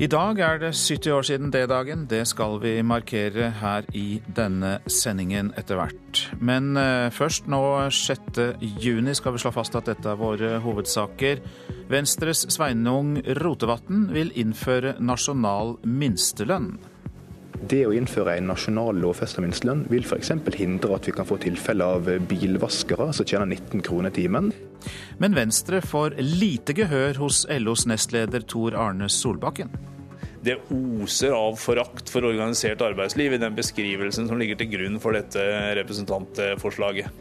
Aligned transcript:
I 0.00 0.06
dag 0.08 0.38
er 0.40 0.56
det 0.56 0.70
70 0.72 1.12
år 1.12 1.26
siden 1.28 1.50
D-dagen. 1.52 2.06
Det 2.08 2.22
skal 2.24 2.54
vi 2.62 2.70
markere 2.80 3.50
her 3.60 3.84
i 3.92 4.22
denne 4.32 4.78
sendingen 4.88 5.50
etter 5.60 5.76
hvert. 5.76 6.22
Men 6.40 6.70
eh, 6.80 7.10
først 7.12 7.50
nå 7.52 7.60
6. 7.92 8.40
juni 8.80 9.12
skal 9.12 9.34
vi 9.34 9.42
slå 9.42 9.52
fast 9.52 9.76
at 9.76 9.90
dette 9.90 10.08
er 10.08 10.16
våre 10.16 10.54
hovedsaker. 10.64 11.42
Venstres 11.92 12.46
Sveinung 12.48 13.18
Rotevatn 13.42 14.06
vil 14.14 14.32
innføre 14.40 14.94
nasjonal 15.04 15.76
minstelønn. 15.84 16.78
Det 17.68 17.82
å 17.84 17.92
innføre 17.92 18.38
en 18.38 18.46
nasjonal 18.48 18.96
lovfesta 19.02 19.42
minstelønn 19.44 19.82
vil 19.92 20.06
f.eks. 20.06 20.32
hindre 20.56 20.96
at 20.96 21.04
vi 21.08 21.12
kan 21.12 21.28
få 21.28 21.36
tilfeller 21.42 21.98
av 21.98 22.08
bilvaskere 22.30 23.10
som 23.12 23.28
tjener 23.28 23.50
19 23.52 23.84
kroner 23.84 24.14
timen. 24.16 24.48
Men 25.20 25.36
Venstre 25.36 25.82
får 25.84 26.16
lite 26.24 26.72
gehør 26.78 27.20
hos 27.20 27.42
LOs 27.52 27.84
nestleder 27.90 28.46
Tor 28.48 28.78
Arne 28.80 29.10
Solbakken. 29.12 29.74
Det 30.40 30.56
oser 30.72 31.36
av 31.36 31.58
forakt 31.60 32.08
for 32.08 32.24
organisert 32.24 32.80
arbeidsliv 32.80 33.36
i 33.36 33.42
den 33.42 33.58
beskrivelsen 33.58 34.30
som 34.30 34.40
ligger 34.40 34.56
til 34.56 34.70
grunn 34.72 34.96
for 35.02 35.12
dette 35.12 35.44
representantforslaget. 35.76 37.12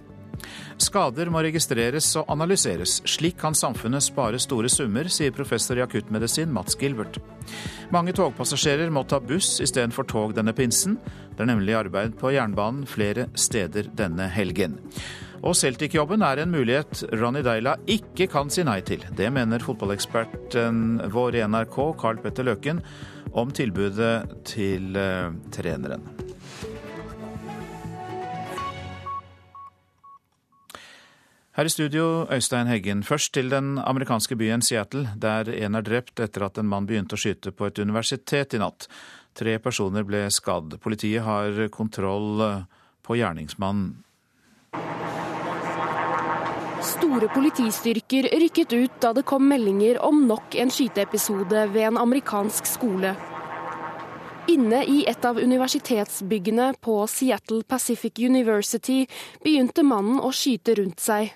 Skader 0.79 1.27
må 1.27 1.41
registreres 1.43 2.07
og 2.19 2.29
analyseres. 2.31 2.99
Slik 3.09 3.35
kan 3.41 3.55
samfunnet 3.57 4.05
spare 4.05 4.39
store 4.39 4.69
summer, 4.71 5.09
sier 5.11 5.33
professor 5.35 5.75
i 5.75 5.83
akuttmedisin 5.83 6.51
Mats 6.55 6.77
Gilbert. 6.79 7.19
Mange 7.91 8.13
togpassasjerer 8.15 8.91
må 8.93 9.03
ta 9.03 9.19
buss 9.19 9.57
istedenfor 9.63 10.07
tog 10.07 10.35
denne 10.37 10.55
pinsen. 10.55 10.95
Det 11.35 11.43
er 11.43 11.51
nemlig 11.51 11.75
arbeid 11.75 12.15
på 12.19 12.31
jernbanen 12.31 12.87
flere 12.87 13.27
steder 13.35 13.91
denne 13.99 14.29
helgen. 14.31 14.79
Og 15.43 15.55
Celtic-jobben 15.55 16.23
er 16.25 16.41
en 16.43 16.51
mulighet 16.51 17.03
Ronny 17.15 17.43
Deila 17.43 17.77
ikke 17.87 18.27
kan 18.31 18.51
si 18.51 18.63
nei 18.67 18.79
til. 18.87 19.03
Det 19.15 19.29
mener 19.35 19.63
fotballeksperten 19.63 20.99
vår 21.11 21.39
i 21.39 21.45
NRK, 21.47 21.77
Carl 21.99 22.23
Petter 22.23 22.47
Løken, 22.47 22.83
om 23.35 23.51
tilbudet 23.55 24.15
til 24.47 24.95
uh, 24.99 25.31
treneren. 25.55 26.18
Her 31.59 31.67
i 31.67 31.69
studio, 31.69 32.03
Øystein 32.31 32.69
Heggen. 32.71 33.01
Først 33.03 33.33
til 33.33 33.49
den 33.51 33.81
amerikanske 33.83 34.35
byen 34.39 34.61
Seattle, 34.61 35.09
der 35.21 35.49
en 35.51 35.75
er 35.75 35.83
drept 35.83 36.19
etter 36.23 36.45
at 36.45 36.57
en 36.57 36.69
mann 36.71 36.85
begynte 36.87 37.17
å 37.17 37.19
skyte 37.19 37.51
på 37.51 37.65
et 37.67 37.81
universitet 37.83 38.53
i 38.55 38.61
natt. 38.61 38.85
Tre 39.35 39.57
personer 39.59 40.05
ble 40.07 40.21
skadd. 40.31 40.77
Politiet 40.79 41.25
har 41.25 41.59
kontroll 41.67 42.39
på 43.03 43.17
gjerningsmannen. 43.19 43.89
Store 46.93 47.27
politistyrker 47.33 48.29
rykket 48.39 48.77
ut 48.77 48.95
da 49.03 49.11
det 49.19 49.25
kom 49.27 49.43
meldinger 49.51 49.99
om 49.99 50.23
nok 50.31 50.55
en 50.55 50.71
skyteepisode 50.71 51.65
ved 51.73 51.89
en 51.89 51.99
amerikansk 52.05 52.71
skole. 52.71 53.11
Inne 54.47 54.79
i 54.87 55.03
et 55.11 55.27
av 55.27 55.43
universitetsbyggene 55.43 56.71
på 56.79 57.01
Seattle 57.11 57.67
Pacific 57.67 58.23
University 58.23 59.03
begynte 59.43 59.83
mannen 59.83 60.23
å 60.23 60.31
skyte 60.31 60.79
rundt 60.79 61.03
seg. 61.03 61.35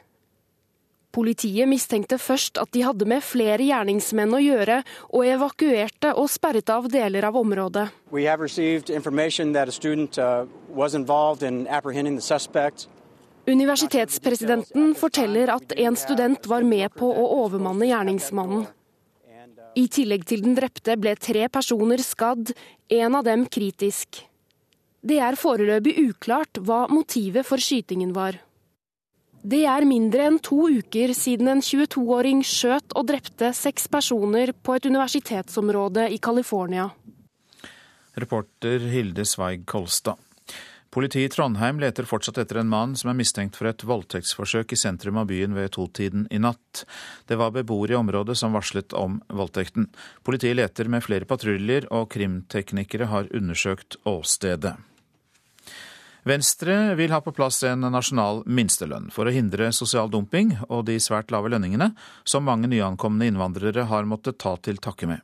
Politiet 1.14 1.70
mistenkte 1.70 2.18
først 2.18 2.58
at 2.58 2.72
de 2.74 2.82
hadde 2.82 3.06
med 3.06 3.22
flere 3.22 3.62
gjerningsmenn 3.62 4.34
å 4.34 4.42
gjøre, 4.42 4.80
og 5.14 5.28
evakuerte 5.30 6.10
og 6.18 6.26
sperret 6.34 6.72
av 6.74 6.88
deler 6.90 7.28
av 7.28 7.38
området. 7.38 7.86
Universitetspresidenten 13.44 14.94
forteller 14.98 15.52
at 15.54 15.76
en 15.86 15.98
student 16.00 16.48
var 16.50 16.66
med 16.66 16.96
på 16.98 17.10
å 17.12 17.26
overmanne 17.44 17.90
gjerningsmannen. 17.92 18.66
I 19.74 19.88
tillegg 19.90 20.26
til 20.30 20.42
den 20.46 20.56
drepte 20.58 20.96
ble 21.02 21.14
tre 21.18 21.46
personer 21.50 22.02
skadd, 22.06 22.54
en 22.94 23.18
av 23.18 23.26
dem 23.26 23.46
kritisk. 23.50 24.24
Det 25.04 25.18
er 25.20 25.38
foreløpig 25.38 25.94
uklart 26.08 26.62
hva 26.62 26.86
motivet 26.90 27.46
for 27.46 27.62
skytingen 27.62 28.14
var. 28.16 28.38
Det 29.44 29.66
er 29.68 29.84
mindre 29.84 30.30
enn 30.30 30.38
to 30.40 30.70
uker 30.72 31.12
siden 31.12 31.50
en 31.52 31.60
22-åring 31.60 32.46
skjøt 32.48 32.94
og 32.96 33.10
drepte 33.10 33.50
seks 33.52 33.90
personer 33.92 34.54
på 34.56 34.78
et 34.78 34.86
universitetsområde 34.88 36.06
i 36.16 36.20
California. 36.24 36.86
Reporter 38.16 38.86
Hilde 38.94 39.26
Sveig 39.28 39.66
Kolstad. 39.68 40.16
Politiet 40.94 41.34
i 41.34 41.34
Trondheim 41.34 41.82
leter 41.82 42.08
fortsatt 42.08 42.38
etter 42.40 42.62
en 42.62 42.70
mann 42.72 42.94
som 42.96 43.12
er 43.12 43.18
mistenkt 43.20 43.58
for 43.60 43.68
et 43.68 43.84
voldtektsforsøk 43.84 44.76
i 44.76 44.80
sentrum 44.80 45.20
av 45.20 45.28
byen 45.28 45.58
ved 45.58 45.74
totiden 45.76 46.24
i 46.32 46.40
natt. 46.40 46.86
Det 47.28 47.36
var 47.36 47.52
beboere 47.52 47.98
i 47.98 48.00
området 48.00 48.38
som 48.40 48.56
varslet 48.56 48.96
om 48.96 49.20
voldtekten. 49.28 49.90
Politiet 50.24 50.56
leter 50.62 50.88
med 50.88 51.04
flere 51.04 51.28
patruljer, 51.28 51.90
og 51.92 52.14
krimteknikere 52.14 53.10
har 53.12 53.32
undersøkt 53.34 54.00
åstedet. 54.08 54.78
Venstre 56.24 56.96
vil 56.96 57.12
ha 57.12 57.20
på 57.20 57.34
plass 57.36 57.58
en 57.68 57.84
nasjonal 57.92 58.46
minstelønn 58.48 59.10
for 59.12 59.28
å 59.28 59.34
hindre 59.36 59.74
sosial 59.76 60.08
dumping 60.12 60.54
og 60.70 60.86
de 60.88 60.96
svært 61.04 61.34
lave 61.36 61.52
lønningene 61.52 61.90
som 62.24 62.46
mange 62.48 62.70
nyankomne 62.72 63.28
innvandrere 63.28 63.84
har 63.90 64.08
måttet 64.08 64.40
ta 64.40 64.56
til 64.64 64.80
takke 64.80 65.10
med. 65.10 65.20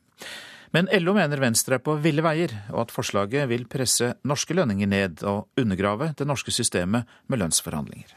Men 0.76 0.90
LO 1.00 1.16
mener 1.16 1.40
Venstre 1.42 1.80
er 1.80 1.84
på 1.86 1.96
ville 2.04 2.22
veier, 2.22 2.52
og 2.70 2.84
at 2.84 2.92
forslaget 2.94 3.48
vil 3.50 3.64
presse 3.72 4.12
norske 4.28 4.54
lønninger 4.54 4.92
ned 4.92 5.24
og 5.24 5.48
undergrave 5.58 6.12
det 6.20 6.28
norske 6.28 6.52
systemet 6.54 7.08
med 7.32 7.42
lønnsforhandlinger. 7.42 8.12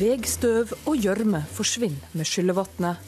Vegstøv 0.00 0.74
og 0.90 0.98
gjørme 0.98 1.44
forsvinner 1.54 2.18
med 2.18 2.28
skyllevannet. 2.28 2.98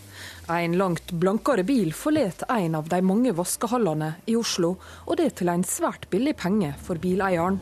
En 0.51 0.75
langt 0.79 1.13
blankere 1.13 1.63
bil 1.63 1.93
forlater 1.95 2.51
en 2.51 2.75
av 2.75 2.89
de 2.89 2.99
mange 3.03 3.33
vaskehallene 3.33 4.15
i 4.27 4.35
Oslo, 4.37 4.75
og 5.07 5.17
det 5.21 5.37
til 5.39 5.53
en 5.53 5.63
svært 5.63 6.09
billig 6.11 6.35
penge 6.41 6.73
for 6.83 6.99
bileieren. 6.99 7.61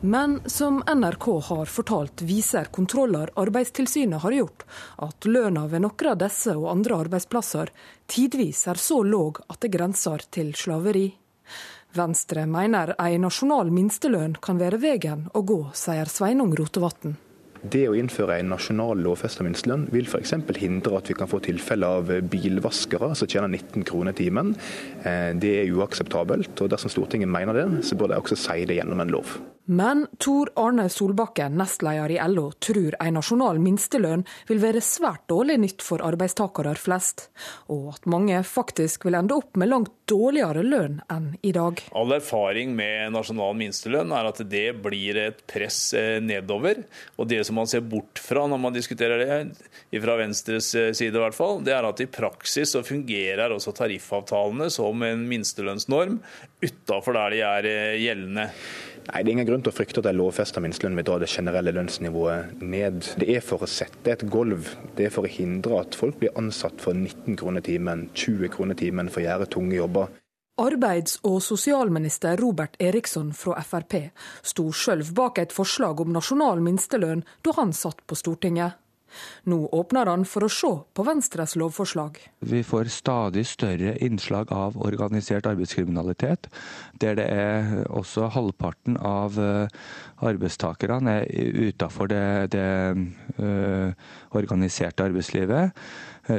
Men 0.00 0.40
som 0.46 0.82
NRK 0.86 1.26
har 1.48 1.66
fortalt, 1.68 2.22
viser 2.22 2.64
kontroller 2.72 3.30
Arbeidstilsynet 3.36 4.22
har 4.22 4.32
gjort, 4.32 4.64
at 4.96 5.24
lønna 5.28 5.66
ved 5.68 5.84
noen 5.84 6.12
av 6.12 6.20
disse 6.22 6.54
og 6.56 6.70
andre 6.72 7.02
arbeidsplasser 7.04 7.72
tidvis 8.08 8.66
er 8.72 8.80
så 8.80 9.02
låg 9.04 9.42
at 9.48 9.60
det 9.60 9.72
grenser 9.76 10.24
til 10.32 10.54
slaveri. 10.56 11.10
Venstre 11.92 12.46
mener 12.46 12.94
en 12.96 13.26
nasjonal 13.26 13.72
minstelønn 13.74 14.38
kan 14.40 14.60
være 14.60 14.80
veien 14.80 15.26
å 15.34 15.42
gå, 15.44 15.66
sier 15.74 16.08
Sveinung 16.08 16.54
Rotevatn. 16.56 17.18
Det 17.60 17.82
å 17.90 17.96
innføre 17.98 18.38
en 18.40 18.54
nasjonal 18.54 19.02
lovfesta 19.04 19.44
minstelønn 19.44 19.84
vil 19.92 20.06
f.eks. 20.08 20.32
hindre 20.56 20.96
at 20.96 21.10
vi 21.10 21.16
kan 21.18 21.28
få 21.28 21.42
tilfeller 21.44 22.00
av 22.00 22.12
bilvaskere 22.32 23.12
som 23.18 23.28
tjener 23.28 23.52
19 23.52 23.84
kroner 23.84 24.16
timen. 24.16 24.54
Eh, 25.04 25.36
det 25.36 25.52
er 25.58 25.74
uakseptabelt, 25.76 26.54
og 26.56 26.72
dersom 26.72 26.92
Stortinget 26.92 27.28
mener 27.28 27.58
det, 27.58 27.66
så 27.84 27.98
bør 28.00 28.14
de 28.14 28.20
også 28.22 28.38
si 28.40 28.64
det 28.64 28.80
gjennom 28.80 29.04
en 29.04 29.12
lov. 29.12 29.36
Men 29.70 30.06
Tor 30.18 30.48
Arne 30.56 30.88
Solbakken, 30.88 31.54
nestleder 31.54 32.10
i 32.10 32.16
LO, 32.28 32.48
tror 32.58 32.96
en 32.98 33.14
nasjonal 33.14 33.60
minstelønn 33.62 34.24
vil 34.48 34.58
være 34.58 34.80
svært 34.82 35.28
dårlig 35.30 35.60
nytt 35.62 35.84
for 35.86 36.02
arbeidstakere 36.02 36.72
flest, 36.74 37.28
og 37.70 37.92
at 37.92 38.08
mange 38.10 38.40
faktisk 38.42 39.06
vil 39.06 39.14
ende 39.20 39.36
opp 39.38 39.54
med 39.62 39.70
langt 39.70 39.92
dårligere 40.10 40.64
lønn 40.66 40.98
enn 41.14 41.28
i 41.46 41.52
dag. 41.54 41.84
All 41.94 42.16
erfaring 42.16 42.74
med 42.74 43.14
nasjonal 43.14 43.54
minstelønn 43.60 44.10
er 44.10 44.32
at 44.32 44.42
det 44.50 44.66
blir 44.82 45.20
et 45.22 45.44
press 45.46 45.78
eh, 45.94 46.18
nedover. 46.18 46.82
Og 47.22 47.30
det 47.30 47.44
som 47.46 47.60
man 47.62 47.70
ser 47.70 47.86
bort 47.86 48.18
fra 48.18 48.48
når 48.50 48.64
man 48.66 48.74
diskuterer 48.74 49.22
det, 49.22 49.40
fra 50.02 50.18
Venstres 50.18 50.72
eh, 50.74 50.90
side 50.98 51.14
i 51.14 51.22
hvert 51.28 51.38
fall, 51.38 51.62
det 51.62 51.78
er 51.78 51.86
at 51.86 52.02
i 52.02 52.10
praksis 52.10 52.74
så 52.74 52.82
fungerer 52.82 53.54
også 53.54 53.76
tariffavtalene 53.78 54.66
som 54.74 55.06
en 55.06 55.28
minstelønnsnorm 55.30 56.18
utafor 56.60 57.16
der 57.16 57.36
de 57.36 57.44
er 57.46 57.70
eh, 57.70 58.00
gjeldende. 58.02 58.50
Nei, 59.08 59.22
Det 59.22 59.30
er 59.30 59.32
ingen 59.32 59.46
grunn 59.48 59.62
til 59.64 59.72
å 59.72 59.74
frykte 59.74 60.02
at 60.02 60.06
en 60.10 60.18
lovfesta 60.20 60.60
minstelønn 60.62 60.98
vil 61.00 61.06
dra 61.08 61.18
det 61.18 61.30
generelle 61.32 61.72
lønnsnivået 61.74 62.62
ned. 62.62 63.02
Det 63.18 63.28
er 63.36 63.44
for 63.44 63.64
å 63.64 63.68
sette 63.70 64.12
et 64.12 64.24
gulv. 64.30 64.68
Det 64.96 65.08
er 65.08 65.14
for 65.14 65.26
å 65.26 65.32
hindre 65.32 65.80
at 65.80 65.98
folk 65.98 66.20
blir 66.20 66.36
ansatt 66.38 66.80
for 66.80 66.94
19 66.94 67.38
kroner 67.40 67.64
timen, 67.66 68.08
20 68.14 68.52
kroner 68.54 68.78
timen 68.78 69.10
for 69.10 69.22
å 69.22 69.26
gjøre 69.26 69.50
tunge 69.50 69.78
jobber. 69.80 70.12
Arbeids- 70.60 71.18
og 71.24 71.38
sosialminister 71.40 72.36
Robert 72.36 72.76
Eriksson 72.78 73.32
fra 73.32 73.62
Frp 73.64 74.10
sto 74.44 74.66
sjøl 74.76 75.00
bak 75.16 75.40
et 75.40 75.54
forslag 75.56 76.02
om 76.04 76.12
nasjonal 76.12 76.60
minstelønn 76.60 77.24
da 77.40 77.54
han 77.56 77.72
satt 77.72 78.04
på 78.04 78.18
Stortinget. 78.18 78.76
Nå 79.50 79.62
åpner 79.76 80.10
han 80.10 80.26
for 80.28 80.46
å 80.46 80.50
se 80.52 80.70
på 80.94 81.06
Venstres 81.06 81.56
lovforslag. 81.60 82.18
Vi 82.46 82.62
får 82.66 82.90
stadig 82.94 83.46
større 83.48 83.96
innslag 84.04 84.52
av 84.54 84.78
organisert 84.80 85.48
arbeidskriminalitet, 85.50 86.50
der 87.00 87.18
det 87.18 87.26
er 87.32 87.72
også 87.88 88.30
halvparten 88.34 88.98
av 89.00 89.38
eh, 89.40 89.80
arbeidstakerne 90.20 91.20
er 91.24 91.60
utafor 91.70 92.10
det, 92.10 92.52
det 92.54 92.68
øh, 93.40 93.92
organiserte 94.36 95.04
arbeidslivet. 95.08 95.76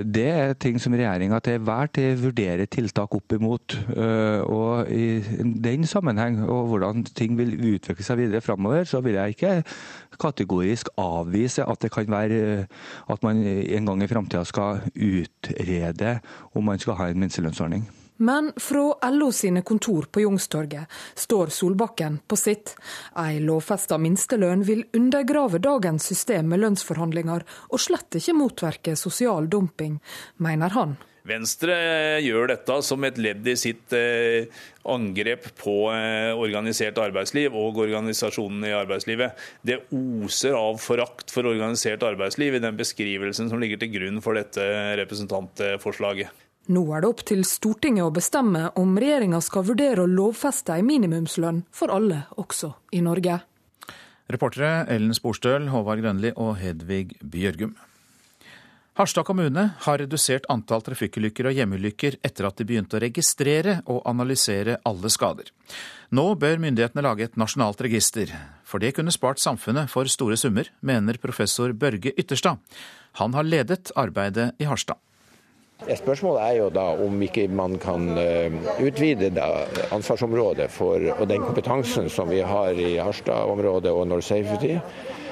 Det 0.05 0.27
er 0.31 0.53
ting 0.59 0.77
som 0.81 0.93
regjeringa 0.95 1.39
til 1.43 1.61
hver 1.65 1.89
tid 1.95 2.19
vurderer 2.21 2.69
tiltak 2.71 3.15
opp 3.17 3.35
imot. 3.35 3.75
Og 4.47 4.91
I 4.91 5.21
den 5.63 5.87
sammenheng 5.89 6.41
og 6.45 6.71
hvordan 6.71 7.03
ting 7.17 7.37
vil 7.39 7.53
utvikle 7.75 8.05
seg 8.05 8.21
videre 8.23 8.43
framover, 8.45 8.87
så 8.87 9.01
vil 9.03 9.19
jeg 9.19 9.35
ikke 9.35 9.55
kategorisk 10.21 10.91
avvise 11.01 11.65
at 11.67 11.81
det 11.83 11.91
kan 11.93 12.11
være 12.11 12.67
at 13.11 13.25
man 13.25 13.41
en 13.43 13.89
gang 13.89 14.03
i 14.03 14.11
framtida 14.11 14.45
skal 14.47 14.85
utrede 14.95 16.19
om 16.55 16.71
man 16.71 16.79
skal 16.79 16.99
ha 16.99 17.11
en 17.11 17.19
minstelønnsordning. 17.25 17.87
Men 18.21 18.51
fra 18.61 19.09
LO 19.09 19.31
sine 19.33 19.63
kontor 19.65 20.05
på 20.13 20.21
Youngstorget 20.21 20.85
står 21.17 21.47
Solbakken 21.47 22.19
på 22.27 22.37
sitt. 22.37 22.75
Ei 23.17 23.39
lovfesta 23.41 23.97
minstelønn 23.97 24.61
vil 24.67 24.83
undergrave 24.93 25.57
dagens 25.57 26.05
system 26.11 26.51
med 26.53 26.61
lønnsforhandlinger, 26.61 27.45
og 27.73 27.81
slett 27.81 28.19
ikke 28.19 28.35
motverke 28.37 28.93
sosial 28.99 29.49
dumping, 29.49 29.97
mener 30.37 30.77
han. 30.77 30.93
Venstre 31.25 31.75
gjør 32.21 32.51
dette 32.53 32.77
som 32.85 33.09
et 33.09 33.17
ledd 33.21 33.49
i 33.49 33.57
sitt 33.57 33.93
eh, 33.97 34.45
angrep 34.89 35.49
på 35.57 35.75
eh, 35.93 36.29
organisert 36.33 37.01
arbeidsliv 37.01 37.57
og 37.57 37.81
organisasjonene 37.87 38.69
i 38.69 38.77
arbeidslivet. 38.77 39.41
Det 39.65 39.79
oser 39.97 40.57
av 40.61 40.77
forakt 40.81 41.33
for 41.33 41.49
organisert 41.49 42.05
arbeidsliv 42.05 42.57
i 42.57 42.63
den 42.63 42.77
beskrivelsen 42.77 43.49
som 43.49 43.61
ligger 43.61 43.81
til 43.81 43.93
grunn 43.97 44.21
for 44.21 44.37
dette 44.37 44.69
representantforslaget. 45.01 46.49
Nå 46.69 46.83
er 46.93 47.01
det 47.01 47.09
opp 47.09 47.23
til 47.25 47.41
Stortinget 47.47 48.05
å 48.05 48.13
bestemme 48.13 48.67
om 48.77 48.93
regjeringa 49.01 49.39
skal 49.41 49.65
vurdere 49.65 50.03
å 50.03 50.09
lovfeste 50.09 50.75
ei 50.75 50.83
minimumslønn 50.85 51.63
for 51.73 51.89
alle, 51.89 52.27
også 52.37 52.75
i 52.93 53.01
Norge. 53.01 53.39
Reportere 54.31 54.85
Ellen 54.93 55.15
Sporstøl, 55.17 55.71
Håvard 55.73 56.03
Grønli 56.03 56.31
og 56.37 56.59
Hedvig 56.61 57.17
Bjørgum. 57.19 57.73
Harstad 58.99 59.25
kommune 59.25 59.63
har 59.85 59.97
redusert 59.97 60.45
antall 60.51 60.83
trafikkulykker 60.85 61.47
og 61.49 61.57
hjemmeulykker 61.57 62.19
etter 62.27 62.45
at 62.47 62.59
de 62.59 62.67
begynte 62.67 62.99
å 62.99 63.01
registrere 63.01 63.77
og 63.89 64.03
analysere 64.05 64.77
alle 64.85 65.09
skader. 65.09 65.47
Nå 66.11 66.25
bør 66.35 66.59
myndighetene 66.61 67.05
lage 67.05 67.25
et 67.25 67.37
nasjonalt 67.39 67.81
register, 67.81 68.29
for 68.67 68.83
det 68.83 68.93
kunne 68.97 69.13
spart 69.15 69.41
samfunnet 69.41 69.89
for 69.89 70.11
store 70.11 70.37
summer, 70.37 70.67
mener 70.83 71.17
professor 71.23 71.71
Børge 71.73 72.13
Ytterstad. 72.13 72.59
Han 73.23 73.33
har 73.33 73.47
ledet 73.47 73.95
arbeidet 73.95 74.51
i 74.59 74.67
Harstad. 74.67 74.99
Spørsmålet 75.81 76.41
er 76.45 76.57
jo 76.59 76.67
da 76.73 76.83
om 77.05 77.23
ikke 77.25 77.47
man 77.49 77.79
kan 77.81 78.11
eh, 78.21 78.53
utvide 78.83 79.31
ansvarsområdet 79.91 80.69
for, 80.71 81.01
og 81.17 81.25
den 81.29 81.41
kompetansen 81.41 82.09
som 82.09 82.29
vi 82.29 82.43
har 82.45 82.77
i 82.77 82.93
Harstad-området 83.01 83.91
og 83.91 84.07
North 84.11 84.29
Safety 84.29 84.77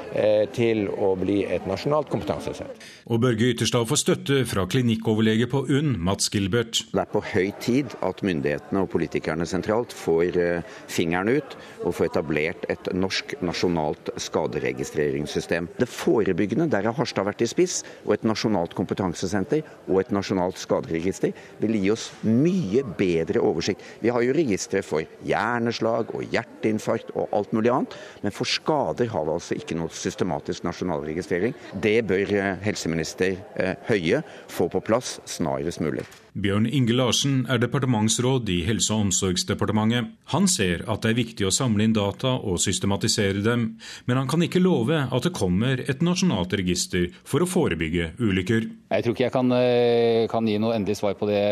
Eh, 0.10 0.48
til 0.50 0.88
å 0.90 1.12
bli 1.19 1.44
et 1.46 1.66
nasjonalt 1.69 2.10
kompetansesenter. 2.10 2.86
Og 3.09 3.17
Børge 3.23 3.47
Ytterstad 3.50 3.88
får 3.89 3.97
støtte 3.97 4.35
fra 4.45 4.67
klinikkoverlege 4.69 5.47
på 5.50 5.63
UNN, 5.65 5.95
Mats 6.06 6.27
Gilbert. 6.29 6.83
Det 6.91 7.00
er 7.01 7.07
på 7.09 7.23
høy 7.25 7.47
tid 7.57 7.95
at 8.06 8.19
myndighetene 8.21 8.83
og 8.83 8.91
politikerne 8.94 9.47
sentralt 9.50 9.95
får 9.97 10.35
eh, 10.38 10.67
fingeren 10.85 11.31
ut 11.33 11.56
og 11.88 11.95
får 11.97 12.11
etablert 12.11 12.67
et 12.69 12.89
norsk 12.94 13.33
nasjonalt 13.41 14.11
skaderegistreringssystem. 14.21 15.71
Det 15.79 15.88
forebyggende, 15.89 16.67
der 16.69 16.85
har 16.85 16.94
Harstad 17.00 17.25
vært 17.25 17.41
i 17.41 17.47
spiss, 17.50 17.79
og 18.06 18.13
et 18.13 18.27
nasjonalt 18.29 18.75
kompetansesenter 18.77 19.65
og 19.88 20.03
et 20.03 20.13
nasjonalt 20.13 20.62
skaderegister 20.62 21.33
vil 21.63 21.79
gi 21.79 21.89
oss 21.95 22.12
mye 22.29 22.85
bedre 23.01 23.41
oversikt. 23.41 23.81
Vi 24.05 24.13
har 24.13 24.21
jo 24.21 24.38
registre 24.38 24.83
for 24.85 25.09
hjerneslag 25.25 26.13
og 26.13 26.29
hjerteinfarkt 26.29 27.09
og 27.15 27.33
alt 27.33 27.57
mulig 27.57 27.73
annet, 27.73 27.97
men 28.21 28.38
for 28.38 28.45
skader 28.45 29.09
har 29.09 29.25
vi 29.25 29.35
altså 29.39 29.57
ikke 29.57 29.81
noe 29.81 29.97
systematisk 29.97 30.69
nasjonalregistrering. 30.69 31.57
Det 31.73 31.97
bør 32.05 32.38
eh, 32.38 32.53
helseminister 33.00 33.38
eh, 33.56 33.75
Høie 33.88 34.24
få 34.50 34.69
på 34.69 34.81
plass 34.81 35.19
snarest 35.25 35.81
mulig. 35.81 36.04
Bjørn 36.40 36.68
Inge 36.68 36.94
Larsen 36.94 37.46
er 37.50 37.60
departementsråd 37.60 38.50
i 38.50 38.62
Helse- 38.68 38.94
og 38.94 39.07
omsorgsdepartementet. 39.07 40.12
Han 40.34 40.48
ser 40.48 40.86
at 40.88 41.01
det 41.04 41.12
er 41.12 41.19
viktig 41.19 41.48
å 41.48 41.54
samle 41.54 41.84
inn 41.84 41.96
data 41.96 42.36
og 42.38 42.60
systematisere 42.62 43.44
dem, 43.44 43.80
men 44.06 44.18
han 44.18 44.30
kan 44.30 44.44
ikke 44.46 44.62
love 44.62 45.07
at 45.10 45.25
det 45.25 45.34
kommer 45.36 45.81
et 45.81 46.04
nasjonalt 46.06 46.54
register 46.54 47.10
for 47.24 47.44
å 47.44 47.50
forebygge 47.50 48.13
ulykker. 48.19 48.69
Jeg 48.92 49.04
tror 49.04 49.16
ikke 49.16 49.28
jeg 49.28 49.36
kan, 49.36 49.51
eh, 49.51 50.28
kan 50.30 50.48
gi 50.48 50.57
noe 50.60 50.75
endelig 50.75 51.00
svar 51.00 51.16
på 51.16 51.28
det 51.28 51.44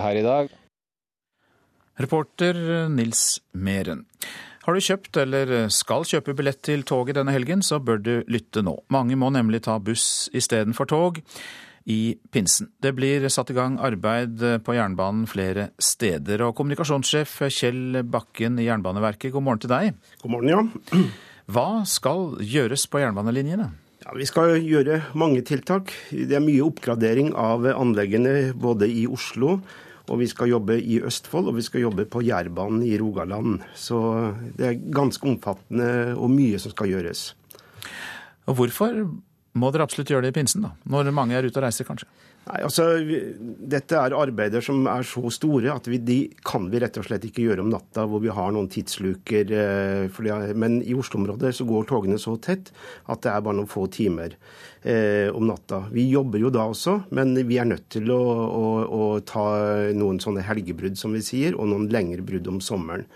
her 0.00 0.16
i 0.16 0.22
dag. 0.26 0.50
Reporter 1.94 2.88
Nils 2.90 3.38
Meren. 3.54 4.06
Har 4.64 4.72
du 4.72 4.80
kjøpt 4.80 5.18
eller 5.20 5.50
skal 5.68 6.06
kjøpe 6.08 6.32
billett 6.38 6.62
til 6.64 6.86
toget 6.88 7.18
denne 7.18 7.34
helgen, 7.34 7.60
så 7.60 7.76
bør 7.84 7.98
du 8.00 8.14
lytte 8.32 8.62
nå. 8.64 8.78
Mange 8.94 9.18
må 9.20 9.28
nemlig 9.34 9.60
ta 9.66 9.76
buss 9.76 10.30
istedenfor 10.32 10.88
tog 10.88 11.20
i 11.84 12.16
pinsen. 12.32 12.70
Det 12.80 12.94
blir 12.96 13.26
satt 13.28 13.52
i 13.52 13.56
gang 13.58 13.76
arbeid 13.76 14.40
på 14.64 14.76
jernbanen 14.76 15.28
flere 15.28 15.68
steder. 15.76 16.46
Og 16.46 16.56
kommunikasjonssjef 16.56 17.42
Kjell 17.52 18.00
Bakken 18.08 18.56
i 18.56 18.70
Jernbaneverket, 18.70 19.34
god 19.34 19.44
morgen 19.44 19.64
til 19.66 19.74
deg. 19.74 20.00
God 20.24 20.32
morgen, 20.32 20.54
ja. 20.54 21.04
Hva 21.52 21.68
skal 21.84 22.38
gjøres 22.40 22.86
på 22.88 23.04
jernbanelinjene? 23.04 23.68
Ja, 24.04 24.12
vi 24.16 24.24
skal 24.28 24.58
gjøre 24.64 25.02
mange 25.16 25.44
tiltak. 25.44 25.92
Det 26.08 26.36
er 26.36 26.44
mye 26.44 26.64
oppgradering 26.64 27.34
av 27.36 27.68
anleggene 27.72 28.54
både 28.56 28.88
i 28.88 29.04
Oslo, 29.08 29.58
og 30.04 30.20
vi 30.20 30.28
skal 30.28 30.50
jobbe 30.52 30.76
i 30.80 30.98
Østfold, 31.00 31.48
og 31.48 31.56
vi 31.56 31.64
skal 31.64 31.86
jobbe 31.86 32.04
på 32.10 32.20
Jærbanen 32.24 32.82
i 32.84 32.96
Rogaland. 33.00 33.62
Så 33.76 33.98
det 34.58 34.66
er 34.68 34.82
ganske 34.92 35.24
omfattende 35.28 36.12
og 36.18 36.28
mye 36.32 36.60
som 36.60 36.74
skal 36.74 36.92
gjøres. 36.92 37.30
Og 38.44 38.58
hvorfor 38.58 39.00
må 39.54 39.70
dere 39.72 39.86
absolutt 39.86 40.10
gjøre 40.12 40.26
det 40.26 40.34
i 40.34 40.38
pinsen, 40.40 40.66
da? 40.66 40.74
Når 40.90 41.14
mange 41.14 41.36
er 41.38 41.46
ute 41.46 41.60
og 41.60 41.64
reiser, 41.64 41.88
kanskje? 41.88 42.08
Nei, 42.44 42.58
altså, 42.66 42.84
Dette 43.72 43.96
er 43.96 44.14
arbeider 44.18 44.64
som 44.64 44.84
er 44.90 45.06
så 45.08 45.30
store 45.32 45.72
at 45.72 45.86
vi, 45.88 45.96
de 46.04 46.18
kan 46.44 46.66
vi 46.72 46.80
rett 46.82 46.98
og 47.00 47.06
slett 47.06 47.24
ikke 47.24 47.46
gjøre 47.46 47.64
om 47.64 47.70
natta, 47.72 48.04
hvor 48.08 48.20
vi 48.20 48.32
har 48.36 48.52
noen 48.52 48.68
tidsluker. 48.72 49.52
Eh, 49.54 50.52
men 50.52 50.76
i 50.84 50.96
Oslo-området 50.96 51.54
så 51.56 51.64
går 51.68 51.88
togene 51.88 52.20
så 52.20 52.36
tett 52.36 52.68
at 53.08 53.24
det 53.24 53.32
er 53.32 53.44
bare 53.46 53.56
noen 53.60 53.70
få 53.70 53.86
timer 53.92 54.36
eh, 54.82 55.30
om 55.32 55.48
natta. 55.48 55.86
Vi 55.94 56.04
jobber 56.10 56.44
jo 56.44 56.52
da 56.52 56.66
også, 56.68 56.98
men 57.16 57.32
vi 57.48 57.60
er 57.60 57.70
nødt 57.70 57.88
til 57.96 58.12
å, 58.12 58.20
å, 58.20 58.66
å 58.84 59.08
ta 59.24 59.46
noen 59.96 60.20
sånne 60.20 60.44
helgebrudd, 60.44 61.00
som 61.00 61.16
vi 61.16 61.24
sier, 61.24 61.56
og 61.56 61.72
noen 61.72 61.88
lengre 61.92 62.24
brudd 62.26 62.52
om 62.52 62.60
sommeren. 62.64 63.08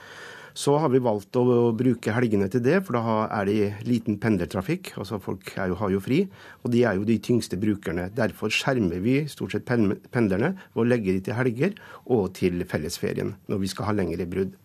Så 0.59 0.75
har 0.83 0.91
vi 0.91 0.99
valgt 0.99 1.37
å 1.39 1.71
bruke 1.77 2.15
helgene 2.17 2.49
til 2.51 2.65
det, 2.65 2.81
for 2.87 2.99
da 2.99 3.19
er 3.31 3.47
det 3.47 3.87
liten 3.87 4.17
pendlertrafikk. 4.19 4.91
altså 4.99 5.21
Folk 5.23 5.53
jo, 5.55 5.77
har 5.79 5.93
jo 5.95 6.01
fri, 6.03 6.25
og 6.65 6.73
de 6.75 6.83
er 6.83 6.99
jo 6.99 7.07
de 7.07 7.19
tyngste 7.23 7.59
brukerne. 7.63 8.09
Derfor 8.15 8.51
skjermer 8.51 8.99
vi 9.05 9.21
stort 9.31 9.55
sett 9.55 9.69
pendlerne 9.69 10.57
ved 10.75 10.83
å 10.83 10.89
legge 10.89 11.15
de 11.15 11.23
til 11.29 11.39
helger 11.39 11.77
og 12.07 12.33
til 12.41 12.65
fellesferien, 12.67 13.37
når 13.47 13.63
vi 13.63 13.71
skal 13.71 13.91
ha 13.91 13.95
lengre 14.01 14.27
brudd. 14.27 14.57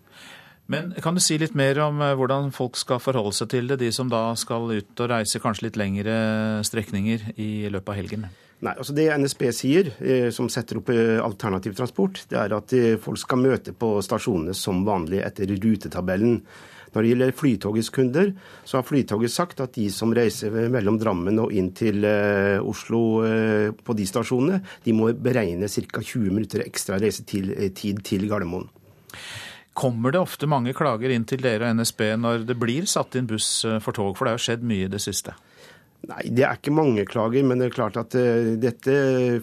Men 0.71 0.93
Kan 1.03 1.19
du 1.19 1.21
si 1.21 1.37
litt 1.37 1.53
mer 1.59 1.77
om 1.83 2.01
eh, 2.01 2.15
hvordan 2.17 2.49
folk 2.55 2.79
skal 2.79 3.01
forholde 3.03 3.35
seg 3.35 3.51
til 3.51 3.67
det, 3.69 3.81
de 3.83 3.91
som 3.93 4.09
da 4.09 4.31
skal 4.39 4.71
ut 4.71 5.03
og 5.03 5.11
reise 5.11 5.41
kanskje 5.43 5.67
litt 5.67 5.77
lengre 5.77 6.15
strekninger 6.65 7.33
i 7.35 7.51
løpet 7.69 7.91
av 7.91 7.99
helgen? 7.99 8.25
Nei, 8.63 8.77
altså 8.79 8.93
Det 8.95 9.09
NSB 9.19 9.41
sier, 9.51 9.89
eh, 9.99 10.29
som 10.31 10.47
setter 10.51 10.79
opp 10.79 10.91
eh, 10.93 11.17
alternativ 11.19 11.75
transport, 11.75 12.21
det 12.31 12.37
er 12.39 12.53
at 12.55 12.75
eh, 12.77 12.93
folk 13.01 13.19
skal 13.19 13.41
møte 13.41 13.73
på 13.75 13.97
stasjonene 14.05 14.55
som 14.55 14.85
vanlig 14.87 15.19
etter 15.25 15.51
rutetabellen. 15.51 16.37
Når 16.93 17.01
det 17.03 17.09
gjelder 17.09 17.35
Flytogets 17.35 17.89
kunder, 17.91 18.31
så 18.63 18.77
har 18.77 18.87
Flytoget 18.87 19.33
sagt 19.33 19.59
at 19.65 19.73
de 19.75 19.89
som 19.91 20.13
reiser 20.15 20.53
mellom 20.71 20.99
Drammen 21.01 21.41
og 21.41 21.51
inn 21.51 21.71
til 21.73 22.05
Oslo 22.05 22.99
på 23.73 23.95
de 23.97 24.05
stasjonene, 24.05 24.59
de 24.85 24.93
må 24.93 25.07
beregne 25.17 25.65
ca. 25.65 26.03
20 26.05 26.29
minutter 26.29 26.61
ekstra 26.61 26.99
reisetid 27.01 28.03
til 28.05 28.27
Gardermoen. 28.29 28.69
Kommer 29.73 30.13
det 30.13 30.21
ofte 30.21 30.45
mange 30.45 30.75
klager 30.77 31.09
inn 31.09 31.25
til 31.25 31.41
dere 31.41 31.71
og 31.71 31.81
NSB 31.81 32.11
når 32.21 32.45
det 32.45 32.59
blir 32.61 32.85
satt 32.85 33.17
inn 33.17 33.25
buss 33.25 33.65
for 33.81 33.97
tog, 33.97 34.13
for 34.13 34.29
det 34.29 34.37
har 34.37 34.45
skjedd 34.45 34.69
mye 34.69 34.85
i 34.85 34.93
det 34.93 35.01
siste? 35.01 35.33
Nei, 36.03 36.23
det 36.35 36.43
er 36.43 36.57
ikke 36.57 36.73
mange 36.75 37.05
klager, 37.07 37.45
men 37.47 37.61
det 37.61 37.69
er 37.69 37.75
klart 37.77 37.95
at 37.95 38.15
uh, 38.19 38.55
dette 38.59 38.93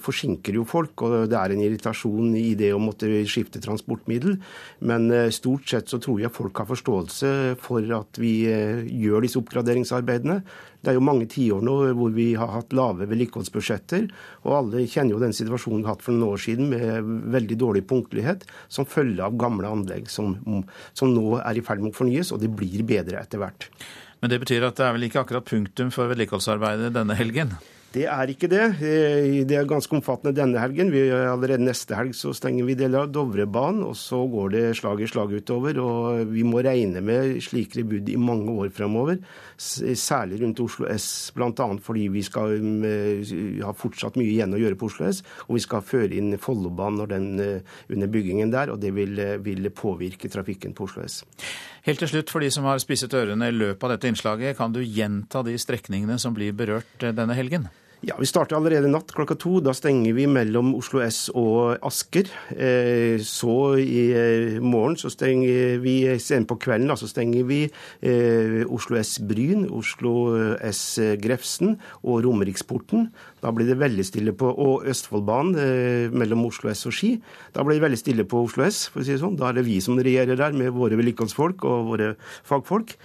forsinker 0.04 0.58
jo 0.58 0.66
folk. 0.68 0.92
Og 1.06 1.30
det 1.32 1.38
er 1.38 1.54
en 1.54 1.62
irritasjon 1.64 2.34
i 2.36 2.50
det 2.58 2.74
å 2.76 2.80
måtte 2.82 3.08
skifte 3.24 3.62
transportmiddel. 3.64 4.36
Men 4.84 5.06
uh, 5.08 5.30
stort 5.32 5.64
sett 5.72 5.88
så 5.88 5.96
tror 6.04 6.20
jeg 6.20 6.34
folk 6.36 6.60
har 6.60 6.68
forståelse 6.68 7.30
for 7.64 7.94
at 7.96 8.20
vi 8.20 8.34
uh, 8.52 8.82
gjør 8.84 9.24
disse 9.24 9.40
oppgraderingsarbeidene. 9.40 10.42
Det 10.84 10.92
er 10.92 10.98
jo 10.98 11.06
mange 11.08 11.30
tiår 11.32 11.64
nå 11.64 11.78
hvor 11.96 12.12
vi 12.12 12.28
har 12.36 12.52
hatt 12.52 12.76
lave 12.76 13.08
vedlikeholdsbudsjetter. 13.08 14.10
Og 14.44 14.58
alle 14.58 14.84
kjenner 14.84 15.16
jo 15.16 15.24
den 15.24 15.36
situasjonen 15.36 15.80
vi 15.80 15.88
har 15.88 15.96
hatt 15.96 16.04
for 16.04 16.12
noen 16.12 16.34
år 16.34 16.44
siden 16.44 16.68
med 16.74 17.10
veldig 17.38 17.60
dårlig 17.64 17.86
punktlighet 17.88 18.44
som 18.68 18.88
følge 18.88 19.24
av 19.24 19.40
gamle 19.40 19.72
anlegg 19.78 20.12
som, 20.12 20.36
som 20.92 21.16
nå 21.16 21.40
er 21.40 21.56
i 21.56 21.64
ferd 21.64 21.80
med 21.80 21.94
å 21.94 22.00
fornyes, 22.02 22.36
og 22.36 22.44
det 22.44 22.52
blir 22.52 22.84
bedre 22.84 23.24
etter 23.24 23.40
hvert. 23.40 23.68
Men 24.20 24.32
det 24.32 24.40
betyr 24.42 24.68
at 24.68 24.76
det 24.76 24.86
er 24.86 24.96
vel 24.96 25.08
ikke 25.08 25.24
akkurat 25.24 25.46
punktum 25.48 25.92
for 25.94 26.10
vedlikeholdsarbeidet 26.12 26.92
denne 26.96 27.16
helgen? 27.16 27.56
Det 27.90 28.04
er 28.06 28.30
ikke 28.30 28.46
det. 28.46 28.66
Eh, 28.86 29.40
det 29.48 29.56
er 29.58 29.66
ganske 29.66 29.96
omfattende 29.96 30.30
denne 30.36 30.60
helgen. 30.62 30.92
Vi, 30.94 31.00
allerede 31.10 31.64
neste 31.64 31.96
helg 31.98 32.14
så 32.14 32.30
stenger 32.36 32.68
vi 32.68 32.76
deler 32.78 33.02
av 33.02 33.10
Dovrebanen, 33.10 33.82
og 33.82 33.96
så 33.98 34.20
går 34.30 34.52
det 34.54 34.62
slag 34.78 35.02
i 35.02 35.08
slag 35.10 35.34
utover. 35.34 35.80
Og 35.82 36.30
vi 36.30 36.44
må 36.46 36.62
regne 36.62 37.02
med 37.02 37.40
slikere 37.42 37.82
bud 37.90 38.12
i 38.12 38.18
mange 38.20 38.54
år 38.62 38.70
fremover, 38.76 39.18
særlig 39.58 40.38
rundt 40.44 40.62
Oslo 40.62 40.86
S. 40.92 41.08
Bl.a. 41.34 41.66
fordi 41.82 42.06
vi 42.14 42.22
skal 42.22 42.54
eh, 42.86 43.34
ha 43.66 43.74
fortsatt 43.74 44.20
mye 44.20 44.36
igjen 44.36 44.54
å 44.54 44.62
gjøre 44.62 44.78
på 44.78 44.92
Oslo 44.92 45.10
S, 45.10 45.24
og 45.48 45.58
vi 45.58 45.66
skal 45.66 45.82
føre 45.82 46.14
inn 46.14 46.38
Follobanen 46.38 47.42
eh, 47.42 47.76
under 47.90 48.14
byggingen 48.14 48.54
der, 48.54 48.70
og 48.70 48.78
det 48.84 48.94
vil, 48.94 49.18
vil 49.42 49.66
påvirke 49.74 50.30
trafikken 50.30 50.78
på 50.78 50.86
Oslo 50.86 51.02
S. 51.08 51.24
Helt 51.86 52.02
til 52.02 52.10
slutt, 52.10 52.30
for 52.32 52.44
de 52.44 52.50
som 52.52 52.66
har 52.68 52.80
spisset 52.82 53.14
ørene 53.16 53.48
i 53.48 53.54
løpet 53.56 53.86
av 53.86 53.94
dette 53.94 54.10
innslaget, 54.10 54.56
kan 54.58 54.72
du 54.74 54.82
gjenta 54.84 55.40
de 55.46 55.54
strekningene 55.56 56.18
som 56.20 56.36
blir 56.36 56.52
berørt 56.56 57.00
denne 57.00 57.36
helgen? 57.38 57.70
Ja, 58.00 58.14
Vi 58.16 58.24
starter 58.24 58.56
allerede 58.56 58.88
natt 58.88 59.10
klokka 59.12 59.34
to. 59.36 59.58
Da 59.60 59.74
stenger 59.76 60.14
vi 60.16 60.24
mellom 60.24 60.70
Oslo 60.78 61.02
S 61.04 61.26
og 61.36 61.82
Asker. 61.84 62.30
Eh, 62.56 63.20
så 63.20 63.76
i 63.76 64.04
eh, 64.16 64.56
morgen 64.64 64.96
så 64.96 65.10
stenger 65.12 65.76
vi 65.82 65.98
senere 66.16 66.48
på 66.48 66.56
kvelden 66.64 66.88
da, 66.88 66.96
så 66.96 67.10
stenger 67.10 67.44
vi 67.50 67.58
eh, 67.68 68.64
Oslo 68.72 68.96
S 68.96 69.18
Bryn, 69.20 69.66
Oslo 69.68 70.32
S 70.64 70.82
Grefsen 71.20 71.76
og 72.00 72.24
Romeriksporten. 72.24 73.10
Da 73.44 73.52
blir 73.52 73.68
det 73.68 73.76
veldig 73.84 74.08
stille 74.08 74.32
på 74.32 74.48
Og 74.48 74.88
Østfoldbanen 74.88 76.16
mellom 76.16 76.48
Oslo 76.48 76.72
S 76.72 76.88
og 76.88 76.96
Ski. 76.96 77.18
Da 77.52 77.68
blir 77.68 77.76
det 77.76 77.84
veldig 77.84 78.00
stille 78.00 78.24
på 78.24 78.46
Oslo 78.48 78.64
S, 78.64 78.86
for 78.88 79.04
å 79.04 79.04
si 79.04 79.12
det 79.12 79.20
sånn. 79.20 79.36
Da 79.36 79.50
er 79.50 79.60
det 79.60 79.68
vi 79.68 79.76
som 79.84 80.00
regjerer 80.00 80.40
der 80.40 80.56
med 80.56 80.72
våre 80.72 80.96
vedlikeholdsfolk 80.96 81.68
og 81.68 81.90
våre 81.92 82.14
fagfolk. 82.48 82.96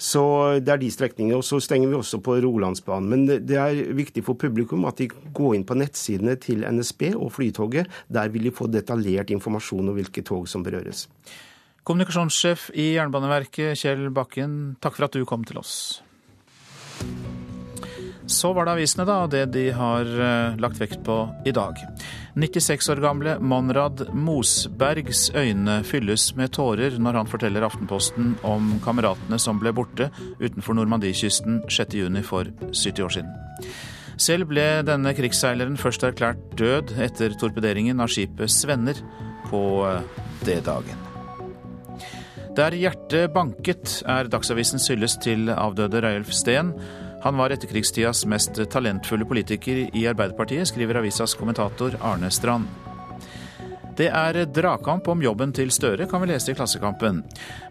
Så 0.00 0.22
det 0.64 0.72
er 0.72 0.80
de 0.80 0.88
strekningene. 0.92 1.36
Og 1.36 1.44
så 1.44 1.60
stenger 1.60 1.90
vi 1.90 1.98
også 1.98 2.22
på 2.24 2.38
Rolandsbanen. 2.40 3.10
Men 3.12 3.46
det 3.46 3.58
er 3.60 3.82
viktig 3.96 4.24
for 4.24 4.40
publikum 4.40 4.86
at 4.88 5.02
de 5.02 5.10
går 5.36 5.58
inn 5.58 5.66
på 5.68 5.76
nettsidene 5.76 6.38
til 6.40 6.64
NSB 6.64 7.10
og 7.12 7.34
Flytoget. 7.36 7.90
Der 8.08 8.32
vil 8.32 8.48
de 8.48 8.54
få 8.54 8.70
detaljert 8.72 9.32
informasjon 9.34 9.92
om 9.92 9.98
hvilke 9.98 10.24
tog 10.24 10.48
som 10.48 10.64
berøres. 10.64 11.06
Kommunikasjonssjef 11.84 12.70
i 12.76 12.92
Jernbaneverket, 12.94 13.76
Kjell 13.80 14.08
Bakken, 14.14 14.76
takk 14.80 14.96
for 14.96 15.08
at 15.08 15.16
du 15.16 15.24
kom 15.28 15.44
til 15.48 15.60
oss. 15.60 15.74
Så 18.30 18.52
var 18.54 18.68
det 18.68 18.76
avisene, 18.76 19.04
da, 19.08 19.16
og 19.24 19.32
det 19.32 19.48
de 19.56 19.64
har 19.74 20.06
eh, 20.06 20.58
lagt 20.62 20.78
vekt 20.78 21.00
på 21.06 21.16
i 21.48 21.52
dag. 21.54 21.80
96 22.38 22.86
år 22.94 23.02
gamle 23.02 23.32
Monrad 23.42 24.04
Mosbergs 24.14 25.32
øyne 25.34 25.80
fylles 25.84 26.28
med 26.38 26.52
tårer 26.54 26.94
når 27.02 27.18
han 27.18 27.30
forteller 27.30 27.66
Aftenposten 27.66 28.36
om 28.46 28.76
kameratene 28.84 29.38
som 29.42 29.58
ble 29.58 29.74
borte 29.74 30.12
utenfor 30.38 30.78
Normandiekysten 30.78 31.64
6.6 31.66 32.22
for 32.28 32.52
70 32.70 33.02
år 33.08 33.16
siden. 33.18 33.34
Selv 34.20 34.50
ble 34.52 34.68
denne 34.86 35.16
krigsseileren 35.16 35.80
først 35.80 36.06
erklært 36.06 36.40
død 36.60 36.94
etter 37.02 37.34
torpederingen 37.40 37.98
av 38.04 38.12
skipet 38.14 38.52
Svenner 38.52 39.02
på 39.50 39.64
eh, 39.90 40.24
D-dagen. 40.46 41.06
Der 42.54 42.74
hjertet 42.78 43.30
banket, 43.34 44.00
er 44.06 44.30
Dagsavisens 44.30 44.86
hyllest 44.90 45.22
til 45.26 45.50
avdøde 45.50 46.02
Røyulf 46.02 46.30
Steen. 46.34 46.76
Han 47.22 47.36
var 47.36 47.50
etterkrigstidas 47.50 48.24
mest 48.26 48.60
talentfulle 48.70 49.24
politiker 49.28 49.82
i 49.96 50.06
Arbeiderpartiet, 50.08 50.68
skriver 50.68 51.02
avisas 51.02 51.34
kommentator 51.34 51.98
Arne 52.00 52.30
Strand. 52.30 52.68
Det 54.00 54.06
er 54.08 54.38
dragkamp 54.48 55.08
om 55.12 55.20
jobben 55.20 55.50
til 55.52 55.68
Støre, 55.74 56.06
kan 56.08 56.22
vi 56.22 56.30
lese 56.30 56.52
i 56.52 56.56
Klassekampen. 56.56 57.18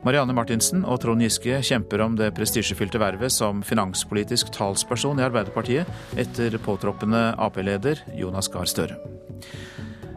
Marianne 0.06 0.36
Martinsen 0.38 0.84
og 0.86 1.00
Trond 1.02 1.24
Giske 1.26 1.58
kjemper 1.66 2.04
om 2.06 2.20
det 2.20 2.30
prestisjefylte 2.38 3.02
vervet 3.02 3.34
som 3.34 3.64
finanspolitisk 3.66 4.52
talsperson 4.54 5.18
i 5.18 5.26
Arbeiderpartiet 5.26 5.90
etter 6.22 6.60
påtroppende 6.62 7.32
Ap-leder 7.34 8.04
Jonas 8.20 8.52
Gahr 8.54 8.70
Støre. 8.70 9.00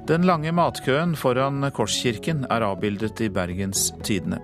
Den 0.04 0.26
lange 0.28 0.52
matkøen 0.52 1.16
foran 1.16 1.64
Korskirken 1.72 2.44
er 2.50 2.66
avbildet 2.66 3.22
i 3.24 3.32
Bergens 3.32 3.92
Tidende. 4.04 4.42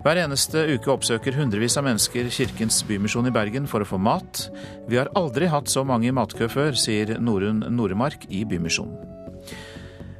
Hver 0.00 0.16
eneste 0.16 0.62
uke 0.72 0.88
oppsøker 0.94 1.34
hundrevis 1.36 1.74
av 1.76 1.84
mennesker 1.84 2.30
Kirkens 2.32 2.78
Bymisjon 2.88 3.28
i 3.28 3.32
Bergen 3.34 3.66
for 3.68 3.84
å 3.84 3.88
få 3.88 3.98
mat. 4.00 4.46
Vi 4.88 4.96
har 4.96 5.10
aldri 5.18 5.50
hatt 5.52 5.68
så 5.68 5.82
mange 5.84 6.08
i 6.08 6.14
matkø 6.16 6.48
før, 6.48 6.72
sier 6.72 7.18
Norunn 7.20 7.60
Noremark 7.76 8.24
i 8.32 8.46
Bymisjonen. 8.48 8.96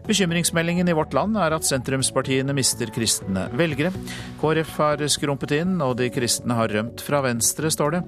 Bekymringsmeldingen 0.04 0.88
i 0.90 0.96
Vårt 0.96 1.14
Land 1.16 1.38
er 1.40 1.54
at 1.56 1.64
sentrumspartiene 1.64 2.52
mister 2.56 2.92
kristne 2.92 3.46
velgere. 3.56 3.92
KrF 4.42 4.76
har 4.82 5.04
skrumpet 5.12 5.56
inn, 5.62 5.76
og 5.84 5.96
de 6.00 6.10
kristne 6.12 6.56
har 6.58 6.72
rømt 6.76 7.00
fra 7.04 7.22
Venstre, 7.24 7.72
står 7.72 7.96
det. 7.96 8.00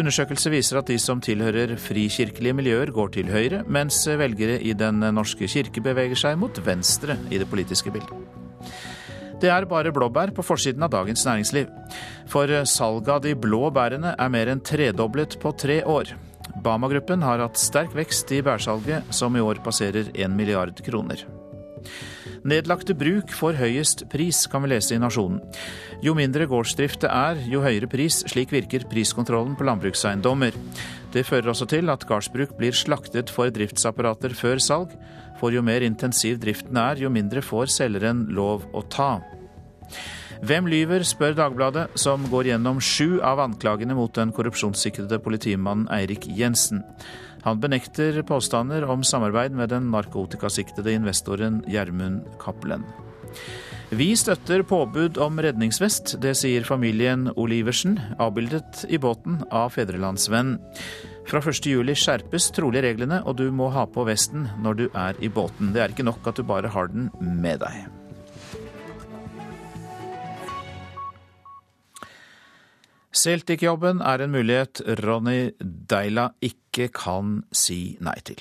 Undersøkelse 0.00 0.52
viser 0.54 0.80
at 0.80 0.88
de 0.88 0.96
som 1.02 1.20
tilhører 1.20 1.76
frikirkelige 1.82 2.56
miljøer, 2.56 2.94
går 2.94 3.16
til 3.18 3.32
høyre, 3.34 3.64
mens 3.68 4.00
velgere 4.08 4.62
i 4.64 4.72
Den 4.72 5.04
norske 5.12 5.50
kirke 5.50 5.84
beveger 5.84 6.24
seg 6.24 6.40
mot 6.40 6.64
venstre 6.64 7.20
i 7.28 7.42
det 7.42 7.50
politiske 7.52 7.92
bildet. 7.92 8.16
Det 9.38 9.50
er 9.54 9.68
bare 9.70 9.92
blåbær 9.94 10.32
på 10.34 10.42
forsiden 10.42 10.82
av 10.82 10.90
Dagens 10.90 11.22
Næringsliv. 11.26 11.68
For 12.26 12.50
salget 12.66 13.10
av 13.14 13.20
de 13.22 13.36
blå 13.38 13.68
bærene 13.70 14.16
er 14.18 14.32
mer 14.34 14.50
enn 14.50 14.62
tredoblet 14.66 15.38
på 15.38 15.52
tre 15.54 15.78
år. 15.86 16.10
Bama-gruppen 16.64 17.22
har 17.22 17.38
hatt 17.44 17.60
sterk 17.60 17.94
vekst 17.94 18.32
i 18.34 18.42
bærsalget, 18.42 19.06
som 19.14 19.36
i 19.36 19.44
år 19.44 19.60
passerer 19.62 20.10
1 20.10 20.34
milliard 20.34 20.82
kroner. 20.82 21.22
Nedlagte 22.48 22.94
bruk 22.98 23.30
får 23.34 23.58
høyest 23.58 24.04
pris, 24.10 24.44
kan 24.50 24.64
vi 24.64 24.72
lese 24.72 24.96
i 24.96 25.00
Nasjonen. 25.02 25.38
Jo 26.02 26.14
mindre 26.18 26.46
gårdsdrift 26.50 27.02
det 27.04 27.10
er, 27.10 27.38
jo 27.50 27.62
høyere 27.62 27.88
pris. 27.90 28.22
Slik 28.30 28.52
virker 28.54 28.86
priskontrollen 28.90 29.54
på 29.58 29.66
landbrukseiendommer. 29.68 30.56
Det 31.14 31.24
fører 31.26 31.50
også 31.50 31.66
til 31.70 31.90
at 31.90 32.04
gardsbruk 32.08 32.56
blir 32.58 32.76
slaktet 32.76 33.30
for 33.32 33.54
driftsapparater 33.54 34.34
før 34.36 34.62
salg, 34.62 34.92
for 35.38 35.54
jo 35.54 35.62
mer 35.64 35.84
intensiv 35.86 36.40
driften 36.42 36.76
er, 36.80 37.00
jo 37.02 37.10
mindre 37.12 37.42
får 37.44 37.70
selgeren 37.74 38.26
lov 38.34 38.66
å 38.74 38.84
ta. 38.90 39.18
Hvem 40.38 40.68
lyver, 40.70 41.02
spør 41.02 41.34
Dagbladet, 41.34 41.88
som 41.98 42.28
går 42.30 42.52
gjennom 42.52 42.78
sju 42.82 43.18
av 43.26 43.40
anklagene 43.42 43.96
mot 43.98 44.12
den 44.14 44.30
korrupsjonssikrede 44.34 45.18
politimannen 45.24 45.88
Eirik 45.90 46.28
Jensen. 46.30 46.84
Han 47.42 47.58
benekter 47.62 48.20
påstander 48.26 48.86
om 48.86 49.02
samarbeid 49.06 49.54
med 49.56 49.72
den 49.74 49.90
narkotikasiktede 49.90 50.94
investoren 50.94 51.62
Gjermund 51.66 52.26
Cappelen. 52.42 52.86
Vi 53.90 54.10
støtter 54.20 54.62
påbud 54.68 55.16
om 55.22 55.38
redningsvest, 55.40 56.18
det 56.20 56.34
sier 56.36 56.66
familien 56.66 57.30
Oliversen, 57.40 57.96
avbildet 58.20 58.84
i 58.92 58.98
båten 59.00 59.40
av 59.48 59.72
Fedrelandsvennen. 59.72 60.58
Fra 61.28 61.42
1.7 61.44 61.92
skjerpes 61.92 62.46
trolig 62.56 62.80
reglene, 62.80 63.18
og 63.28 63.34
du 63.36 63.50
må 63.52 63.66
ha 63.74 63.82
på 63.84 64.06
vesten 64.08 64.46
når 64.64 64.76
du 64.78 64.84
er 64.96 65.18
i 65.20 65.28
båten. 65.28 65.74
Det 65.74 65.82
er 65.84 65.92
ikke 65.92 66.06
nok 66.08 66.24
at 66.30 66.38
du 66.40 66.46
bare 66.48 66.70
har 66.72 66.88
den 66.88 67.10
med 67.20 67.60
deg. 67.60 67.82
Celtic-jobben 73.12 74.00
er 74.00 74.24
en 74.24 74.32
mulighet 74.32 74.80
Ronny 75.02 75.50
Deila 75.60 76.30
ikke 76.40 76.86
kan 76.96 77.42
si 77.52 77.98
nei 78.00 78.16
til. 78.24 78.40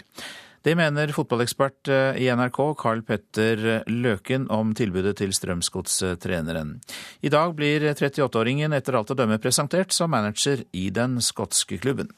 Det 0.63 0.75
mener 0.79 1.11
fotballekspert 1.15 1.91
eh, 1.91 2.19
i 2.23 2.29
NRK 2.35 2.59
Carl 2.79 3.03
Petter 3.07 3.83
Løken 3.87 4.47
om 4.51 4.71
tilbudet 4.75 5.17
til 5.19 5.33
Strømsgodstreneren. 5.35 6.77
I 7.19 7.31
dag 7.31 7.51
blir 7.55 7.83
38-åringen 7.91 8.75
etter 8.75 8.95
alt 8.99 9.11
å 9.11 9.19
dømme 9.19 9.39
presentert 9.43 9.95
som 9.95 10.11
manager 10.15 10.63
i 10.75 10.87
den 10.93 11.19
skotske 11.23 11.79
klubben. 11.83 12.11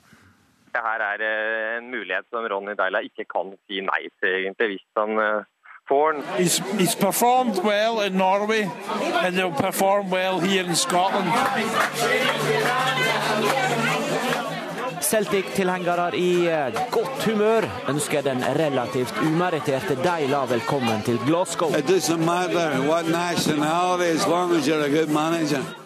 Det 0.80 0.88
her 0.88 1.02
er 1.14 1.22
eh, 1.28 1.78
en 1.78 1.88
mulighet 1.92 2.26
som 2.32 2.46
Ronny 2.52 2.74
Deila 2.80 3.00
ikke 3.04 3.26
kan 3.34 3.50
si 3.68 3.82
nei 3.84 4.04
til, 4.22 4.36
egentlig, 4.42 4.68
hvis 4.72 4.86
han 4.96 5.18
eh, 5.20 5.48
får 5.92 6.12
den. 6.14 6.22
He's, 6.38 6.60
he's 6.80 6.96
performed 6.96 7.58
well 7.72 8.00
in 8.06 8.14
Norway, 8.14 8.64
and 9.24 9.36
he'll 9.36 9.60
perform 9.68 10.10
well 10.10 10.40
here 10.40 10.64
in 10.64 10.76
Scotland. 10.76 11.28
Celtic-tilhengere 15.02 16.08
i 16.16 16.48
eh, 16.48 16.80
godt 16.96 17.28
humør 17.28 17.68
ønsker 17.90 18.22
den 18.22 18.40
relativt 18.64 19.20
umeritterte 19.28 20.00
Deila 20.04 20.46
velkommen 20.46 21.04
til 21.04 21.20
Glasgow. 21.28 21.76
It 21.76 21.92
doesn't 21.92 22.24
matter 22.24 22.70
what 22.88 23.06
nationality 23.12 24.16
as 24.16 24.28
long 24.28 24.56
as 24.56 24.68
you're 24.68 24.86
a 24.86 24.94
good 25.00 25.12
manager. 25.12 25.79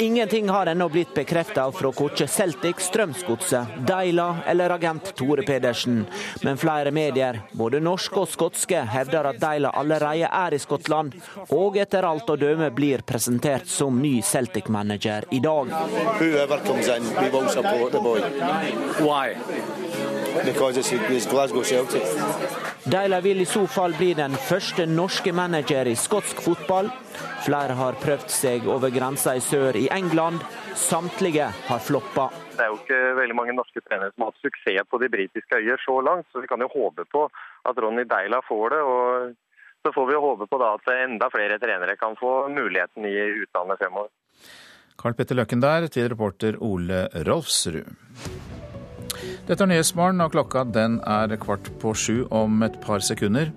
Ingenting 0.00 0.48
har 0.48 0.66
ennå 0.66 0.88
blitt 0.88 1.14
bekrefta 1.14 1.72
fra 1.72 1.92
korkje 1.92 2.26
Celtic, 2.26 2.76
Strømsgodset, 2.78 3.66
Deila 3.86 4.36
eller 4.46 4.70
agent 4.70 5.14
Tore 5.16 5.42
Pedersen. 5.42 6.06
Men 6.42 6.56
flere 6.56 6.90
medier, 6.90 7.40
både 7.52 7.80
norske 7.80 8.20
og 8.22 8.28
skotske, 8.30 8.84
hevder 8.92 9.26
at 9.32 9.40
Deila 9.42 9.72
allerede 9.74 10.30
er 10.30 10.54
i 10.54 10.62
Skottland, 10.62 11.18
og 11.50 11.80
etter 11.82 12.06
alt 12.06 12.30
å 12.30 12.38
døme 12.38 12.70
blir 12.70 13.02
presentert 13.02 13.66
som 13.66 13.98
ny 14.02 14.20
Celtic-manager 14.22 15.26
i 15.34 15.42
dag. 15.42 15.74
Whoever 16.22 16.62
comes 16.66 16.86
in, 16.86 17.02
we 17.18 17.30
will 17.34 17.48
support 17.48 17.92
the 17.92 18.00
boy. 18.00 18.22
Why? 19.02 19.34
Because 20.44 20.76
it's, 20.76 20.92
it's 20.92 21.26
Glasgow 21.26 21.64
Celtic. 21.64 22.67
Deila 22.88 23.20
vil 23.20 23.40
i 23.40 23.44
så 23.44 23.66
fall 23.68 23.92
bli 23.98 24.14
den 24.16 24.32
første 24.32 24.86
norske 24.88 25.32
manager 25.36 25.90
i 25.90 25.92
skotsk 25.98 26.38
fotball. 26.40 26.86
Flere 27.44 27.74
har 27.76 27.98
prøvd 28.00 28.30
seg 28.32 28.64
over 28.64 28.88
grensa 28.94 29.34
i 29.36 29.42
sør 29.44 29.76
i 29.76 29.90
England. 29.92 30.40
Samtlige 30.72 31.50
har 31.66 31.82
floppa. 31.84 32.30
Det 32.54 32.64
er 32.64 32.72
jo 32.72 32.78
ikke 32.78 33.00
veldig 33.18 33.36
mange 33.36 33.56
norske 33.58 33.82
trenere 33.84 34.14
som 34.14 34.24
har 34.24 34.32
hatt 34.32 34.46
suksess 34.46 34.88
på 34.88 35.02
de 35.02 35.12
britiske 35.12 35.60
øyer 35.60 35.84
så 35.84 35.98
langt, 36.06 36.30
så 36.32 36.40
vi 36.40 36.48
kan 36.48 36.64
jo 36.64 36.70
håpe 36.72 37.04
på 37.12 37.26
at 37.68 37.84
Ronny 37.84 38.06
Deila 38.08 38.40
får 38.48 38.72
det. 38.72 38.80
og 38.80 39.36
Så 39.84 39.92
får 39.92 40.08
vi 40.08 40.16
jo 40.16 40.24
håpe 40.24 40.48
på 40.48 40.64
da 40.64 40.72
at 40.78 40.92
enda 40.96 41.28
flere 41.34 41.60
trenere 41.60 42.00
kan 42.00 42.16
få 42.16 42.48
muligheten 42.48 43.04
i 43.04 43.16
utlandet 43.44 43.84
fremover. 43.84 44.08
Karl 44.96 45.12
Petter 45.14 45.36
Løkken 45.36 45.60
der, 45.60 45.92
til 45.92 46.08
reporter 46.08 46.56
Ole 46.64 47.04
Rolfsrud. 47.28 47.84
Dette 49.48 49.64
er 49.64 49.70
Nyhetsmorgen, 49.70 50.20
og 50.24 50.34
klokka 50.34 50.64
den 50.68 50.98
er 51.06 51.36
kvart 51.40 51.70
på 51.80 51.94
sju 51.96 52.26
om 52.34 52.62
et 52.66 52.76
par 52.84 53.04
sekunder. 53.04 53.52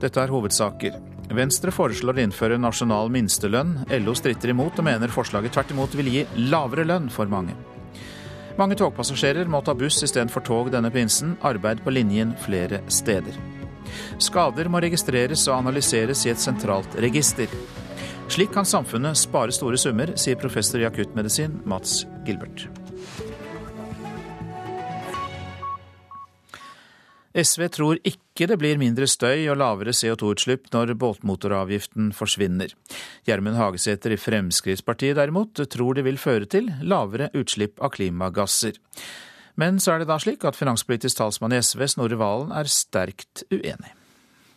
Dette 0.00 0.20
er 0.20 0.32
hovedsaker. 0.32 0.96
Venstre 1.34 1.72
foreslår 1.72 2.18
å 2.18 2.24
innføre 2.26 2.58
nasjonal 2.60 3.10
minstelønn. 3.12 3.78
LO 4.04 4.14
stritter 4.18 4.52
imot 4.52 4.78
og 4.78 4.86
mener 4.86 5.12
forslaget 5.12 5.54
tvert 5.56 5.72
imot 5.72 5.96
vil 5.96 6.10
gi 6.12 6.26
lavere 6.50 6.84
lønn 6.88 7.08
for 7.12 7.30
mange. 7.30 7.56
Mange 8.58 8.76
togpassasjerer 8.78 9.48
må 9.50 9.64
ta 9.66 9.74
buss 9.74 10.02
istedenfor 10.06 10.44
tog 10.46 10.70
denne 10.70 10.92
pinsen. 10.94 11.34
Arbeid 11.42 11.82
på 11.82 11.94
linjen 11.94 12.36
flere 12.44 12.82
steder. 12.92 13.38
Skader 14.22 14.70
må 14.70 14.82
registreres 14.84 15.48
og 15.48 15.58
analyseres 15.58 16.22
i 16.26 16.32
et 16.34 16.42
sentralt 16.42 16.98
register. 17.02 17.50
Slik 18.28 18.54
kan 18.54 18.68
samfunnet 18.68 19.18
spare 19.20 19.52
store 19.52 19.78
summer, 19.80 20.14
sier 20.16 20.40
professor 20.40 20.80
i 20.80 20.88
akuttmedisin 20.88 21.60
Mats 21.68 22.02
Gilbert. 22.24 22.68
SV 27.34 27.66
tror 27.74 27.98
ikke 28.06 28.46
det 28.46 28.56
blir 28.60 28.78
mindre 28.78 29.08
støy 29.10 29.48
og 29.50 29.58
lavere 29.58 29.94
CO2-utslipp 29.96 30.68
når 30.70 30.92
båtmotoravgiften 31.02 32.12
forsvinner. 32.14 32.70
Gjermund 33.26 33.58
Hagesæter 33.58 34.14
i 34.14 34.18
Fremskrittspartiet 34.20 35.18
derimot 35.18 35.58
tror 35.70 35.98
det 35.98 36.04
vil 36.06 36.20
føre 36.20 36.46
til 36.46 36.70
lavere 36.86 37.32
utslipp 37.34 37.82
av 37.82 37.90
klimagasser. 37.96 38.78
Men 39.58 39.80
så 39.82 39.94
er 39.94 40.02
det 40.02 40.10
da 40.10 40.18
slik 40.22 40.46
at 40.46 40.58
finanspolitisk 40.58 41.18
talsmann 41.18 41.54
i 41.54 41.60
SV, 41.62 41.86
Snorre 41.90 42.18
Valen, 42.18 42.54
er 42.54 42.70
sterkt 42.70 43.42
uenig. 43.50 43.94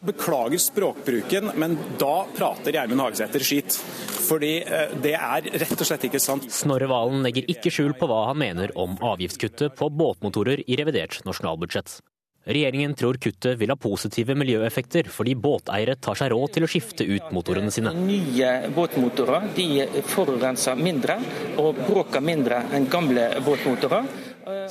Beklager 0.05 0.61
språkbruken, 0.61 1.49
men 1.57 1.73
da 1.97 2.27
prater 2.37 2.75
Gjermund 2.75 3.01
Hagesæter 3.01 3.41
skit. 3.41 3.79
Fordi 4.27 4.51
eh, 4.61 4.93
det 5.01 5.15
er 5.17 5.49
rett 5.63 5.73
og 5.73 5.89
slett 5.89 6.05
ikke 6.05 6.21
sant. 6.21 6.45
Snorre 6.53 6.89
Valen 6.91 7.25
legger 7.25 7.49
ikke 7.49 7.73
skjul 7.73 7.97
på 7.97 8.09
hva 8.09 8.27
han 8.29 8.37
mener 8.41 8.73
om 8.77 8.93
avgiftskuttet 9.01 9.73
på 9.79 9.89
båtmotorer 9.89 10.61
i 10.69 10.77
revidert 10.77 11.17
nasjonalbudsjett. 11.25 11.97
Regjeringen 12.47 12.93
tror 12.95 13.17
kuttet 13.19 13.57
vil 13.59 13.71
ha 13.73 13.75
positive 13.75 14.35
miljøeffekter, 14.39 15.09
fordi 15.11 15.35
båteiere 15.35 15.97
tar 15.99 16.15
seg 16.15 16.31
råd 16.31 16.53
til 16.55 16.63
å 16.63 16.69
skifte 16.71 17.03
ut 17.03 17.33
motorene 17.35 17.73
sine. 17.73 17.91
Nye 17.97 18.71
båtmotorer 18.75 19.49
de 19.57 19.67
forurenser 20.07 20.79
mindre 20.79 21.19
og 21.59 21.83
bråker 21.89 22.23
mindre 22.23 22.63
enn 22.71 22.87
gamle 22.91 23.29
båtmotorer. 23.43 24.07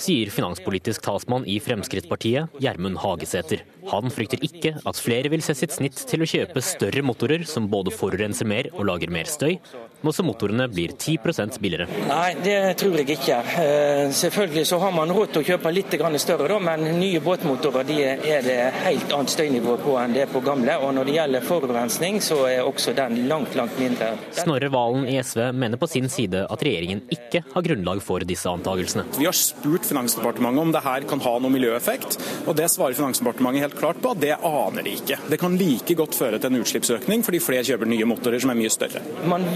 Sier 0.01 0.31
finanspolitisk 0.33 1.05
talsmann 1.05 1.47
i 1.49 1.59
Fremskrittspartiet, 1.61 2.53
Gjermund 2.63 3.01
Hagesæter. 3.03 3.65
Han 3.91 4.11
frykter 4.11 4.41
ikke 4.43 4.75
at 4.83 5.01
flere 5.01 5.31
vil 5.33 5.45
se 5.45 5.55
sitt 5.57 5.75
snitt 5.77 6.01
til 6.09 6.25
å 6.25 6.29
kjøpe 6.29 6.63
større 6.65 7.05
motorer 7.07 7.45
som 7.49 7.69
både 7.71 7.93
forurenser 7.95 8.49
mer 8.49 8.71
og 8.75 8.87
lager 8.89 9.13
mer 9.13 9.29
støy, 9.31 9.59
nå 10.05 10.13
som 10.13 10.29
motorene 10.29 10.67
blir 10.71 10.93
10% 10.93 11.59
billigere. 11.63 11.87
Nei, 12.09 12.35
det 12.45 12.59
tror 12.81 12.97
jeg 13.01 13.17
ikke. 13.17 13.39
Eh, 13.63 14.03
selvfølgelig 14.15 14.65
så 14.69 14.79
har 14.83 14.93
man 14.95 15.13
råd 15.15 15.33
til 15.35 15.43
å 15.43 15.49
kjøpe 15.53 15.73
litt 15.75 15.95
større, 16.21 16.59
men 16.61 16.85
nye 17.01 17.21
båtmotorer 17.25 17.87
de 17.89 17.97
er 18.05 18.45
det 18.45 18.59
helt 18.85 19.13
annet 19.13 19.33
støynivå 19.33 19.77
på 19.83 19.97
enn 20.01 20.15
det 20.17 20.27
på 20.33 20.43
gamle. 20.45 20.77
Og 20.83 20.95
når 20.97 21.09
det 21.09 21.17
gjelder 21.17 21.47
forurensning, 21.47 22.21
så 22.21 22.43
er 22.49 22.67
også 22.67 22.95
den 22.97 23.27
langt, 23.29 23.55
langt 23.59 23.79
mindre. 23.81 24.13
Snorre 24.37 24.71
Valen 24.73 25.07
i 25.09 25.19
SV 25.23 25.51
mener 25.57 25.81
på 25.81 25.89
sin 25.91 26.11
side 26.13 26.45
at 26.47 26.65
regjeringen 26.67 27.03
ikke 27.13 27.43
har 27.55 27.67
grunnlag 27.67 28.03
for 28.05 28.27
disse 28.27 28.51
antakelsene. 28.51 29.07
Vi 29.17 29.29
har 29.29 29.37
spurt 29.67 29.87
Finansdepartementet 29.87 30.63
om 30.63 30.73
det 30.73 30.83
her 30.85 31.05
kan 31.09 31.21
ha 31.21 31.33
noe 31.43 31.51
miljøeffekt, 31.51 32.17
og 32.47 32.55
det 32.59 32.69
svarer 32.71 32.95
Finansdepartementet 32.97 33.65
helt 33.65 33.79
klart 33.79 33.99
på 34.03 34.13
at 34.15 34.21
det 34.23 34.35
aner 34.37 34.87
de 34.87 34.95
ikke. 34.99 35.19
Det 35.31 35.39
kan 35.41 35.57
like 35.59 35.97
godt 35.99 36.15
føre 36.15 36.39
til 36.39 36.53
en 36.53 36.63
utslippsøkning 36.63 37.25
fordi 37.27 37.41
flere 37.43 37.67
kjøper 37.67 37.91
nye 37.91 38.07
motorer 38.09 38.43
som 38.43 38.53
er 38.53 38.59
mye 38.61 38.71
større. 38.73 39.03
Man 39.27 39.47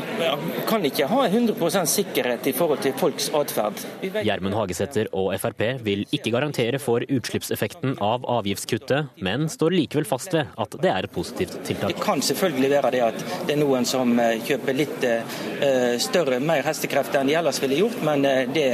kan 0.68 0.84
ikke 0.86 1.06
ha 1.10 1.26
100% 1.28 1.90
sikkerhet 1.90 2.48
i 2.50 2.54
forhold 2.56 2.82
til 2.82 2.96
folks 2.98 3.30
atferd. 3.36 3.84
Gjermund 4.02 4.56
Hagesæter 4.58 5.10
og 5.14 5.30
Frp 5.40 5.62
vil 5.86 6.06
ikke 6.10 6.32
garantere 6.34 6.80
for 6.82 7.04
utslippseffekten 7.06 7.96
av 8.02 8.26
avgiftskuttet, 8.38 9.14
men 9.22 9.46
står 9.52 9.76
likevel 9.76 10.08
fast 10.08 10.34
ved 10.34 10.50
at 10.60 10.76
det 10.82 10.90
er 10.90 11.06
et 11.06 11.14
positivt 11.14 11.60
tiltak. 11.68 11.94
Det 11.94 12.02
kan 12.02 12.22
selvfølgelig 12.24 12.72
være 12.74 12.94
det 12.96 13.04
at 13.06 13.24
det 13.46 13.54
er 13.54 13.62
noen 13.62 13.86
som 13.88 14.16
eh, 14.18 14.40
kjøper 14.46 14.76
litt 14.76 15.06
uh, 15.06 15.96
større, 16.02 16.40
mer 16.42 16.64
hestekrefter 16.66 17.20
enn 17.20 17.30
de 17.30 17.36
ellers 17.38 17.60
ville 17.62 17.78
gjort, 17.82 18.00
men 18.06 18.25
det 18.54 18.68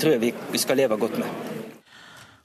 tror 0.00 0.14
jeg 0.14 0.34
vi 0.52 0.60
skal 0.60 0.67
leve 0.76 0.98
godt 1.00 1.16
med. 1.20 1.54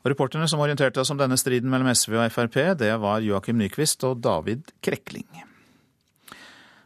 Og 0.03 0.11
Reporterne 0.11 0.47
som 0.51 0.59
orienterte 0.59 0.99
oss 0.99 1.11
om 1.11 1.19
denne 1.19 1.39
striden 1.39 1.71
mellom 1.71 1.87
SV 1.95 2.17
og 2.19 2.31
Frp, 2.31 2.59
det 2.79 2.91
var 2.99 3.23
Joakim 3.23 3.59
Nyquist 3.59 4.03
og 4.07 4.19
David 4.23 4.71
Krekling. 4.83 5.27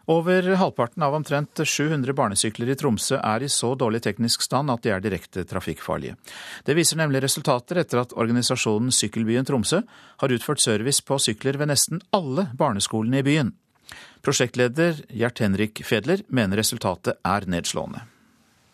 Over 0.07 0.45
halvparten 0.55 1.03
av 1.03 1.17
omtrent 1.17 1.59
700 1.67 2.13
barnesykler 2.15 2.69
i 2.71 2.75
Tromsø 2.79 3.17
er 3.19 3.43
i 3.43 3.49
så 3.51 3.73
dårlig 3.75 3.99
teknisk 4.05 4.45
stand 4.45 4.71
at 4.71 4.85
de 4.85 4.93
er 4.95 5.01
direkte 5.03 5.43
trafikkfarlige. 5.43 6.15
Det 6.63 6.77
viser 6.77 7.01
nemlig 7.01 7.25
resultater 7.25 7.81
etter 7.81 8.05
at 8.05 8.15
organisasjonen 8.15 8.93
Sykkelbyen 8.95 9.49
Tromsø 9.49 9.81
har 10.21 10.35
utført 10.37 10.63
service 10.63 11.03
på 11.03 11.19
sykler 11.19 11.59
ved 11.59 11.73
nesten 11.73 11.99
alle 12.15 12.47
barneskolene 12.55 13.19
i 13.19 13.27
byen. 13.27 13.51
Prosjektleder 14.23 15.03
Gjert 15.11 15.43
Henrik 15.43 15.83
Fedler 15.83 16.23
mener 16.31 16.63
resultatet 16.63 17.19
er 17.27 17.49
nedslående. 17.51 18.05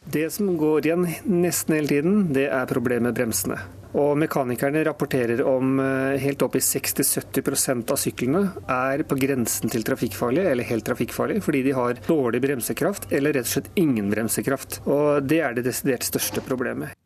Det 0.04 0.28
som 0.34 0.50
går 0.58 0.86
igjen 0.86 1.08
nesten 1.32 1.78
hele 1.78 1.88
tiden, 1.88 2.18
det 2.36 2.50
er 2.52 2.68
problemet 2.68 3.08
med 3.08 3.18
bremsene. 3.18 3.58
Og 3.94 4.18
Mekanikerne 4.18 4.82
rapporterer 4.88 5.44
om 5.46 5.78
eh, 5.80 6.18
helt 6.24 6.42
opp 6.42 6.58
i 6.58 6.62
60-70% 6.66 7.94
av 7.94 8.00
syklene 8.02 8.42
er 8.66 9.04
på 9.06 9.18
grensen 9.22 9.70
til 9.70 9.86
trafikkfarlige, 9.86 10.50
eller 10.50 10.68
helt 10.68 10.86
trafikkfarlige, 10.88 11.44
fordi 11.46 11.62
de 11.68 11.76
har 11.78 12.02
dårlig 12.08 12.42
bremsekraft 12.42 13.12
eller 13.14 13.38
rett 13.38 13.48
og 13.48 13.54
slett 13.54 13.72
ingen 13.80 14.10
bremsekraft. 14.10 14.82
Og 14.90 15.24
Det 15.30 15.40
er 15.46 15.54
det 15.54 15.68
desidert 15.70 16.10
største 16.10 16.42
problemet. 16.42 16.98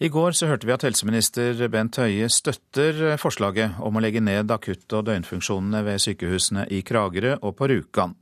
I 0.00 0.08
går 0.08 0.32
så 0.32 0.48
hørte 0.48 0.64
vi 0.64 0.72
at 0.72 0.84
helseminister 0.86 1.58
Bent 1.68 1.98
Høie 2.00 2.26
støtter 2.32 3.18
forslaget 3.20 3.78
om 3.84 3.98
å 3.98 4.02
legge 4.02 4.22
ned 4.24 4.50
akutt- 4.50 4.96
og 4.96 5.04
døgnfunksjonene 5.06 5.84
ved 5.84 6.00
sykehusene 6.00 6.64
i 6.72 6.80
Kragerø 6.80 7.36
og 7.44 7.58
på 7.58 7.68
Rjukan. 7.68 8.16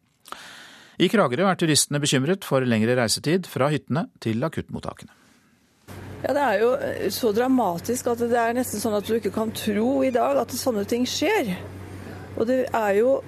I 0.99 1.07
Kragerø 1.07 1.47
er 1.47 1.59
turistene 1.59 2.01
bekymret 2.03 2.47
for 2.47 2.65
lengre 2.67 2.97
reisetid 2.99 3.47
fra 3.47 3.69
hyttene 3.71 4.09
til 4.23 4.43
akuttmottakene. 4.43 5.15
Ja, 6.25 6.33
Det 6.35 6.43
er 6.43 6.57
jo 6.59 6.71
så 7.15 7.31
dramatisk 7.33 8.09
at 8.11 8.19
det 8.19 8.35
er 8.35 8.57
nesten 8.57 8.83
sånn 8.83 8.97
at 8.99 9.07
du 9.07 9.15
ikke 9.15 9.35
kan 9.35 9.53
tro 9.55 10.03
i 10.03 10.11
dag 10.11 10.41
at 10.43 10.51
sånne 10.51 10.83
ting 10.91 11.07
skjer. 11.07 11.55
Og 12.37 12.47
det 12.47 12.67
er 12.75 12.95
jo 12.99 13.21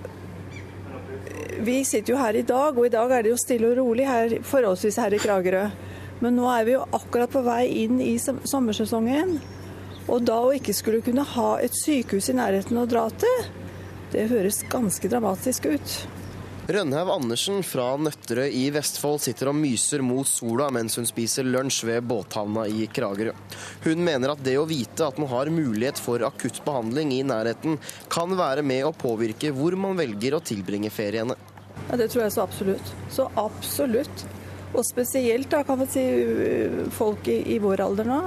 Vi 1.61 1.85
sitter 1.85 2.14
jo 2.14 2.18
her 2.18 2.35
i 2.35 2.42
dag, 2.42 2.78
og 2.78 2.87
i 2.87 2.92
dag 2.92 3.11
er 3.12 3.22
det 3.22 3.30
jo 3.35 3.37
stille 3.37 3.68
og 3.68 3.76
rolig 3.76 4.06
her, 4.09 4.38
forholdsvis 4.42 4.96
her 4.96 5.12
i 5.12 5.18
Kragerø. 5.20 5.66
Men 6.24 6.37
nå 6.37 6.46
er 6.48 6.64
vi 6.64 6.72
jo 6.72 6.87
akkurat 6.96 7.30
på 7.30 7.42
vei 7.44 7.66
inn 7.83 8.00
i 8.00 8.14
sommersesongen. 8.18 9.35
Og 10.09 10.24
da 10.24 10.38
å 10.40 10.54
ikke 10.56 10.72
skulle 10.72 11.02
kunne 11.04 11.26
ha 11.37 11.50
et 11.61 11.76
sykehus 11.76 12.30
i 12.33 12.37
nærheten 12.38 12.80
å 12.80 12.87
dra 12.88 13.11
til, 13.12 13.44
det 14.14 14.30
høres 14.33 14.62
ganske 14.72 15.11
dramatisk 15.12 15.68
ut. 15.68 15.98
Rønhaug 16.70 17.09
Andersen 17.11 17.64
fra 17.66 17.96
Nøtterøy 17.98 18.52
i 18.54 18.68
Vestfold 18.70 19.18
sitter 19.24 19.48
og 19.50 19.56
myser 19.59 20.04
mot 20.06 20.28
sola 20.28 20.68
mens 20.70 20.94
hun 21.00 21.09
spiser 21.09 21.48
lunsj 21.48 21.80
ved 21.88 22.04
båthavna 22.06 22.66
i 22.70 22.85
Kragerø. 22.94 23.33
Hun 23.83 24.04
mener 24.06 24.30
at 24.37 24.44
det 24.46 24.54
å 24.61 24.68
vite 24.70 25.09
at 25.09 25.18
man 25.18 25.33
har 25.33 25.50
mulighet 25.50 25.98
for 25.98 26.22
akutt 26.28 26.61
behandling 26.66 27.11
i 27.16 27.24
nærheten, 27.26 27.80
kan 28.12 28.37
være 28.38 28.62
med 28.62 28.87
å 28.87 28.94
påvirke 28.94 29.50
hvor 29.56 29.74
man 29.74 29.98
velger 29.98 30.38
å 30.38 30.42
tilbringe 30.46 30.92
feriene. 30.94 31.35
Ja, 31.88 31.96
Det 31.96 32.06
tror 32.12 32.22
jeg 32.26 32.37
så 32.37 32.46
absolutt. 32.46 32.94
Så 33.11 33.26
absolutt. 33.35 34.26
Og 34.70 34.87
spesielt 34.87 35.50
da, 35.50 35.64
kan 35.66 35.83
vi 35.83 35.90
si, 35.90 36.06
folk 36.94 37.26
i, 37.26 37.40
i 37.56 37.59
vår 37.59 37.83
alder 37.88 38.06
nå. 38.06 38.22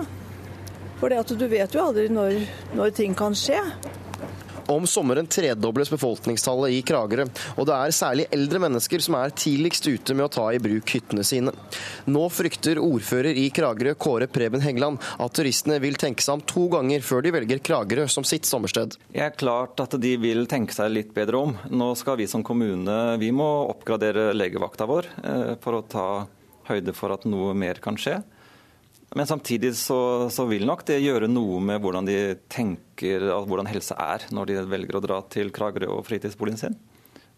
For 0.99 1.15
du 1.35 1.47
vet 1.47 1.75
jo 1.75 1.83
aldri 1.83 2.09
når, 2.11 2.41
når 2.75 2.91
ting 2.99 3.15
kan 3.15 3.35
skje. 3.35 3.61
Om 4.71 4.87
sommeren 4.87 5.27
tredobles 5.27 5.91
befolkningstallet 5.91 6.77
i 6.77 6.81
Kragerø, 6.87 7.25
og 7.57 7.67
det 7.67 7.75
er 7.75 7.95
særlig 7.95 8.27
eldre 8.33 8.61
mennesker 8.63 9.03
som 9.03 9.17
er 9.19 9.33
tidligst 9.35 9.87
ute 9.89 10.15
med 10.15 10.27
å 10.27 10.31
ta 10.31 10.45
i 10.53 10.61
bruk 10.63 10.95
hyttene 10.95 11.25
sine. 11.27 11.53
Nå 12.07 12.23
frykter 12.31 12.79
ordfører 12.81 13.35
i 13.39 13.49
Kragerø, 13.53 13.95
Kåre 13.99 14.29
Preben 14.31 14.63
Hengeland 14.63 15.01
at 15.19 15.35
turistene 15.35 15.79
vil 15.83 15.99
tenke 15.99 16.23
seg 16.23 16.39
om 16.39 16.45
to 16.47 16.67
ganger 16.73 17.03
før 17.05 17.25
de 17.25 17.33
velger 17.35 17.63
Kragerø 17.63 18.07
som 18.11 18.27
sitt 18.27 18.47
sommersted. 18.49 18.95
Det 19.11 19.23
er 19.25 19.35
klart 19.37 19.79
at 19.83 19.97
de 19.99 20.15
vil 20.21 20.47
tenke 20.51 20.75
seg 20.75 20.93
litt 20.93 21.11
bedre 21.15 21.43
om. 21.47 21.57
Nå 21.71 21.93
skal 21.99 22.19
vi 22.21 22.29
som 22.29 22.45
kommune 22.45 23.17
vi 23.21 23.33
må 23.35 23.49
oppgradere 23.71 24.31
legevakta 24.35 24.87
vår 24.89 25.09
eh, 25.23 25.51
for 25.63 25.79
å 25.79 25.83
ta 25.87 26.07
høyde 26.69 26.95
for 26.95 27.13
at 27.15 27.27
noe 27.27 27.51
mer 27.57 27.81
kan 27.83 27.97
skje. 27.99 28.21
Men 29.15 29.29
samtidig 29.29 29.75
så, 29.77 30.29
så, 30.33 30.45
vil 30.49 30.65
nok 30.65 30.85
det 30.87 31.01
gjøre 31.03 31.29
noe 31.29 31.59
med 31.61 31.81
hvordan 31.83 32.07
de 32.07 32.17
tenker 32.51 33.27
at 33.35 33.47
hvordan 33.49 33.69
helse 33.69 33.97
er, 33.99 34.25
når 34.33 34.49
de 34.49 34.59
velger 34.71 34.97
å 34.97 35.03
dra 35.03 35.21
til 35.33 35.53
Kragerø 35.53 35.91
og 35.99 36.05
fritidsboligen 36.07 36.61
sin. 36.61 36.77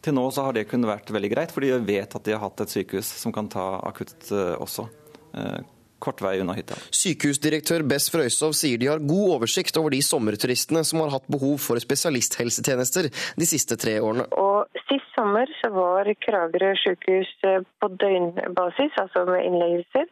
Til 0.06 0.16
nå 0.16 0.26
så 0.32 0.46
har 0.46 0.56
det 0.56 0.68
kunnet 0.70 0.92
vært 0.92 1.12
veldig 1.12 1.32
greit, 1.34 1.54
fordi 1.54 1.74
de 1.74 1.82
vet 1.88 2.16
at 2.16 2.28
de 2.28 2.36
har 2.36 2.44
hatt 2.44 2.62
et 2.64 2.72
sykehus 2.72 3.10
som 3.20 3.34
kan 3.36 3.50
ta 3.52 3.80
akutt 3.88 4.30
eh, 4.32 4.54
også. 4.62 4.88
Eh, 5.36 5.64
kort 6.06 6.22
vei 6.22 6.36
unna 6.44 6.54
hytta. 6.54 6.78
Sykehusdirektør 6.94 7.84
Bess 7.90 8.12
Frøysov 8.14 8.54
sier 8.58 8.78
de 8.78 8.92
har 8.92 9.02
god 9.02 9.38
oversikt 9.40 9.80
over 9.82 9.96
de 9.96 10.04
sommerturistene 10.06 10.84
som 10.86 11.02
har 11.02 11.16
hatt 11.16 11.26
behov 11.32 11.58
for 11.64 11.82
spesialisthelsetjenester 11.82 13.10
de 13.10 13.48
siste 13.50 13.80
tre 13.82 13.98
årene. 14.04 14.28
Og 14.38 14.56
Sist 14.86 15.08
sommer 15.18 15.50
så 15.64 15.72
var 15.74 16.08
Kragerø 16.22 16.76
sykehus 16.78 17.32
eh, 17.50 17.64
på 17.82 17.90
døgnbasis, 18.04 18.94
altså 19.02 19.26
med 19.28 19.48
innleggelser, 19.48 20.06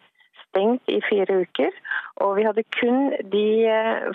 stengt 0.54 0.88
i 0.88 1.02
fire 1.10 1.42
uker. 1.42 1.76
Og 2.16 2.36
vi 2.38 2.48
hadde 2.48 2.64
kun 2.80 3.12
de 3.36 3.48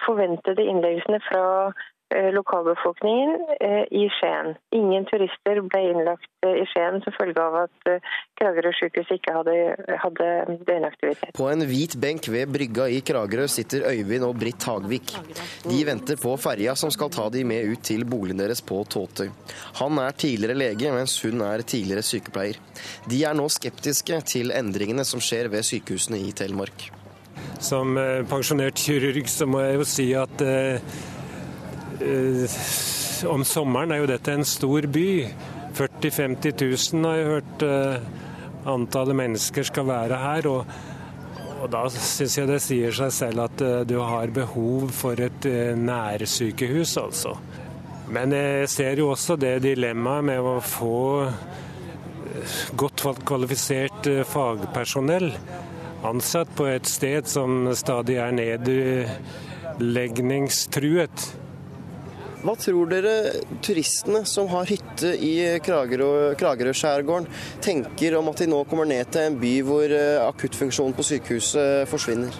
forventede 0.06 0.64
innleggelsene 0.70 1.20
fra 1.28 1.44
Eh, 1.68 1.97
lokalbefolkningen 2.32 3.30
eh, 3.60 3.84
i 3.90 4.08
Skien. 4.16 4.54
Ingen 4.74 5.04
turister 5.10 5.60
ble 5.68 5.80
innlagt 5.90 6.28
eh, 6.46 6.62
i 6.62 6.64
Skien 6.70 7.02
som 7.04 7.14
følge 7.16 7.42
av 7.42 7.56
at 7.66 7.90
Kragerø 8.40 8.72
sykehus 8.78 9.12
ikke 9.12 9.34
hadde, 9.36 9.54
hadde, 10.02 10.28
døgnaktivitet. 10.68 11.34
På 11.36 11.50
en 11.52 11.64
hvit 11.68 11.98
benk 12.00 12.30
ved 12.32 12.50
brygga 12.54 12.88
i 12.92 13.00
Kragerø 13.04 13.46
sitter 13.52 13.86
Øyvind 13.92 14.26
og 14.26 14.36
Britt 14.40 14.64
Hagvik. 14.68 15.14
De 15.68 15.82
venter 15.88 16.20
på 16.20 16.34
ferja 16.40 16.74
som 16.78 16.92
skal 16.94 17.12
ta 17.14 17.28
de 17.34 17.44
med 17.48 17.74
ut 17.74 17.84
til 17.84 18.06
boligen 18.08 18.40
deres 18.40 18.64
på 18.64 18.80
Tåtøy. 18.88 19.28
Han 19.82 20.00
er 20.02 20.16
tidligere 20.16 20.58
lege, 20.58 20.92
mens 20.94 21.18
hun 21.24 21.44
er 21.44 21.64
tidligere 21.66 22.06
sykepleier. 22.06 22.60
De 23.08 23.24
er 23.24 23.36
nå 23.36 23.48
skeptiske 23.52 24.22
til 24.28 24.54
endringene 24.56 25.04
som 25.04 25.20
skjer 25.22 25.50
ved 25.52 25.66
sykehusene 25.66 26.22
i 26.24 26.32
Telemark. 26.36 26.88
Som 27.62 27.94
pensjonert 28.30 28.78
kirurg 28.78 29.28
så 29.30 29.46
må 29.50 29.60
jeg 29.62 29.78
jo 29.78 29.86
si 29.86 30.06
at 30.18 30.42
Eh, 30.48 30.80
om 33.28 33.44
sommeren 33.46 33.92
er 33.92 33.98
jo 34.02 34.10
dette 34.10 34.30
en 34.34 34.46
stor 34.46 34.82
by. 34.92 35.08
40 35.78 36.10
000-50 36.10 36.94
000 36.94 37.06
har 37.06 37.16
jeg 37.18 37.32
hørt 37.32 37.60
eh, 37.66 37.96
antallet 38.68 39.16
mennesker 39.18 39.64
skal 39.68 39.86
være 39.88 40.16
her. 40.22 40.42
og, 40.50 40.60
og 41.58 41.66
Da 41.70 41.82
syns 41.94 42.38
jeg 42.38 42.46
det 42.50 42.60
sier 42.64 42.92
seg 42.96 43.10
selv 43.14 43.38
at 43.46 43.56
eh, 43.64 43.84
du 43.88 43.96
har 44.00 44.28
behov 44.34 44.90
for 44.94 45.14
et 45.20 45.44
nærsykehus, 45.78 46.96
altså. 47.02 47.32
Men 48.08 48.32
jeg 48.32 48.68
ser 48.72 48.94
jo 49.02 49.10
også 49.12 49.36
det 49.36 49.62
dilemmaet 49.66 50.24
med 50.30 50.38
å 50.40 50.60
få 50.64 51.28
godt 52.78 53.02
kvalifisert 53.28 54.08
fagpersonell 54.30 55.28
ansatt 56.06 56.54
på 56.56 56.66
et 56.70 56.86
sted 56.86 57.26
som 57.28 57.74
stadig 57.76 58.16
er 58.22 58.32
nedleggingstruet. 58.36 61.26
Hva 62.38 62.54
tror 62.54 62.86
dere 62.86 63.12
turistene 63.66 64.20
som 64.28 64.46
har 64.52 64.68
hytte 64.70 65.10
i 65.10 65.32
Kragerø-skjærgården 65.64 67.26
tenker 67.64 68.14
om 68.14 68.30
at 68.30 68.42
de 68.42 68.46
nå 68.52 68.60
kommer 68.70 68.86
ned 68.86 69.10
til 69.10 69.26
en 69.26 69.38
by 69.40 69.54
hvor 69.66 69.90
eh, 69.90 70.20
akuttfunksjonen 70.22 70.94
på 70.94 71.06
sykehuset 71.08 71.90
forsvinner? 71.90 72.36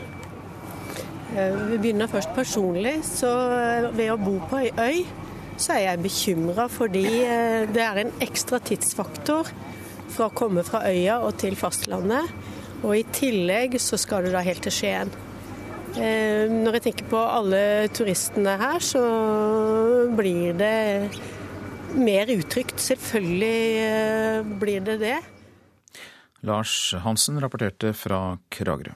Eh, 1.35 1.59
vi 1.73 1.81
begynner 1.81 2.11
først 2.11 2.31
personlig. 2.37 3.01
så 3.11 3.33
eh, 3.57 3.89
Ved 3.99 4.15
å 4.15 4.21
bo 4.23 4.37
på 4.47 4.63
ei 4.63 4.71
øy, 4.79 5.03
så 5.59 5.75
er 5.75 5.85
jeg 5.89 6.05
bekymra 6.07 6.69
fordi 6.71 7.07
det 7.75 7.83
er 7.83 8.05
en 8.05 8.15
ekstra 8.23 8.63
tidsfaktor 8.63 9.51
fra 10.15 10.29
å 10.29 10.35
komme 10.35 10.63
fra 10.63 10.85
øya 10.87 11.19
og 11.27 11.41
til 11.43 11.59
fastlandet. 11.59 12.31
Og 12.85 13.01
i 13.01 13.07
tillegg 13.11 13.81
så 13.83 13.99
skal 13.99 14.29
du 14.29 14.31
da 14.31 14.47
helt 14.47 14.63
til 14.63 14.79
Skien. 14.79 15.11
Eh, 15.99 16.47
når 16.47 16.79
jeg 16.79 16.85
tenker 16.85 17.09
på 17.11 17.19
alle 17.19 17.61
turistene 17.91 18.55
her, 18.61 18.79
så 18.85 19.03
blir 20.15 20.55
det 20.59 21.11
mer 21.99 22.31
utrygt. 22.31 22.79
Selvfølgelig 22.79 23.59
eh, 23.83 24.53
blir 24.61 24.87
det 24.87 24.99
det. 25.03 25.19
Lars 26.47 26.95
Hansen 27.03 27.41
rapporterte 27.43 27.91
fra 27.99 28.39
Kragerø. 28.55 28.95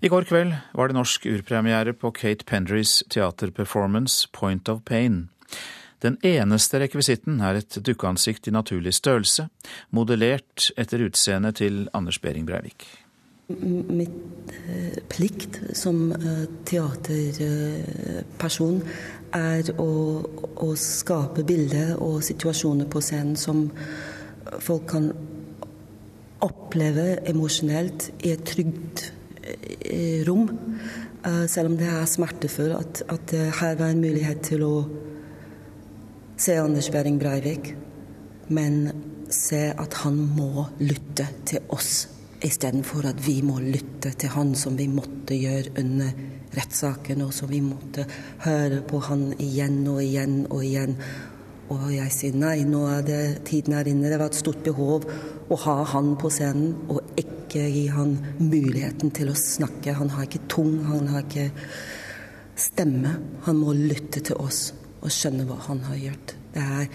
I 0.00 0.08
går 0.08 0.28
kveld 0.28 0.54
var 0.76 0.88
det 0.88 0.96
norsk 0.96 1.26
urpremiere 1.28 1.92
på 1.96 2.12
Kate 2.16 2.44
Pendrys 2.48 3.02
teaterperformance 3.12 4.28
Point 4.32 4.68
of 4.68 4.84
Pain. 4.84 5.28
Den 6.00 6.16
eneste 6.24 6.80
rekvisitten 6.80 7.40
er 7.44 7.58
et 7.60 7.76
dukkeansikt 7.84 8.48
i 8.48 8.54
naturlig 8.56 8.94
størrelse, 8.96 9.50
modellert 9.92 10.70
etter 10.80 11.04
utseendet 11.04 11.60
til 11.60 11.86
Anders 11.92 12.20
Behring 12.20 12.48
Breivik. 12.48 12.86
Mitt 13.50 14.10
eh, 14.68 14.98
plikt 15.10 15.60
som 15.76 16.12
eh, 16.14 16.46
teaterperson 16.68 18.82
er 19.34 19.72
å, 19.82 20.22
å 20.62 20.74
skape 20.78 21.42
bilder 21.46 21.96
og 22.02 22.22
situasjoner 22.26 22.86
på 22.90 23.00
scenen 23.02 23.36
som 23.38 23.70
folk 24.62 24.86
kan 24.92 25.12
oppleve 26.46 27.18
emosjonelt 27.30 28.10
i 28.24 28.30
et 28.34 28.44
trygt 28.46 29.12
eh, 29.42 30.24
rom. 30.28 30.48
Selv 31.20 31.68
om 31.68 31.76
det 31.76 31.88
er 31.90 32.06
smertefullt 32.08 32.76
at, 32.78 33.02
at 33.12 33.32
her 33.58 33.74
var 33.76 33.90
en 33.92 34.00
mulighet 34.00 34.40
til 34.46 34.62
å 34.64 34.88
se 36.40 36.56
Anders 36.56 36.88
Behring 36.94 37.18
Breivik, 37.20 37.76
men 38.48 38.88
se 39.28 39.76
at 39.76 39.92
han 40.00 40.16
må 40.16 40.64
lytte 40.80 41.28
til 41.50 41.60
oss 41.76 42.19
Istedenfor 42.40 43.04
at 43.10 43.18
vi 43.20 43.40
må 43.44 43.58
lytte 43.60 44.14
til 44.16 44.32
han 44.32 44.54
som 44.56 44.76
vi 44.78 44.86
måtte 44.88 45.36
gjøre 45.36 45.74
under 45.82 46.14
rettssaken, 46.56 47.20
og 47.26 47.34
som 47.36 47.50
vi 47.50 47.60
måtte 47.62 48.06
høre 48.46 48.80
på 48.88 49.02
han 49.10 49.26
igjen 49.38 49.82
og 49.90 50.00
igjen 50.02 50.38
og 50.48 50.64
igjen. 50.64 50.96
Og 51.70 51.84
jeg 51.94 52.10
sier 52.14 52.38
nei, 52.40 52.56
nå 52.66 52.82
er 52.90 53.04
det 53.06 53.20
tiden 53.46 53.76
er 53.78 53.90
inne. 53.90 54.08
Det 54.10 54.18
var 54.18 54.32
et 54.32 54.40
stort 54.40 54.64
behov 54.66 55.04
å 55.50 55.58
ha 55.66 55.76
han 55.92 56.14
på 56.18 56.30
scenen, 56.32 56.72
og 56.90 57.12
ikke 57.20 57.68
gi 57.70 57.86
han 57.92 58.16
muligheten 58.40 59.12
til 59.14 59.30
å 59.30 59.38
snakke. 59.38 59.94
Han 60.00 60.10
har 60.16 60.26
ikke 60.26 60.48
tung, 60.50 60.78
han 60.88 61.12
har 61.12 61.28
ikke 61.28 61.50
stemme. 62.58 63.18
Han 63.46 63.60
må 63.60 63.76
lytte 63.76 64.24
til 64.24 64.40
oss 64.40 64.70
og 65.00 65.12
skjønne 65.12 65.46
hva 65.48 65.60
han 65.68 65.84
har 65.86 66.00
gjort. 66.08 66.34
Det 66.54 66.64
er 66.64 66.88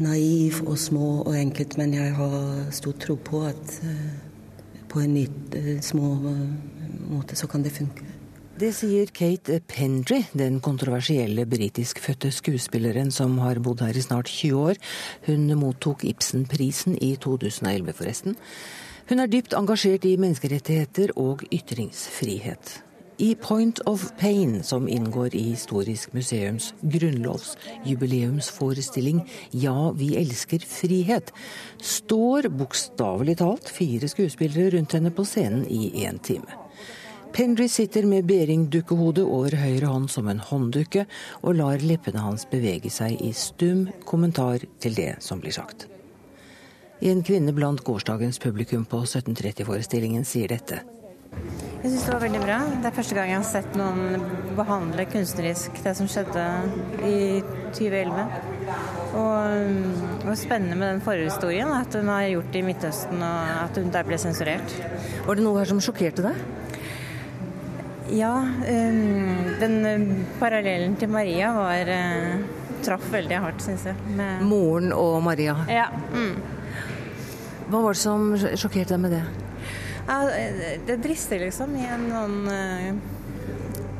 naiv 0.00 0.62
og 0.66 0.78
små 0.78 1.22
og 1.26 1.36
enkelt, 1.36 1.76
men 1.78 1.94
jeg 1.94 2.14
har 2.16 2.70
stor 2.72 2.96
tro 3.00 3.16
på 3.16 3.42
at 3.48 3.78
uh, 3.84 4.08
på 4.88 5.02
en 5.02 5.14
litt 5.16 5.56
uh, 5.56 5.76
små 5.84 6.14
uh, 6.24 6.42
måte 7.12 7.36
så 7.36 7.48
kan 7.50 7.64
det 7.64 7.74
funke. 7.76 8.06
Det 8.62 8.68
sier 8.76 9.08
Kate 9.16 9.58
Pendry, 9.66 10.20
den 10.36 10.60
kontroversielle 10.62 11.46
britiskfødte 11.48 12.30
skuespilleren 12.30 13.10
som 13.10 13.38
har 13.42 13.58
bodd 13.64 13.80
her 13.80 13.96
i 13.96 14.04
snart 14.04 14.28
20 14.28 14.60
år. 14.60 14.80
Hun 15.26 15.48
mottok 15.58 16.04
Ibsenprisen 16.04 16.98
i 17.00 17.16
2011, 17.16 17.96
forresten. 17.96 18.36
Hun 19.08 19.18
er 19.18 19.32
dypt 19.32 19.56
engasjert 19.56 20.04
i 20.06 20.18
menneskerettigheter 20.20 21.16
og 21.16 21.42
ytringsfrihet. 21.48 22.82
I 23.18 23.34
Point 23.34 23.78
of 23.78 24.12
Pain, 24.18 24.62
som 24.62 24.88
inngår 24.88 25.34
i 25.34 25.42
Historisk 25.42 26.12
museums 26.12 26.74
grunnlovsjubileumsforestilling 26.80 29.30
Ja, 29.50 29.90
vi 29.90 30.16
elsker 30.16 30.58
frihet, 30.58 31.32
står 31.76 32.48
bokstavelig 32.48 33.38
talt 33.38 33.68
fire 33.68 34.08
skuespillere 34.08 34.70
rundt 34.76 34.92
henne 34.96 35.10
på 35.10 35.24
scenen 35.28 35.66
i 35.68 36.06
én 36.06 36.18
time. 36.22 36.46
Pendry 37.32 37.68
sitter 37.68 38.04
med 38.04 38.26
Behring-dukkehodet 38.28 39.24
over 39.24 39.54
høyre 39.56 39.88
hånd 39.88 40.10
som 40.12 40.28
en 40.28 40.40
hånddukke, 40.40 41.06
og 41.40 41.56
lar 41.56 41.80
leppene 41.80 42.20
hans 42.20 42.44
bevege 42.50 42.90
seg 42.92 43.16
i 43.24 43.32
stum 43.36 43.86
kommentar 44.08 44.64
til 44.80 44.96
det 44.96 45.14
som 45.24 45.40
blir 45.40 45.54
sagt. 45.56 45.88
En 47.00 47.22
kvinne 47.24 47.54
blant 47.56 47.80
gårsdagens 47.84 48.38
publikum 48.38 48.84
på 48.84 49.00
1730-forestillingen 49.04 50.28
sier 50.28 50.52
dette. 50.52 50.82
Jeg 51.82 51.90
syns 51.90 52.04
det 52.06 52.12
var 52.14 52.22
veldig 52.22 52.40
bra. 52.44 52.56
Det 52.78 52.86
er 52.86 52.94
første 52.94 53.16
gang 53.16 53.30
jeg 53.32 53.40
har 53.40 53.46
sett 53.48 53.72
noen 53.74 54.22
behandle 54.54 55.06
kunstnerisk 55.10 55.80
det 55.82 55.94
som 55.98 56.06
skjedde 56.10 56.44
i 57.02 57.16
2011. 57.74 58.20
Og 59.18 60.20
det 60.22 60.28
var 60.28 60.38
spennende 60.38 60.78
med 60.78 60.92
den 60.92 61.02
forhistorien, 61.02 61.72
at 61.74 61.98
hun 61.98 62.12
har 62.12 62.28
gjort 62.30 62.52
det 62.54 62.62
i 62.62 62.66
Midtøsten 62.68 63.26
og 63.26 63.50
at 63.64 63.82
hun 63.82 63.90
der 63.90 64.06
ble 64.06 64.20
sensurert. 64.22 64.76
Var 65.26 65.40
det 65.40 65.46
noe 65.48 65.58
her 65.58 65.72
som 65.72 65.82
sjokkerte 65.82 66.28
deg? 66.28 66.38
Ja. 68.14 68.34
Um, 68.46 69.52
den 69.58 69.76
um, 69.82 70.08
parallellen 70.38 70.94
til 71.00 71.10
Maria 71.10 71.50
var 71.56 71.90
uh, 71.90 72.42
traff 72.86 73.10
veldig 73.10 73.42
hardt, 73.42 73.62
syns 73.64 73.88
jeg. 73.90 73.98
Med... 74.14 74.46
Moren 74.46 74.92
og 74.94 75.18
Maria? 75.26 75.56
Ja. 75.66 75.88
Mm. 76.14 76.36
Hva 77.72 77.80
var 77.80 77.96
det 77.96 78.02
som 78.06 78.36
sjokkerte 78.38 78.94
deg 78.94 79.02
med 79.02 79.18
det? 79.18 79.24
Ja, 80.06 80.18
det 80.86 80.96
drister 81.04 81.38
liksom 81.44 81.76
i 81.78 81.84
en 81.86 82.08
sånn 82.10 82.38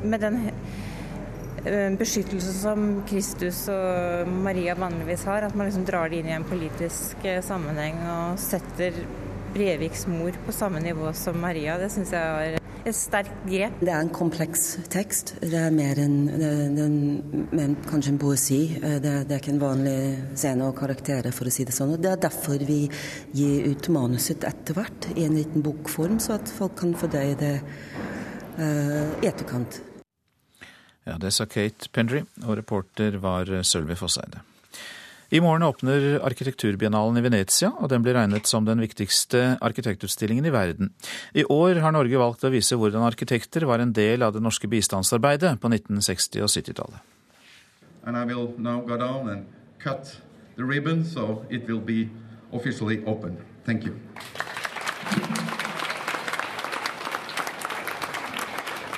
Med 0.03 0.19
den 0.23 0.39
beskyttelsen 1.63 1.95
beskyttelse 1.95 2.53
som 2.59 3.03
Kristus 3.07 3.59
og 3.71 4.27
Maria 4.27 4.75
vanligvis 4.75 5.23
har, 5.23 5.45
at 5.47 5.55
man 5.55 5.69
liksom 5.69 5.85
drar 5.87 6.09
det 6.11 6.19
inn 6.19 6.27
i 6.27 6.35
en 6.35 6.43
politisk 6.43 7.23
eh, 7.23 7.39
sammenheng 7.39 8.01
og 8.03 8.39
setter 8.41 8.97
Breviks 9.53 10.03
mor 10.11 10.35
på 10.45 10.51
samme 10.51 10.81
nivå 10.83 11.13
som 11.15 11.39
Maria. 11.39 11.77
Det 11.79 11.87
syns 11.93 12.11
jeg 12.11 12.35
var 12.35 12.59
et 12.83 12.95
sterkt 12.95 13.45
grep. 13.47 13.79
Det 13.81 13.91
er 13.91 14.01
en 14.03 14.11
kompleks 14.13 14.63
tekst. 14.91 15.33
Det 15.41 15.55
er 15.59 15.73
mer 15.73 15.99
enn 16.03 16.17
en, 16.33 17.75
kanskje 17.87 18.13
en 18.13 18.19
poesi. 18.21 18.59
Det 18.75 18.97
er, 18.99 19.23
det 19.23 19.37
er, 19.37 19.39
ikke 19.39 19.53
en 19.55 19.61
vanlig 19.61 19.95
scene 20.39 20.67
og 20.67 20.77
karakterer, 20.77 21.31
for 21.35 21.49
å 21.49 21.53
si 21.53 21.65
det 21.67 21.75
sånn. 21.75 21.95
Og 21.95 22.03
Det 22.03 22.11
er 22.11 22.21
derfor 22.27 22.63
vi 22.67 22.81
gir 23.35 23.71
ut 23.71 23.89
manuset 23.93 24.43
etter 24.47 24.77
hvert 24.77 25.09
i 25.15 25.25
en 25.27 25.37
liten 25.39 25.65
bokform, 25.65 26.19
så 26.23 26.37
at 26.39 26.51
folk 26.51 26.77
kan 26.83 26.95
fordøye 26.99 27.35
det 27.39 27.55
uh, 28.59 29.11
i 29.23 29.29
etterkant. 29.29 29.81
Ja, 31.07 31.17
Det 31.19 31.33
sa 31.35 31.47
Kate 31.47 31.91
Pendry, 31.91 32.23
og 32.45 32.57
reporter 32.59 33.19
var 33.23 33.51
Sølvi 33.63 33.95
Fosseide. 33.99 34.43
I 35.33 35.39
morgen 35.41 35.63
åpner 35.65 36.19
arkitekturbiennalen 36.21 37.15
i 37.17 37.21
Venezia, 37.25 37.71
og 37.81 37.89
den 37.89 38.03
blir 38.05 38.13
regnet 38.13 38.45
som 38.45 38.67
den 38.67 38.77
viktigste 38.83 39.55
arkitektutstillingen 39.65 40.45
i 40.45 40.51
verden. 40.53 40.91
I 41.33 41.41
år 41.49 41.79
har 41.81 41.95
Norge 41.95 42.19
valgt 42.21 42.45
å 42.45 42.51
vise 42.53 42.77
hvordan 42.77 43.01
arkitekter 43.07 43.65
var 43.65 43.81
en 43.81 43.95
del 43.97 44.21
av 44.21 44.35
det 44.35 44.43
norske 44.45 44.69
bistandsarbeidet 44.69 45.55
på 45.57 45.71
1960- 45.73 46.45
og 46.45 46.53
70-tallet. 46.53 47.01
And 48.05 48.15
I 48.15 48.25
will 48.29 48.53
now 48.59 48.81
go 48.85 48.93
down 48.95 49.29
and 49.29 49.47
cut 49.79 50.19
the 50.55 50.63
ribbon, 50.63 51.03
so 51.03 51.47
it 51.49 51.65
will 51.67 51.81
be 51.81 52.11
officially. 52.51 53.01
Thank 53.65 53.85
you. 53.85 53.97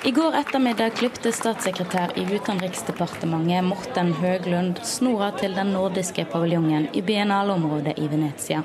I 0.06 0.12
går 0.12 0.36
ettermiddag 0.38 0.89
klipte 1.00 1.32
statssekretær 1.34 2.12
i 2.13 2.24
Utenriksdepartementet 2.30 3.65
Morten 3.65 4.12
Høglund 4.20 4.78
snora 4.86 5.32
til 5.34 5.56
den 5.58 5.72
nordiske 5.74 6.28
paviljongen 6.30 6.86
i 6.94 7.02
biennaleområdet 7.02 7.96
i 7.98 8.06
Venezia. 8.12 8.60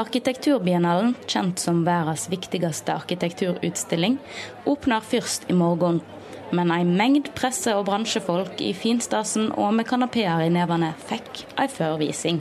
Arkitekturbiennalen, 0.00 1.12
kjent 1.28 1.60
som 1.60 1.82
verdens 1.84 2.30
viktigste 2.32 2.96
arkitekturutstilling, 2.96 4.16
åpner 4.64 5.04
først 5.04 5.44
i 5.52 5.56
morgen. 5.58 6.00
Men 6.48 6.72
ei 6.72 6.80
mengd 6.88 7.28
presse- 7.36 7.76
og 7.76 7.84
bransjefolk 7.90 8.62
i 8.64 8.72
finstasen 8.72 9.50
og 9.52 9.74
med 9.76 9.90
kanapeer 9.90 10.46
i 10.46 10.54
nevene 10.54 10.94
fikk 11.10 11.44
ei 11.60 11.68
førvising. 11.68 12.40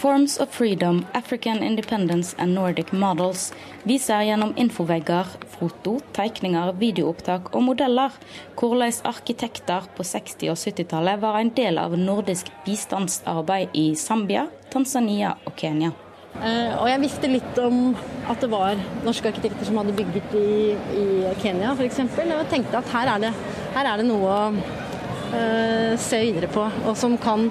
Forms 0.00 0.38
of 0.38 0.48
Freedom, 0.48 1.06
African 1.12 1.62
Independence 1.62 2.34
and 2.38 2.54
Nordic 2.54 2.92
Models 2.92 3.50
viser 3.84 4.22
gjennom 4.24 4.54
infovegger, 4.56 5.28
foto, 5.52 5.98
tegninger, 6.16 6.70
videoopptak 6.80 7.50
og 7.52 7.66
modeller 7.66 8.14
hvordan 8.56 8.94
arkitekter 9.10 9.90
på 9.98 10.06
60- 10.08 10.54
og 10.54 10.56
70-tallet 10.56 11.20
var 11.20 11.36
en 11.42 11.50
del 11.52 11.76
av 11.82 11.98
nordisk 12.00 12.48
bistandsarbeid 12.64 13.76
i 13.76 13.90
Zambia, 13.92 14.46
Tanzania 14.72 15.34
og 15.44 15.52
Kenya. 15.60 15.92
Uh, 16.32 16.80
og 16.80 16.88
jeg 16.88 17.02
visste 17.04 17.32
litt 17.34 17.60
om 17.60 17.92
at 18.24 18.40
det 18.40 18.48
var 18.54 18.80
norske 19.04 19.28
arkitekter 19.34 19.68
som 19.68 19.82
hadde 19.82 19.98
bygget 20.00 20.32
i, 20.40 20.78
i 20.96 21.34
Kenya 21.42 21.74
f.eks. 21.76 22.00
Og 22.08 22.48
tenkte 22.48 22.80
at 22.80 22.96
her 22.96 23.12
er 23.18 23.26
det, 23.26 23.34
her 23.76 23.92
er 23.92 24.00
det 24.00 24.08
noe 24.08 24.32
å 24.32 24.40
uh, 24.56 25.92
se 26.00 26.24
videre 26.24 26.48
på, 26.56 26.64
og 26.86 26.96
som 26.96 27.20
kan 27.20 27.50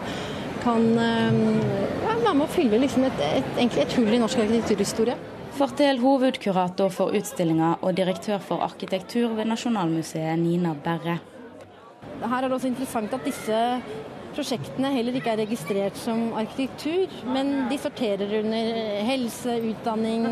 kan 0.64 0.86
eh, 1.00 1.40
ja, 2.04 2.16
være 2.24 2.36
med 2.36 2.46
å 2.46 2.52
fylle 2.52 2.80
liksom 2.82 3.08
et, 3.08 3.26
et, 3.30 3.78
et 3.84 3.98
hull 3.98 4.14
i 4.14 4.22
norsk 4.22 4.44
arkitekturhistorie. 4.44 5.18
Fortell 5.60 6.00
hovedkurator 6.00 6.92
for 6.94 7.16
utstillinga 7.18 7.80
og 7.84 7.98
direktør 7.98 8.40
for 8.44 8.64
arkitektur 8.64 9.34
ved 9.36 9.50
Nasjonalmuseet, 9.50 10.38
Nina 10.40 10.76
Berre. 10.86 11.18
Her 12.20 12.38
er 12.44 12.48
det 12.48 12.56
også 12.56 12.70
interessant 12.70 13.14
at 13.16 13.26
disse 13.28 13.60
prosjektene 14.36 14.92
heller 14.94 15.18
ikke 15.18 15.34
er 15.34 15.42
registrert 15.42 15.98
som 16.00 16.30
arkitektur, 16.38 17.10
men 17.34 17.66
de 17.72 17.80
sorterer 17.82 18.38
under 18.40 18.70
helse, 19.08 19.58
utdanning 19.72 20.28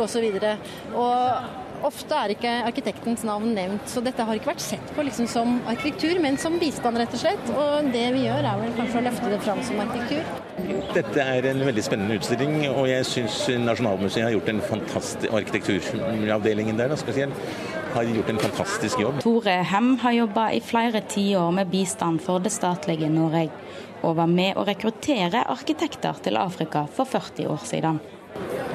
osv. 0.00 0.26
Og, 0.26 0.98
og 1.04 1.67
Ofte 1.86 2.16
er 2.18 2.32
ikke 2.34 2.50
arkitektens 2.66 3.22
navn 3.26 3.52
nevnt, 3.54 3.86
så 3.90 4.02
dette 4.02 4.24
har 4.26 4.38
ikke 4.38 4.50
vært 4.50 4.64
sett 4.64 4.92
på 4.96 5.04
liksom 5.06 5.28
som 5.30 5.58
arkitektur, 5.70 6.18
men 6.22 6.38
som 6.40 6.58
bistand, 6.58 6.98
rett 6.98 7.14
og 7.14 7.22
slett. 7.22 7.50
Og 7.54 7.90
det 7.94 8.04
vi 8.16 8.24
gjør 8.26 8.48
er 8.50 8.62
vel 8.64 8.74
kanskje 8.78 9.00
å 9.00 9.04
løfte 9.06 9.32
det 9.32 9.40
fram 9.44 9.62
som 9.66 9.82
arkitektur. 9.84 10.44
Dette 10.96 11.22
er 11.22 11.46
en 11.52 11.62
veldig 11.68 11.84
spennende 11.86 12.18
utstilling, 12.18 12.56
og 12.72 12.88
jeg 12.90 13.06
syns 13.06 13.40
Nasjonalmuseet 13.62 14.26
har 14.26 14.34
gjort 14.34 14.50
en 14.52 14.62
fantastisk 14.72 15.38
arkitekturavdelingen 15.38 16.80
der 16.80 16.90
da, 16.90 16.98
spesielt 16.98 17.38
har 17.94 18.10
gjort 18.10 18.34
en 18.34 18.42
fantastisk 18.42 19.00
jobb. 19.00 19.22
Tore 19.22 19.58
Hem 19.70 19.94
har 20.02 20.18
jobba 20.18 20.50
i 20.52 20.60
flere 20.64 21.02
tiår 21.08 21.54
med 21.54 21.70
bistand 21.72 22.22
for 22.24 22.42
det 22.42 22.52
statlige 22.52 23.08
Norge, 23.12 23.48
og 24.02 24.18
var 24.18 24.30
med 24.30 24.58
å 24.58 24.66
rekruttere 24.66 25.46
arkitekter 25.46 26.20
til 26.26 26.38
Afrika 26.42 26.84
for 26.90 27.08
40 27.08 27.48
år 27.54 27.66
siden. 27.70 28.02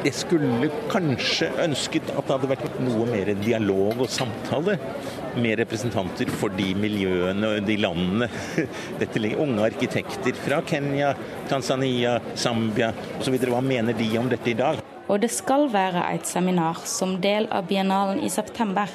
Jeg 0.04 0.18
skulle 0.20 0.68
kanskje 0.92 1.48
ønsket 1.64 2.10
at 2.12 2.26
det 2.28 2.34
hadde 2.34 2.50
vært 2.52 2.80
noe 2.84 3.06
mer 3.08 3.30
dialog 3.40 4.02
og 4.04 4.10
samtale 4.12 4.76
med 5.40 5.62
representanter 5.62 6.28
for 6.42 6.52
de 6.58 6.74
miljøene 6.76 7.54
og 7.56 7.70
de 7.70 7.78
landene. 7.80 8.28
Dette 9.02 9.22
ligger 9.24 9.46
Unge 9.46 9.64
arkitekter 9.70 10.36
fra 10.44 10.60
Kenya, 10.68 11.14
Tanzania, 11.48 12.18
Zambia 12.36 12.92
osv. 13.20 13.38
Hva 13.48 13.62
mener 13.64 13.96
de 13.96 14.10
om 14.20 14.28
dette 14.32 14.52
i 14.52 14.58
dag? 14.60 14.82
Og 15.08 15.24
det 15.24 15.32
skal 15.32 15.70
være 15.72 16.04
et 16.18 16.28
seminar 16.28 16.84
som 16.88 17.16
del 17.24 17.48
av 17.52 17.72
biennalen 17.72 18.20
i 18.24 18.32
september, 18.32 18.92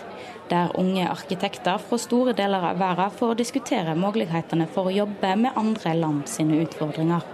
der 0.53 0.77
unge 0.81 1.09
arkitekter 1.09 1.81
fra 1.89 2.01
store 2.01 2.37
deler 2.37 2.69
av 2.71 2.79
verden 2.81 3.17
får 3.17 3.35
diskutere 3.41 3.97
mulighetene 3.97 4.69
for 4.77 4.89
å 4.89 4.95
jobbe 4.95 5.35
med 5.41 5.57
andre 5.57 5.97
land 5.97 6.29
sine 6.29 6.61
utfordringer. 6.65 7.25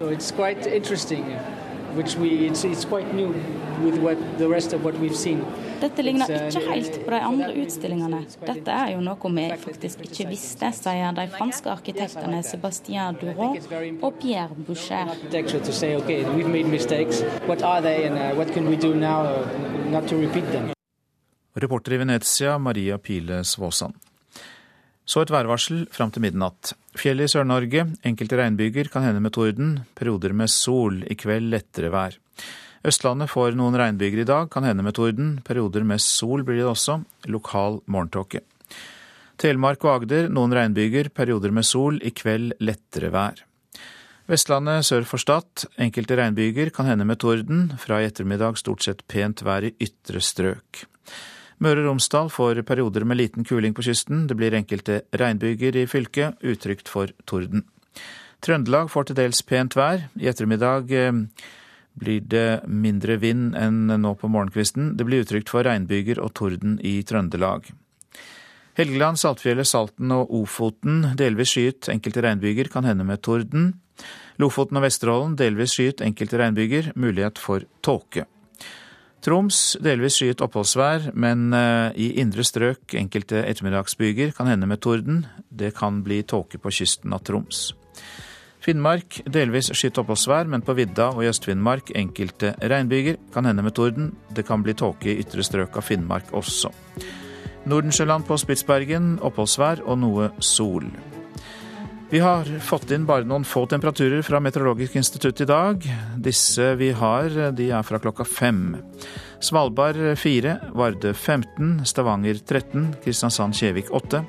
So 0.00 0.08
it's 0.08 0.30
quite 0.32 0.66
interesting 0.66 1.24
which 2.00 2.16
we 2.16 2.28
it's, 2.48 2.64
it's 2.64 2.84
quite 2.84 3.12
new 3.14 3.28
with 3.84 3.98
what 4.04 4.18
the 4.38 4.48
rest 4.48 4.72
of 4.72 4.84
what 4.84 4.94
we've 5.02 5.16
seen. 5.16 5.44
Dette 5.80 6.02
ligner 6.02 6.28
uh, 6.28 6.48
ikke 6.48 6.72
helt 6.72 6.96
på 7.04 7.10
de 7.10 7.20
andre 7.24 7.48
utstillingene. 7.62 8.20
Dette 8.46 8.72
er 8.72 8.92
jo 8.94 9.00
noe 9.04 9.32
vi 9.36 9.46
faktisk 9.52 10.04
ikke 10.04 10.26
visste, 10.28 10.72
sier 10.76 11.16
de 11.16 11.26
franske 11.32 11.72
arkitektene 11.72 12.42
Sébastien 12.44 13.16
Durand 13.20 14.04
og 14.04 14.18
Pierre 14.20 14.56
Boucher. 14.66 15.14
Reporter 21.60 21.92
i 21.92 21.98
Venezia, 22.04 22.58
Maria 22.58 22.98
Pile 22.98 23.44
Svåsand. 23.44 23.96
Så 25.04 25.24
et 25.24 25.32
værvarsel 25.32 25.88
fram 25.90 26.12
til 26.14 26.22
midnatt. 26.22 26.74
Fjellet 26.98 27.28
i 27.28 27.30
Sør-Norge, 27.30 27.84
enkelte 28.06 28.38
regnbyger, 28.40 28.88
kan 28.90 29.04
hende 29.06 29.22
med 29.22 29.34
torden. 29.36 29.76
Perioder 29.94 30.34
med 30.34 30.50
sol, 30.50 31.04
i 31.06 31.14
kveld 31.14 31.52
lettere 31.52 31.92
vær. 31.94 32.16
Østlandet 32.86 33.30
får 33.30 33.54
noen 33.58 33.76
regnbyger 33.78 34.22
i 34.22 34.28
dag, 34.28 34.48
kan 34.50 34.64
hende 34.66 34.82
med 34.82 34.96
torden. 34.96 35.36
Perioder 35.46 35.84
med 35.86 36.02
sol 36.02 36.42
blir 36.42 36.58
det 36.58 36.66
også. 36.70 36.98
Lokal 37.30 37.78
morgentåke. 37.86 38.42
Telemark 39.40 39.84
og 39.86 39.94
Agder 39.94 40.28
noen 40.32 40.52
regnbyger, 40.56 41.12
perioder 41.14 41.54
med 41.54 41.64
sol, 41.64 42.00
i 42.02 42.10
kveld 42.12 42.58
lettere 42.60 43.12
vær. 43.14 43.44
Vestlandet 44.30 44.84
sør 44.86 45.06
for 45.08 45.22
Stad 45.22 45.64
enkelte 45.80 46.18
regnbyger, 46.18 46.74
kan 46.74 46.90
hende 46.90 47.06
med 47.08 47.22
torden. 47.22 47.68
Fra 47.80 48.02
i 48.02 48.10
ettermiddag 48.10 48.58
stort 48.60 48.84
sett 48.84 49.06
pent 49.08 49.44
vær 49.46 49.64
i 49.66 49.74
ytre 49.80 50.22
strøk. 50.22 50.84
Møre 51.60 51.82
og 51.82 51.90
Romsdal 51.90 52.30
får 52.32 52.62
perioder 52.64 53.04
med 53.04 53.18
liten 53.20 53.44
kuling 53.44 53.74
på 53.76 53.84
kysten. 53.84 54.24
Det 54.28 54.36
blir 54.38 54.56
enkelte 54.56 55.02
regnbyger 55.12 55.76
i 55.76 55.86
fylket, 55.90 56.40
utrygt 56.40 56.88
for 56.88 57.12
torden. 57.28 57.66
Trøndelag 58.40 58.88
får 58.88 59.10
til 59.10 59.18
dels 59.18 59.42
pent 59.44 59.76
vær. 59.76 60.06
I 60.16 60.30
ettermiddag 60.32 60.94
eh, 60.96 61.18
blir 62.00 62.24
det 62.24 62.62
mindre 62.64 63.18
vind 63.20 63.52
enn 63.60 63.92
nå 63.92 64.14
på 64.16 64.30
morgenkvisten. 64.32 64.94
Det 64.96 65.04
blir 65.04 65.26
utrygt 65.26 65.52
for 65.52 65.68
regnbyger 65.68 66.22
og 66.24 66.32
torden 66.40 66.78
i 66.80 67.02
Trøndelag. 67.04 67.68
Helgeland, 68.80 69.20
Saltfjellet, 69.20 69.68
Salten 69.68 70.12
og 70.16 70.32
Ofoten 70.32 71.10
delvis 71.20 71.52
skyet, 71.52 71.90
enkelte 71.92 72.24
regnbyger, 72.24 72.72
kan 72.72 72.88
hende 72.88 73.04
med 73.04 73.20
torden. 73.26 73.74
Lofoten 74.40 74.80
og 74.80 74.86
Vesterålen 74.86 75.36
delvis 75.36 75.76
skyet, 75.76 76.00
enkelte 76.06 76.40
regnbyger, 76.40 76.94
mulighet 76.96 77.36
for 77.42 77.68
tåke. 77.84 78.24
Troms 79.20 79.76
delvis 79.84 80.16
skyet 80.16 80.40
oppholdsvær, 80.40 81.10
men 81.12 81.50
eh, 81.52 81.92
i 82.00 82.06
indre 82.22 82.44
strøk 82.46 82.94
enkelte 82.96 83.42
ettermiddagsbyger 83.44 84.32
kan 84.36 84.48
hende 84.48 84.68
med 84.70 84.80
torden. 84.80 85.26
Det 85.48 85.74
kan 85.76 86.00
bli 86.06 86.22
tåke 86.24 86.60
på 86.60 86.72
kysten 86.72 87.12
av 87.12 87.20
Troms. 87.28 87.74
Finnmark 88.64 89.20
delvis 89.28 89.70
skyet 89.76 90.00
oppholdsvær, 90.00 90.48
men 90.48 90.64
på 90.64 90.76
vidda 90.76 91.10
og 91.12 91.24
i 91.24 91.28
Øst-Finnmark 91.28 91.92
enkelte 91.96 92.54
regnbyger. 92.60 93.20
Kan 93.34 93.48
hende 93.48 93.64
med 93.64 93.76
torden. 93.76 94.14
Det 94.32 94.46
kan 94.48 94.64
bli 94.64 94.76
tåke 94.76 95.12
i 95.12 95.18
ytre 95.20 95.44
strøk 95.44 95.76
av 95.76 95.84
Finnmark 95.84 96.32
også. 96.36 96.72
Nordensjøland 97.68 98.24
på 98.24 98.40
Spitsbergen 98.40 99.18
oppholdsvær 99.20 99.84
og 99.84 100.00
noe 100.00 100.32
sol. 100.40 100.88
Vi 102.10 102.18
har 102.18 102.48
fått 102.58 102.90
inn 102.90 103.04
bare 103.06 103.22
noen 103.22 103.44
få 103.46 103.68
temperaturer 103.70 104.24
fra 104.26 104.40
Meteorologisk 104.42 104.96
institutt 104.98 105.44
i 105.44 105.46
dag. 105.46 105.84
Disse 106.18 106.72
vi 106.74 106.88
har, 106.90 107.30
de 107.54 107.68
er 107.70 107.84
fra 107.86 108.00
klokka 108.02 108.24
fem. 108.26 108.72
Svalbard 109.38 110.00
4, 110.18 110.56
Vardø 110.74 111.12
15, 111.14 111.84
Stavanger 111.86 112.40
13, 112.42 112.88
Kristiansand-Kjevik 113.04 113.92
8. 113.94 114.24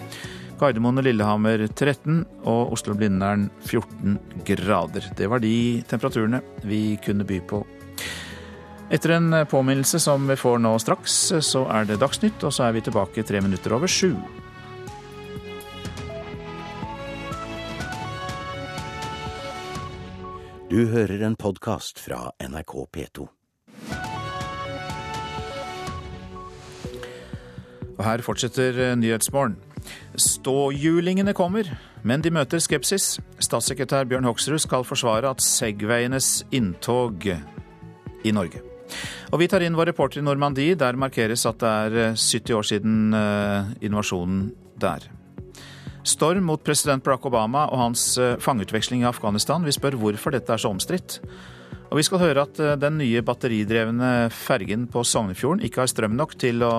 Gardermoen 0.62 1.02
og 1.02 1.08
Lillehammer 1.08 1.63
13 1.72 2.20
og 2.46 2.76
Oslo-Blindern 2.78 3.48
14 3.65 4.20
grader. 4.46 5.08
Det 5.17 5.32
var 5.32 5.41
de 5.41 5.82
temperaturene 5.89 6.44
vi 6.62 7.00
kunne 7.02 7.26
by 7.26 7.39
på. 7.50 7.63
Etter 8.94 9.15
en 9.17 9.34
påminnelse 9.50 9.98
som 10.06 10.30
vi 10.30 10.38
får 10.38 10.62
nå 10.62 10.76
straks, 10.86 11.17
så 11.50 11.65
er 11.74 11.89
det 11.89 11.98
Dagsnytt, 12.06 12.46
og 12.46 12.54
så 12.54 12.67
er 12.67 12.78
vi 12.78 12.86
tilbake 12.86 13.26
tre 13.26 13.41
minutter 13.41 13.74
over 13.74 13.89
sju. 13.89 14.13
Du 20.72 20.86
hører 20.88 21.20
en 21.28 21.34
podkast 21.36 21.98
fra 22.00 22.30
NRK 22.40 22.74
P2. 22.96 23.26
Og 27.98 28.00
her 28.08 28.24
fortsetter 28.24 28.80
Nyhetsmorgen. 28.96 29.58
Ståhjulingene 30.16 31.36
kommer, 31.36 31.68
men 32.08 32.24
de 32.24 32.32
møter 32.32 32.64
skepsis. 32.64 33.18
Statssekretær 33.44 34.08
Bjørn 34.08 34.30
Hoksrud 34.32 34.64
skal 34.64 34.88
forsvare 34.88 35.36
at 35.36 35.44
Segwayenes 35.44 36.46
inntog 36.56 37.28
i 37.28 38.32
Norge. 38.32 38.64
Og 39.36 39.44
vi 39.44 39.52
tar 39.52 39.68
inn 39.68 39.76
vår 39.76 39.92
reporter 39.92 40.24
i 40.24 40.24
Normandie. 40.24 40.80
Der 40.80 40.96
markeres 40.96 41.44
at 41.52 41.60
det 41.60 41.68
er 41.68 42.16
70 42.16 42.56
år 42.56 42.72
siden 42.72 42.96
invasjonen 43.84 44.54
der. 44.80 45.12
Storm 46.04 46.48
mot 46.50 46.64
president 46.66 47.04
Barack 47.06 47.26
Obama 47.30 47.68
og 47.70 47.78
hans 47.78 48.06
fangeutveksling 48.42 49.04
i 49.04 49.10
Afghanistan. 49.10 49.62
Vi 49.66 49.74
spør 49.76 50.00
hvorfor 50.02 50.34
dette 50.34 50.54
er 50.54 50.62
så 50.62 50.72
omstridt. 50.74 51.20
Og 51.92 52.00
vi 52.00 52.06
skal 52.08 52.24
høre 52.24 52.48
at 52.48 52.58
den 52.82 52.98
nye 52.98 53.22
batteridrevne 53.22 54.32
fergen 54.34 54.88
på 54.90 55.04
Sognefjorden 55.06 55.62
ikke 55.68 55.84
har 55.84 55.92
strøm 55.92 56.18
nok 56.18 56.34
til 56.42 56.64
å 56.66 56.74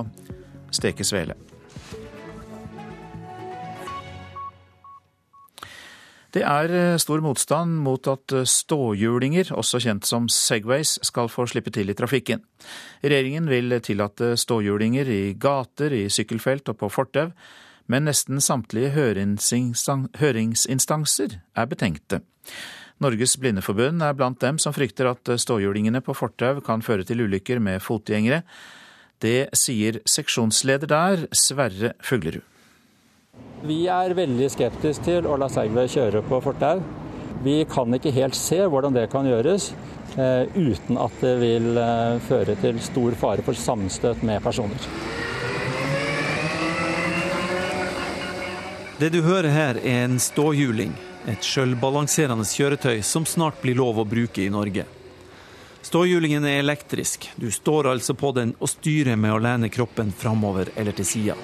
steke 0.75 1.07
svele. 1.07 1.37
Det 6.33 6.41
er 6.49 6.97
stor 6.97 7.21
motstand 7.21 7.77
mot 7.85 8.09
at 8.09 8.33
ståhjulinger, 8.49 9.51
også 9.53 9.83
kjent 9.85 10.09
som 10.09 10.31
Segways, 10.33 10.97
skal 11.05 11.29
få 11.29 11.45
slippe 11.51 11.71
til 11.75 11.93
i 11.93 11.97
trafikken. 11.99 12.41
Regjeringen 13.05 13.51
vil 13.53 13.77
tillate 13.85 14.33
ståhjulinger 14.41 15.11
i 15.13 15.25
gater, 15.37 15.93
i 15.93 16.07
sykkelfelt 16.09 16.73
og 16.73 16.81
på 16.81 16.89
fortau, 16.89 17.29
men 17.93 18.09
nesten 18.09 18.41
samtlige 18.41 18.95
høringsinstanser 18.97 21.31
er 21.39 21.67
betenkte. 21.69 22.23
Norges 23.03 23.35
Blindeforbund 23.41 24.03
er 24.05 24.15
blant 24.17 24.41
dem 24.41 24.59
som 24.63 24.73
frykter 24.75 25.07
at 25.11 25.29
ståhjulingene 25.45 26.01
på 26.05 26.13
fortau 26.17 26.61
kan 26.65 26.83
føre 26.87 27.05
til 27.05 27.21
ulykker 27.27 27.59
med 27.61 27.83
fotgjengere. 27.83 28.43
Det 29.23 29.49
sier 29.59 30.01
seksjonsleder 30.09 30.89
der, 30.91 31.27
Sverre 31.35 31.93
Fuglerud. 32.03 32.43
Vi 33.63 33.87
er 33.87 34.15
veldig 34.19 34.51
skeptiske 34.51 35.05
til 35.07 35.27
å 35.31 35.37
la 35.41 35.49
Segway 35.51 35.89
kjøre 35.91 36.23
på 36.27 36.41
fortau. 36.45 36.83
Vi 37.43 37.63
kan 37.71 37.95
ikke 37.95 38.13
helt 38.15 38.37
se 38.39 38.61
hvordan 38.71 38.95
det 38.95 39.09
kan 39.11 39.27
gjøres 39.27 39.73
eh, 40.19 40.47
uten 40.55 40.99
at 41.01 41.15
det 41.23 41.33
vil 41.41 41.79
eh, 41.81 42.19
føre 42.27 42.55
til 42.63 42.79
stor 42.83 43.17
fare 43.19 43.43
for 43.47 43.59
samstøt 43.59 44.23
med 44.27 44.43
personer. 44.45 44.91
Det 49.03 49.09
du 49.11 49.25
hører 49.27 49.51
her 49.51 49.79
er 49.83 50.05
en 50.05 50.21
ståhjuling, 50.23 50.93
et 51.27 51.43
sjølbalanserende 51.43 52.45
kjøretøy 52.47 53.01
som 53.03 53.25
snart 53.27 53.57
blir 53.59 53.75
lov 53.75 53.97
å 53.99 54.05
bruke 54.07 54.45
i 54.45 54.53
Norge. 54.55 54.85
Ståhjulingen 55.83 56.47
er 56.47 56.61
elektrisk, 56.61 57.27
du 57.35 57.49
står 57.51 57.89
altså 57.91 58.15
på 58.15 58.31
den 58.37 58.53
og 58.61 58.71
styrer 58.71 59.19
med 59.19 59.35
å 59.35 59.41
lene 59.43 59.73
kroppen 59.75 60.13
framover 60.15 60.71
eller 60.79 60.95
til 60.95 61.09
sida. 61.09 61.35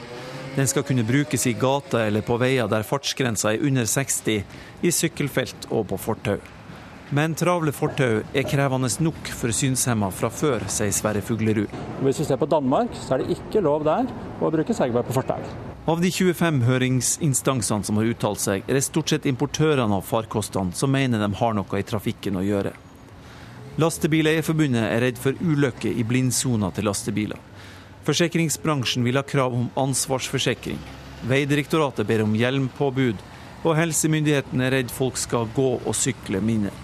Den 0.55 0.71
skal 0.71 0.87
kunne 0.87 1.03
brukes 1.09 1.49
i 1.51 1.57
gata 1.59 2.05
eller 2.05 2.23
på 2.23 2.39
veier 2.39 2.71
der 2.71 2.87
fartsgrensa 2.87 3.57
er 3.57 3.67
under 3.67 3.91
60, 3.91 4.39
i 4.87 4.95
sykkelfelt 4.95 5.67
og 5.73 5.89
på 5.91 5.99
fortau. 5.99 6.39
Men 7.09 7.33
travle 7.33 7.73
fortau 7.73 8.19
er 8.37 8.45
krevende 8.45 8.89
nok 9.01 9.31
for 9.33 9.55
synshemma 9.57 10.11
fra 10.13 10.29
før, 10.29 10.67
sier 10.69 10.93
Sverre 10.93 11.23
Fuglerud. 11.25 11.73
Hvis 12.05 12.19
vi 12.21 12.25
ser 12.29 12.37
på 12.37 12.49
Danmark, 12.53 12.93
så 12.93 13.15
er 13.15 13.23
det 13.23 13.39
ikke 13.39 13.63
lov 13.65 13.87
der 13.87 14.11
å 14.45 14.51
bruke 14.53 14.75
Segway 14.77 15.07
på 15.07 15.15
fortau. 15.17 15.41
Av 15.89 16.03
de 16.03 16.11
25 16.13 16.59
høringsinstansene 16.69 17.89
som 17.89 17.97
har 17.97 18.11
uttalt 18.11 18.43
seg, 18.43 18.67
er 18.69 18.77
det 18.77 18.83
stort 18.85 19.09
sett 19.09 19.29
importørene 19.31 19.97
av 19.97 20.05
farkostene 20.05 20.77
som 20.77 20.93
mener 20.93 21.23
de 21.23 21.31
har 21.39 21.57
noe 21.57 21.81
i 21.81 21.87
trafikken 21.89 22.37
å 22.37 22.43
gjøre. 22.45 22.75
Lastebileierforbundet 23.81 24.85
er 24.85 25.01
redd 25.07 25.23
for 25.23 25.39
ulykker 25.41 25.97
i 25.97 26.05
blindsona 26.05 26.69
til 26.77 26.91
lastebiler. 26.91 27.41
Forsikringsbransjen 28.05 29.07
vil 29.07 29.17
ha 29.17 29.23
krav 29.25 29.57
om 29.57 29.71
ansvarsforsikring. 29.81 30.77
Veidirektoratet 31.31 32.05
ber 32.11 32.27
om 32.27 32.37
hjelmpåbud, 32.37 33.25
og 33.65 33.79
helsemyndighetene 33.81 34.69
er 34.69 34.77
redd 34.77 34.93
folk 34.93 35.17
skal 35.17 35.49
gå 35.57 35.71
og 35.79 35.97
sykle 35.97 36.43
mindre. 36.45 36.75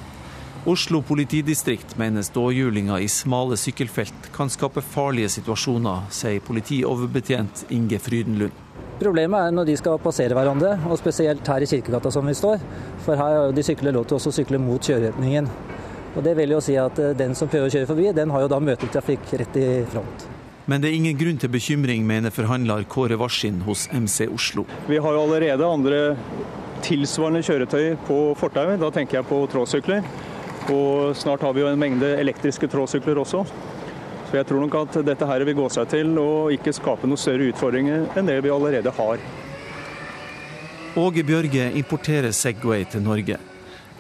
Oslo 0.67 1.03
politidistrikt 1.03 1.99
mener 1.99 2.23
ståhjulinger 2.23 2.99
i 2.99 3.09
smale 3.09 3.57
sykkelfelt 3.61 4.31
kan 4.33 4.49
skape 4.49 4.81
farlige 4.81 5.29
situasjoner, 5.35 6.07
sier 6.09 6.41
politioverbetjent 6.41 7.67
Inge 7.77 7.99
Frydenlund. 8.01 8.63
Problemet 8.97 9.45
er 9.45 9.53
når 9.53 9.69
de 9.69 9.75
skal 9.77 10.01
passere 10.01 10.33
hverandre, 10.33 10.79
og 10.89 10.97
spesielt 10.97 11.45
her 11.53 11.61
i 11.61 11.69
Kirkegata 11.69 12.09
som 12.15 12.25
vi 12.25 12.33
står. 12.39 12.65
For 13.05 13.21
her 13.21 13.37
har 13.43 13.53
de 13.53 13.67
sykler 13.67 13.93
lov 13.93 14.09
til 14.09 14.17
å 14.17 14.35
sykle 14.39 14.63
mot 14.63 14.81
kjøreretningen. 14.81 15.53
Og 16.15 16.25
Det 16.25 16.37
vil 16.41 16.57
jo 16.57 16.65
si 16.65 16.81
at 16.81 16.97
den 17.19 17.37
som 17.37 17.53
prøver 17.53 17.69
å 17.69 17.77
kjøre 17.77 17.93
forbi, 17.93 18.11
den 18.17 18.33
har 18.33 18.47
jo 18.47 18.53
da 18.57 18.65
møtetrafikk 18.65 19.37
rett 19.37 19.61
i 19.61 19.71
front. 19.93 20.29
Men 20.65 20.81
det 20.81 20.95
er 20.95 20.97
ingen 20.97 21.19
grunn 21.21 21.37
til 21.37 21.53
bekymring, 21.53 22.07
mener 22.09 22.33
forhandler 22.33 22.89
Kåre 22.89 23.21
Varsin 23.21 23.61
hos 23.69 23.91
MC 23.93 24.31
Oslo. 24.33 24.65
Vi 24.89 24.97
har 24.97 25.13
jo 25.13 25.27
allerede 25.29 25.69
andre 25.69 26.07
tilsvarende 26.81 27.45
kjøretøy 27.45 27.99
på 28.09 28.23
fortauet. 28.41 28.81
Da 28.81 28.89
tenker 28.95 29.21
jeg 29.21 29.29
på 29.29 29.45
tråsykler. 29.53 30.33
Og 30.73 31.17
snart 31.17 31.43
har 31.45 31.53
vi 31.53 31.61
jo 31.61 31.69
en 31.69 31.81
mengde 31.81 32.15
elektriske 32.17 32.69
tråsykler 32.73 33.19
også. 33.21 33.43
Så 34.31 34.39
jeg 34.39 34.47
tror 34.49 34.63
nok 34.65 34.77
at 34.81 35.01
dette 35.07 35.27
her 35.29 35.45
vil 35.45 35.59
gå 35.59 35.67
seg 35.71 35.91
til 35.93 36.15
og 36.19 36.53
ikke 36.55 36.73
skape 36.75 37.07
noen 37.07 37.21
større 37.21 37.51
utfordringer 37.53 38.07
enn 38.17 38.31
det 38.31 38.39
vi 38.45 38.53
allerede 38.53 38.93
har. 38.97 39.21
Åge 40.95 41.25
Bjørge 41.27 41.69
importerer 41.79 42.33
Segway 42.33 42.87
til 42.87 43.03
Norge. 43.05 43.37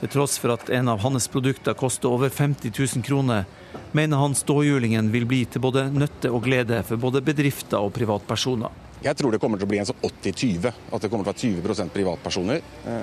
Til 0.00 0.10
tross 0.10 0.38
for 0.40 0.54
at 0.54 0.70
en 0.74 0.88
av 0.92 1.02
hans 1.04 1.28
produkter 1.30 1.76
koster 1.78 2.10
over 2.10 2.32
50 2.32 2.70
000 2.70 3.04
kroner, 3.06 3.44
mener 3.92 4.20
han 4.20 4.34
ståhjulingen 4.34 5.10
vil 5.12 5.26
bli 5.28 5.44
til 5.46 5.62
både 5.64 5.86
nytte 5.94 6.32
og 6.34 6.42
glede 6.46 6.80
for 6.86 7.00
både 7.02 7.22
bedrifter 7.24 7.78
og 7.82 7.92
privatpersoner. 7.94 8.82
Jeg 9.04 9.18
tror 9.18 9.34
det 9.34 9.40
kommer 9.42 9.60
til 9.60 9.68
å 9.68 9.70
bli 9.70 9.82
en 9.82 9.88
sånn 9.90 10.02
80-20. 10.06 10.70
At 10.96 11.04
det 11.04 11.10
kommer 11.12 11.28
til 11.28 11.30
å 11.30 11.60
være 11.60 11.62
20% 11.62 11.94
privatpersoner. 11.94 12.62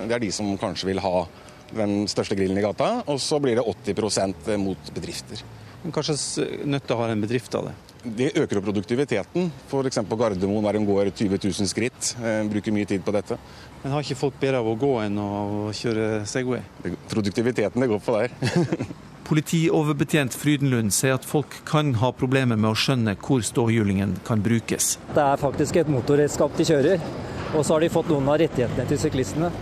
Det 0.10 0.16
er 0.18 0.24
de 0.24 0.32
som 0.34 0.50
kanskje 0.60 0.90
vil 0.90 1.02
ha 1.04 1.26
den 1.76 2.08
største 2.12 2.38
grillen 2.38 2.60
i 2.60 2.66
gata. 2.66 2.94
Og 3.12 3.22
så 3.22 3.40
blir 3.44 3.60
det 3.60 3.66
80% 3.68 4.54
mot 4.62 4.94
bedrifter. 4.96 5.44
Men 5.82 5.96
Hva 5.96 6.04
slags 6.06 6.38
nytte 6.68 6.98
har 6.98 7.10
en 7.10 7.24
bedrift 7.24 7.56
av 7.58 7.70
det? 7.70 7.78
Det 8.02 8.32
øker 8.34 8.58
jo 8.58 8.64
produktiviteten. 8.66 9.52
F.eks. 9.70 10.00
på 10.10 10.18
Gardermoen 10.18 10.66
der 10.66 10.80
en 10.80 10.88
går 10.88 11.12
20 11.14 11.38
000 11.38 11.70
skritt. 11.70 12.16
Bruker 12.50 12.74
mye 12.74 12.90
tid 12.90 13.06
på 13.06 13.14
dette. 13.14 13.38
Men 13.84 13.94
har 13.94 14.06
ikke 14.06 14.18
folk 14.18 14.40
bedre 14.42 14.62
av 14.62 14.70
å 14.70 14.76
gå 14.78 14.92
enn 15.04 15.18
å 15.22 15.70
kjøre 15.76 16.26
Segway? 16.30 16.62
Produktiviteten 17.10 17.82
det 17.82 17.90
går 17.92 18.02
på 18.06 18.18
der. 18.18 18.34
Politioverbetjent 19.32 20.36
Frydenlund 20.36 20.92
sier 20.92 21.16
at 21.16 21.26
folk 21.26 21.54
kan 21.70 21.94
ha 22.02 22.10
problemer 22.12 22.58
med 22.60 22.74
å 22.74 22.78
skjønne 22.78 23.14
hvor 23.22 23.46
ståhjulingen 23.46 24.18
kan 24.28 24.42
brukes. 24.44 24.98
Det 25.16 25.24
er 25.24 25.40
faktisk 25.40 25.80
et 25.80 25.92
motorredskap 25.94 26.58
de 26.58 26.66
kjører, 26.68 27.06
og 27.54 27.64
så 27.64 27.78
har 27.78 27.86
de 27.86 27.94
fått 27.94 28.12
noen 28.12 28.28
av 28.28 28.42
rettighetene 28.42 28.90
til 28.90 29.00
syklistene. 29.00 29.54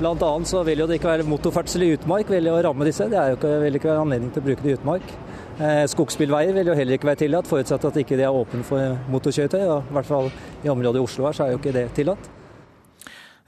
Annet 0.00 0.48
så 0.48 0.62
vil 0.64 0.80
jo 0.80 0.86
det 0.88 0.96
ikke 0.96 1.10
være 1.10 1.26
motorferdsel 1.28 1.84
i 1.84 1.90
utmark 1.92 2.30
vil 2.32 2.48
jo 2.48 2.54
ramme 2.64 2.86
disse. 2.88 3.04
Det 3.10 3.18
er 3.20 3.32
jo 3.32 3.36
ikke, 3.36 3.50
vil 3.60 3.76
ikke 3.76 3.90
være 3.90 4.04
anledning 4.06 4.30
til 4.32 4.40
å 4.40 4.46
bruke 4.46 4.64
det 4.64 4.72
i 4.72 4.76
utmark. 4.78 5.12
Eh, 5.60 5.82
skogsbilveier 5.92 6.56
vil 6.56 6.70
jo 6.70 6.76
heller 6.78 6.96
ikke 6.96 7.10
være 7.10 7.20
tillatt, 7.26 7.48
forutsatt 7.50 7.84
at 7.84 7.98
ikke 8.00 8.16
det 8.16 8.24
er 8.24 8.32
åpent 8.32 8.64
for 8.64 8.96
motorkjøretøy. 9.12 9.60
og 9.66 9.90
I 9.90 9.96
hvert 9.98 10.08
fall 10.08 10.30
i 10.64 10.72
området 10.72 11.02
i 11.02 11.04
Oslo 11.04 11.28
her 11.28 11.36
så 11.36 11.44
er 11.44 11.52
jo 11.52 11.60
ikke 11.60 11.74
det 11.76 11.84
tillatt. 11.98 12.30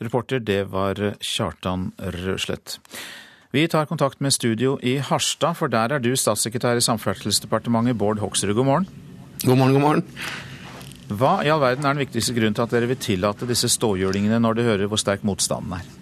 Reporter 0.03 0.43
det 0.45 0.61
var 0.69 1.01
Kjartan 1.23 1.93
Røslett. 2.21 2.77
Vi 3.53 3.65
tar 3.69 3.89
kontakt 3.89 4.21
med 4.21 4.33
studio 4.33 4.79
i 4.83 4.99
Harstad, 4.99 5.57
for 5.57 5.73
der 5.73 5.93
er 5.93 6.05
du 6.05 6.13
statssekretær 6.17 6.77
i 6.77 6.85
Samferdselsdepartementet, 6.85 7.97
Bård 7.97 8.21
Hoksrud. 8.21 8.55
God 8.57 8.69
morgen. 8.69 8.89
God 9.45 9.57
morgen, 9.57 9.73
god 9.73 9.85
morgen. 9.87 10.05
Hva 11.13 11.35
i 11.45 11.51
all 11.53 11.61
verden 11.61 11.85
er 11.85 11.97
den 11.97 12.05
viktigste 12.05 12.37
grunnen 12.37 12.57
til 12.57 12.65
at 12.65 12.73
dere 12.73 12.89
vil 12.93 13.01
tillate 13.01 13.49
disse 13.49 13.69
ståhjulingene, 13.73 14.41
når 14.41 14.57
du 14.57 14.65
hører 14.69 14.89
hvor 14.89 15.01
sterk 15.01 15.25
motstanden 15.25 15.81
er? 15.81 16.02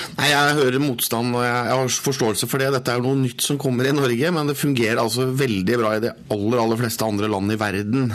Nei, 0.17 0.27
Jeg 0.31 0.55
hører 0.57 0.81
motstand 0.83 1.35
og 1.37 1.43
jeg 1.45 1.71
har 1.71 1.91
forståelse 2.03 2.47
for 2.49 2.61
det. 2.61 2.69
Dette 2.75 2.91
er 2.91 2.99
jo 2.99 3.05
noe 3.07 3.19
nytt 3.21 3.43
som 3.45 3.59
kommer 3.61 3.87
i 3.87 3.93
Norge, 3.95 4.31
men 4.35 4.49
det 4.49 4.57
fungerer 4.59 4.99
altså 4.99 5.27
veldig 5.37 5.77
bra 5.79 5.93
i 5.95 6.01
de 6.03 6.11
aller 6.35 6.61
aller 6.61 6.79
fleste 6.81 7.07
andre 7.07 7.29
land 7.31 7.53
i 7.53 7.57
verden. 7.59 8.09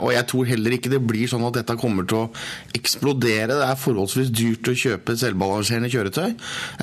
Og 0.00 0.12
jeg 0.14 0.26
tror 0.30 0.48
heller 0.48 0.76
ikke 0.76 0.92
det 0.92 1.02
blir 1.04 1.28
sånn 1.30 1.44
at 1.48 1.58
dette 1.58 1.76
kommer 1.80 2.08
til 2.08 2.22
å 2.22 2.30
eksplodere. 2.76 3.58
Det 3.58 3.66
er 3.66 3.80
forholdsvis 3.82 4.32
dyrt 4.32 4.70
å 4.72 4.76
kjøpe 4.82 5.16
selvbalanserende 5.20 5.90
kjøretøy. 5.92 6.30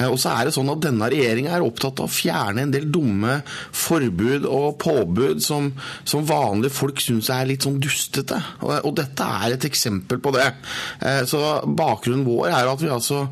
Og 0.10 0.20
så 0.22 0.36
er 0.36 0.50
det 0.50 0.56
sånn 0.58 0.70
at 0.74 0.84
denne 0.86 1.10
regjeringa 1.12 1.56
er 1.58 1.66
opptatt 1.66 2.04
av 2.04 2.10
å 2.10 2.14
fjerne 2.14 2.68
en 2.68 2.76
del 2.76 2.90
dumme 2.94 3.40
forbud 3.74 4.46
og 4.50 4.78
påbud 4.84 5.42
som, 5.46 5.72
som 6.06 6.28
vanlige 6.30 6.76
folk 6.78 7.02
syns 7.02 7.32
er 7.34 7.50
litt 7.50 7.66
sånn 7.66 7.82
dustete. 7.82 8.38
Og 8.84 8.94
dette 8.98 9.32
er 9.42 9.58
et 9.58 9.70
eksempel 9.70 10.22
på 10.22 10.34
det. 10.38 10.48
Så 11.30 11.42
bakgrunnen 11.66 12.28
vår 12.28 12.54
er 12.54 12.70
at 12.70 12.86
vi 12.86 12.94
altså 12.94 13.26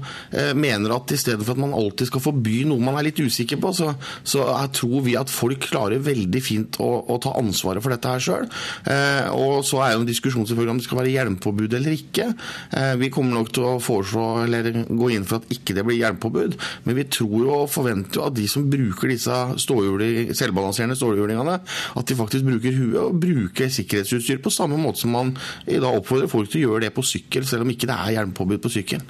mener 0.58 0.98
at 0.98 1.14
i 1.14 1.20
stedet 1.28 1.46
for 1.46 1.56
at 1.56 1.62
man 1.62 1.76
alltid 1.78 2.10
skal 2.10 2.24
forby 2.24 2.64
noe 2.68 2.82
man 2.84 2.98
er 2.98 3.10
litt 3.10 3.20
usikker 3.22 3.60
på, 3.62 3.74
så, 3.76 3.94
så 4.28 4.46
tror 4.74 5.04
vi 5.06 5.18
at 5.20 5.32
folk 5.32 5.68
klarer 5.70 6.04
veldig 6.04 6.42
fint 6.44 6.80
å, 6.84 6.90
å 7.12 7.20
ta 7.24 7.36
ansvaret 7.40 7.84
for 7.84 7.94
dette 7.94 8.12
her 8.12 8.24
sjøl. 8.24 8.48
Eh, 8.90 9.28
og 9.36 9.64
så 9.68 9.82
er 9.84 9.94
jo 9.96 10.04
en 10.04 10.10
diskusjon 10.10 10.48
selvfølgelig 10.48 10.76
om 10.76 10.82
det 10.82 10.88
skal 10.88 11.02
være 11.02 11.14
hjelmpåbud 11.14 11.78
eller 11.80 11.96
ikke. 11.98 12.30
Eh, 12.78 12.94
vi 13.02 13.12
kommer 13.14 13.38
nok 13.38 13.52
til 13.56 13.68
å 13.68 13.76
foreslå 13.84 14.26
eller 14.46 14.72
gå 14.88 15.12
inn 15.14 15.28
for 15.28 15.42
at 15.42 15.52
ikke 15.54 15.76
det 15.78 15.86
blir 15.88 16.00
hjelmpåbud, 16.02 16.58
men 16.88 16.98
vi 16.98 17.08
tror 17.12 17.38
jo 17.44 17.54
og 17.58 17.72
forventer 17.74 18.22
jo 18.22 18.28
at 18.28 18.38
de 18.38 18.48
som 18.50 18.68
bruker 18.70 19.12
disse 19.12 19.38
selvbalanserende 19.58 20.98
stålhjulingene, 20.98 21.58
at 22.00 22.10
de 22.10 22.18
faktisk 22.18 22.48
bruker 22.48 22.76
huet 22.78 23.00
og 23.02 23.20
bruker 23.22 23.72
sikkerhetsutstyr 23.74 24.42
på 24.44 24.54
samme 24.54 24.80
måte 24.82 25.04
som 25.04 25.14
man 25.16 25.34
i 25.68 25.80
dag 25.82 25.98
oppfordrer 25.98 26.32
folk 26.32 26.52
til 26.52 26.64
å 26.64 26.72
gjøre 26.72 26.88
det 26.88 26.96
på 26.96 27.06
sykkel, 27.06 27.48
selv 27.48 27.66
om 27.66 27.74
ikke 27.74 27.90
det 27.90 27.98
er 27.98 28.18
hjelmpåbud 28.18 28.64
på 28.64 28.74
sykkel. 28.78 29.04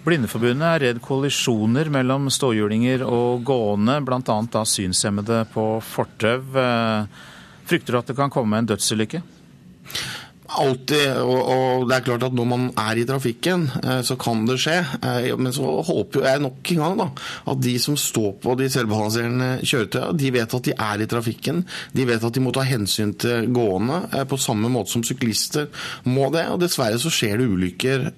Blindeforbundet 0.00 0.64
er 0.64 0.80
redd 0.80 0.98
kollisjoner 1.04 1.90
mellom 1.92 2.30
ståhjulinger 2.32 3.02
og 3.04 3.42
gående, 3.44 3.98
bl.a. 4.00 4.20
da 4.24 4.62
synshemmede 4.64 5.42
på 5.52 5.64
fortau. 5.84 6.40
Eh, 6.56 7.26
frykter 7.68 7.92
du 7.92 7.98
at 8.00 8.08
det 8.08 8.16
kan 8.16 8.32
komme 8.32 8.56
en 8.56 8.70
dødsulykke? 8.70 9.20
Alltid, 10.50 11.12
og, 11.22 11.38
og, 11.38 11.84
det 11.86 11.94
er 11.94 12.04
klart 12.08 12.24
at 12.26 12.34
når 12.34 12.46
man 12.48 12.64
er 12.80 12.98
i 12.98 13.04
trafikken, 13.06 13.68
eh, 13.84 14.00
så 14.06 14.16
kan 14.18 14.42
det 14.48 14.56
skje. 14.58 14.78
Eh, 14.98 15.28
men 15.38 15.54
så 15.54 15.76
håper 15.86 16.26
jeg 16.26 16.42
nok 16.42 16.72
en 16.74 16.82
gang 16.82 16.96
da, 16.98 17.06
at 17.52 17.60
de 17.62 17.74
som 17.82 17.98
står 17.98 18.32
på 18.42 18.56
de 18.58 18.66
selvbalanserende 18.72 19.50
kjøretøyene, 19.62 20.18
de 20.18 20.32
vet 20.34 20.56
at 20.58 20.66
de 20.66 20.74
er 20.74 21.04
i 21.04 21.08
trafikken. 21.10 21.62
De 21.94 22.06
vet 22.08 22.26
at 22.26 22.34
de 22.34 22.42
må 22.42 22.54
ta 22.56 22.64
hensyn 22.66 23.14
til 23.20 23.46
gående 23.54 24.00
eh, 24.10 24.26
på 24.26 24.40
samme 24.42 24.72
måte 24.72 24.94
som 24.96 25.04
syklister 25.06 25.68
må 26.10 26.26
det. 26.34 26.48
Og 26.50 26.58
dessverre 26.64 26.98
så 26.98 27.12
skjer 27.14 27.38
det 27.38 27.48
ulykker 27.50 28.08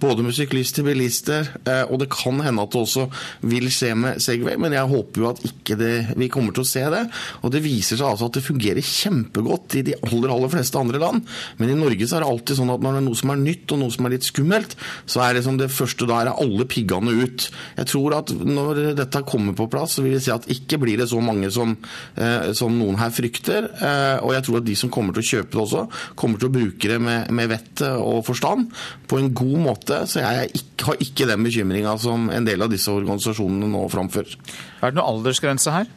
både 0.00 0.24
med 0.24 0.34
syklister, 0.34 0.84
bilister, 0.86 1.48
og 1.90 2.00
det 2.00 2.08
kan 2.12 2.38
hende 2.42 2.62
at 2.62 2.72
det 2.72 2.80
også 2.80 3.06
vil 3.50 3.68
skje 3.72 3.92
med 3.98 4.20
Segway, 4.22 4.56
men 4.60 4.74
jeg 4.74 4.88
håper 4.90 5.22
jo 5.22 5.28
at 5.30 5.42
ikke 5.46 5.76
det, 5.78 5.92
vi 6.18 6.30
kommer 6.32 6.54
til 6.56 6.64
å 6.64 6.70
se 6.70 6.84
det. 6.92 7.02
Og 7.44 7.52
det 7.52 7.62
viser 7.64 7.98
seg 8.00 8.08
altså 8.08 8.30
at 8.30 8.38
det 8.38 8.44
fungerer 8.46 8.86
kjempegodt 8.86 9.78
i 9.80 9.84
de 9.86 9.96
aller, 10.08 10.32
aller 10.32 10.52
fleste 10.52 10.80
andre 10.80 11.02
land. 11.02 11.26
Men 11.58 11.72
i 11.72 11.78
Norge 11.78 12.06
så 12.06 12.18
er 12.18 12.24
det 12.24 12.30
alltid 12.30 12.60
sånn 12.60 12.72
at 12.74 12.84
når 12.84 12.96
det 12.96 13.02
er 13.02 13.06
noe 13.08 13.20
som 13.20 13.32
er 13.34 13.42
nytt 13.42 13.74
og 13.74 13.82
noe 13.82 13.94
som 13.94 14.06
er 14.06 14.14
litt 14.14 14.28
skummelt, 14.28 14.76
så 15.10 15.24
er 15.24 15.36
det 15.36 15.44
som 15.46 15.58
det 15.60 15.70
første 15.72 16.08
da 16.08 16.20
er 16.22 16.32
alle 16.32 16.66
piggene 16.70 17.14
ut. 17.22 17.48
Jeg 17.78 17.90
tror 17.90 18.16
at 18.20 18.32
når 18.34 18.82
dette 18.98 19.24
kommer 19.28 19.56
på 19.58 19.68
plass, 19.72 19.96
så 19.96 20.04
vil 20.04 20.16
vi 20.16 20.22
si 20.22 20.32
at 20.34 20.48
ikke 20.52 20.80
blir 20.82 21.00
det 21.00 21.10
så 21.10 21.20
mange 21.24 21.50
som, 21.54 21.76
eh, 22.16 22.50
som 22.56 22.76
noen 22.78 22.98
her 23.00 23.12
frykter. 23.14 23.70
Eh, 23.74 24.16
og 24.24 24.34
jeg 24.36 24.46
tror 24.46 24.60
at 24.60 24.68
de 24.68 24.76
som 24.78 24.92
kommer 24.92 25.16
til 25.16 25.24
å 25.24 25.30
kjøpe 25.30 25.56
det 25.56 25.64
også, 25.64 25.86
kommer 26.20 26.40
til 26.40 26.50
å 26.50 26.54
bruke 26.54 26.92
det 26.92 27.00
med, 27.02 27.30
med 27.34 27.50
vett 27.52 27.84
og 27.90 28.24
forstand 28.26 28.70
på 29.10 29.20
en 29.20 29.32
god 29.34 29.58
måte. 29.66 30.02
Så 30.10 30.22
jeg 30.22 30.52
ikke, 30.54 30.90
har 30.90 31.06
ikke 31.06 31.28
den 31.30 31.46
bekymringa 31.46 31.96
som 32.00 32.28
en 32.32 32.46
del 32.46 32.62
av 32.62 32.72
disse 32.72 32.92
organisasjonene 32.92 33.70
nå 33.70 33.86
framfører. 33.92 34.36
Er 34.80 34.92
det 34.92 35.00
noe 35.00 35.08
aldersgrense 35.14 35.74
her? 35.74 35.90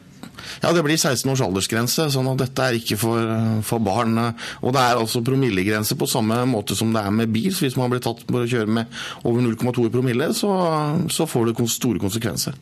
Ja, 0.62 0.72
det 0.74 0.84
blir 0.86 0.98
16 0.98 1.30
års 1.32 1.42
aldersgrense, 1.44 2.08
sånn 2.12 2.30
at 2.32 2.42
dette 2.44 2.68
er 2.68 2.78
ikke 2.78 2.98
for, 3.00 3.34
for 3.66 3.82
barn. 3.84 4.18
Og 4.62 4.74
det 4.74 4.82
er 4.82 5.00
altså 5.00 5.24
promillegrense 5.24 5.98
på 6.00 6.10
samme 6.10 6.42
måte 6.50 6.76
som 6.78 6.92
det 6.94 7.04
er 7.04 7.14
med 7.14 7.32
bil. 7.34 7.50
Så 7.54 7.66
hvis 7.66 7.78
man 7.80 7.92
blir 7.92 8.04
tatt 8.04 8.24
for 8.28 8.44
å 8.44 8.50
kjøre 8.50 8.78
med 8.80 9.02
over 9.24 9.44
0,2 9.44 9.90
promille, 9.94 10.30
så, 10.36 10.52
så 11.12 11.28
får 11.28 11.50
det 11.50 11.70
store 11.74 12.02
konsekvenser. 12.02 12.58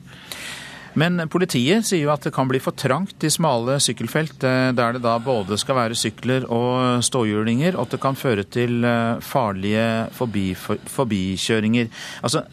Men 0.98 1.22
politiet 1.32 1.86
sier 1.88 2.04
jo 2.04 2.12
at 2.12 2.26
det 2.26 2.34
kan 2.36 2.48
bli 2.50 2.60
for 2.60 2.76
trangt 2.76 3.24
i 3.24 3.30
smale 3.32 3.78
sykkelfelt, 3.80 4.44
eh, 4.44 4.72
der 4.76 4.96
det 4.96 5.02
da 5.04 5.16
både 5.22 5.56
skal 5.60 5.78
være 5.78 5.96
sykler 5.96 6.44
og 6.52 7.00
ståhjulinger, 7.06 7.76
og 7.76 7.86
at 7.86 7.96
det 7.96 8.02
kan 8.02 8.18
føre 8.18 8.44
til 8.44 8.84
eh, 8.84 9.22
farlige 9.24 9.86
forbi, 10.12 10.50
forbikjøringer. 10.56 11.88
Altså, 12.20 12.44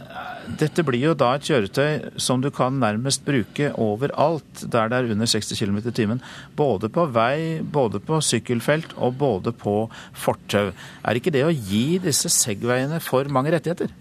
dette 0.58 0.84
blir 0.86 1.04
jo 1.04 1.16
da 1.18 1.34
et 1.36 1.46
kjøretøy 1.46 2.20
som 2.22 2.42
du 2.42 2.50
kan 2.54 2.80
nærmest 2.82 3.26
bruke 3.28 3.70
overalt 3.78 4.64
der 4.66 4.90
det 4.90 4.98
er 4.98 5.12
under 5.14 5.30
60 5.30 5.60
km 5.60 5.78
i 5.84 5.96
timen. 5.96 6.24
Både 6.58 6.90
på 6.90 7.06
vei, 7.14 7.62
både 7.62 8.02
på 8.02 8.22
sykkelfelt 8.24 8.96
og 8.98 9.18
både 9.22 9.54
på 9.54 9.76
fortau. 10.14 10.72
Er 11.04 11.20
ikke 11.20 11.34
det 11.36 11.46
å 11.46 11.54
gi 11.54 12.00
disse 12.02 12.32
Segwayene 12.34 13.02
for 13.04 13.30
mange 13.30 13.54
rettigheter? 13.54 13.94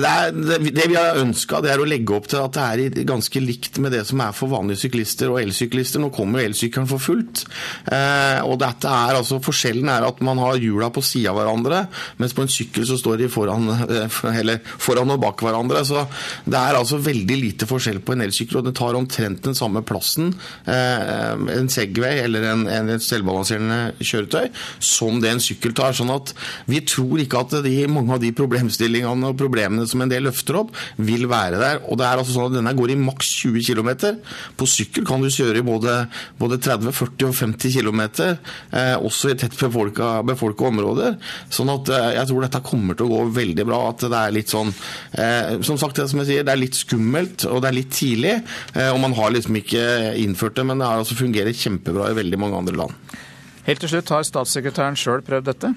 Det, 0.00 0.06
er, 0.06 0.30
det, 0.32 0.86
vi 0.90 0.96
har 0.96 1.18
ønska, 1.20 1.60
er 1.66 1.80
å 1.82 1.86
legge 1.88 2.14
opp 2.14 2.28
til 2.30 2.40
at 2.42 2.54
det 2.54 2.64
er 3.00 3.06
ganske 3.08 3.42
likt 3.42 3.80
med 3.82 3.94
det 3.94 4.04
som 4.08 4.20
er 4.22 4.34
for 4.36 4.52
vanlige 4.52 4.84
syklister 4.84 5.32
og 5.32 5.40
elsyklister. 5.42 6.02
Nå 6.02 6.10
kommer 6.14 6.42
jo 6.42 6.50
elsykkelen 6.50 6.88
for 6.90 7.02
fullt. 7.02 7.44
Eh, 7.90 8.40
og 8.46 8.58
dette 8.62 8.90
er 8.90 9.18
altså, 9.18 9.40
Forskjellen 9.42 9.90
er 9.90 10.06
at 10.06 10.20
man 10.24 10.40
har 10.42 10.60
hjula 10.60 10.90
på 10.94 11.02
sida 11.04 11.32
av 11.32 11.40
hverandre, 11.40 11.82
mens 12.20 12.34
på 12.36 12.44
en 12.44 12.52
sykkel 12.52 12.86
så 12.88 12.98
står 13.00 13.22
de 13.22 13.30
foran, 13.32 13.68
eller 14.40 14.60
foran 14.80 15.14
og 15.14 15.20
bak 15.22 15.44
hverandre. 15.44 15.82
Så 15.86 16.04
det 16.46 16.60
er 16.60 16.78
altså 16.78 17.00
veldig 17.02 17.38
lite 17.40 17.68
forskjell 17.70 18.02
på 18.04 18.16
en 18.16 18.26
elsykkel, 18.26 18.60
og 18.60 18.68
det 18.68 18.76
tar 18.78 18.98
omtrent 18.98 19.44
den 19.46 19.58
samme 19.58 19.82
plassen, 19.86 20.34
eh, 20.70 21.34
en 21.56 21.70
Segway 21.72 22.24
eller 22.24 22.46
en, 22.52 22.66
en 22.70 22.92
selvbalanserende 23.00 23.96
kjøretøy, 24.00 24.50
som 24.82 25.20
det 25.22 25.34
en 25.34 25.42
sykkel 25.42 25.74
tar. 25.76 25.96
sånn 25.96 26.12
at 26.14 26.34
vi 26.70 26.82
tror 26.86 27.20
ikke 27.22 27.44
at 27.44 27.58
de, 27.64 27.74
mange 27.90 28.14
av 28.14 28.22
de 28.22 28.32
problemstillingene 28.36 29.29
og 29.30 29.38
problemene 29.40 29.86
som 29.88 30.02
en 30.02 30.10
del 30.10 30.26
løfter 30.28 30.58
opp, 30.60 30.74
vil 30.98 31.26
være 31.30 31.60
der. 31.60 31.82
Og 31.88 31.98
det 32.00 32.06
er 32.06 32.20
altså 32.20 32.36
sånn 32.36 32.50
at 32.50 32.58
Denne 32.58 32.74
går 32.76 32.92
i 32.92 32.98
maks 33.00 33.30
20 33.44 33.64
km. 33.66 33.90
På 34.58 34.68
sykkel 34.68 35.06
kan 35.08 35.22
du 35.22 35.30
kjøre 35.32 35.62
i 35.62 35.66
både, 35.66 35.96
både 36.40 36.60
30, 36.60 36.92
40 36.96 37.28
og 37.30 37.36
50 37.38 37.76
km, 37.78 38.02
eh, 38.76 38.96
også 38.98 39.32
i 39.32 39.38
tett 39.40 39.56
befolka, 39.58 40.12
befolka, 40.26 40.68
områder. 40.70 41.16
Sånn 41.52 41.72
at 41.72 41.90
eh, 41.94 42.10
jeg 42.18 42.30
tror 42.30 42.46
dette 42.46 42.62
kommer 42.66 42.98
til 42.98 43.08
å 43.08 43.14
gå 43.14 43.22
veldig 43.38 43.66
bra. 43.68 43.80
At 43.90 44.04
det 44.04 44.20
er 44.20 44.34
litt 44.34 44.52
sånn 44.52 44.70
eh, 44.70 45.56
Som 45.66 45.78
sagt, 45.80 46.02
som 46.10 46.22
jeg 46.22 46.30
sier, 46.30 46.46
det 46.46 46.54
er 46.54 46.60
litt 46.60 46.78
skummelt, 46.78 47.46
og 47.48 47.62
det 47.62 47.70
er 47.70 47.78
litt 47.78 47.94
tidlig. 47.94 48.36
Eh, 48.74 48.90
og 48.90 49.00
man 49.02 49.16
har 49.18 49.32
liksom 49.34 49.58
ikke 49.60 49.84
innført 50.20 50.58
det, 50.58 50.66
men 50.68 50.82
det 50.82 50.90
altså 50.90 51.18
fungerer 51.18 51.56
kjempebra 51.56 52.10
i 52.10 52.18
veldig 52.18 52.40
mange 52.40 52.60
andre 52.60 52.78
land. 52.84 53.16
Helt 53.66 53.82
til 53.84 53.92
slutt, 53.92 54.12
har 54.14 54.26
statssekretæren 54.26 54.98
sjøl 54.98 55.24
prøvd 55.24 55.50
dette? 55.50 55.74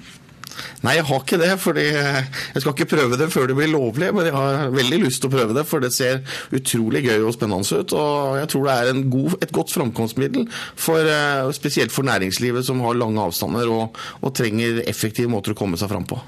Nei, 0.84 0.96
jeg 0.98 1.06
har 1.08 1.22
ikke 1.22 1.40
det. 1.40 1.52
fordi 1.60 1.84
Jeg 1.84 2.62
skal 2.62 2.72
ikke 2.74 2.90
prøve 2.96 3.18
det 3.20 3.30
før 3.32 3.48
det 3.50 3.56
blir 3.58 3.72
lovlig, 3.72 4.10
men 4.14 4.28
jeg 4.28 4.34
har 4.34 4.74
veldig 4.74 5.00
lyst 5.04 5.22
til 5.22 5.30
å 5.30 5.34
prøve 5.36 5.56
det. 5.56 5.66
For 5.68 5.84
det 5.84 5.92
ser 5.94 6.22
utrolig 6.54 7.04
gøy 7.06 7.24
og 7.24 7.34
spennende 7.36 7.80
ut. 7.80 7.94
Og 7.94 8.38
jeg 8.40 8.50
tror 8.52 8.68
det 8.68 8.74
er 8.74 9.04
god, 9.14 9.38
et 9.42 9.54
godt 9.54 9.72
framkomstmiddel, 9.74 10.48
for, 10.76 10.98
eh, 10.98 11.52
spesielt 11.52 11.92
for 11.92 12.06
næringslivet 12.06 12.66
som 12.66 12.80
har 12.80 12.98
lange 12.98 13.20
avstander 13.20 13.70
og, 13.70 13.96
og 14.22 14.34
trenger 14.34 14.82
effektive 14.88 15.30
måter 15.30 15.54
å 15.54 15.58
komme 15.58 15.80
seg 15.80 15.90
fram 15.92 16.06
på. 16.08 16.20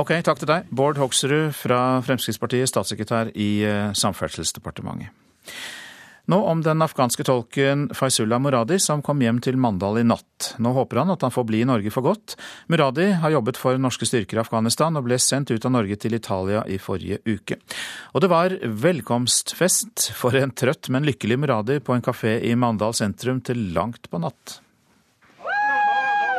Ok, 0.00 0.14
takk 0.24 0.38
til 0.38 0.48
deg. 0.48 0.68
Bård 0.70 1.00
Hoksrud 1.00 1.50
fra 1.56 2.00
Fremskrittspartiet, 2.06 2.70
statssekretær 2.70 3.32
i 3.34 3.50
eh, 3.66 3.90
Samferdselsdepartementet. 3.98 5.19
Nå 6.30 6.44
om 6.46 6.60
den 6.62 6.82
afghanske 6.84 7.24
tolken 7.26 7.88
Faizullah 7.94 8.38
Muradi 8.38 8.76
som 8.78 9.00
kom 9.02 9.18
hjem 9.24 9.40
til 9.42 9.56
Mandal 9.58 9.98
i 9.98 10.04
natt. 10.06 10.52
Nå 10.62 10.70
håper 10.76 11.00
han 11.00 11.10
at 11.10 11.24
han 11.26 11.32
får 11.34 11.46
bli 11.48 11.62
i 11.64 11.66
Norge 11.66 11.90
for 11.90 12.06
godt. 12.06 12.36
Muradi 12.70 13.08
har 13.18 13.34
jobbet 13.34 13.58
for 13.58 13.80
norske 13.82 14.06
styrker 14.06 14.38
i 14.38 14.42
Afghanistan 14.44 14.94
og 14.94 15.08
ble 15.08 15.18
sendt 15.18 15.50
ut 15.50 15.66
av 15.66 15.74
Norge 15.74 15.98
til 15.98 16.14
Italia 16.14 16.62
i 16.70 16.78
forrige 16.78 17.18
uke. 17.26 17.58
Og 18.14 18.22
det 18.22 18.30
var 18.30 18.54
velkomstfest 18.62 20.12
for 20.14 20.38
en 20.38 20.54
trøtt, 20.54 20.92
men 20.94 21.08
lykkelig 21.08 21.40
Muradi 21.40 21.80
på 21.82 21.96
en 21.96 22.06
kafé 22.06 22.36
i 22.46 22.54
Mandal 22.54 22.94
sentrum 22.94 23.42
til 23.42 23.72
langt 23.74 24.06
på 24.06 24.22
natt. 24.22 24.60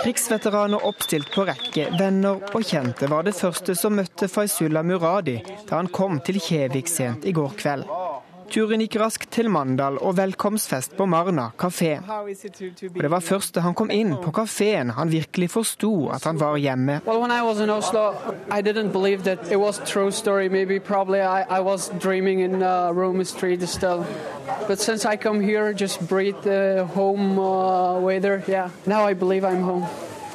Krigsveteraner 0.05 0.87
oppstilt 0.87 1.35
på 1.35 1.43
rekke, 1.45 1.89
venner 1.99 2.39
og 2.55 2.63
kjente 2.63 3.11
var 3.11 3.27
det 3.27 3.35
første 3.37 3.75
som 3.75 3.99
møtte 3.99 4.31
Faizullah 4.31 4.87
Muradi 4.87 5.35
da 5.67 5.81
han 5.81 5.91
kom 5.91 6.23
til 6.23 6.39
Kjevik 6.39 6.87
sent 6.89 7.27
i 7.27 7.35
går 7.35 7.59
kveld. 7.59 7.91
Turen 8.51 8.81
gikk 8.83 8.97
raskt 8.99 9.29
til 9.31 9.47
Mandal 9.47 9.95
og 10.03 10.17
velkomstfest 10.17 10.97
på 10.97 11.05
Marna 11.07 11.45
kafé. 11.55 11.93
Og 12.03 12.97
det 12.99 13.11
var 13.13 13.23
først 13.23 13.55
da 13.55 13.63
han 13.63 13.75
kom 13.79 13.87
inn 13.95 14.17
på 14.19 14.33
kafeen 14.35 14.91
han 14.97 15.11
virkelig 15.11 15.47
forsto 15.53 16.09
at 16.11 16.27
han 16.27 16.39
var 16.39 16.57
hjemme. 16.59 16.99
Well, 17.07 17.23
Oslo, 17.71 18.11
I 18.51 18.61
didn't 18.61 18.91
believe 18.91 19.23
that 19.23 19.49
it 19.49 19.55
was 19.55 19.79
true 19.85 20.11
story. 20.11 20.49
Maybe 20.49 20.79
probably 20.79 21.21
I, 21.21 21.43
I 21.49 21.61
was 21.61 21.89
dreaming 22.01 22.41
in 22.41 22.61
uh, 22.61 22.91
Rome 22.91 23.23
street 23.23 23.61
still. 23.69 24.05
But 24.67 24.79
since 24.79 25.05
I 25.05 25.15
come 25.15 25.39
here, 25.39 25.71
just 25.73 26.05
breathe 26.09 26.41
the 26.43 26.85
home 26.93 27.39
uh, 27.39 27.99
weather, 28.01 28.43
yeah, 28.47 28.69
now 28.85 29.07
I 29.07 29.13
believe 29.13 29.45
I'm 29.45 29.63
home. 29.63 29.87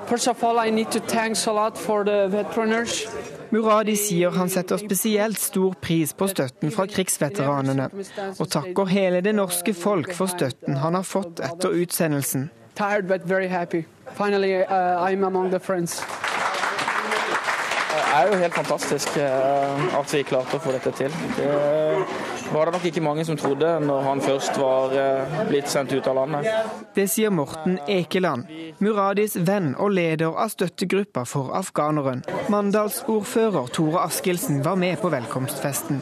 First 0.07 0.27
of 0.29 0.43
all, 0.43 0.57
for 0.57 2.05
the. 2.05 3.36
Muradi 3.51 3.97
sier 3.97 4.34
han 4.34 4.51
setter 4.51 4.80
spesielt 4.80 5.38
stor 5.38 5.74
pris 5.82 6.12
på 6.16 6.28
støtten 6.30 6.72
fra 6.74 6.86
krigsveteranene, 6.90 7.88
og 8.38 8.49
takker 8.51 8.90
hele 8.90 9.22
det 9.24 9.34
norske 9.36 9.74
folk 9.74 10.12
for 10.14 10.30
støtten 10.32 10.80
han 10.82 10.99
har 10.99 11.07
fått 11.07 11.42
etter 11.44 11.76
utsendelsen. 11.82 12.51
Tired, 12.76 13.09
but 13.09 13.22
very 13.24 13.49
happy. 13.49 13.86
Finally, 14.14 14.62
uh, 14.62 15.01
I'm 15.01 15.24
among 15.24 15.51
the 15.51 15.61
friends. 15.61 16.03
Det 17.97 18.22
er 18.22 18.26
jo 18.28 18.36
helt 18.36 18.55
fantastisk 18.55 19.09
uh, 19.16 19.99
at 20.01 20.12
vi 20.12 20.22
klarte 20.22 20.59
å 20.59 20.61
få 20.61 20.72
dette 20.76 20.92
til. 20.99 21.14
Det 21.38 21.49
var 22.53 22.66
det 22.66 22.76
nok 22.76 22.84
ikke 22.88 23.03
mange 23.05 23.24
som 23.24 23.36
trodde 23.40 23.68
når 23.86 24.03
han 24.07 24.20
først 24.24 24.59
var 24.61 24.94
eh, 24.97 25.36
blitt 25.49 25.70
sendt 25.70 25.92
ut 25.92 26.07
av 26.07 26.18
landet. 26.20 26.47
Det 26.97 27.07
sier 27.11 27.32
Morten 27.34 27.78
Ekeland, 27.90 28.47
Muradis 28.82 29.36
venn 29.47 29.72
og 29.74 29.94
leder 29.97 30.36
av 30.36 30.53
støttegruppa 30.53 31.24
for 31.28 31.55
afghaneren. 31.57 32.22
Mandalsordfører 32.53 33.72
Tore 33.74 34.05
Askildsen 34.07 34.62
var 34.64 34.78
med 34.80 35.01
på 35.03 35.11
velkomstfesten. 35.12 36.01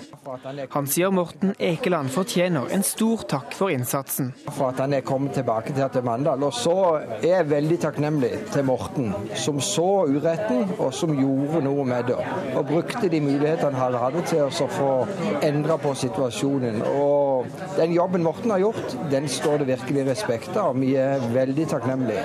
Han 0.74 0.88
sier 0.90 1.12
Morten 1.14 1.54
Ekeland 1.58 2.12
fortjener 2.14 2.70
en 2.74 2.84
stor 2.86 3.24
takk 3.28 3.54
for 3.56 3.72
innsatsen. 3.74 4.32
For 4.50 4.70
at 4.70 4.82
han 4.82 4.96
er 4.96 5.04
kommet 5.06 5.36
tilbake 5.38 5.74
til 5.74 6.04
Mandal. 6.06 6.42
Og 6.44 6.54
så 6.56 6.76
er 7.20 7.26
jeg 7.28 7.50
veldig 7.50 7.80
takknemlig 7.86 8.32
til 8.52 8.66
Morten, 8.68 9.12
som 9.38 9.60
så 9.64 10.04
uretten 10.10 10.74
og 10.78 10.92
som 10.94 11.14
gjorde 11.16 11.62
noe 11.64 11.86
med 11.88 12.10
det. 12.10 12.20
Og 12.54 12.66
brukte 12.68 13.08
de 13.10 13.20
mulighetene 13.24 13.78
han 13.78 13.98
hadde 14.00 14.24
til 14.28 14.44
å 14.46 14.70
få 14.78 14.90
endra 15.44 15.78
på 15.80 15.94
situasjonen. 15.98 16.33
Og 16.42 17.46
den 17.76 17.92
jobben 17.94 18.24
Morten 18.24 18.50
har 18.50 18.62
gjort, 18.62 18.96
den 19.10 19.28
står 19.28 19.62
det 19.62 19.68
virkelig 19.74 20.06
respekt 20.08 20.56
av. 20.56 20.78
Vi 20.80 20.94
er 20.98 21.22
veldig 21.34 21.68
takknemlige. 21.70 22.24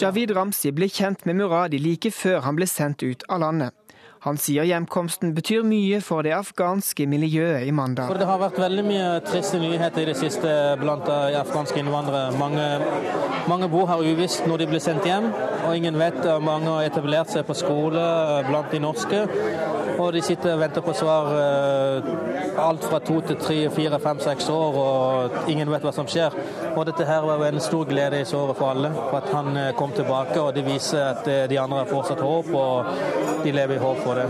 Javid 0.00 0.34
Ramsi 0.36 0.72
ble 0.72 0.88
kjent 0.88 1.26
med 1.28 1.40
Muradi 1.40 1.80
like 1.82 2.12
før 2.14 2.40
han 2.46 2.56
ble 2.58 2.68
sendt 2.70 3.04
ut 3.04 3.26
av 3.28 3.44
landet. 3.44 3.79
Han 4.20 4.36
sier 4.36 4.66
hjemkomsten 4.68 5.30
betyr 5.32 5.62
mye 5.64 6.02
for 6.04 6.20
det 6.26 6.34
afghanske 6.36 7.06
miljøet 7.08 7.64
i 7.64 7.70
Mandal. 7.72 8.12
Det 8.20 8.26
har 8.28 8.42
vært 8.42 8.58
veldig 8.60 8.82
mye 8.84 9.06
triste 9.24 9.56
nyheter 9.62 10.02
i 10.02 10.10
det 10.10 10.16
siste 10.20 10.50
blant 10.76 11.06
de 11.08 11.38
afghanske 11.40 11.80
innvandrere. 11.80 12.34
Mange, 12.36 12.66
mange 13.48 13.70
bor 13.72 13.88
her 13.88 14.04
uvisst 14.04 14.44
når 14.44 14.60
de 14.60 14.68
blir 14.74 14.84
sendt 14.84 15.08
hjem, 15.08 15.30
og 15.64 15.72
ingen 15.72 15.96
vet. 15.96 16.20
Mange 16.44 16.68
har 16.68 16.90
etablert 16.90 17.32
seg 17.32 17.48
på 17.48 17.56
skole 17.56 18.04
blant 18.50 18.68
de 18.74 18.82
norske, 18.84 19.22
og 20.00 20.12
de 20.12 20.20
sitter 20.24 20.52
og 20.52 20.60
venter 20.66 20.84
på 20.84 20.92
svar 20.96 21.32
alt 22.60 22.84
fra 22.84 23.00
to 23.00 23.22
til 23.24 23.40
tre, 23.40 23.58
fire, 23.72 23.96
fem, 24.04 24.20
seks 24.20 24.48
år, 24.52 24.76
og 24.84 25.48
ingen 25.48 25.72
vet 25.72 25.84
hva 25.86 25.94
som 25.96 26.08
skjer. 26.08 26.36
Og 26.74 26.84
dette 26.88 27.08
her 27.08 27.24
var 27.24 27.46
en 27.48 27.64
stor 27.64 27.88
glede 27.88 28.20
i 28.20 28.28
såret 28.28 28.60
for 28.60 28.74
alle, 28.74 28.92
for 29.00 29.16
at 29.22 29.32
han 29.32 29.56
kom 29.80 29.96
tilbake, 29.96 30.36
og 30.40 30.52
det 30.56 30.68
viser 30.68 31.08
at 31.14 31.24
de 31.48 31.60
andre 31.60 31.86
har 31.86 31.88
fortsatt 31.88 32.20
håp, 32.20 32.52
og 32.52 33.44
de 33.44 33.56
lever 33.56 33.78
i 33.78 33.80
håp 33.80 34.04
for 34.04 34.09
det. 34.18 34.26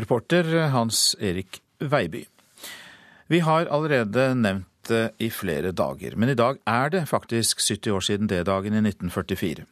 Reporter 0.00 0.68
Hans 0.74 1.16
Erik 1.20 1.60
Veiby. 1.78 2.24
Vi 3.30 3.40
har 3.46 3.68
allerede 3.70 4.34
nevnt 4.34 4.66
det 4.88 5.12
i 5.22 5.28
flere 5.30 5.70
dager, 5.76 6.16
men 6.16 6.32
i 6.32 6.34
dag 6.38 6.58
er 6.66 6.90
det 6.90 7.04
faktisk 7.06 7.60
70 7.62 7.92
år 7.94 8.04
siden 8.06 8.30
D-dagen 8.30 8.74
i 8.74 8.80
1944. 8.82 9.66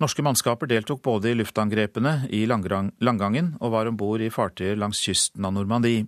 Norske 0.00 0.24
mannskaper 0.24 0.70
deltok 0.70 1.02
både 1.04 1.30
i 1.30 1.36
luftangrepene 1.36 2.14
i 2.32 2.44
Langangen 2.48 3.54
og 3.60 3.74
var 3.74 3.90
om 3.90 3.98
bord 3.98 4.24
i 4.24 4.30
fartøyer 4.32 4.78
langs 4.80 5.02
kysten 5.04 5.44
av 5.44 5.52
Normandie. 5.56 6.06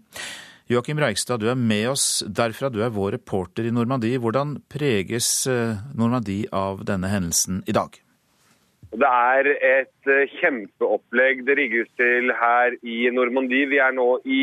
Joakim 0.72 0.98
Reigstad, 0.98 1.42
du 1.42 1.50
er 1.50 1.58
med 1.58 1.90
oss 1.92 2.24
derfra, 2.26 2.70
du 2.72 2.80
er 2.82 2.94
vår 2.94 3.18
reporter 3.18 3.68
i 3.68 3.74
Normandie. 3.74 4.18
Hvordan 4.18 4.56
preges 4.72 5.46
Normandie 5.94 6.48
av 6.50 6.82
denne 6.88 7.12
hendelsen 7.12 7.60
i 7.66 7.76
dag? 7.76 8.00
Det 8.94 9.08
er 9.08 9.48
et 9.50 10.10
kjempeopplegg 10.38 11.42
det 11.48 11.56
rigges 11.58 11.88
til 11.98 12.30
her 12.38 12.76
i 12.86 13.10
Normandie. 13.12 13.66
Vi 13.68 13.80
er 13.82 13.92
nå 13.96 14.20
i 14.24 14.42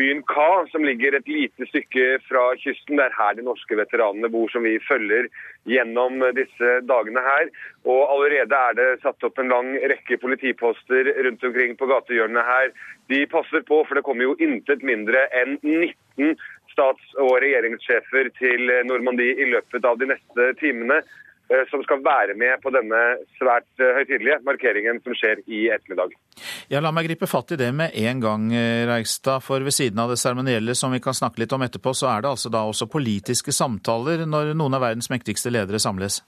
byen 0.00 0.22
Ka, 0.24 0.64
som 0.70 0.84
ligger 0.86 1.16
et 1.16 1.28
lite 1.28 1.66
stykke 1.68 2.20
fra 2.28 2.44
kysten. 2.62 2.96
Det 2.96 3.04
er 3.08 3.16
her 3.18 3.34
de 3.36 3.44
norske 3.44 3.76
veteranene 3.76 4.30
bor, 4.32 4.48
som 4.52 4.64
vi 4.64 4.78
følger 4.86 5.28
gjennom 5.68 6.22
disse 6.38 6.76
dagene 6.88 7.24
her. 7.26 7.50
Og 7.84 8.00
allerede 8.14 8.62
er 8.70 8.78
det 8.78 8.88
satt 9.02 9.26
opp 9.26 9.42
en 9.42 9.52
lang 9.52 9.74
rekke 9.92 10.20
politiposter 10.22 11.10
rundt 11.26 11.44
omkring 11.50 11.76
på 11.76 11.90
gatehjørnene 11.90 12.46
her. 12.46 12.72
De 13.12 13.24
passer 13.34 13.66
på, 13.66 13.82
for 13.84 13.98
det 13.98 14.06
kommer 14.06 14.30
jo 14.30 14.38
intet 14.40 14.86
mindre 14.86 15.26
enn 15.42 15.58
19 15.66 16.38
stats- 16.72 17.16
og 17.18 17.40
regjeringssjefer 17.42 18.30
til 18.38 18.70
Normandie 18.88 19.36
i 19.36 19.50
løpet 19.52 19.84
av 19.84 19.98
de 20.00 20.14
neste 20.14 20.52
timene 20.62 21.02
som 21.70 21.82
skal 21.82 22.02
være 22.04 22.34
med 22.38 22.60
på 22.62 22.70
denne 22.74 22.98
svært 23.38 23.68
høytidelige 23.80 24.38
markeringen 24.46 25.00
som 25.02 25.16
skjer 25.18 25.40
i 25.50 25.64
ettermiddag. 25.74 26.14
Ja, 26.70 26.78
La 26.78 26.92
meg 26.94 27.08
gripe 27.08 27.26
fatt 27.30 27.56
i 27.56 27.58
det 27.58 27.72
med 27.74 27.96
en 27.98 28.22
gang, 28.22 28.48
Reigstad. 28.90 29.42
For 29.42 29.62
ved 29.66 29.74
siden 29.74 29.98
av 29.98 30.12
det 30.12 30.20
seremonielle 30.22 30.76
som 30.78 30.94
vi 30.94 31.02
kan 31.02 31.16
snakke 31.16 31.42
litt 31.42 31.54
om 31.56 31.66
etterpå, 31.66 31.94
så 31.96 32.12
er 32.12 32.22
det 32.22 32.30
altså 32.30 32.52
da 32.54 32.62
også 32.68 32.90
politiske 32.90 33.54
samtaler 33.54 34.22
når 34.30 34.54
noen 34.54 34.78
av 34.78 34.86
verdens 34.86 35.10
mektigste 35.10 35.50
ledere 35.50 35.82
samles? 35.82 36.20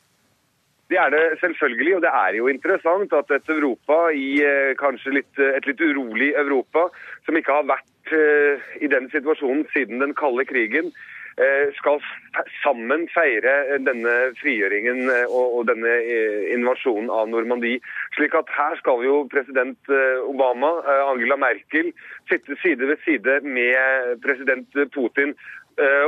Det 0.92 0.98
er 1.00 1.08
det 1.14 1.38
selvfølgelig, 1.40 1.94
og 1.96 2.02
det 2.04 2.10
er 2.12 2.34
jo 2.36 2.50
interessant 2.52 3.14
at 3.16 3.30
et 3.32 3.54
Europa 3.54 4.10
i 4.12 4.42
kanskje 4.80 5.14
litt, 5.16 5.32
et 5.40 5.64
litt 5.70 5.80
urolig 5.80 6.34
Europa, 6.36 6.88
som 7.24 7.38
ikke 7.38 7.54
har 7.62 7.70
vært 7.70 8.12
i 8.82 8.90
den 8.92 9.08
situasjonen 9.14 9.64
siden 9.72 10.02
den 10.02 10.12
kalde 10.18 10.44
krigen, 10.44 10.90
skal 11.78 12.00
sammen 12.62 13.06
feire 13.14 13.78
denne 13.80 14.12
frigjøringen 14.40 15.08
og 15.32 15.64
denne 15.70 15.94
invasjonen 16.52 17.10
av 17.12 17.30
Normandie. 17.32 17.80
Slik 18.16 18.36
at 18.36 18.52
her 18.52 18.76
skal 18.80 19.04
jo 19.06 19.22
president 19.32 19.92
Obama, 20.28 20.74
Angela 21.08 21.38
Merkel, 21.40 21.92
sitte 22.28 22.58
side 22.62 22.88
ved 22.90 23.00
side 23.06 23.40
med 23.48 24.20
president 24.24 24.68
Putin. 24.92 25.34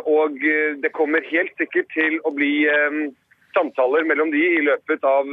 Og 0.04 0.40
det 0.82 0.92
kommer 0.92 1.24
helt 1.30 1.54
sikkert 1.60 1.88
til 1.96 2.20
å 2.24 2.34
bli 2.36 2.68
samtaler 3.56 4.04
mellom 4.04 4.32
de 4.34 4.42
i 4.58 4.64
løpet 4.66 5.04
av 5.08 5.30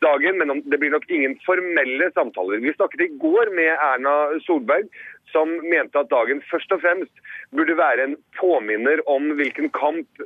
dagen, 0.00 0.38
men 0.38 0.62
det 0.70 0.78
blir 0.80 0.92
nok 0.94 1.06
ingen 1.10 1.36
formelle 1.46 2.10
samtaler. 2.14 2.62
Vi 2.64 2.72
snakket 2.74 3.06
i 3.06 3.10
går 3.22 3.52
med 3.56 3.70
Erna 3.74 4.14
Solberg, 4.46 4.88
som 5.32 5.52
mente 5.70 6.00
at 6.00 6.10
dagen 6.10 6.42
først 6.50 6.72
og 6.74 6.82
fremst 6.82 7.22
burde 7.54 7.76
være 7.78 8.08
en 8.08 8.16
påminner 8.38 9.02
om 9.10 9.30
hvilken 9.38 9.70
kamp 9.76 10.24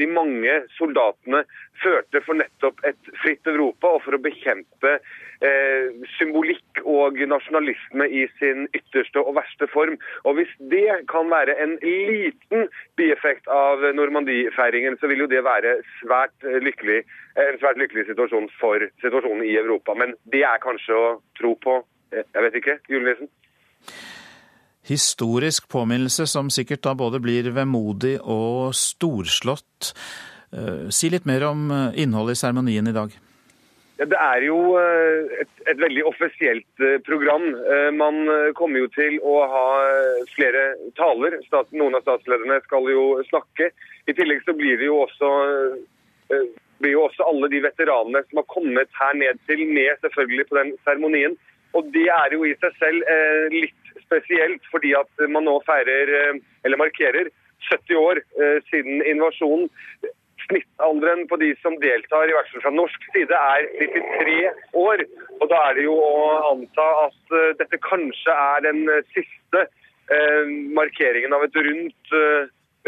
de 0.00 0.10
mange 0.10 0.58
soldatene 0.76 1.44
førte 1.82 2.22
for 2.26 2.40
nettopp 2.40 2.84
et 2.88 3.14
fritt 3.22 3.48
Europa 3.48 3.94
og 3.96 4.04
for 4.04 4.18
å 4.18 4.22
bekjempe 4.22 4.98
symbolikk 6.18 6.80
og 6.82 7.18
nasjonalisme 7.30 8.08
i 8.10 8.24
sin 8.40 8.66
ytterste 8.74 9.22
og 9.22 9.36
verste 9.36 9.68
form. 9.70 9.98
Og 10.24 10.34
Hvis 10.38 10.50
det 10.72 11.06
kan 11.10 11.30
være 11.30 11.54
en 11.62 11.76
liten 11.82 12.66
bieffekt 12.98 13.46
av 13.46 13.84
Normandie-feiringen, 13.94 14.98
så 14.98 15.06
vil 15.06 15.24
jo 15.24 15.30
det 15.30 15.44
være 15.44 15.78
svært 16.00 16.34
lykkelig, 16.42 17.04
en 17.38 17.60
svært 17.62 17.78
lykkelig 17.78 18.08
situasjon 18.10 18.50
for 18.60 18.82
situasjonen 19.02 19.44
i 19.46 19.54
Europa. 19.56 19.94
Men 19.94 20.14
det 20.32 20.42
er 20.42 20.62
kanskje 20.62 20.94
å 20.94 21.06
tro 21.38 21.54
på, 21.54 21.78
jeg 22.10 22.42
vet 22.48 22.58
ikke, 22.58 22.78
julenissen? 22.90 23.30
Historisk 24.88 25.68
påminnelse 25.68 26.26
som 26.26 26.50
sikkert 26.50 26.82
da 26.86 26.96
både 26.96 27.20
blir 27.20 27.50
vemodig 27.52 28.16
og 28.24 28.74
storslått. 28.74 29.92
Si 30.90 31.10
litt 31.12 31.28
mer 31.28 31.44
om 31.50 31.68
innholdet 31.92 32.38
i 32.38 32.40
seremonien 32.40 32.88
i 32.88 32.96
dag. 32.96 33.12
Det 33.98 34.14
er 34.14 34.44
jo 34.46 34.58
et, 34.78 35.50
et 35.66 35.78
veldig 35.80 36.04
offisielt 36.06 36.82
program. 37.06 37.48
Man 37.98 38.20
kommer 38.54 38.84
jo 38.84 38.90
til 38.94 39.16
å 39.26 39.40
ha 39.50 39.64
flere 40.36 40.62
taler. 40.98 41.34
Noen 41.74 41.98
av 41.98 42.04
statslederne 42.04 42.60
skal 42.66 42.86
jo 42.92 43.06
snakke. 43.26 43.72
I 44.06 44.14
tillegg 44.14 44.44
så 44.46 44.54
blir 44.54 44.78
det 44.78 44.86
jo 44.86 45.00
også, 45.02 45.30
blir 46.78 46.94
jo 46.94 47.08
også 47.08 47.26
alle 47.26 47.50
de 47.50 47.64
veteranene 47.66 48.22
som 48.28 48.42
har 48.42 48.48
kommet 48.54 48.94
her 49.00 49.18
ned 49.18 49.42
til, 49.50 49.64
med 49.66 49.98
selvfølgelig 50.04 50.46
på 50.46 50.60
den 50.60 50.72
seremonien. 50.86 51.34
Og 51.74 51.90
det 51.92 52.06
er 52.14 52.38
jo 52.38 52.46
i 52.46 52.54
seg 52.62 52.78
selv 52.78 53.10
litt 53.52 53.92
spesielt, 54.06 54.62
fordi 54.70 54.94
at 54.96 55.26
man 55.26 55.44
nå 55.48 55.58
feirer, 55.66 56.38
eller 56.64 56.80
markerer, 56.80 57.34
70 57.68 57.98
år 57.98 58.22
siden 58.70 59.02
invasjonen. 59.02 59.66
Snittalderen 60.48 61.26
på 61.28 61.36
de 61.40 61.50
som 61.62 61.76
deltar, 61.82 62.28
i 62.28 62.36
hvert 62.36 62.52
fra 62.62 62.72
norsk 62.72 63.08
side, 63.12 63.36
er 63.36 63.66
93 63.80 64.36
år. 64.80 65.02
Og 65.38 65.48
da 65.50 65.58
er 65.68 65.76
det 65.76 65.84
jo 65.84 65.96
å 66.00 66.20
anta 66.54 66.86
at 67.06 67.34
dette 67.60 67.80
kanskje 67.84 68.32
er 68.34 68.64
den 68.64 68.86
siste 69.12 69.66
markeringen 70.72 71.34
av 71.36 71.44
et 71.44 71.58
rundt, 71.66 72.14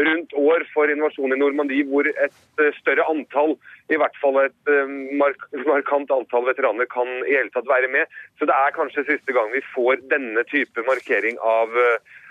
rundt 0.01 0.33
år 0.41 0.65
for 0.73 0.89
invasjonen 0.89 1.37
i 1.37 1.41
Normandie, 1.43 1.85
hvor 1.85 2.09
et 2.09 2.65
større 2.79 3.05
antall, 3.13 3.53
i 3.93 3.99
hvert 4.01 4.17
fall 4.23 4.41
et 4.47 4.73
mark 5.21 5.45
markant 5.67 6.15
antall 6.17 6.49
veteraner, 6.49 6.89
kan 6.89 7.11
i 7.27 7.37
hele 7.37 7.53
tatt 7.53 7.69
være 7.69 7.93
med. 7.93 8.09
Så 8.41 8.49
det 8.49 8.57
er 8.57 8.77
kanskje 8.79 9.05
siste 9.11 9.37
gang 9.37 9.53
vi 9.53 9.61
får 9.75 10.01
denne 10.09 10.47
type 10.49 10.87
markering 10.89 11.37
av 11.45 11.77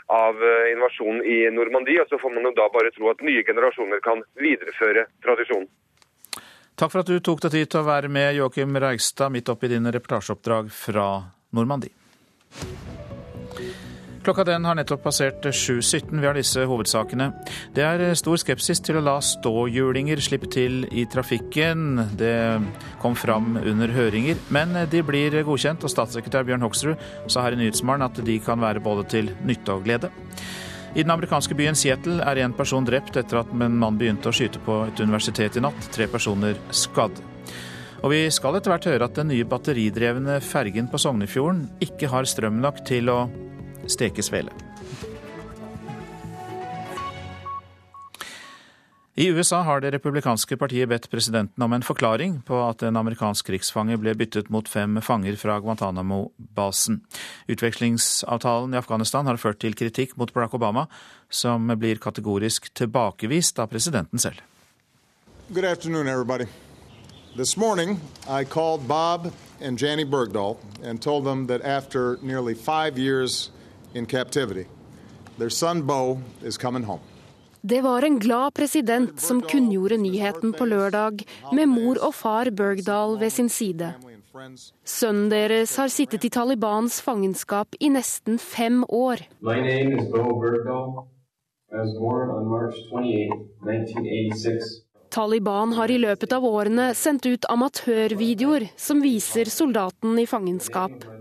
av 0.09 0.41
invasjonen 0.71 1.21
i 1.21 1.37
Normandie, 1.53 2.01
og 2.01 2.09
så 2.09 2.17
får 2.21 2.33
man 2.33 2.47
jo 2.49 2.55
da 2.57 2.65
bare 2.73 2.89
tro 2.95 3.11
at 3.11 3.21
nye 3.25 3.43
generasjoner 3.45 4.01
kan 4.05 4.23
videreføre 4.41 5.05
tradisjonen. 5.25 5.69
Takk 6.79 6.93
for 6.93 7.03
at 7.03 7.11
du 7.11 7.19
tok 7.19 7.41
deg 7.43 7.53
tid 7.57 7.71
til 7.73 7.81
å 7.81 7.87
være 7.89 8.09
med, 8.09 8.37
Joakim 8.37 8.77
Reigstad, 8.79 9.33
midt 9.35 9.51
oppi 9.51 9.67
dine 9.67 9.91
reportasjeoppdrag 9.91 10.71
fra 10.71 11.09
Normandie. 11.57 11.91
Klokka 14.19 14.43
den 14.43 14.65
har 14.67 14.75
nettopp 14.75 15.05
passert 15.05 15.45
7.17. 15.45 16.19
Vi 16.19 16.27
har 16.27 16.35
disse 16.35 16.65
hovedsakene. 16.67 17.29
Det 17.75 17.85
er 17.85 18.01
stor 18.19 18.39
skepsis 18.41 18.81
til 18.83 18.99
å 18.99 19.03
la 19.05 19.15
ståhjulinger 19.23 20.19
slippe 20.23 20.49
til 20.51 20.83
i 20.91 21.05
trafikken. 21.07 22.01
Det 22.19 22.35
kom 22.99 23.15
fram 23.15 23.55
under 23.61 23.93
høringer, 23.95 24.41
men 24.51 24.75
de 24.91 25.03
blir 25.07 25.39
godkjent. 25.47 25.87
Og 25.87 25.93
statssekretær 25.93 26.43
Bjørn 26.47 26.67
Hoksrud 26.67 27.07
sa 27.31 27.45
her 27.45 27.55
i 27.55 27.61
Nyhetsmorgen 27.61 28.07
at 28.09 28.19
de 28.27 28.37
kan 28.43 28.59
være 28.59 28.83
både 28.83 29.07
til 29.15 29.31
nytte 29.47 29.77
og 29.77 29.87
glede. 29.87 30.11
I 30.95 31.03
den 31.05 31.13
amerikanske 31.13 31.55
byen 31.55 31.77
Seattle 31.77 32.19
er 32.25 32.43
en 32.43 32.55
person 32.57 32.83
drept 32.83 33.15
etter 33.19 33.43
at 33.43 33.51
en 33.53 33.79
mann 33.79 33.99
begynte 33.99 34.31
å 34.31 34.35
skyte 34.35 34.59
på 34.65 34.81
et 34.89 34.99
universitet 34.99 35.55
i 35.55 35.63
natt. 35.63 35.91
Tre 35.95 36.09
personer 36.11 36.59
skadd. 36.75 37.21
Og 37.99 38.11
vi 38.11 38.25
skal 38.31 38.55
etter 38.55 38.71
hvert 38.71 38.87
høre 38.89 39.07
at 39.07 39.15
den 39.15 39.31
nye 39.31 39.47
batteridrevne 39.47 40.39
fergen 40.43 40.87
på 40.91 40.99
Sognefjorden 40.99 41.67
ikke 41.83 42.09
har 42.11 42.27
strøm 42.27 42.59
nok 42.63 42.83
til 42.87 43.11
å 43.11 43.21
steke 43.89 44.23
svele. 44.25 44.53
I 49.19 49.27
USA 49.27 49.61
har 49.61 49.81
det 49.81 49.91
republikanske 49.91 50.55
partiet 50.57 50.87
bedt 50.87 51.09
presidenten 51.11 51.63
om 51.63 51.73
en 51.75 51.83
forklaring 51.83 52.37
på 52.47 52.55
at 52.63 52.85
en 52.87 52.95
amerikansk 52.95 53.49
krigsfange 53.49 53.97
ble 53.99 54.13
byttet 54.15 54.47
mot 54.47 54.69
fem 54.71 54.95
fanger 55.03 55.35
fra 55.35 55.57
Guantánamo-basen. 55.59 57.01
Utvekslingsavtalen 57.51 58.73
i 58.73 58.79
Afghanistan 58.79 59.27
har 59.27 59.35
ført 59.35 59.59
til 59.59 59.75
kritikk 59.75 60.15
mot 60.15 60.31
Barack 60.31 60.55
Obama, 60.55 60.85
som 61.29 61.67
blir 61.75 61.99
kategorisk 61.99 62.71
tilbakevist 62.79 63.59
av 63.59 63.67
presidenten 63.67 64.23
selv. 64.23 64.39
Good 65.51 65.65
afternoon, 65.65 66.07
everybody. 66.07 66.47
This 67.35 67.57
morning, 67.57 67.99
I 68.25 68.45
called 68.45 68.87
Bob 68.87 69.33
and 69.59 69.77
Janny 69.77 70.05
Bergdahl 70.05 70.57
and 70.81 71.01
told 71.01 71.25
them 71.25 71.47
that 71.47 71.61
after 71.61 72.17
nearly 72.21 72.55
five 72.55 72.97
in 73.93 74.05
captivity, 74.05 74.65
their 75.37 75.49
son 75.49 75.81
Bo 75.81 76.19
is 76.43 76.57
coming 76.57 76.83
home. 76.83 77.01
Det 77.61 77.81
var 77.81 78.01
en 78.01 78.19
glad 78.19 78.53
president 78.53 79.21
som 79.21 79.41
kunngjorde 79.41 79.97
nyheten 79.97 80.53
på 80.53 80.65
lørdag, 80.65 81.25
med 81.51 81.67
mor 81.67 81.99
og 81.99 82.15
far 82.15 82.49
Bergdahl 82.49 83.17
ved 83.19 83.29
sin 83.29 83.49
side. 83.49 83.93
Sønnen 84.85 85.27
deres 85.29 85.75
har 85.75 85.91
sittet 85.91 86.23
i 86.23 86.29
Talibans 86.29 87.01
fangenskap 87.01 87.75
i 87.79 87.89
nesten 87.91 88.39
fem 88.39 88.85
år. 88.87 89.25
Taliban 95.09 95.73
har 95.73 95.91
i 95.91 95.97
løpet 95.97 96.33
av 96.33 96.45
årene 96.45 96.91
sendt 96.95 97.25
ut 97.25 97.49
amatørvideoer 97.49 98.69
som 98.77 99.03
viser 99.03 99.51
soldaten 99.51 100.15
i 100.21 100.29
fangenskap. 100.29 101.18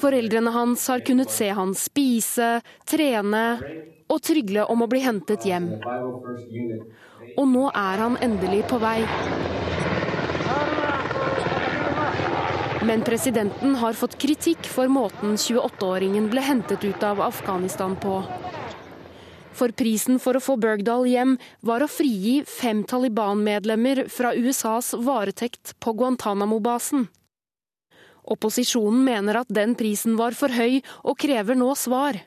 Foreldrene 0.00 0.50
hans 0.50 0.88
har 0.88 1.00
kunnet 1.06 1.30
se 1.30 1.50
han 1.52 1.74
spise, 1.74 2.60
trene 2.88 3.44
og 4.08 4.22
trygle 4.24 4.64
om 4.72 4.84
å 4.84 4.88
bli 4.90 5.02
hentet 5.04 5.46
hjem. 5.48 5.68
Og 7.36 7.46
nå 7.48 7.68
er 7.70 8.02
han 8.04 8.18
endelig 8.24 8.64
på 8.70 8.80
vei. 8.82 8.98
Men 12.82 13.04
presidenten 13.06 13.76
har 13.78 13.94
fått 13.94 14.18
kritikk 14.18 14.66
for 14.66 14.90
måten 14.90 15.36
28-åringen 15.38 16.26
ble 16.32 16.42
hentet 16.42 16.82
ut 16.84 17.04
av 17.06 17.22
Afghanistan 17.22 17.94
på. 17.96 18.18
For 19.52 19.70
prisen 19.76 20.18
for 20.18 20.34
å 20.36 20.42
få 20.42 20.56
Bergdal 20.58 21.06
hjem 21.06 21.36
var 21.60 21.84
å 21.84 21.90
frigi 21.90 22.40
fem 22.48 22.82
Taliban-medlemmer 22.88 24.06
fra 24.10 24.32
USAs 24.34 24.94
varetekt 24.98 25.76
på 25.78 25.94
Guantánamo-basen. 26.00 27.06
Opposisjonen 28.22 29.04
mener 29.04 29.40
at 29.42 29.50
den 29.50 29.74
prisen 29.78 30.16
var 30.18 30.36
for 30.38 30.52
høy, 30.54 30.80
og 31.02 31.18
krever 31.18 31.58
nå 31.58 31.72
svar. 31.78 32.20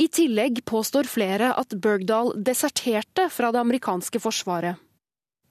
I 0.00 0.08
tillegg 0.08 0.62
påstår 0.64 1.04
flere 1.04 1.52
at 1.60 1.74
Bergdahl 1.76 2.32
deserterte 2.40 3.28
fra 3.28 3.50
det 3.52 3.60
amerikanske 3.60 4.22
forsvaret. 4.22 4.80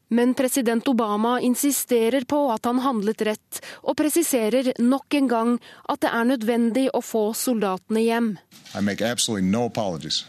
Men 0.09 0.33
president 0.33 0.87
Obama 0.89 1.35
insisterer 1.39 2.25
på 2.25 2.39
at 2.49 2.65
han 2.65 2.79
handlet 2.81 3.21
rett, 3.21 3.59
og 3.85 3.93
presiserer 3.97 4.71
nok 4.81 5.13
en 5.13 5.27
gang 5.29 5.51
at 5.85 6.01
det 6.01 6.09
er 6.09 6.25
nødvendig 6.31 6.87
å 6.97 7.01
få 7.05 7.29
soldatene 7.37 8.01
hjem. 8.01 8.31
I 8.73 8.81
make 8.81 9.05
absolutely 9.05 9.45
no 9.45 9.67
apologies 9.69 10.25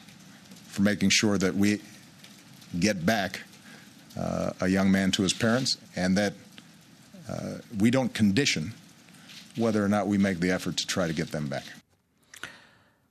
for 0.68 0.82
making 0.82 1.08
sure 1.08 1.38
that 1.38 1.56
we 1.56 1.80
get 2.78 3.06
back 3.06 3.40
uh, 4.16 4.52
a 4.60 4.84
man 4.84 5.10
to 5.12 5.22
his 5.22 5.32
parents 5.32 5.78
and 5.96 6.18
that 6.18 6.34
uh, 7.28 7.56
we 7.80 7.90
don't 7.90 8.12
whether 9.56 9.84
or 9.84 9.88
not 9.88 10.06
we 10.06 10.18
make 10.18 10.40
the 10.40 10.50
effort 10.50 10.76
to 10.76 10.86
try 10.86 11.06
to 11.06 11.12
get 11.12 11.30
them 11.32 11.48
back. 11.48 11.64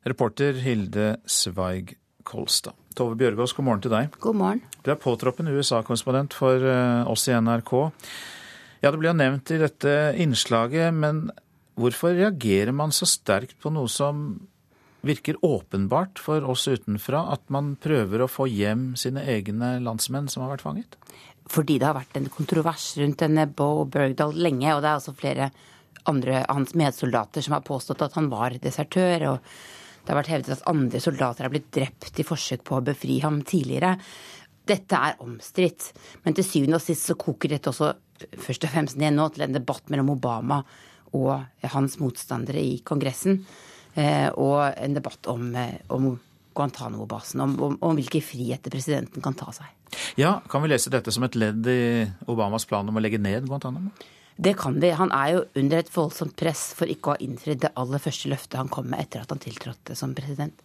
Reporter 0.05 0.53
Hilde 0.53 1.17
Sveig 1.27 1.97
Kolstad. 2.23 2.75
Tove 2.95 3.15
Bjørgaas, 3.19 3.53
god 3.55 3.65
morgen 3.65 3.83
til 3.83 3.93
deg. 3.93 4.13
God 4.19 4.37
morgen. 4.39 4.61
Du 4.83 4.91
er 4.91 4.99
påtroppende 4.99 5.53
USA-korrespondent 5.55 6.35
for 6.35 6.63
eh, 6.63 7.09
oss 7.09 7.27
i 7.29 7.35
NRK. 7.35 7.73
Ja, 8.83 8.91
Det 8.91 8.99
ble 8.99 9.11
jo 9.11 9.17
nevnt 9.19 9.51
i 9.51 9.59
dette 9.59 9.95
innslaget, 10.19 10.95
men 10.95 11.27
hvorfor 11.79 12.15
reagerer 12.15 12.75
man 12.75 12.93
så 12.95 13.07
sterkt 13.07 13.57
på 13.59 13.71
noe 13.75 13.91
som 13.91 14.39
virker 15.05 15.39
åpenbart 15.45 16.19
for 16.19 16.43
oss 16.43 16.67
utenfra, 16.67 17.25
at 17.33 17.45
man 17.47 17.75
prøver 17.79 18.23
å 18.23 18.31
få 18.31 18.49
hjem 18.51 18.93
sine 18.99 19.23
egne 19.31 19.77
landsmenn 19.83 20.27
som 20.31 20.43
har 20.43 20.53
vært 20.55 20.65
fanget? 20.65 20.97
Fordi 21.49 21.79
det 21.79 21.87
har 21.87 21.97
vært 21.97 22.19
en 22.19 22.29
kontrovers 22.31 22.91
rundt 22.99 23.23
denne 23.23 23.47
Bo 23.47 23.85
Bergdahl 23.89 24.35
lenge, 24.35 24.73
og 24.75 24.83
det 24.83 24.91
er 24.91 24.99
altså 24.99 25.15
flere 25.17 25.51
andre 26.09 26.43
hans 26.47 26.75
medsoldater 26.77 27.43
som 27.45 27.57
har 27.57 27.65
påstått 27.67 28.01
at 28.05 28.15
han 28.17 28.29
var 28.31 28.55
desertør. 28.61 29.27
og 29.33 29.39
det 30.09 30.13
har 30.13 30.19
vært 30.23 30.31
hevdet 30.33 30.55
at 30.55 30.67
andre 30.69 30.99
soldater 31.03 31.45
har 31.45 31.53
blitt 31.53 31.71
drept 31.75 32.19
i 32.19 32.25
forsøk 32.25 32.63
på 32.65 32.77
å 32.79 32.85
befri 32.85 33.19
ham 33.21 33.41
tidligere. 33.45 33.97
Dette 34.69 34.95
er 34.95 35.19
omstridt, 35.21 35.91
men 36.23 36.33
til 36.37 36.45
syvende 36.45 36.79
og 36.79 36.83
sist 36.83 37.09
så 37.09 37.17
koker 37.19 37.53
dette 37.53 37.69
også 37.69 37.91
først 38.41 38.65
og 38.65 38.73
fremst 38.73 38.99
ned 39.01 39.15
nå 39.15 39.27
til 39.33 39.45
en 39.45 39.55
debatt 39.55 39.89
mellom 39.89 40.13
Obama 40.15 40.61
og 41.17 41.35
hans 41.73 41.97
motstandere 42.01 42.61
i 42.61 42.79
Kongressen. 42.85 43.41
Eh, 43.93 44.29
og 44.37 44.61
en 44.77 44.97
debatt 44.97 45.29
om, 45.31 45.47
eh, 45.57 45.79
om 45.89 46.11
Guantánamo-basen, 46.55 47.41
om, 47.41 47.55
om, 47.63 47.77
om 47.81 47.97
hvilke 47.97 48.21
friheter 48.23 48.73
presidenten 48.73 49.23
kan 49.23 49.37
ta 49.37 49.51
seg. 49.55 49.69
Ja, 50.19 50.39
Kan 50.49 50.61
vi 50.61 50.69
lese 50.69 50.91
dette 50.93 51.11
som 51.13 51.25
et 51.25 51.37
ledd 51.37 51.65
i 51.69 52.05
Obamas 52.29 52.67
plan 52.69 52.87
om 52.87 52.97
å 52.97 53.01
legge 53.01 53.21
ned 53.21 53.47
Guantánamo? 53.49 53.93
Det 54.41 54.53
kan 54.55 54.77
vi. 54.79 54.93
Han 54.95 55.11
er 55.11 55.33
jo 55.33 55.41
under 55.59 55.81
et 55.81 55.89
voldsomt 55.91 56.31
press 56.39 56.69
for 56.77 56.87
ikke 56.87 57.11
å 57.11 57.15
ha 57.17 57.23
innfridd 57.25 57.59
det 57.65 57.73
aller 57.79 57.99
første 57.99 58.29
løftet 58.31 58.55
han 58.55 58.71
kom 58.71 58.87
med 58.87 59.01
etter 59.03 59.25
at 59.25 59.33
han 59.33 59.41
tiltrådte 59.43 59.97
som 59.99 60.13
president. 60.15 60.61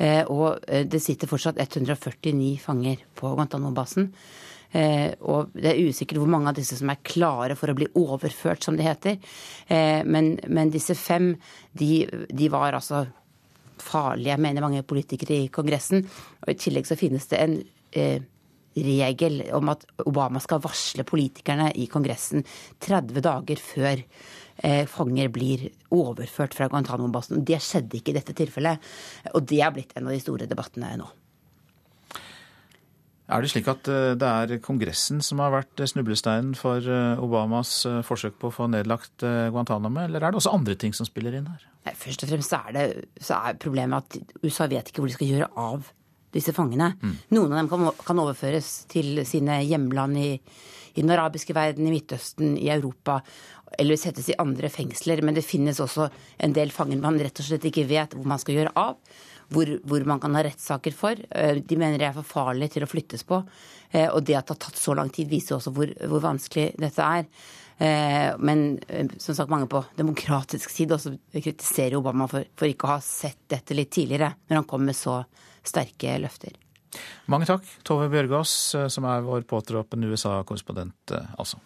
Eh, 0.00 0.22
og 0.32 0.64
eh, 0.64 0.86
det 0.88 1.02
sitter 1.04 1.28
fortsatt 1.28 1.60
149 1.60 2.54
fanger 2.62 3.02
på 3.18 3.34
Guantánamo-basen. 3.36 4.08
Eh, 4.72 5.12
og 5.28 5.52
det 5.52 5.74
er 5.74 5.82
usikkert 5.92 6.22
hvor 6.22 6.32
mange 6.32 6.48
av 6.48 6.56
disse 6.56 6.78
som 6.78 6.88
er 6.88 7.02
klare 7.04 7.58
for 7.60 7.68
å 7.68 7.76
bli 7.76 7.90
overført, 8.00 8.64
som 8.64 8.80
det 8.80 8.88
heter. 8.88 9.20
Men, 10.08 10.38
men 10.48 10.72
disse 10.72 10.96
fem, 10.96 11.34
de, 11.76 12.06
de, 12.32 12.48
var 12.52 12.78
altså 12.80 13.04
farlige, 13.82 14.40
mener 14.40 14.64
mange 14.64 14.80
politikere 14.88 15.42
i 15.42 15.52
Kongressen. 15.52 16.08
Og 16.46 16.54
i 16.54 16.60
tillegg 16.64 16.88
så 16.88 16.96
finnes 16.96 17.28
det 17.28 17.44
en 17.44 17.60
regel 18.76 19.42
om 19.56 19.72
at 19.72 19.86
Obama 20.06 20.40
skal 20.42 20.62
varsle 20.64 21.04
politikerne 21.08 21.70
i 21.78 21.88
Kongressen 21.92 22.44
30 22.82 23.24
dager 23.24 23.62
før 23.62 24.02
eh, 24.02 24.84
fanger 24.90 25.32
blir 25.32 25.66
overført 25.92 26.56
fra 26.58 26.70
Guantánamo-basen. 26.72 27.44
Det 27.44 27.60
skjedde 27.62 28.00
ikke 28.00 28.14
i 28.14 28.18
dette 28.20 28.36
tilfellet, 28.36 28.92
og 29.34 29.42
det 29.48 29.60
er 29.64 29.74
blitt 29.74 29.96
en 29.96 30.08
av 30.08 30.16
de 30.16 30.22
store 30.22 30.48
debattene 30.50 30.94
nå. 31.00 31.10
Er 33.32 33.40
det 33.40 33.52
slik 33.52 33.68
at 33.70 33.88
eh, 33.88 34.12
det 34.18 34.28
er 34.28 34.60
Kongressen 34.64 35.22
som 35.24 35.40
har 35.40 35.52
vært 35.54 35.80
snublesteinen 35.88 36.52
for 36.58 36.82
eh, 36.84 37.22
Obamas 37.22 37.74
eh, 37.88 38.00
forsøk 38.04 38.36
på 38.40 38.50
å 38.50 38.54
få 38.54 38.68
nedlagt 38.72 39.22
Guantánamo, 39.22 40.04
eller 40.04 40.20
er 40.20 40.32
det 40.32 40.42
også 40.42 40.52
andre 40.52 40.76
ting 40.78 40.94
som 40.96 41.08
spiller 41.08 41.38
inn 41.38 41.48
her? 41.48 41.64
Nei, 41.86 41.94
først 41.98 42.26
og 42.26 42.32
fremst 42.32 42.56
er, 42.58 42.68
det, 42.76 42.86
så 43.22 43.38
er 43.40 43.60
problemet 43.62 44.04
at 44.04 44.36
USA 44.44 44.68
vet 44.70 44.90
ikke 44.90 45.04
hvor 45.04 45.12
de 45.12 45.16
skal 45.16 45.32
gjøre 45.32 45.50
av 45.58 45.92
disse 46.32 46.54
fangene. 46.56 46.92
Mm. 47.02 47.16
Noen 47.36 47.52
av 47.52 47.60
dem 47.60 47.70
kan, 47.70 47.88
kan, 48.06 48.22
overføres 48.22 48.70
til 48.92 49.22
sine 49.28 49.60
hjemland 49.66 50.18
i, 50.20 50.30
i 50.94 51.02
den 51.02 51.12
arabiske 51.12 51.56
verden, 51.56 51.88
i 51.88 51.94
Midtøsten, 51.94 52.56
i 52.58 52.70
Europa. 52.72 53.20
Eller 53.80 54.00
settes 54.00 54.28
i 54.28 54.38
andre 54.40 54.70
fengsler. 54.72 55.22
Men 55.24 55.36
det 55.36 55.46
finnes 55.46 55.80
også 55.80 56.08
en 56.42 56.56
del 56.56 56.72
fanger 56.74 57.00
man 57.00 57.20
rett 57.20 57.40
og 57.40 57.48
slett 57.48 57.68
ikke 57.68 57.88
vet 57.88 58.16
hvor 58.16 58.28
man 58.28 58.40
skal 58.42 58.60
gjøre 58.60 58.74
av. 58.80 58.98
Hvor, 59.52 59.68
hvor 59.84 60.04
man 60.08 60.20
kan 60.20 60.32
ha 60.38 60.46
rettssaker 60.46 60.94
for. 60.96 61.18
Eh, 61.28 61.58
de 61.60 61.76
mener 61.76 62.00
de 62.00 62.06
er 62.08 62.14
for 62.16 62.24
farlige 62.24 62.78
til 62.78 62.86
å 62.86 62.88
flyttes 62.88 63.26
på. 63.28 63.42
Eh, 63.90 64.08
og 64.08 64.22
det 64.24 64.38
at 64.38 64.48
det 64.48 64.54
har 64.54 64.62
tatt 64.64 64.80
så 64.80 64.94
lang 64.96 65.12
tid, 65.12 65.28
viser 65.28 65.58
også 65.58 65.74
hvor, 65.76 65.92
hvor 66.08 66.24
vanskelig 66.24 66.70
dette 66.80 67.04
er. 67.18 67.26
Eh, 67.76 68.30
men 68.38 68.80
som 69.20 69.36
sagt, 69.36 69.52
mange 69.52 69.68
på 69.68 69.82
demokratisk 69.98 70.72
side 70.72 70.96
også 70.96 71.12
kritiserer 71.34 71.98
Obama 72.00 72.28
for, 72.30 72.48
for 72.56 72.70
ikke 72.70 72.88
å 72.88 72.94
ha 72.94 73.00
sett 73.04 73.42
dette 73.52 73.76
litt 73.76 73.92
tidligere, 73.92 74.32
når 74.48 74.62
han 74.62 74.68
kom 74.72 74.88
med 74.88 74.96
så 74.96 75.18
sterke 75.66 76.18
løfter. 76.22 76.56
Mange 77.32 77.48
takk, 77.48 77.66
Tove 77.86 78.08
Bjørgaas, 78.12 78.52
eh, 78.76 78.88
som 78.92 79.06
er 79.08 79.24
vår 79.24 79.46
påtroppende 79.48 80.10
USA-korrespondent, 80.12 81.14
eh, 81.16 81.34
altså. 81.38 81.60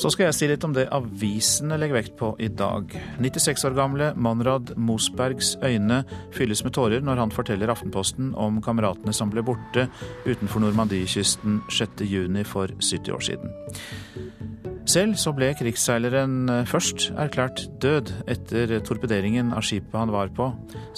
Så 0.00 0.08
skal 0.14 0.30
jeg 0.30 0.36
si 0.36 0.46
litt 0.48 0.64
om 0.64 0.72
det 0.72 0.86
avisene 0.96 1.76
legger 1.76 1.98
vekt 1.98 2.14
på 2.16 2.30
i 2.40 2.48
dag. 2.48 2.94
96 3.20 3.66
år 3.68 3.74
gamle 3.76 4.06
Monrad 4.16 4.72
Mosbergs 4.80 5.58
øyne 5.60 5.98
fylles 6.32 6.64
med 6.64 6.72
tårer 6.72 7.04
når 7.04 7.20
han 7.20 7.34
forteller 7.34 7.68
Aftenposten 7.68 8.32
om 8.32 8.62
kameratene 8.64 9.12
som 9.12 9.28
ble 9.32 9.44
borte 9.44 9.90
utenfor 10.24 10.64
Normandiekysten 10.64 11.60
6.6 11.68 12.48
for 12.48 12.72
70 12.80 13.12
år 13.12 13.28
siden. 13.28 14.59
Selv 14.90 15.18
så 15.20 15.30
ble 15.36 15.52
krigsseileren 15.54 16.50
eh, 16.50 16.66
først 16.66 17.10
erklært 17.20 17.66
død 17.82 18.10
etter 18.30 18.72
torpederingen 18.86 19.52
av 19.54 19.62
skipet 19.66 19.94
han 20.00 20.10
var 20.14 20.32
på. 20.34 20.48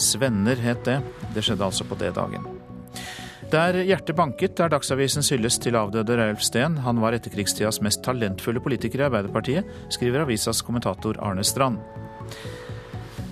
Svenner 0.00 0.60
het 0.62 0.86
det. 0.88 1.00
Det 1.34 1.44
skjedde 1.44 1.66
altså 1.66 1.84
på 1.88 1.98
D-dagen. 2.00 2.46
Der 3.52 3.76
hjertet 3.84 4.16
banket, 4.16 4.60
er 4.64 4.70
Dagsavisens 4.72 5.28
hyllest 5.34 5.60
til 5.66 5.76
avdøde 5.76 6.16
Reiulf 6.16 6.40
Steen. 6.46 6.78
Han 6.86 7.02
var 7.02 7.12
etterkrigstidas 7.12 7.82
mest 7.84 8.00
talentfulle 8.06 8.62
politiker 8.64 9.02
i 9.02 9.08
Arbeiderpartiet, 9.10 9.68
skriver 9.92 10.24
avisas 10.24 10.62
kommentator 10.64 11.20
Arne 11.20 11.44
Strand. 11.44 11.82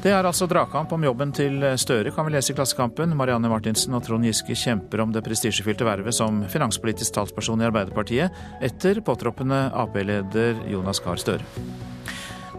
Det 0.01 0.09
er 0.17 0.25
altså 0.25 0.47
dragkamp 0.49 0.95
om 0.97 1.03
jobben 1.05 1.29
til 1.37 1.61
Støre, 1.77 2.09
kan 2.17 2.25
vi 2.25 2.33
lese 2.33 2.55
i 2.55 2.57
Klassekampen. 2.57 3.13
Marianne 3.19 3.51
Martinsen 3.53 3.93
og 3.93 4.01
Trond 4.07 4.25
Giske 4.25 4.55
kjemper 4.57 5.03
om 5.05 5.11
det 5.13 5.21
prestisjefylte 5.27 5.85
vervet 5.85 6.17
som 6.17 6.39
finanspolitisk 6.49 7.13
talsperson 7.19 7.61
i 7.61 7.67
Arbeiderpartiet, 7.69 8.39
etter 8.65 9.03
påtroppende 9.05 9.67
Ap-leder 9.77 10.63
Jonas 10.73 11.03
Gahr 11.05 11.21
Støre. 11.21 11.45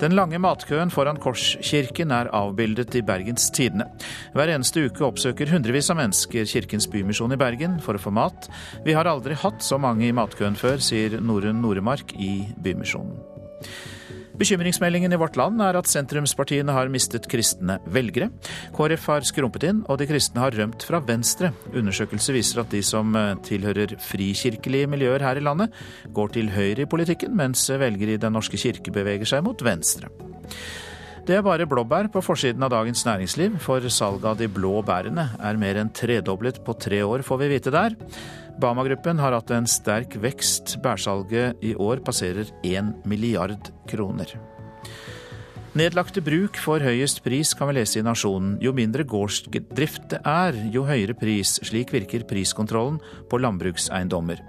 Den 0.03 0.13
lange 0.13 0.37
matkøen 0.41 0.93
foran 0.93 1.17
Korskirken 1.21 2.13
er 2.13 2.29
avbildet 2.29 2.93
i 2.97 3.01
Bergens 3.05 3.49
Tidende. 3.57 3.87
Hver 4.37 4.53
eneste 4.53 4.85
uke 4.85 5.07
oppsøker 5.07 5.49
hundrevis 5.49 5.89
av 5.89 5.97
mennesker 5.97 6.45
Kirkens 6.45 6.85
Bymisjon 6.93 7.33
i 7.33 7.39
Bergen 7.41 7.79
for 7.81 7.97
å 7.97 8.03
få 8.05 8.13
mat. 8.13 8.51
Vi 8.85 8.93
har 8.93 9.09
aldri 9.09 9.33
hatt 9.41 9.65
så 9.65 9.81
mange 9.81 10.05
i 10.05 10.13
matkøen 10.13 10.57
før, 10.57 10.77
sier 10.77 11.17
Norunn 11.17 11.65
Noremark 11.65 12.13
i 12.21 12.35
Bymisjonen. 12.61 13.17
Bekymringsmeldingen 14.41 15.13
i 15.13 15.17
Vårt 15.21 15.35
Land 15.37 15.61
er 15.61 15.77
at 15.77 15.85
sentrumspartiene 15.85 16.73
har 16.73 16.89
mistet 16.89 17.27
kristne 17.29 17.75
velgere. 17.93 18.31
KrF 18.73 19.03
har 19.11 19.27
skrumpet 19.27 19.67
inn, 19.69 19.83
og 19.85 19.99
de 20.01 20.07
kristne 20.09 20.41
har 20.41 20.55
rømt 20.57 20.81
fra 20.87 20.97
Venstre. 21.05 21.51
Undersøkelse 21.69 22.33
viser 22.33 22.63
at 22.63 22.73
de 22.73 22.81
som 22.81 23.13
eh, 23.13 23.35
tilhører 23.45 23.93
frikirkelige 24.01 24.89
miljøer 24.89 25.21
her 25.21 25.37
i 25.37 25.45
landet, 25.45 25.69
går 26.09 26.33
til 26.33 26.49
høyre 26.55 26.87
i 26.87 26.89
politikken, 26.89 27.35
mens 27.37 27.67
velgere 27.69 28.17
i 28.17 28.23
Den 28.23 28.33
norske 28.33 28.57
kirke 28.57 28.89
beveger 28.95 29.29
seg 29.29 29.45
mot 29.45 29.61
venstre. 29.61 30.09
Det 31.21 31.37
er 31.37 31.45
bare 31.45 31.69
blåbær 31.69 32.09
på 32.09 32.25
forsiden 32.25 32.65
av 32.65 32.73
Dagens 32.73 33.05
Næringsliv, 33.05 33.61
for 33.61 33.85
salget 33.93 34.25
av 34.25 34.41
de 34.41 34.49
blå 34.49 34.79
bærene 34.81 35.27
er 35.37 35.61
mer 35.61 35.77
enn 35.83 35.93
tredoblet 35.93 36.63
på 36.65 36.73
tre 36.81 37.05
år, 37.05 37.21
får 37.21 37.43
vi 37.43 37.51
vite 37.53 37.77
der. 37.77 37.93
Bama-gruppen 38.59 39.19
har 39.21 39.35
hatt 39.37 39.51
en 39.55 39.67
sterk 39.69 40.17
vekst. 40.19 40.77
Bærsalget 40.83 41.61
i 41.63 41.75
år 41.75 42.03
passerer 42.05 42.51
1 42.67 43.05
milliard 43.07 43.71
kroner. 43.89 44.35
Nedlagte 45.71 46.19
bruk 46.19 46.57
får 46.59 46.83
høyest 46.83 47.21
pris, 47.23 47.53
kan 47.55 47.69
vi 47.69 47.77
lese 47.77 48.01
i 48.01 48.03
Nasjonen. 48.03 48.57
Jo 48.59 48.73
mindre 48.75 49.05
gårdsdrift 49.07 50.09
det 50.11 50.19
er, 50.27 50.57
jo 50.73 50.83
høyere 50.83 51.15
pris. 51.15 51.61
Slik 51.63 51.93
virker 51.95 52.25
priskontrollen 52.27 52.97
på 53.31 53.39
landbrukseiendommer. 53.39 54.41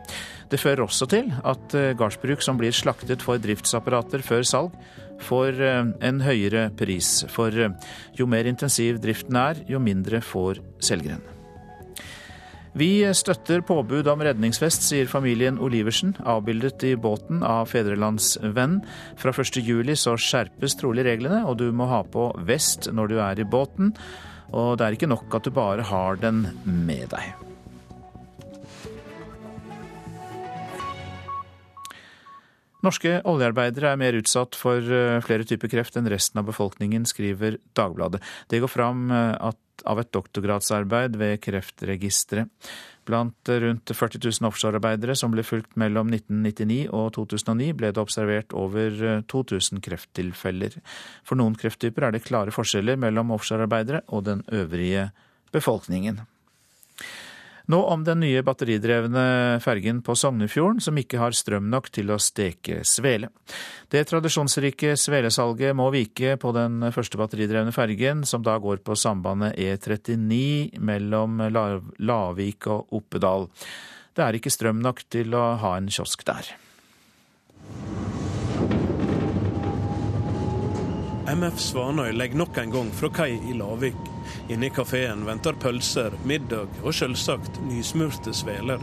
Det 0.50 0.58
fører 0.58 0.82
også 0.82 1.06
til 1.08 1.30
at 1.30 1.76
eh, 1.78 1.92
gardsbruk 1.96 2.42
som 2.42 2.58
blir 2.58 2.74
slaktet 2.74 3.22
for 3.22 3.38
driftsapparater 3.38 4.24
før 4.26 4.42
salg, 4.42 4.74
får 5.22 5.62
eh, 5.62 5.92
en 6.10 6.18
høyere 6.26 6.66
pris. 6.74 7.20
For 7.30 7.54
eh, 7.54 7.70
jo 8.18 8.26
mer 8.26 8.50
intensiv 8.50 8.98
driften 9.00 9.38
er, 9.38 9.62
jo 9.70 9.78
mindre 9.78 10.20
får 10.26 10.58
selgeren. 10.82 11.22
Vi 12.72 13.02
støtter 13.12 13.60
påbud 13.68 14.06
om 14.08 14.22
redningsvest, 14.24 14.86
sier 14.86 15.08
familien 15.10 15.58
Oliversen, 15.60 16.14
avbildet 16.24 16.80
i 16.88 16.94
båten 16.96 17.42
av 17.44 17.68
Fedrelandsvenn. 17.68 18.78
Fra 19.20 19.34
1.7 19.36 19.92
så 20.00 20.14
skjerpes 20.16 20.78
trolig 20.80 21.04
reglene, 21.04 21.42
og 21.44 21.58
du 21.60 21.66
må 21.68 21.90
ha 21.90 22.00
på 22.00 22.30
vest 22.48 22.88
når 22.88 23.12
du 23.12 23.18
er 23.20 23.42
i 23.44 23.44
båten. 23.44 23.92
Og 24.56 24.78
det 24.80 24.86
er 24.86 24.96
ikke 24.96 25.10
nok 25.12 25.36
at 25.36 25.44
du 25.44 25.52
bare 25.52 25.84
har 25.84 26.16
den 26.22 26.46
med 26.64 27.12
deg. 27.12 27.34
Norske 32.82 33.18
oljearbeidere 33.28 33.92
er 33.92 34.00
mer 34.00 34.16
utsatt 34.18 34.56
for 34.58 34.80
eh, 34.80 35.20
flere 35.22 35.44
typer 35.46 35.70
kreft 35.70 36.00
enn 36.00 36.08
resten 36.10 36.40
av 36.40 36.48
befolkningen, 36.48 37.04
skriver 37.06 37.60
Dagbladet. 37.78 38.24
Det 38.50 38.58
går 38.64 38.72
fram 38.72 39.12
eh, 39.12 39.36
av 39.88 40.00
et 40.02 40.10
doktorgradsarbeid 40.14 41.18
ved 41.20 41.40
Kreftregisteret. 41.44 42.50
Blant 43.02 43.48
rundt 43.48 43.90
40 43.90 44.20
000 44.22 44.46
offshorearbeidere 44.46 45.16
som 45.18 45.32
ble 45.34 45.42
fulgt 45.42 45.74
mellom 45.80 46.12
1999 46.12 46.84
og 46.94 47.08
2009, 47.16 47.72
ble 47.80 47.90
det 47.90 48.02
observert 48.02 48.54
over 48.54 49.24
2000 49.26 49.82
krefttilfeller. 49.82 50.76
For 51.26 51.40
noen 51.40 51.58
krefttyper 51.58 52.06
er 52.06 52.14
det 52.14 52.22
klare 52.28 52.54
forskjeller 52.54 53.00
mellom 53.02 53.34
offshorearbeidere 53.34 54.04
og 54.14 54.28
den 54.28 54.44
øvrige 54.54 55.08
befolkningen. 55.50 56.22
Nå 57.70 57.78
om 57.86 58.02
den 58.04 58.22
nye 58.24 58.42
batteridrevne 58.42 59.60
fergen 59.62 60.00
på 60.02 60.16
Sognefjorden, 60.18 60.80
som 60.82 60.98
ikke 60.98 61.20
har 61.20 61.36
strøm 61.36 61.68
nok 61.70 61.90
til 61.94 62.10
å 62.10 62.18
steke 62.22 62.80
svele. 62.86 63.30
Det 63.92 64.02
tradisjonsrike 64.10 64.96
svelesalget 64.98 65.76
må 65.78 65.90
vike 65.94 66.34
på 66.42 66.52
den 66.56 66.88
første 66.94 67.20
batteridrevne 67.20 67.74
fergen, 67.74 68.24
som 68.26 68.42
da 68.42 68.56
går 68.62 68.82
på 68.82 68.96
sambandet 68.98 69.58
E39 69.60 70.80
mellom 70.82 71.42
Lavik 71.52 72.70
og 72.72 72.98
Oppedal. 72.98 73.48
Det 74.12 74.26
er 74.26 74.36
ikke 74.36 74.52
strøm 74.52 74.82
nok 74.82 75.06
til 75.12 75.32
å 75.38 75.52
ha 75.62 75.76
en 75.78 75.88
kiosk 75.92 76.26
der. 76.28 76.50
MF 81.32 81.60
Svanøy 81.62 82.10
legger 82.12 82.42
nok 82.42 82.58
en 82.60 82.74
gang 82.74 82.90
fra 82.98 83.08
kai 83.14 83.30
i 83.38 83.54
Lavik. 83.56 84.11
Inne 84.48 84.66
i 84.66 84.70
kafeen 84.74 85.26
venter 85.26 85.56
pølser, 85.58 86.16
middag 86.24 86.82
og 86.82 86.94
selvsagt 86.94 87.60
nysmurte 87.66 88.34
sveler. 88.36 88.82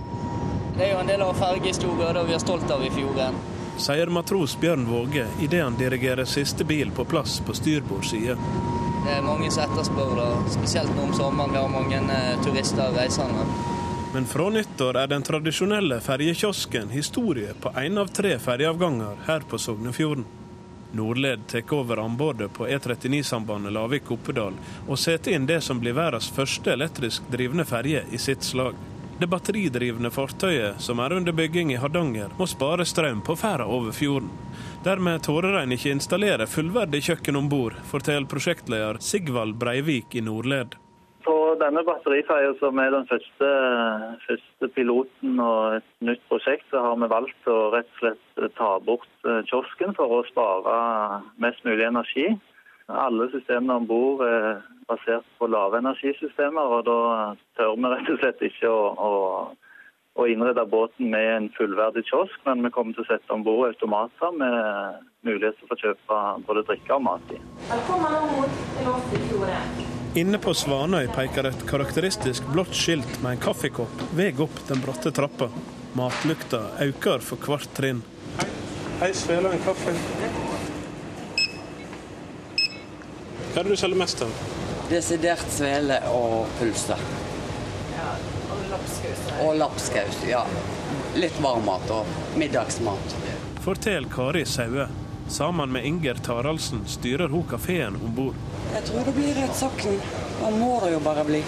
Det 0.77 0.87
er 0.87 0.93
jo 0.93 0.99
en 1.03 1.09
del 1.11 1.23
av 1.25 1.33
fergehistoria 1.35 2.23
vi 2.23 2.35
er 2.37 2.43
stolt 2.43 2.71
av 2.71 2.83
i 2.85 2.91
fjorden. 2.93 3.39
Sier 3.79 4.11
matros 4.11 4.57
Bjørn 4.59 4.85
Våge 4.87 5.25
idet 5.39 5.63
han 5.63 5.77
dirigerer 5.79 6.27
siste 6.27 6.63
bil 6.67 6.91
på 6.91 7.05
plass 7.07 7.39
på 7.45 7.55
styrbord 7.55 8.05
side. 8.05 8.35
Det 9.05 9.13
er 9.15 9.23
mange 9.23 9.51
som 9.51 9.63
etterspør 9.63 10.15
det, 10.19 10.29
spesielt 10.53 10.91
nå 10.95 11.07
om 11.07 11.13
sommeren. 11.15 11.53
Vi 11.55 11.61
har 11.61 11.71
mange 11.71 12.01
eh, 12.15 12.41
turister 12.43 12.89
og 12.89 12.97
reisende. 12.99 13.45
Men 14.13 14.25
fra 14.25 14.49
nyttår 14.49 14.97
er 15.03 15.07
den 15.11 15.23
tradisjonelle 15.23 15.99
ferjekiosken 16.01 16.89
historie 16.91 17.53
på 17.61 17.71
én 17.77 17.99
av 18.01 18.11
tre 18.15 18.35
ferjeavganger 18.41 19.25
her 19.27 19.47
på 19.47 19.59
Sognefjorden. 19.61 20.25
Nordled 20.91 21.47
tar 21.47 21.73
over 21.73 21.97
anbudet 21.97 22.53
på 22.53 22.67
E39-sambandet 22.67 23.73
Lavik-Oppedal 23.73 24.55
og 24.87 24.99
setter 24.99 25.35
inn 25.37 25.45
det 25.49 25.61
som 25.61 25.79
blir 25.81 25.97
verdens 25.97 26.29
første 26.33 26.73
elektrisk 26.73 27.27
drivne 27.31 27.65
ferje 27.65 28.05
i 28.11 28.17
sitt 28.17 28.43
slag. 28.43 28.77
Det 29.19 29.27
batteridrivne 29.27 30.09
fartøyet 30.15 30.79
som 30.81 30.99
er 31.03 31.13
under 31.13 31.35
bygging 31.35 31.73
i 31.73 31.79
Hardanger, 31.79 32.31
må 32.39 32.47
spare 32.47 32.85
strøm 32.87 33.19
på 33.21 33.35
ferda 33.35 33.65
over 33.67 33.91
fjorden. 33.91 34.29
Dermed 34.83 35.25
tårer 35.27 35.59
en 35.59 35.75
ikke 35.75 35.91
installere 35.91 36.47
fullverdig 36.47 37.03
kjøkken 37.09 37.35
om 37.35 37.49
bord, 37.51 37.75
forteller 37.91 38.29
prosjektleder 38.31 39.01
Sigvald 39.03 39.59
Breivik 39.59 40.15
i 40.15 40.23
Nordled. 40.23 40.79
På 41.29 41.55
denne 41.61 41.83
batteriferja, 41.85 42.55
som 42.57 42.79
er 42.81 42.89
den 42.89 43.05
første, 43.05 43.49
første, 44.25 44.67
piloten 44.73 45.35
og 45.43 45.75
et 45.77 45.89
nytt 46.07 46.23
prosjekt, 46.31 46.65
så 46.71 46.81
har 46.81 46.95
vi 46.97 47.09
valgt 47.11 47.49
å 47.51 47.57
rett 47.75 47.89
og 47.91 47.99
slett 47.99 48.55
ta 48.57 48.69
bort 48.81 49.27
eh, 49.29 49.43
kiosken 49.45 49.93
for 49.97 50.15
å 50.15 50.23
spare 50.25 50.77
mest 51.43 51.61
mulig 51.67 51.85
energi. 51.85 52.31
Alle 52.89 53.27
systemene 53.29 53.77
om 53.77 53.85
bord 53.91 54.23
er 54.25 54.63
basert 54.89 55.27
på 55.37 55.51
lave 55.53 55.83
energisystemer, 55.83 56.73
og 56.79 56.89
da 56.89 56.97
tør 57.59 57.77
vi 57.77 57.93
rett 57.93 58.09
og 58.15 58.19
slett 58.23 58.41
ikke 58.49 58.73
å, 58.73 58.81
å, 58.97 59.13
å 60.17 60.27
innrede 60.33 60.65
båten 60.73 61.13
med 61.13 61.29
en 61.35 61.51
fullverdig 61.59 62.07
kiosk, 62.09 62.41
men 62.49 62.65
vi 62.65 62.73
kommer 62.73 62.97
til 62.97 63.05
å 63.05 63.11
sette 63.11 63.37
om 63.37 63.45
bord 63.45 63.69
automater 63.69 64.33
med 64.41 65.05
mulighet 65.29 65.61
til 65.61 65.69
å 65.69 65.71
få 65.75 65.81
kjøpe 65.85 66.19
både 66.49 66.65
drikke 66.73 66.97
og 66.97 67.07
mat 67.11 67.37
i. 67.37 67.39
Velkommen 67.69 68.19
om 68.23 68.29
bord 68.33 68.59
til 68.79 68.93
oss 68.95 69.13
i 69.13 69.25
fjorden. 69.29 69.98
Inne 70.17 70.39
på 70.41 70.53
Svanøy 70.57 71.05
peker 71.13 71.45
et 71.51 71.59
karakteristisk 71.69 72.47
blått 72.49 72.73
skilt 72.73 73.19
med 73.21 73.35
en 73.35 73.41
kaffekopp 73.43 73.99
veg 74.17 74.39
opp 74.41 74.55
den 74.65 74.79
bratte 74.81 75.11
trappa. 75.13 75.51
Matlukta 75.93 76.63
øker 76.81 77.21
for 77.21 77.37
hvert 77.45 77.69
trinn. 77.77 77.99
Hei, 78.39 78.47
Hei 79.03 79.09
svele 79.13 79.51
en 79.53 79.61
kaffe. 79.61 79.93
Hva 83.53 83.61
er 83.61 83.67
det 83.67 83.75
du 83.75 83.77
selger 83.77 84.01
mest 84.01 84.23
av? 84.25 84.33
Desidert 84.89 85.53
svele 85.53 85.99
og 86.09 86.49
pølse. 86.57 86.97
Ja, 87.93 88.09
og 88.49 88.63
lapskaus. 88.71 89.21
Og 89.45 89.51
lapskaus, 89.61 90.23
ja. 90.25 90.41
Litt 91.21 91.37
varmmat 91.45 91.85
og 91.93 92.09
middagsmat. 92.41 93.15
Fortell 93.61 94.09
Kari 94.09 94.41
Saue. 94.49 94.89
Sammen 95.29 95.71
med 95.71 95.85
Inger 95.85 96.13
Taraldsen 96.13 96.87
styrer 96.87 97.27
hun 97.29 97.43
kafeen 97.49 97.95
om 97.95 98.15
bord. 98.15 98.35
Jeg 98.73 98.83
tror 98.83 99.03
det 99.05 99.13
blir 99.13 99.35
rettssaken. 99.37 99.99
saken. 99.99 100.39
Da 100.41 100.49
må 100.49 100.79
det 100.83 100.93
jo 100.93 100.99
bare 101.05 101.25
bli. 101.25 101.41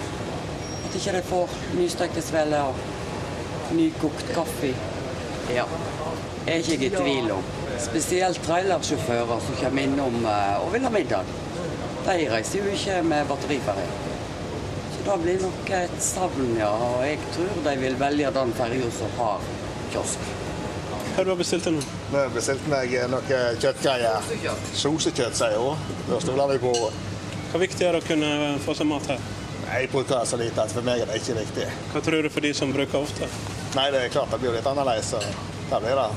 At 0.86 0.94
ikke 0.94 1.14
de 1.16 1.22
får 1.26 1.56
nystekte 1.74 2.22
sveler 2.22 2.70
og 2.70 3.74
nykokt 3.74 4.30
kaffe. 4.34 4.70
Ja. 5.50 5.64
Er 6.46 6.60
ikke 6.60 6.76
jeg 6.76 6.92
i 6.92 6.94
tvil 6.94 7.32
om. 7.34 7.42
Spesielt 7.82 8.38
trailersjåfører 8.46 9.42
som 9.48 9.58
kommer 9.64 9.82
innom 9.82 10.20
eh, 10.30 10.62
og 10.62 10.70
vil 10.76 10.86
ha 10.86 10.94
middag. 10.94 11.34
De 12.06 12.16
reiser 12.30 12.62
jo 12.62 12.76
ikke 12.76 13.00
med 13.02 13.26
batteriferje. 13.26 13.88
Så 14.94 15.02
det 15.10 15.18
blir 15.24 15.42
nok 15.42 15.74
et 15.82 15.98
savn, 15.98 16.54
ja. 16.60 16.70
Og 16.70 17.02
jeg 17.06 17.18
tror 17.34 17.60
de 17.66 17.76
vil 17.82 17.98
velge 17.98 18.30
den 18.38 18.54
ferja 18.62 18.94
som 18.94 19.18
har 19.18 19.52
kiosk. 19.90 20.51
Hva 21.12 21.18
har 21.20 21.28
du 21.28 21.36
bestilt 21.36 21.66
nå? 21.68 21.80
Nå 22.08 22.20
bestilte 22.32 22.70
meg 22.72 22.92
noe 23.12 23.38
kjøttgreier. 23.60 24.28
Sosekjøtt, 24.80 25.36
sier 25.36 25.58
hun. 25.60 25.82
Da 26.08 26.20
stoler 26.24 26.54
vi 26.54 26.62
på 26.62 26.72
Hva 27.52 27.60
viktig 27.60 27.84
er 27.84 27.98
det 27.98 28.00
å 28.00 28.06
kunne 28.06 28.30
få 28.64 28.72
seg 28.78 28.88
mat 28.88 29.10
her? 29.12 29.20
Jeg 29.66 29.90
bruker 29.92 30.24
så 30.24 30.38
lite 30.40 30.64
at 30.64 30.72
for 30.72 30.88
meg 30.88 31.02
er 31.04 31.12
det 31.12 31.20
ikke 31.20 31.36
viktig. 31.36 31.68
Hva 31.92 32.00
tror 32.06 32.24
du 32.24 32.30
for 32.32 32.48
de 32.48 32.54
som 32.56 32.72
bruker 32.72 33.04
ofte? 33.04 33.28
Nei, 33.76 33.86
det 33.92 34.06
er 34.06 34.16
klart 34.16 34.32
det 34.32 34.40
blir 34.40 34.56
litt 34.56 34.72
annerledes. 34.72 35.12
Det 35.68 35.84
blir 35.84 36.00
det. 36.00 36.08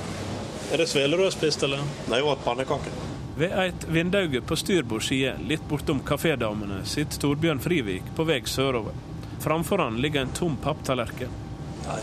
Er 0.72 0.80
det 0.80 0.88
sveler 0.88 1.20
du 1.20 1.28
har 1.28 1.36
spist, 1.36 1.68
eller? 1.68 1.84
Nei, 2.08 2.24
jeg 2.24 2.32
åt 2.32 2.48
pannekaker. 2.48 3.00
Ved 3.36 3.60
et 3.68 3.88
vindauge 3.92 4.40
på 4.48 4.56
styrbord 4.56 5.04
side, 5.04 5.36
litt 5.44 5.68
bortom 5.68 6.00
kafédamene, 6.08 6.86
sitter 6.88 7.20
Torbjørn 7.20 7.60
Frivik 7.60 8.16
på 8.16 8.24
vei 8.32 8.40
sørover. 8.48 8.96
Framfor 9.44 9.84
han 9.84 10.00
ligger 10.00 10.24
en 10.24 10.38
tom 10.40 10.56
papptallerken. 10.64 11.42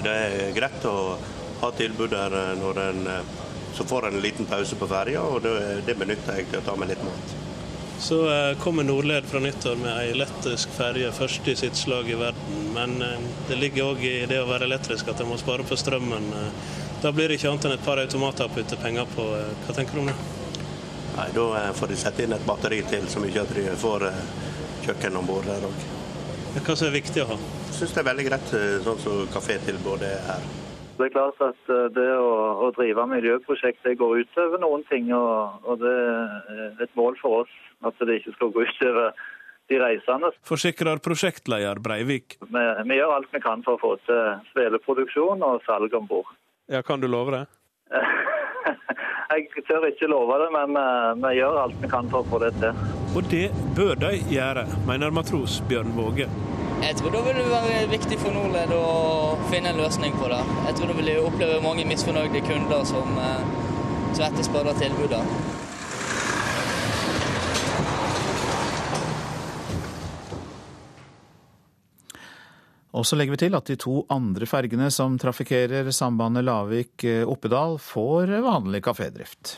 Det 0.05 0.13
er 0.13 0.53
greit 0.53 0.85
å 0.85 1.17
ha 1.63 1.71
tilbud 1.71 2.11
der 2.11 2.35
eh, 2.35 2.59
når 2.59 2.79
en 2.89 3.07
eh, 3.07 3.33
så 3.75 3.85
får 3.85 4.07
en 4.07 4.21
liten 4.21 4.47
pause 4.47 4.77
på 4.77 4.87
ferja, 4.89 5.23
og 5.23 5.43
det, 5.43 5.53
det, 5.87 5.95
benytter 5.97 6.37
jeg 6.37 6.51
til 6.51 6.61
å 6.61 6.65
ta 6.67 6.75
med 6.77 6.91
litt 6.91 7.01
mat. 7.07 7.35
Så 8.03 8.19
eh, 8.29 8.51
kommer 8.61 8.85
Nordled 8.85 9.29
fra 9.31 9.41
nyttår 9.41 9.79
med 9.81 9.93
ei 9.95 10.11
elektrisk 10.13 10.75
ferje, 10.77 11.13
første 11.17 11.55
i 11.55 11.57
sitt 11.57 11.79
slag 11.79 12.11
i 12.11 12.19
verden. 12.19 12.67
Men 12.75 12.99
det 13.49 13.57
ligger 13.61 13.93
òg 13.93 14.05
i 14.05 14.15
det 14.29 14.43
å 14.43 14.49
være 14.51 14.67
elektrisk 14.69 15.09
at 15.09 15.23
en 15.23 15.31
må 15.31 15.39
spare 15.41 15.65
på 15.65 15.79
strømmen. 15.79 16.29
Da 17.03 17.13
blir 17.15 17.31
det 17.31 17.39
ikke 17.39 17.53
annet 17.53 17.69
enn 17.69 17.77
et 17.79 17.87
par 17.87 18.03
automater 18.03 18.51
å 18.51 18.53
putte 18.53 18.79
penger 18.83 19.09
på. 19.15 19.29
Hva 19.65 19.77
tenker 19.77 19.97
du 19.97 20.03
om 20.03 20.11
det? 20.11 20.17
Nei, 21.17 21.29
Da 21.37 21.67
får 21.79 21.93
de 21.93 22.01
sette 22.01 22.27
inn 22.27 22.35
et 22.37 22.47
batteri 22.49 22.83
til, 22.91 23.07
så 23.09 23.23
mye 23.23 23.45
at 23.45 23.55
de 23.57 23.69
får 23.81 24.09
kjøkken 24.89 25.21
om 25.21 25.31
bord 25.31 25.47
der 25.49 25.65
òg. 25.69 25.87
Hva 26.59 26.77
som 26.77 26.91
er 26.91 26.99
viktig 26.99 27.25
å 27.25 27.31
ha? 27.33 27.39
Jeg 27.71 27.79
syns 27.79 27.95
det 27.95 28.03
er 28.03 28.11
veldig 28.11 28.29
greit 28.29 28.53
sånn 28.85 29.01
som 29.07 29.25
kafétilbudet 29.33 30.11
er 30.11 30.29
her. 30.29 30.51
Det 31.03 31.09
er 31.09 31.17
klart 31.17 31.41
at 31.43 31.71
eh, 31.75 31.87
det 31.97 32.11
å, 32.15 32.35
å 32.63 32.67
drive 32.77 33.03
miljøprosjekt 33.11 33.83
det 33.83 33.97
går 33.99 34.21
utover 34.23 34.61
noen 34.63 34.85
ting. 34.87 35.09
Og, 35.17 35.65
og, 35.67 35.81
det 35.83 35.95
er 36.55 36.85
et 36.85 36.93
mål 36.95 37.19
for 37.19 37.43
oss 37.43 37.57
at 37.83 37.99
det 38.07 38.21
ikke 38.21 38.35
skal 38.37 38.53
gå 38.55 38.63
utover 38.69 39.25
de 39.73 39.81
reisende. 39.83 40.31
Forsikrer 40.47 41.03
prosjektleder 41.03 41.83
Breivik. 41.83 42.39
Vi, 42.39 42.63
vi, 42.87 43.01
gjør 43.01 43.17
alt 43.17 43.35
vi 43.35 43.43
kan 43.43 43.67
for 43.67 43.75
å 43.75 43.83
få 43.83 43.93
til 44.07 44.23
sveleproduksjon 44.53 45.43
og 45.43 45.67
salg 45.67 45.99
om 45.99 46.07
bord. 46.07 46.31
Ja, 46.71 46.85
kan 46.87 47.03
du 47.03 47.11
love 47.11 47.35
det? 47.35 47.45
Jeg 49.33 49.65
tør 49.67 49.89
ikke 49.89 50.07
love 50.07 50.39
det, 50.39 50.51
men 50.55 50.79
eh, 50.79 51.13
vi 51.27 51.37
gjør 51.41 51.65
alt 51.65 51.83
vi 51.83 51.91
kan 51.91 52.15
for 52.15 52.23
å 52.23 52.31
få 52.31 52.45
det 52.47 52.55
til. 52.63 52.83
Og 53.19 53.27
det 53.35 53.49
bør 53.75 53.99
de 54.07 54.15
gjøre, 54.31 54.69
mener 54.87 55.19
matros 55.19 55.59
Bjørn 55.67 55.97
Våge. 55.99 56.31
Jeg 56.83 56.97
tror 56.99 57.13
da 57.15 57.21
vil 57.23 57.37
det 57.39 57.47
være 57.47 57.83
viktig 57.93 58.17
for 58.19 58.35
Nordled 58.35 58.73
å 58.75 58.87
finne 59.53 59.71
en 59.71 59.79
løsning 59.79 60.17
på 60.19 60.27
det. 60.33 60.41
Jeg 60.67 60.75
tror 60.79 60.91
da 60.91 60.97
vil 60.99 61.11
de 61.13 61.15
oppleve 61.23 61.61
mange 61.63 61.85
misfornøyde 61.87 62.43
kunder 62.43 62.83
som, 62.89 63.19
eh, 63.23 63.45
som 64.17 64.25
etterspør 64.27 64.73
tilbudet. 64.81 65.23
Og 72.93 73.07
så 73.07 73.17
legger 73.17 73.39
vi 73.39 73.43
til 73.47 73.57
at 73.57 73.71
de 73.71 73.79
to 73.81 74.03
andre 74.13 74.51
fergene 74.51 74.91
som 74.93 75.17
trafikkerer 75.23 75.89
sambandet 75.95 76.45
Lavik-Oppedal, 76.51 77.79
får 77.81 78.37
vanlig 78.45 78.83
kafédrift. 78.85 79.57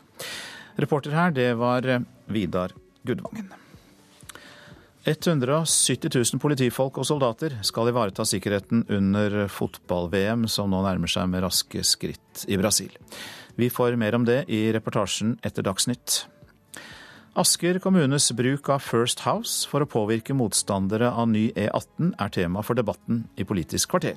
Reporter 0.77 1.17
her, 1.17 1.31
det 1.31 1.51
var 1.59 2.05
Vidar 2.29 2.77
Gudvangen. 3.03 3.64
170 5.05 6.09
000 6.09 6.41
politifolk 6.41 6.97
og 6.97 7.05
soldater 7.05 7.59
skal 7.67 7.91
ivareta 7.91 8.25
sikkerheten 8.25 8.87
under 8.89 9.45
fotball-VM, 9.53 10.47
som 10.49 10.71
nå 10.73 10.81
nærmer 10.87 11.11
seg 11.13 11.29
med 11.29 11.45
raske 11.45 11.83
skritt 11.85 12.47
i 12.49 12.57
Brasil. 12.57 12.95
Vi 13.61 13.69
får 13.69 13.99
mer 14.01 14.17
om 14.17 14.25
det 14.25 14.47
i 14.49 14.63
reportasjen 14.73 15.37
etter 15.45 15.67
Dagsnytt. 15.67 16.23
Asker 17.37 17.81
kommunes 17.85 18.31
bruk 18.33 18.71
av 18.73 18.81
First 18.81 19.27
House 19.27 19.69
for 19.69 19.85
å 19.85 19.91
påvirke 19.91 20.37
motstandere 20.39 21.13
av 21.13 21.29
ny 21.29 21.51
E18 21.53 22.15
er 22.17 22.33
tema 22.33 22.65
for 22.65 22.79
debatten 22.79 23.27
i 23.37 23.45
Politisk 23.45 23.93
kvarter. 23.93 24.17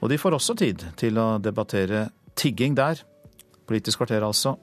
Og 0.00 0.08
de 0.08 0.20
får 0.22 0.38
også 0.38 0.56
tid 0.56 0.86
til 0.96 1.20
å 1.20 1.36
debattere 1.42 2.06
tigging 2.38 2.78
der. 2.78 3.04
Politisk 3.68 4.00
kvarter 4.00 4.24
altså, 4.24 4.56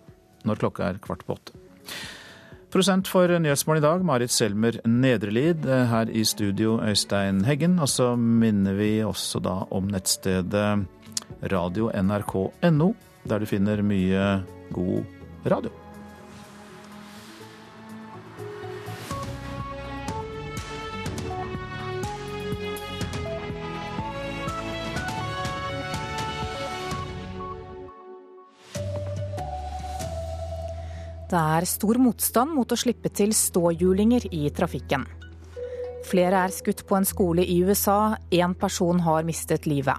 når 0.47 0.65
klokka 0.65 0.89
er 0.89 1.01
kvart 1.03 1.27
på 1.27 1.37
åtte. 1.37 1.59
Produsent 2.73 3.05
for 3.05 3.29
Nyhetsmorgen 3.29 3.83
i 3.83 3.85
dag, 3.85 4.01
Marit 4.01 4.31
Selmer 4.33 4.79
Nedrelid. 4.89 5.67
Her 5.91 6.09
i 6.09 6.23
studio, 6.25 6.79
Øystein 6.81 7.43
Heggen. 7.45 7.75
Og 7.77 7.85
så 7.89 8.15
minner 8.17 8.73
vi 8.73 9.03
også 9.05 9.43
da 9.45 9.59
om 9.69 9.91
nettstedet 9.93 10.65
radio.nrk.no, 11.53 12.89
der 13.29 13.45
du 13.45 13.45
finner 13.45 13.85
mye 13.85 14.25
god 14.73 15.05
radio. 15.45 15.82
Det 31.33 31.41
er 31.41 31.65
stor 31.65 31.97
motstand 31.97 32.51
mot 32.53 32.69
å 32.69 32.77
slippe 32.77 33.09
til 33.09 33.31
ståhjulinger 33.33 34.27
i 34.37 34.43
trafikken. 34.53 35.07
Flere 36.05 36.43
er 36.45 36.51
skutt 36.53 36.83
på 36.85 36.93
en 36.93 37.07
skole 37.09 37.41
i 37.41 37.55
USA, 37.65 38.13
én 38.29 38.53
person 38.53 38.99
har 39.01 39.25
mistet 39.25 39.65
livet. 39.65 39.97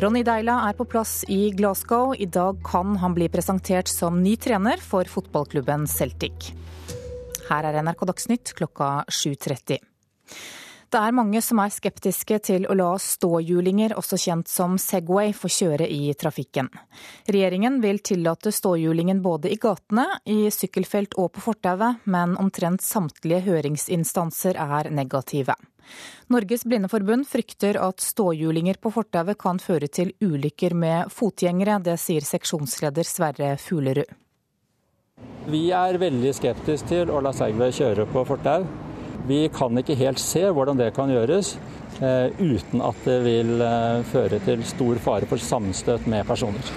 Ronny 0.00 0.22
Deila 0.24 0.62
er 0.70 0.78
på 0.78 0.86
plass 0.88 1.26
i 1.28 1.50
Glasgow. 1.52 2.14
I 2.16 2.24
dag 2.24 2.62
kan 2.64 2.96
han 3.02 3.16
bli 3.18 3.28
presentert 3.28 3.92
som 3.92 4.22
ny 4.22 4.38
trener 4.40 4.80
for 4.80 5.04
fotballklubben 5.04 5.84
Celtic. 5.84 6.54
Her 7.50 7.68
er 7.68 7.82
NRK 7.82 8.08
Dagsnytt 8.08 8.54
klokka 8.56 9.04
7.30. 9.12 9.76
Det 10.88 10.96
er 10.96 11.12
mange 11.12 11.40
som 11.44 11.58
er 11.60 11.68
skeptiske 11.68 12.38
til 12.46 12.64
å 12.64 12.74
la 12.78 12.94
ståhjulinger, 12.96 13.92
også 14.00 14.16
kjent 14.22 14.48
som 14.48 14.78
Segway, 14.80 15.34
få 15.36 15.50
kjøre 15.52 15.84
i 15.84 16.14
trafikken. 16.16 16.70
Regjeringen 17.28 17.76
vil 17.82 18.00
tillate 18.00 18.48
ståhjulingen 18.56 19.20
både 19.20 19.52
i 19.52 19.58
gatene, 19.60 20.06
i 20.24 20.48
sykkelfelt 20.48 21.18
og 21.20 21.34
på 21.34 21.44
fortauet, 21.50 22.00
men 22.08 22.38
omtrent 22.40 22.80
samtlige 22.80 23.42
høringsinstanser 23.50 24.56
er 24.56 24.88
negative. 24.88 25.58
Norges 26.32 26.64
Blindeforbund 26.64 27.28
frykter 27.28 27.76
at 27.84 28.00
ståhjulinger 28.00 28.80
på 28.80 28.92
fortauet 28.96 29.36
kan 29.40 29.60
føre 29.60 29.92
til 29.92 30.16
ulykker 30.24 30.72
med 30.72 31.12
fotgjengere. 31.12 31.82
Det 31.84 32.00
sier 32.00 32.24
seksjonsleder 32.24 33.04
Sverre 33.04 33.56
Fuglerud. 33.60 34.08
Vi 35.52 35.66
er 35.74 36.00
veldig 36.00 36.36
skeptiske 36.36 36.94
til 36.96 37.10
å 37.12 37.20
la 37.20 37.36
Segway 37.36 37.76
kjøre 37.76 38.08
på 38.08 38.24
fortau. 38.28 38.62
Vi 39.28 39.48
kan 39.52 39.76
ikke 39.76 39.96
helt 39.98 40.20
se 40.22 40.40
hvordan 40.48 40.78
det 40.78 40.94
kan 40.96 41.10
gjøres 41.12 41.50
eh, 42.00 42.30
uten 42.40 42.80
at 42.80 43.02
det 43.04 43.16
vil 43.26 43.50
eh, 43.60 43.98
føre 44.08 44.38
til 44.40 44.62
stor 44.64 45.00
fare 45.04 45.28
for 45.28 45.42
sammenstøt 45.42 46.06
med 46.08 46.24
personer. 46.24 46.70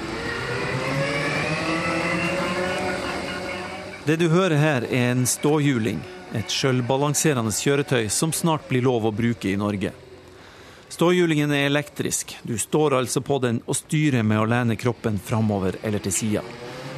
Det 4.03 4.17
du 4.19 4.27
hører 4.33 4.57
her 4.59 4.87
er 4.89 5.13
en 5.13 5.23
ståhjuling, 5.29 6.01
et 6.35 6.51
sjølbalanserende 6.51 7.53
kjøretøy 7.55 8.09
som 8.11 8.35
snart 8.35 8.67
blir 8.67 8.83
lov 8.83 9.07
å 9.07 9.13
bruke 9.15 9.47
i 9.47 9.55
Norge. 9.61 9.93
Ståhjulingen 10.91 11.53
er 11.55 11.69
elektrisk, 11.69 12.35
du 12.43 12.57
står 12.59 12.97
altså 12.97 13.23
på 13.23 13.39
den 13.39 13.63
og 13.63 13.79
styrer 13.79 14.27
med 14.27 14.41
å 14.41 14.49
lene 14.49 14.75
kroppen 14.75 15.21
framover 15.23 15.79
eller 15.87 16.03
til 16.03 16.17
sida. 16.17 16.43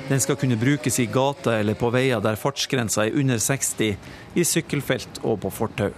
Den 0.09 0.19
skal 0.19 0.35
kunne 0.35 0.57
brukes 0.59 0.97
i 0.99 1.05
gata 1.05 1.53
eller 1.59 1.77
på 1.79 1.87
veier 1.93 2.19
der 2.23 2.35
fartsgrensa 2.35 3.05
er 3.05 3.19
under 3.21 3.37
60, 3.39 3.93
i 4.35 4.45
sykkelfelt 4.47 5.21
og 5.23 5.39
på 5.43 5.51
fortau. 5.53 5.91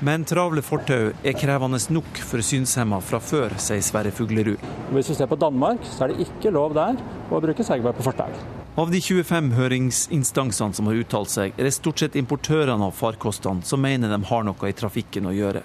Men 0.00 0.24
travle 0.24 0.62
fortau 0.64 1.10
er 1.12 1.36
krevende 1.36 1.78
nok 1.92 2.22
for 2.24 2.40
synshemma 2.40 3.02
fra 3.04 3.18
før, 3.20 3.52
sier 3.60 3.82
Sverre 3.84 4.12
Fuglerud. 4.16 4.62
Hvis 4.94 5.10
vi 5.12 5.16
ser 5.18 5.28
på 5.28 5.36
Danmark, 5.36 5.84
så 5.84 6.06
er 6.06 6.14
det 6.14 6.24
ikke 6.24 6.54
lov 6.54 6.72
der 6.78 6.96
å 7.28 7.40
bruke 7.44 7.66
Segway 7.66 7.92
på 7.96 8.06
fortau. 8.06 8.32
Av 8.80 8.88
de 8.88 9.00
25 9.02 9.50
høringsinstansene 9.58 10.78
som 10.78 10.88
har 10.88 11.02
uttalt 11.02 11.28
seg, 11.28 11.52
er 11.58 11.68
det 11.68 11.74
stort 11.76 12.00
sett 12.00 12.16
importørene 12.16 12.86
av 12.86 12.96
farkostene 12.96 13.66
som 13.66 13.82
mener 13.84 14.08
de 14.08 14.22
har 14.30 14.46
noe 14.46 14.70
i 14.70 14.76
trafikken 14.78 15.28
å 15.28 15.34
gjøre. 15.36 15.60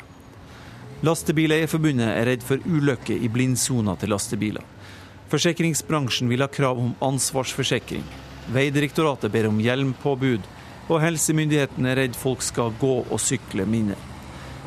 Lastebileierforbundet 1.05 2.09
er 2.09 2.27
redd 2.27 2.43
for 2.43 2.59
ulykker 2.65 3.23
i 3.23 3.31
blindsona 3.31 3.95
til 4.01 4.11
lastebiler. 4.11 4.67
Forsikringsbransjen 5.31 6.27
vil 6.31 6.43
ha 6.43 6.49
krav 6.51 6.81
om 6.81 6.91
ansvarsforsikring. 7.03 8.03
Veidirektoratet 8.51 9.31
ber 9.31 9.47
om 9.47 9.63
hjelmpåbud, 9.63 10.43
og 10.89 11.01
helsemyndighetene 11.01 11.91
er 11.91 12.01
redd 12.03 12.19
folk 12.19 12.43
skal 12.45 12.75
gå 12.81 12.97
og 13.03 13.21
sykle 13.21 13.65
mindre. 13.69 13.97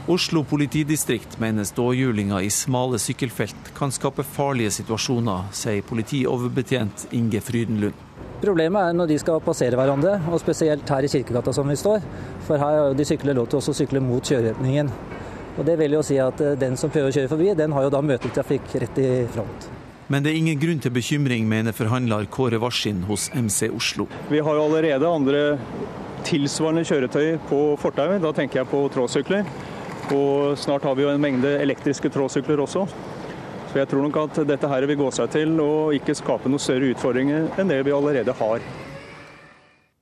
Oslo 0.08 0.40
politidistrikt 0.48 1.34
mener 1.36 1.66
ståhjulinger 1.68 2.40
i 2.40 2.48
smale 2.48 2.96
sykkelfelt 3.02 3.74
kan 3.76 3.92
skape 3.92 4.24
farlige 4.24 4.72
situasjoner, 4.78 5.50
sier 5.52 5.84
politioverbetjent 5.84 7.10
Inge 7.18 7.42
Frydenlund. 7.44 8.06
Problemet 8.40 8.88
er 8.88 8.96
når 8.96 9.10
de 9.10 9.18
skal 9.20 9.42
passere 9.44 9.76
hverandre, 9.76 10.14
og 10.30 10.40
spesielt 10.40 10.88
her 10.88 11.04
i 11.04 11.10
Kirkegata 11.12 11.52
som 11.52 11.68
vi 11.68 11.76
står. 11.76 12.04
For 12.46 12.56
her 12.56 12.78
har 12.78 12.96
de 12.96 13.04
sykler 13.04 13.36
lov 13.36 13.50
til 13.52 13.60
å 13.60 13.76
sykle 13.76 14.00
mot 14.00 14.24
kjøreretningen. 14.24 14.88
Og 15.58 15.64
Det 15.66 15.74
vil 15.80 15.98
jo 15.98 16.04
si 16.06 16.16
at 16.22 16.40
eh, 16.40 16.54
den 16.56 16.78
som 16.78 16.90
prøver 16.90 17.10
å 17.10 17.16
kjøre 17.16 17.32
forbi, 17.34 17.50
den 17.58 17.74
har 17.74 17.84
jo 17.84 17.90
da 17.90 18.00
møtetrafikk 18.00 18.76
rett 18.78 19.00
i 19.02 19.08
front. 19.34 19.68
Men 20.08 20.24
det 20.24 20.30
er 20.30 20.38
ingen 20.38 20.60
grunn 20.60 20.78
til 20.80 20.94
bekymring, 20.94 21.48
mener 21.50 21.74
forhandler 21.76 22.30
Kåre 22.32 22.56
Varsin 22.62 23.02
hos 23.10 23.26
MC 23.34 23.68
Oslo. 23.74 24.06
Vi 24.30 24.38
har 24.40 24.56
jo 24.56 24.68
allerede 24.70 25.10
andre 25.10 25.42
tilsvarende 26.28 26.84
kjøretøy 26.86 27.38
på 27.48 27.60
fortauet. 27.80 28.22
Da 28.22 28.32
tenker 28.36 28.62
jeg 28.62 28.70
på 28.70 28.82
tråsykler. 28.92 29.48
Og 30.14 30.56
snart 30.60 30.84
har 30.88 30.96
vi 30.96 31.04
jo 31.04 31.12
en 31.12 31.20
mengde 31.20 31.56
elektriske 31.60 32.10
tråsykler 32.12 32.60
også. 32.64 32.86
Så 33.68 33.80
jeg 33.82 33.88
tror 33.90 34.04
nok 34.06 34.16
at 34.22 34.42
dette 34.48 34.68
her 34.70 34.86
vil 34.88 35.00
gå 35.00 35.08
seg 35.12 35.32
til 35.34 35.58
og 35.60 35.96
ikke 35.96 36.16
skape 36.16 36.48
noen 36.48 36.62
større 36.62 36.92
utfordringer 36.94 37.50
enn 37.60 37.72
det 37.72 37.82
vi 37.84 37.92
allerede 37.92 38.36
har. 38.38 38.64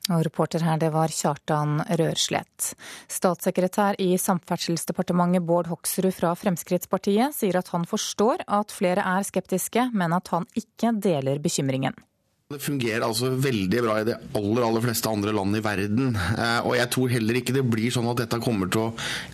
Og 0.06 0.22
reporter 0.22 0.62
her, 0.62 0.78
det 0.78 0.92
var 0.94 1.10
Kjartan 1.10 1.80
Rørslett. 1.98 2.68
Statssekretær 3.10 3.98
i 3.98 4.12
Samferdselsdepartementet 4.22 5.42
Bård 5.42 5.66
Hoksrud 5.72 6.14
fra 6.14 6.30
Fremskrittspartiet 6.38 7.34
sier 7.34 7.58
at 7.58 7.72
han 7.74 7.88
forstår 7.90 8.46
at 8.46 8.74
flere 8.74 9.02
er 9.02 9.26
skeptiske, 9.26 9.88
men 9.90 10.14
at 10.14 10.30
han 10.30 10.46
ikke 10.54 10.94
deler 11.02 11.42
bekymringen. 11.42 11.98
Det 12.46 12.60
fungerer 12.62 13.02
altså 13.02 13.32
veldig 13.42 13.80
bra 13.82 13.94
i 13.98 14.04
de 14.06 14.14
aller 14.38 14.62
aller 14.62 14.82
fleste 14.84 15.10
andre 15.10 15.32
land 15.34 15.58
i 15.58 15.60
verden. 15.64 16.12
Eh, 16.14 16.60
og 16.62 16.76
jeg 16.78 16.90
tror 16.94 17.10
heller 17.10 17.38
ikke 17.40 17.54
det 17.56 17.64
blir 17.66 17.90
sånn 17.90 18.06
at 18.06 18.20
dette 18.20 18.38
kommer 18.38 18.68
til 18.70 18.84
å 18.84 18.92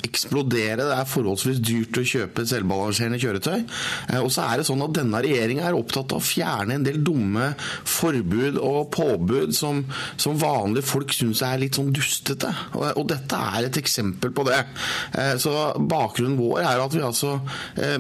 eksplodere. 0.08 0.86
Det 0.88 0.94
er 0.96 1.10
forholdsvis 1.10 1.60
dyrt 1.60 2.00
å 2.00 2.04
kjøpe 2.08 2.46
selvbalanserende 2.48 3.20
kjøretøy. 3.20 3.58
Eh, 3.58 4.16
og 4.16 4.30
så 4.32 4.46
er 4.46 4.62
det 4.62 4.64
sånn 4.64 4.84
at 4.86 4.94
denne 4.96 5.20
regjeringa 5.26 5.66
er 5.68 5.76
opptatt 5.76 6.14
av 6.16 6.22
å 6.22 6.24
fjerne 6.24 6.78
en 6.78 6.86
del 6.86 7.02
dumme 7.04 7.50
forbud 7.84 8.56
og 8.62 8.88
påbud 8.96 9.52
som, 9.60 9.84
som 10.16 10.40
vanlige 10.40 10.88
folk 10.94 11.12
syns 11.12 11.44
er 11.44 11.60
litt 11.60 11.76
sånn 11.76 11.92
dustete. 11.92 12.48
Og, 12.78 12.86
og, 12.94 13.04
dette 13.12 13.42
er 13.58 13.68
et 13.68 13.80
eksempel 13.82 14.32
på 14.32 14.46
det. 14.48 14.62
Eh, 15.20 15.34
så 15.44 15.52
bakgrunnen 15.76 16.40
vår 16.40 16.62
er 16.62 16.86
at 16.86 16.96
vi 16.96 17.04
altså 17.04 17.36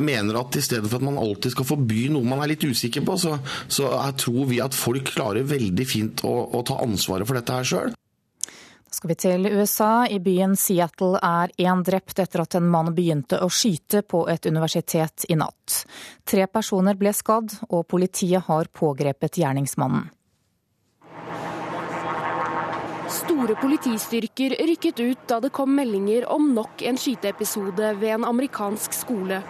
mener 0.00 0.40
at 0.40 0.56
i 0.56 0.64
stedet 0.64 0.88
for 0.88 1.02
at 1.02 1.04
man 1.04 1.20
alltid 1.20 1.52
skal 1.52 1.68
forby 1.68 2.06
noe 2.16 2.24
man 2.24 2.40
er 2.40 2.54
litt 2.54 2.64
usikker 2.64 3.04
på, 3.04 3.20
så, 3.20 3.36
så 3.68 3.92
tror 4.16 4.48
vi 4.48 4.64
at 4.64 4.72
folk 4.72 5.01
klarer 5.06 5.46
veldig 5.48 5.86
fint 5.88 6.24
å, 6.26 6.32
å 6.54 6.62
ta 6.66 6.78
ansvaret 6.84 7.28
for 7.28 7.38
dette 7.38 7.58
her 7.58 7.68
sjøl. 7.68 7.92
Skal 8.92 9.08
vi 9.08 9.14
til 9.16 9.46
USA. 9.48 10.06
I 10.06 10.18
byen 10.20 10.52
Seattle 10.56 11.16
er 11.24 11.52
én 11.64 11.80
drept 11.82 12.18
etter 12.20 12.42
at 12.44 12.54
en 12.58 12.66
mann 12.68 12.92
begynte 12.94 13.38
å 13.40 13.48
skyte 13.48 14.02
på 14.04 14.26
et 14.28 14.44
universitet 14.46 15.24
i 15.32 15.38
natt. 15.40 15.84
Tre 16.28 16.44
personer 16.46 16.98
ble 17.00 17.14
skadd, 17.16 17.54
og 17.70 17.86
politiet 17.88 18.44
har 18.50 18.68
pågrepet 18.68 19.40
gjerningsmannen. 19.40 20.10
Store 23.12 23.56
politistyrker 23.60 24.54
rykket 24.68 25.00
ut 25.00 25.26
da 25.28 25.40
det 25.40 25.52
kom 25.56 25.72
meldinger 25.76 26.28
om 26.32 26.52
nok 26.54 26.84
en 26.86 27.00
skyteepisode 27.00 27.94
ved 28.00 28.18
en 28.18 28.28
amerikansk 28.28 28.94
skole. 28.96 29.40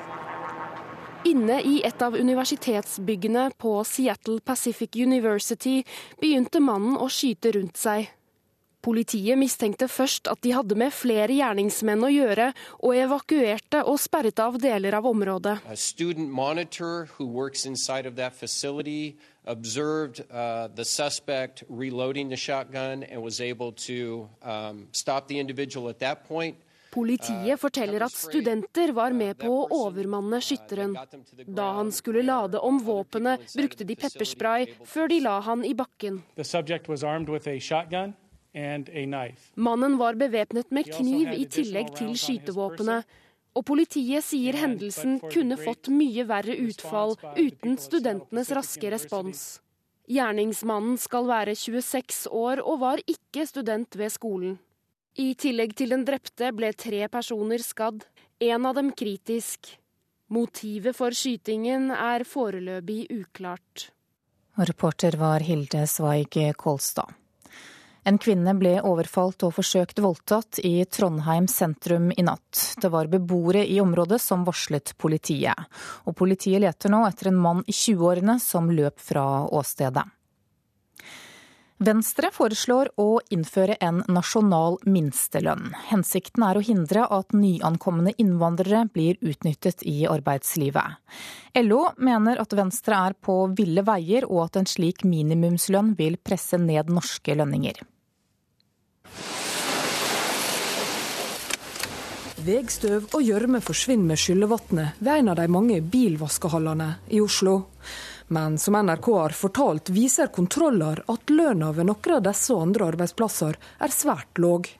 Inne 1.25 1.61
i 1.63 1.77
et 1.87 2.03
av 2.03 2.17
universitetsbyggene 2.19 3.53
på 3.63 3.77
Seattle 3.87 4.41
Pacific 4.43 4.97
University 4.99 5.85
begynte 6.19 6.59
mannen 6.59 6.97
å 6.99 7.07
skyte 7.07 7.53
rundt 7.55 7.79
seg. 7.79 8.09
Politiet 8.83 9.39
mistenkte 9.39 9.87
først 9.87 10.27
at 10.27 10.41
de 10.43 10.51
hadde 10.57 10.75
med 10.75 10.91
flere 10.91 11.31
gjerningsmenn 11.37 12.03
å 12.03 12.11
gjøre, 12.11 12.49
og 12.83 12.97
evakuerte 12.99 13.85
og 13.87 14.01
sperret 14.03 14.43
av 14.43 14.59
deler 14.59 14.99
av 14.99 15.07
området. 15.07 15.61
observed 19.45 20.21
uh, 20.31 20.69
the 20.69 20.85
suspect 20.85 21.65
reloading 21.69 22.29
the 22.29 22.37
shotgun 22.37 23.03
and 23.03 23.21
was 23.21 23.41
able 23.41 23.73
to 23.73 24.29
um, 24.43 24.87
stop 24.93 25.27
the 25.27 25.39
individual 25.39 25.89
at 25.89 25.99
that 25.99 26.29
point. 26.29 26.57
Politiet 26.93 27.61
forteller 27.61 28.05
at 28.05 28.13
studenter 28.13 28.93
var 28.93 29.15
med 29.17 29.39
på 29.41 29.49
å 29.49 29.69
overmanne 29.87 30.43
skytteren. 30.45 30.93
Da 31.49 31.71
han 31.79 31.93
skulle 31.93 32.25
lade 32.27 32.61
om 32.61 32.83
våpenet, 32.85 33.47
brukte 33.57 33.87
de 33.89 33.97
pepperspray 33.97 34.67
før 34.85 35.09
de 35.09 35.21
la 35.25 35.39
han 35.47 35.65
i 35.65 35.73
bakken. 35.79 36.21
Mannen 39.55 39.97
var 39.97 40.21
bevæpnet 40.21 40.71
med 40.71 40.91
kniv 40.93 41.33
i 41.33 41.47
tillegg 41.49 41.95
til 41.97 42.13
skytevåpenet. 42.13 43.19
Og 43.53 43.65
politiet 43.69 44.25
sier 44.25 44.57
hendelsen 44.57 45.19
kunne 45.33 45.59
fått 45.61 45.91
mye 45.93 46.25
verre 46.29 46.57
utfall 46.57 47.17
uten 47.37 47.77
studentenes 47.81 48.53
raske 48.57 48.93
respons. 48.93 49.43
Gjerningsmannen 50.13 50.97
skal 51.01 51.29
være 51.29 51.55
26 51.57 52.27
år 52.33 52.61
og 52.65 52.81
var 52.85 53.03
ikke 53.09 53.45
student 53.49 53.97
ved 53.97 54.13
skolen. 54.13 54.57
I 55.21 55.35
tillegg 55.37 55.75
til 55.77 55.93
den 55.93 56.07
drepte 56.09 56.49
ble 56.57 56.71
tre 56.73 57.05
personer 57.13 57.61
skadd, 57.61 58.01
en 58.41 58.67
av 58.67 58.79
dem 58.79 58.93
kritisk. 58.97 59.75
Motivet 60.33 60.97
for 60.97 61.13
skytingen 61.13 61.91
er 61.93 62.25
foreløpig 62.25 63.03
uklart. 63.13 63.91
Reporter 64.57 65.19
var 65.21 65.45
Hilde 65.45 65.85
Sveig 65.89 66.39
Kolstad. 66.57 67.13
En 68.09 68.17
kvinne 68.19 68.55
ble 68.59 68.79
overfalt 68.83 69.45
og 69.47 69.53
forsøkt 69.59 70.01
voldtatt 70.03 70.59
i 70.67 70.73
Trondheim 70.91 71.45
sentrum 71.47 72.09
i 72.17 72.25
natt. 72.27 72.75
Det 72.81 72.91
var 72.91 73.13
beboere 73.13 73.63
i 73.69 73.79
området 73.85 74.19
som 74.21 74.43
varslet 74.49 74.97
politiet. 74.99 75.69
Og 76.09 76.17
politiet 76.19 76.65
leter 76.65 76.91
nå 76.91 77.05
etter 77.07 77.31
en 77.31 77.39
mann 77.39 77.63
i 77.63 77.77
20-årene 77.77 78.41
som 78.43 78.73
løp 78.75 78.99
fra 78.99 79.45
åstedet. 79.45 80.09
Venstre 81.83 82.29
foreslår 82.31 82.93
å 83.01 83.19
innføre 83.35 83.75
en 83.83 84.03
nasjonal 84.13 84.77
minstelønn. 84.87 85.73
Hensikten 85.89 86.45
er 86.47 86.59
å 86.59 86.63
hindre 86.63 87.09
at 87.11 87.35
nyankomne 87.35 88.13
innvandrere 88.23 88.85
blir 88.93 89.19
utnyttet 89.19 89.83
i 89.89 90.05
arbeidslivet. 90.07 91.01
LO 91.59 91.81
mener 91.99 92.39
at 92.39 92.55
Venstre 92.55 93.01
er 93.09 93.17
på 93.19 93.35
ville 93.59 93.83
veier, 93.83 94.29
og 94.29 94.45
at 94.45 94.61
en 94.61 94.71
slik 94.71 95.03
minimumslønn 95.09 95.97
vil 95.99 96.21
presse 96.23 96.61
ned 96.61 96.93
norske 96.93 97.35
lønninger. 97.41 97.83
Vegstøv 102.43 103.11
og 103.15 103.27
gjørme 103.27 103.59
forsvinner 103.63 104.15
med 104.15 104.23
skyllevannet 104.23 105.03
ved 105.03 105.13
en 105.17 105.35
av 105.35 105.43
de 105.43 105.51
mange 105.51 105.83
bilvaskehallene 105.83 106.89
i 107.11 107.21
Oslo. 107.23 107.65
Men 108.33 108.59
som 108.59 108.77
NRK 108.87 109.07
har 109.13 109.35
fortalt, 109.37 109.91
viser 109.93 110.27
kontroller 110.33 111.03
at 111.13 111.31
lønna 111.31 111.69
ved 111.77 111.91
noen 111.91 112.15
av 112.15 112.23
disse 112.25 112.55
andre 112.57 112.87
arbeidsplasser 112.95 113.59
er 113.85 113.93
svært 113.93 114.41
låg. 114.41 114.71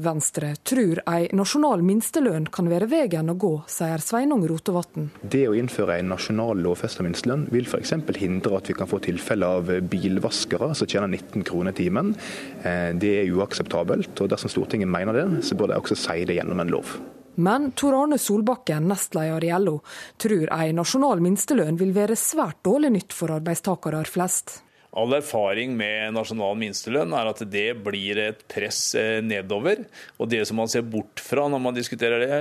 Venstre 0.00 0.54
tror 0.66 0.98
ei 1.12 1.28
nasjonal 1.36 1.84
minstelønn 1.86 2.48
kan 2.50 2.66
være 2.72 2.88
veien 2.90 3.30
å 3.30 3.36
gå, 3.38 3.52
sier 3.70 4.02
Sveinung 4.02 4.42
Rotevatn. 4.50 5.06
Det 5.22 5.44
å 5.46 5.54
innføre 5.54 6.00
en 6.00 6.10
nasjonal 6.16 6.64
lovfesta 6.64 7.06
minstelønn 7.06 7.46
vil 7.54 7.68
f.eks. 7.68 7.94
hindre 8.18 8.58
at 8.58 8.72
vi 8.72 8.78
kan 8.80 8.90
få 8.90 8.98
tilfeller 9.06 9.60
av 9.60 9.70
bilvaskere 9.92 10.72
som 10.74 10.90
tjener 10.90 11.12
19 11.12 11.46
kroner 11.46 11.76
timen. 11.76 12.16
Eh, 12.64 12.90
det 12.98 13.14
er 13.20 13.30
uakseptabelt, 13.36 14.16
og 14.18 14.34
dersom 14.34 14.50
Stortinget 14.50 14.90
mener 14.90 15.20
det, 15.20 15.28
så 15.46 15.54
bør 15.54 15.76
de 15.76 15.78
også 15.84 16.00
si 16.08 16.24
det 16.26 16.40
gjennom 16.40 16.64
en 16.64 16.74
lov. 16.80 16.98
Men 17.40 17.70
Tor 17.72 17.96
Arne 18.02 18.18
Solbakken, 18.20 18.88
nestleder 18.90 19.44
i 19.46 19.52
LO, 19.56 19.78
tror 20.20 20.50
ei 20.52 20.74
nasjonal 20.76 21.22
minstelønn 21.24 21.78
vil 21.80 21.94
være 21.96 22.18
svært 22.18 22.60
dårlig 22.66 22.92
nytt 22.98 23.16
for 23.16 23.32
arbeidstakere 23.32 24.02
flest. 24.08 24.60
All 24.98 25.14
erfaring 25.14 25.76
med 25.78 26.16
nasjonal 26.16 26.56
minstelønn 26.58 27.12
er 27.14 27.28
at 27.30 27.44
det 27.46 27.68
blir 27.84 28.18
et 28.18 28.40
press 28.50 28.80
eh, 28.98 29.20
nedover. 29.22 29.84
Og 30.18 30.32
det 30.32 30.42
som 30.48 30.58
man 30.58 30.70
ser 30.72 30.82
bort 30.82 31.22
fra 31.22 31.44
når 31.46 31.62
man 31.62 31.76
diskuterer 31.76 32.24
det, 32.24 32.40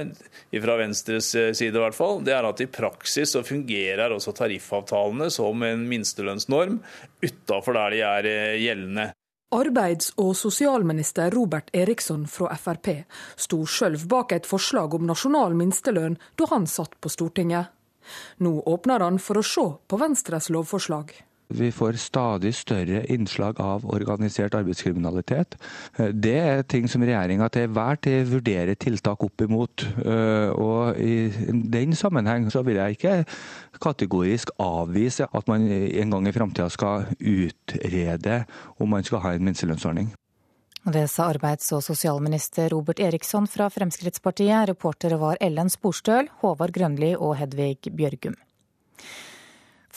fra 0.63 0.79
Venstres 0.81 1.29
eh, 1.37 1.51
side 1.53 1.77
i 1.77 1.83
hvert 1.83 1.97
fall, 1.97 2.23
det 2.25 2.33
er 2.33 2.49
at 2.49 2.65
i 2.65 2.69
praksis 2.73 3.35
så 3.35 3.45
fungerer 3.45 4.15
også 4.15 4.33
tariffavtalene 4.41 5.29
som 5.33 5.61
en 5.67 5.85
minstelønnsnorm 5.91 6.81
utafor 7.21 7.77
der 7.77 7.93
de 7.95 8.03
er 8.09 8.31
eh, 8.33 8.59
gjeldende. 8.65 9.11
Arbeids- 9.51 10.11
og 10.17 10.35
sosialminister 10.37 11.31
Robert 11.33 11.69
Eriksson 11.73 12.27
fra 12.29 12.53
Frp 12.53 12.91
sto 13.33 13.63
sjøl 13.65 13.95
bak 14.11 14.35
et 14.35 14.45
forslag 14.45 14.93
om 14.93 15.07
nasjonal 15.09 15.55
minstelønn 15.57 16.19
da 16.37 16.45
han 16.51 16.67
satt 16.69 16.93
på 17.01 17.09
Stortinget. 17.09 17.71
Nå 18.45 18.51
åpner 18.69 19.01
han 19.01 19.17
for 19.17 19.41
å 19.41 19.45
se 19.45 19.65
på 19.89 19.97
Venstres 19.97 20.51
lovforslag. 20.53 21.15
Vi 21.49 21.71
får 21.73 21.97
stadig 21.97 22.51
større 22.53 23.01
innslag 23.09 23.57
av 23.61 23.85
organisert 23.89 24.53
arbeidskriminalitet. 24.53 25.55
Det 26.13 26.35
er 26.37 26.61
ting 26.69 26.85
som 26.85 27.01
regjeringa 27.01 27.47
til 27.49 27.65
enhver 27.65 27.97
tid 28.05 28.29
vurderer 28.29 28.77
tiltak 28.77 29.23
opp 29.25 29.41
imot. 29.41 29.85
Og 30.53 30.99
I 31.01 31.31
den 31.73 31.95
sammenheng 31.97 32.45
så 32.53 32.61
vil 32.67 32.77
jeg 32.77 32.99
ikke 32.99 33.15
kategorisk 33.81 34.53
avvise 34.61 35.25
at 35.25 35.49
man 35.49 35.65
en 35.73 36.13
gang 36.13 36.29
i 36.29 36.33
framtida 36.35 36.69
skal 36.69 37.09
utrede 37.17 38.43
om 38.77 38.93
man 38.93 39.07
skal 39.07 39.25
ha 39.25 39.33
en 39.33 39.49
minstelønnsordning. 39.49 40.11
Det 40.85 41.07
sa 41.11 41.31
arbeids- 41.33 41.73
og 41.73 41.81
sosialminister 41.83 42.69
Robert 42.71 43.01
Eriksson 43.03 43.49
fra 43.49 43.71
Fremskrittspartiet. 43.73 44.69
Reportere 44.69 45.17
var 45.19 45.41
Ellen 45.41 45.69
Sporstøl, 45.69 46.29
Håvard 46.43 46.71
Grønli 46.77 47.15
og 47.17 47.35
Hedvig 47.41 47.89
Bjørgum. 47.89 48.37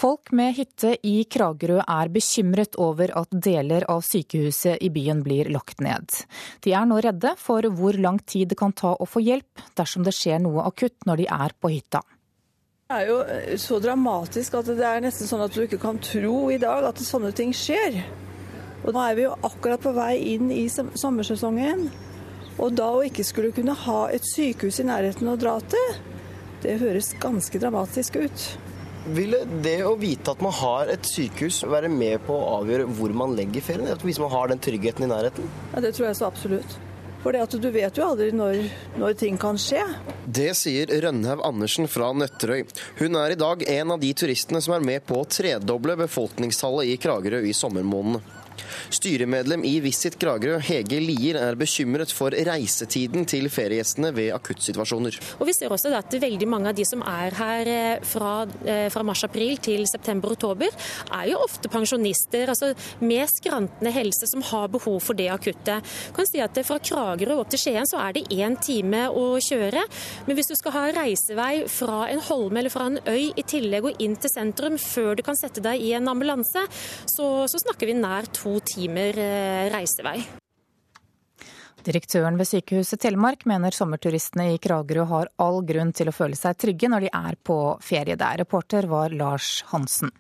Folk 0.03 0.33
med 0.35 0.57
hytte 0.57 0.97
i 1.07 1.21
Kragerø 1.31 1.77
er 1.79 2.09
bekymret 2.11 2.75
over 2.83 3.13
at 3.21 3.35
deler 3.45 3.85
av 3.93 4.01
sykehuset 4.03 4.81
i 4.83 4.89
byen 4.91 5.21
blir 5.23 5.47
lagt 5.55 5.79
ned. 5.85 6.09
De 6.65 6.73
er 6.75 6.89
nå 6.91 6.97
redde 7.05 7.31
for 7.39 7.69
hvor 7.79 7.95
lang 7.95 8.19
tid 8.27 8.51
det 8.51 8.59
kan 8.59 8.75
ta 8.75 8.97
å 8.97 9.07
få 9.07 9.23
hjelp 9.23 9.63
dersom 9.79 10.03
det 10.03 10.15
skjer 10.17 10.43
noe 10.43 10.65
akutt 10.67 11.07
når 11.07 11.23
de 11.23 11.29
er 11.37 11.55
på 11.55 11.71
hytta. 11.71 12.01
Det 12.91 12.97
er 12.97 13.13
jo 13.13 13.21
eh, 13.23 13.55
så 13.63 13.79
dramatisk 13.85 14.57
at 14.59 14.73
det 14.73 14.89
er 14.89 15.05
nesten 15.05 15.31
sånn 15.31 15.45
at 15.47 15.55
du 15.55 15.63
ikke 15.69 15.79
kan 15.85 16.03
tro 16.03 16.51
i 16.51 16.59
dag 16.59 16.89
at 16.91 17.05
sånne 17.07 17.31
ting 17.39 17.55
skjer. 17.55 18.01
Og 18.83 18.91
Nå 18.91 19.07
er 19.07 19.15
vi 19.21 19.29
jo 19.29 19.39
akkurat 19.39 19.87
på 19.87 19.95
vei 19.95 20.17
inn 20.33 20.51
i 20.51 20.67
sommersesongen. 20.67 21.87
Og 22.59 22.75
da 22.75 22.91
å 22.91 23.07
ikke 23.07 23.29
skulle 23.29 23.55
kunne 23.55 23.79
ha 23.87 24.03
et 24.11 24.27
sykehus 24.27 24.83
i 24.83 24.91
nærheten 24.91 25.31
å 25.31 25.39
dra 25.39 25.61
til, 25.63 25.97
det 26.67 26.81
høres 26.83 27.15
ganske 27.23 27.63
dramatisk 27.63 28.19
ut. 28.19 28.51
Vil 29.11 29.35
det 29.65 29.81
å 29.83 29.97
vite 29.99 30.31
at 30.31 30.43
man 30.45 30.55
har 30.55 30.91
et 30.93 31.07
sykehus 31.09 31.65
være 31.67 31.89
med 31.91 32.23
på 32.27 32.37
å 32.39 32.61
avgjøre 32.61 32.87
hvor 32.95 33.15
man 33.17 33.35
legger 33.35 33.65
ferien? 33.65 33.91
Hvis 33.99 34.21
man 34.23 34.31
har 34.31 34.53
den 34.53 34.63
tryggheten 34.63 35.09
i 35.09 35.11
nærheten? 35.11 35.49
Ja, 35.73 35.81
Det 35.83 35.95
tror 35.97 36.07
jeg 36.09 36.19
så 36.21 36.29
absolutt. 36.31 36.79
For 37.23 37.35
du 37.35 37.69
vet 37.71 37.99
jo 37.99 38.03
aldri 38.03 38.33
når, 38.35 38.65
når, 38.99 39.15
ting 39.15 39.37
kan 39.39 39.59
skje. 39.59 39.83
Det 40.27 40.51
sier 40.59 40.91
Rønhaug 41.05 41.43
Andersen 41.47 41.87
fra 41.91 42.11
Nøtterøy. 42.19 42.65
Hun 42.99 43.19
er 43.19 43.35
i 43.35 43.39
dag 43.39 43.63
en 43.77 43.95
av 43.95 44.03
de 44.03 44.11
turistene 44.15 44.63
som 44.63 44.75
er 44.75 44.87
med 44.87 45.07
på 45.07 45.21
å 45.21 45.29
tredoble 45.31 45.95
befolkningstallet 46.03 46.91
i 46.91 46.97
Kragerø 47.03 47.45
i 47.47 47.55
sommermånedene. 47.55 48.42
Styremedlem 48.93 49.65
i 49.69 49.77
Visit 49.85 50.19
Kragerø, 50.21 50.59
Hege 50.63 51.01
Lier, 51.03 51.39
er 51.41 51.59
bekymret 51.59 52.13
for 52.15 52.35
reisetiden 52.35 53.27
til 53.29 53.49
feriegjestene 53.53 54.13
ved 54.17 54.33
akuttsituasjoner. 54.37 55.19
Og 55.41 55.47
Vi 55.49 55.57
ser 55.57 55.73
også 55.73 55.93
at 55.97 56.15
veldig 56.23 56.49
mange 56.49 56.71
av 56.71 56.77
de 56.79 56.87
som 56.89 57.03
er 57.07 57.37
her 57.37 57.71
eh, 57.73 58.05
fra, 58.07 58.47
eh, 58.65 58.89
fra 58.93 59.05
mars-april 59.07 59.59
til 59.63 59.85
september-oktober, 59.91 60.73
er 61.13 61.29
jo 61.31 61.41
ofte 61.43 61.71
pensjonister 61.73 62.53
altså 62.53 62.73
med 63.03 63.29
skrantende 63.31 63.93
helse 63.95 64.29
som 64.31 64.45
har 64.53 64.71
behov 64.73 65.01
for 65.05 65.19
det 65.19 65.29
akutte. 65.33 65.81
Kan 66.15 66.29
si 66.29 66.41
at 66.43 66.59
Fra 66.63 66.79
Kragerø 66.79 67.41
opp 67.41 67.51
til 67.51 67.61
Skien 67.61 67.89
så 67.89 67.99
er 68.05 68.17
det 68.17 68.29
én 68.31 68.55
time 68.63 69.07
å 69.11 69.39
kjøre. 69.43 69.83
Men 70.27 70.39
hvis 70.39 70.51
du 70.53 70.55
skal 70.59 70.75
ha 70.77 70.85
reisevei 70.95 71.65
fra 71.71 72.05
en 72.13 72.23
holme 72.29 72.61
eller 72.61 72.73
fra 72.73 72.89
en 72.91 73.01
øy 73.09 73.33
i 73.35 73.45
tillegg 73.47 73.89
og 73.89 74.03
inn 74.05 74.15
til 74.21 74.31
sentrum 74.33 74.79
før 74.81 75.17
du 75.19 75.25
kan 75.27 75.39
sette 75.39 75.63
deg 75.65 75.83
i 75.83 75.93
en 75.99 76.11
ambulanse, 76.13 76.65
så, 77.11 77.29
så 77.51 77.63
snakker 77.65 77.91
vi 77.91 77.99
nær 77.99 78.29
to 78.37 78.59
timer 78.69 79.19
eh, 79.19 79.67
reisevei. 79.73 80.21
Direktøren 81.83 82.39
ved 82.39 82.47
Sykehuset 82.47 83.01
Telemark 83.03 83.43
mener 83.51 83.75
sommerturistene 83.75 84.53
i 84.53 84.61
Kragerø 84.63 85.07
har 85.11 85.31
all 85.43 85.65
grunn 85.67 85.91
til 85.97 86.13
å 86.13 86.15
føle 86.15 86.39
seg 86.39 86.61
trygge 86.63 86.91
når 86.93 87.07
de 87.07 87.13
er 87.19 87.39
på 87.43 87.59
ferie 87.83 88.15
der. 88.19 88.39
Reporter 88.45 88.87
var 88.91 89.11
Lars 89.11 89.65
Hansen. 89.73 90.13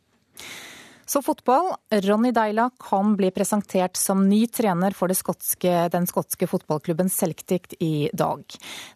Så 1.12 1.20
fotball. 1.22 1.74
Ronny 1.90 2.30
Deila 2.32 2.70
kan 2.80 3.16
bli 3.16 3.28
presentert 3.30 3.98
som 4.00 4.22
ny 4.28 4.46
trener 4.48 4.94
for 4.96 5.12
skotske, 5.12 5.90
den 5.92 6.06
skotske 6.08 6.46
fotballklubben 6.48 7.10
Celtic 7.12 7.74
i 7.84 8.08
dag. 8.16 8.40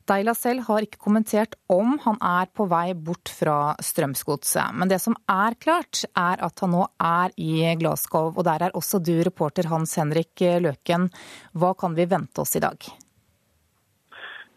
Deila 0.09 0.33
selv 0.33 0.65
har 0.71 0.87
ikke 0.87 1.03
kommentert 1.03 1.59
om 1.69 1.99
han 2.07 2.17
er 2.25 2.49
på 2.57 2.65
vei 2.73 2.95
bort 2.97 3.29
fra 3.29 3.75
Strømsgodset. 3.85 4.73
Men 4.73 4.89
det 4.89 5.03
som 5.05 5.19
er 5.29 5.61
klart, 5.61 6.07
er 6.17 6.41
at 6.41 6.65
han 6.65 6.73
nå 6.79 6.87
er 6.97 7.37
i 7.37 7.75
Glasgow. 7.83 8.33
Og 8.33 8.47
der 8.49 8.65
er 8.71 8.81
også 8.81 9.03
du, 9.05 9.19
reporter 9.29 9.69
Hans 9.69 9.99
Henrik 10.01 10.41
Løken. 10.41 11.11
Hva 11.53 11.77
kan 11.77 12.01
vi 12.01 12.09
vente 12.09 12.41
oss 12.41 12.57
i 12.57 12.65
dag? 12.65 12.81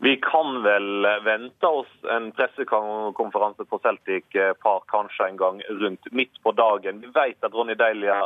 Vi 0.01 0.15
kan 0.23 0.61
vel 0.63 1.07
vente 1.23 1.67
oss 1.67 1.91
en 2.11 2.31
pressekonferanse 2.31 3.65
på 3.67 3.79
Celtic 3.83 4.37
Park 4.63 4.85
kanskje 4.87 5.27
en 5.27 5.37
gang 5.37 5.61
rundt 5.69 6.11
midt 6.11 6.39
på 6.43 6.53
dagen. 6.55 7.01
Vi 7.03 7.11
vet 7.13 7.43
at 7.43 7.53
Ronny 7.53 7.75
Deilia 7.75 8.21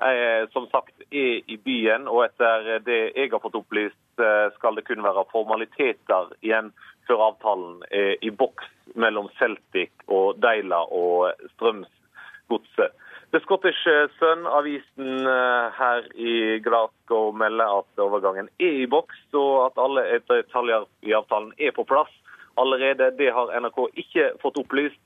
eh, 0.00 0.48
som 0.52 0.66
sagt 0.66 0.94
er 1.10 1.42
i 1.46 1.58
byen, 1.64 2.08
og 2.08 2.24
etter 2.24 2.78
det 2.86 3.00
jeg 3.16 3.32
har 3.32 3.42
fått 3.42 3.58
opplyst 3.58 4.22
eh, 4.22 4.48
skal 4.56 4.78
det 4.78 4.86
kun 4.88 5.04
være 5.04 5.26
formaliteter 5.32 6.32
igjen 6.40 6.72
før 7.08 7.28
avtalen 7.30 7.82
er 7.90 8.16
i 8.24 8.30
boks 8.30 8.68
mellom 8.96 9.28
Celtic 9.38 9.92
og 10.06 10.40
Deila 10.42 10.84
og 10.92 11.32
Strømsgodset. 11.54 12.96
The 13.30 13.40
Scottish 13.40 13.84
Sun, 14.18 14.46
avisen 14.46 15.26
eh, 15.26 15.72
her 15.78 16.06
i 16.16 16.58
Glasgow, 16.64 17.32
melder 17.36 17.80
at 17.82 18.00
overgangen 18.00 18.46
er 18.56 18.78
i 18.84 18.86
boks, 18.88 19.18
og 19.36 19.66
at 19.66 19.80
alle 19.84 20.04
detaljer 20.30 20.86
i 21.04 21.12
avtalen 21.12 21.50
er 21.60 21.74
på 21.76 21.84
plass 21.84 22.14
allerede. 22.56 23.10
Det 23.18 23.28
har 23.36 23.52
NRK 23.60 23.82
ikke 24.00 24.30
fått 24.40 24.56
opplyst. 24.62 25.00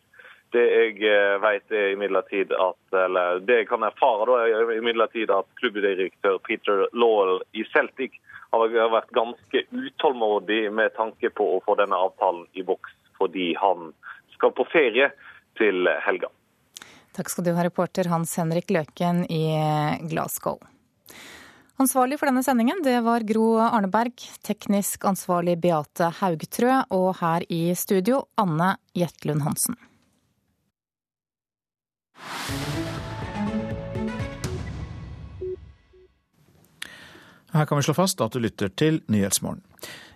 Det 0.54 0.62
jeg 0.62 1.00
eh, 1.08 1.34
vet 1.42 1.74
er 1.74 1.96
imidlertid 1.96 2.54
at, 2.54 2.78
eller 2.94 3.40
det 3.42 3.56
jeg 3.64 3.68
kan 3.72 3.82
erfare, 3.88 4.28
da, 4.30 4.36
er 4.46 4.70
imidlertid 4.76 5.32
at 5.34 5.48
klubbdirektør 5.58 6.38
Peter 6.46 6.84
Lawell 6.94 7.40
i 7.58 7.64
Celtic 7.72 8.20
har 8.52 8.70
vært 8.92 9.10
ganske 9.16 9.64
utålmodig 9.72 10.68
med 10.70 10.94
tanke 10.94 11.32
på 11.34 11.48
å 11.56 11.58
få 11.66 11.74
denne 11.80 11.98
avtalen 11.98 12.46
i 12.54 12.62
boks, 12.70 12.94
fordi 13.18 13.50
han 13.58 13.90
skal 14.36 14.54
på 14.54 14.68
ferie 14.70 15.10
til 15.58 15.90
helga. 16.06 16.30
Takk 17.12 17.28
skal 17.28 17.44
du 17.44 17.52
ha, 17.52 17.64
reporter 17.64 18.08
Hans 18.08 18.32
Henrik 18.40 18.70
Løken 18.72 19.26
i 19.28 19.44
Glasgow. 20.08 20.60
Ansvarlig 21.80 22.18
for 22.20 22.28
denne 22.28 22.44
sendingen 22.46 22.82
det 22.84 22.98
var 23.04 23.24
Gro 23.26 23.56
Arneberg, 23.60 24.14
teknisk 24.46 25.04
ansvarlig 25.08 25.56
Beate 25.60 26.12
Haugtrø 26.20 26.82
og 26.94 27.08
her 27.20 27.44
i 27.52 27.64
studio 27.76 28.22
Anne 28.40 28.76
Jetlund 28.96 29.44
Hansen. 29.44 29.76
Her 37.52 37.66
kan 37.68 37.78
vi 37.78 37.84
slå 37.84 37.94
fast 37.94 38.20
at 38.24 38.32
du 38.32 38.40
lytter 38.40 38.70
til 38.72 39.02
Nyhetsmorgen. 39.12 39.60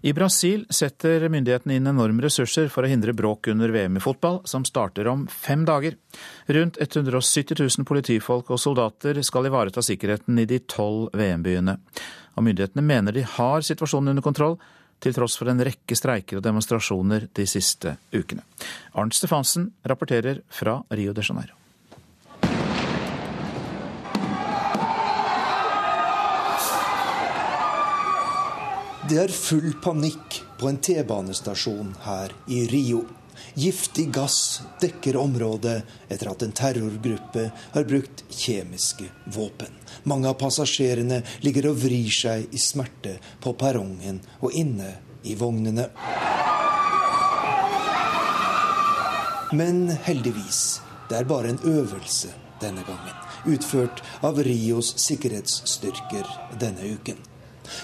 I 0.06 0.12
Brasil 0.16 0.62
setter 0.72 1.26
myndighetene 1.32 1.76
inn 1.76 1.90
enorme 1.90 2.22
ressurser 2.24 2.70
for 2.72 2.86
å 2.86 2.88
hindre 2.88 3.12
bråk 3.16 3.50
under 3.52 3.72
VM 3.74 3.98
i 3.98 4.02
fotball, 4.02 4.38
som 4.48 4.64
starter 4.64 5.08
om 5.10 5.26
fem 5.28 5.66
dager. 5.68 5.98
Rundt 6.46 6.78
170 6.80 7.58
000 7.58 7.88
politifolk 7.88 8.52
og 8.54 8.62
soldater 8.62 9.20
skal 9.26 9.50
ivareta 9.50 9.84
sikkerheten 9.84 10.38
i 10.40 10.46
de 10.48 10.62
tolv 10.64 11.10
VM-byene. 11.16 11.76
Og 12.36 12.46
myndighetene 12.46 12.86
mener 12.86 13.16
de 13.16 13.26
har 13.36 13.66
situasjonen 13.66 14.14
under 14.14 14.24
kontroll, 14.24 14.56
til 14.96 15.12
tross 15.12 15.36
for 15.36 15.52
en 15.52 15.60
rekke 15.60 15.96
streiker 15.98 16.38
og 16.38 16.46
demonstrasjoner 16.46 17.28
de 17.36 17.44
siste 17.50 17.98
ukene. 18.16 18.46
Arnt 18.96 19.16
Stefansen 19.18 19.68
rapporterer 19.84 20.40
fra 20.48 20.78
Rio 20.96 21.12
de 21.12 21.24
Janeiro. 21.26 21.65
Det 29.06 29.18
er 29.22 29.30
full 29.30 29.74
panikk 29.78 30.40
på 30.58 30.66
en 30.66 30.78
T-banestasjon 30.82 31.92
her 32.02 32.32
i 32.50 32.64
Rio. 32.66 33.04
Giftig 33.54 34.08
gass 34.10 34.62
dekker 34.82 35.14
området 35.20 35.76
etter 36.10 36.30
at 36.32 36.42
en 36.42 36.54
terrorgruppe 36.56 37.44
har 37.74 37.86
brukt 37.86 38.24
kjemiske 38.34 39.06
våpen. 39.36 39.70
Mange 40.10 40.26
av 40.32 40.34
passasjerene 40.40 41.20
ligger 41.46 41.68
og 41.70 41.78
vrir 41.84 42.10
seg 42.10 42.48
i 42.50 42.58
smerte 42.58 43.14
på 43.44 43.52
perrongen 43.60 44.18
og 44.40 44.58
inne 44.58 44.90
i 45.22 45.36
vognene. 45.38 45.86
Men 49.54 49.86
heldigvis, 50.08 50.80
det 51.06 51.20
er 51.20 51.30
bare 51.30 51.54
en 51.54 51.62
øvelse 51.62 52.34
denne 52.58 52.82
gangen. 52.90 53.14
Utført 53.46 54.02
av 54.26 54.42
Rios 54.42 54.96
sikkerhetsstyrker 55.06 56.26
denne 56.58 56.96
uken. 56.98 57.22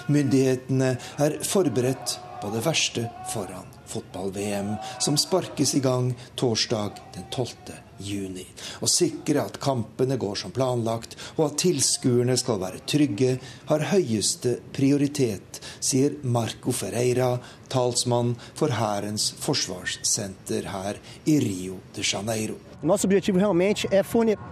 Myndighetene 0.07 0.95
er 1.23 1.39
forberedt 1.47 2.17
på 2.43 2.51
det 2.51 2.65
verste 2.65 3.07
foran 3.31 3.73
fotball-VM, 3.93 4.75
som 4.99 5.17
sparkes 5.17 5.75
i 5.75 5.79
gang 5.79 6.13
torsdag 6.35 6.99
den 7.13 7.23
12. 7.29 7.49
juni. 7.97 8.45
Å 8.81 8.89
sikre 8.89 9.43
at 9.45 9.59
kampene 9.63 10.17
går 10.19 10.39
som 10.41 10.53
planlagt, 10.55 11.15
og 11.37 11.45
at 11.51 11.59
tilskuerne 11.63 12.35
skal 12.39 12.61
være 12.63 12.83
trygge, 12.89 13.37
har 13.69 13.87
høyeste 13.93 14.57
prioritet, 14.75 15.61
sier 15.79 16.17
Marco 16.23 16.73
Ferreira, 16.75 17.35
talsmann 17.73 18.35
for 18.57 18.73
Hærens 18.73 19.31
forsvarssenter 19.43 20.69
her 20.73 20.99
i 21.29 21.39
Rio 21.43 21.79
de 21.95 22.05
Janeiro. 22.05 22.59
Nosso 22.83 23.07
objetivo 23.07 23.39
realmente 23.39 23.87
é 23.91 24.03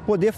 poder 0.06 0.32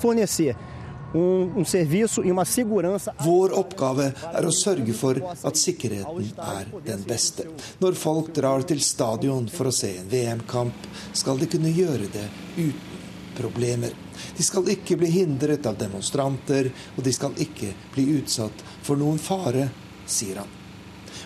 Um, 1.14 1.60
um 1.60 1.66
serviço 1.66 2.24
e 2.24 2.32
uma 2.32 2.46
segurança. 2.46 3.14
Vår 3.22 3.54
oppgave 3.54 4.08
er 4.34 4.48
å 4.48 4.54
sørge 4.54 4.96
for 4.98 5.20
at 5.22 5.60
sikkerheten 5.62 6.32
er 6.42 6.72
den 6.88 7.04
beste. 7.06 7.46
Når 7.84 8.00
folk 8.00 8.32
drar 8.34 8.66
til 8.66 8.82
stadion 8.82 9.46
for 9.54 9.70
å 9.70 9.76
se 9.76 9.92
en 10.00 10.10
VM-kamp, 10.10 10.90
skal 11.14 11.38
de 11.38 11.52
kunne 11.54 11.70
gjøre 11.70 12.10
det 12.16 12.26
uten 12.58 13.04
problemer. 13.38 13.94
De 14.38 14.46
skal 14.46 14.68
ikke 14.74 14.98
bli 14.98 15.12
hindret 15.14 15.66
av 15.70 15.78
demonstranter, 15.78 16.72
og 16.98 17.06
de 17.06 17.14
skal 17.14 17.38
ikke 17.42 17.72
bli 17.94 18.10
utsatt 18.18 18.66
for 18.82 18.98
noen 18.98 19.22
fare, 19.22 19.70
sier 20.10 20.42
han. 20.42 20.60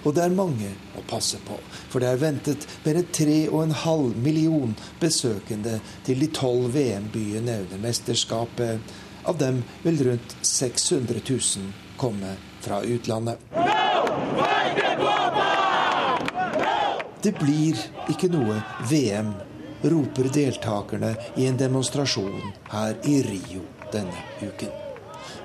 Og 0.03 0.14
det 0.16 0.24
er 0.24 0.36
mange 0.36 0.70
å 0.99 1.03
passe 1.07 1.40
på, 1.48 1.56
for 1.90 2.03
det 2.03 2.11
er 2.11 2.22
ventet 2.22 2.68
mer 2.84 2.99
enn 2.99 3.10
3,5 3.11 4.20
million 4.24 4.76
besøkende 5.02 5.80
til 6.06 6.22
de 6.22 6.30
tolv 6.36 6.70
VM-byene 6.76 7.61
under 7.64 7.82
mesterskapet 7.82 8.95
av 9.28 9.38
dem 9.38 9.64
vil 9.84 10.04
rundt 10.08 10.38
600 10.41 11.20
000 11.28 11.40
komme 11.98 12.36
fra 12.62 12.82
utlandet. 12.82 13.40
Det 17.22 17.34
blir 17.40 17.80
ikke 18.12 18.30
noe 18.32 18.62
VM 18.90 19.34
roper 19.82 20.30
deltakerne 20.34 21.16
i 21.36 21.48
en 21.49 21.58
demonstrasjon 21.58 22.54
her 22.72 22.98
i 23.04 23.22
Rio 23.26 23.64
denne 23.91 24.26
uken. 24.41 24.72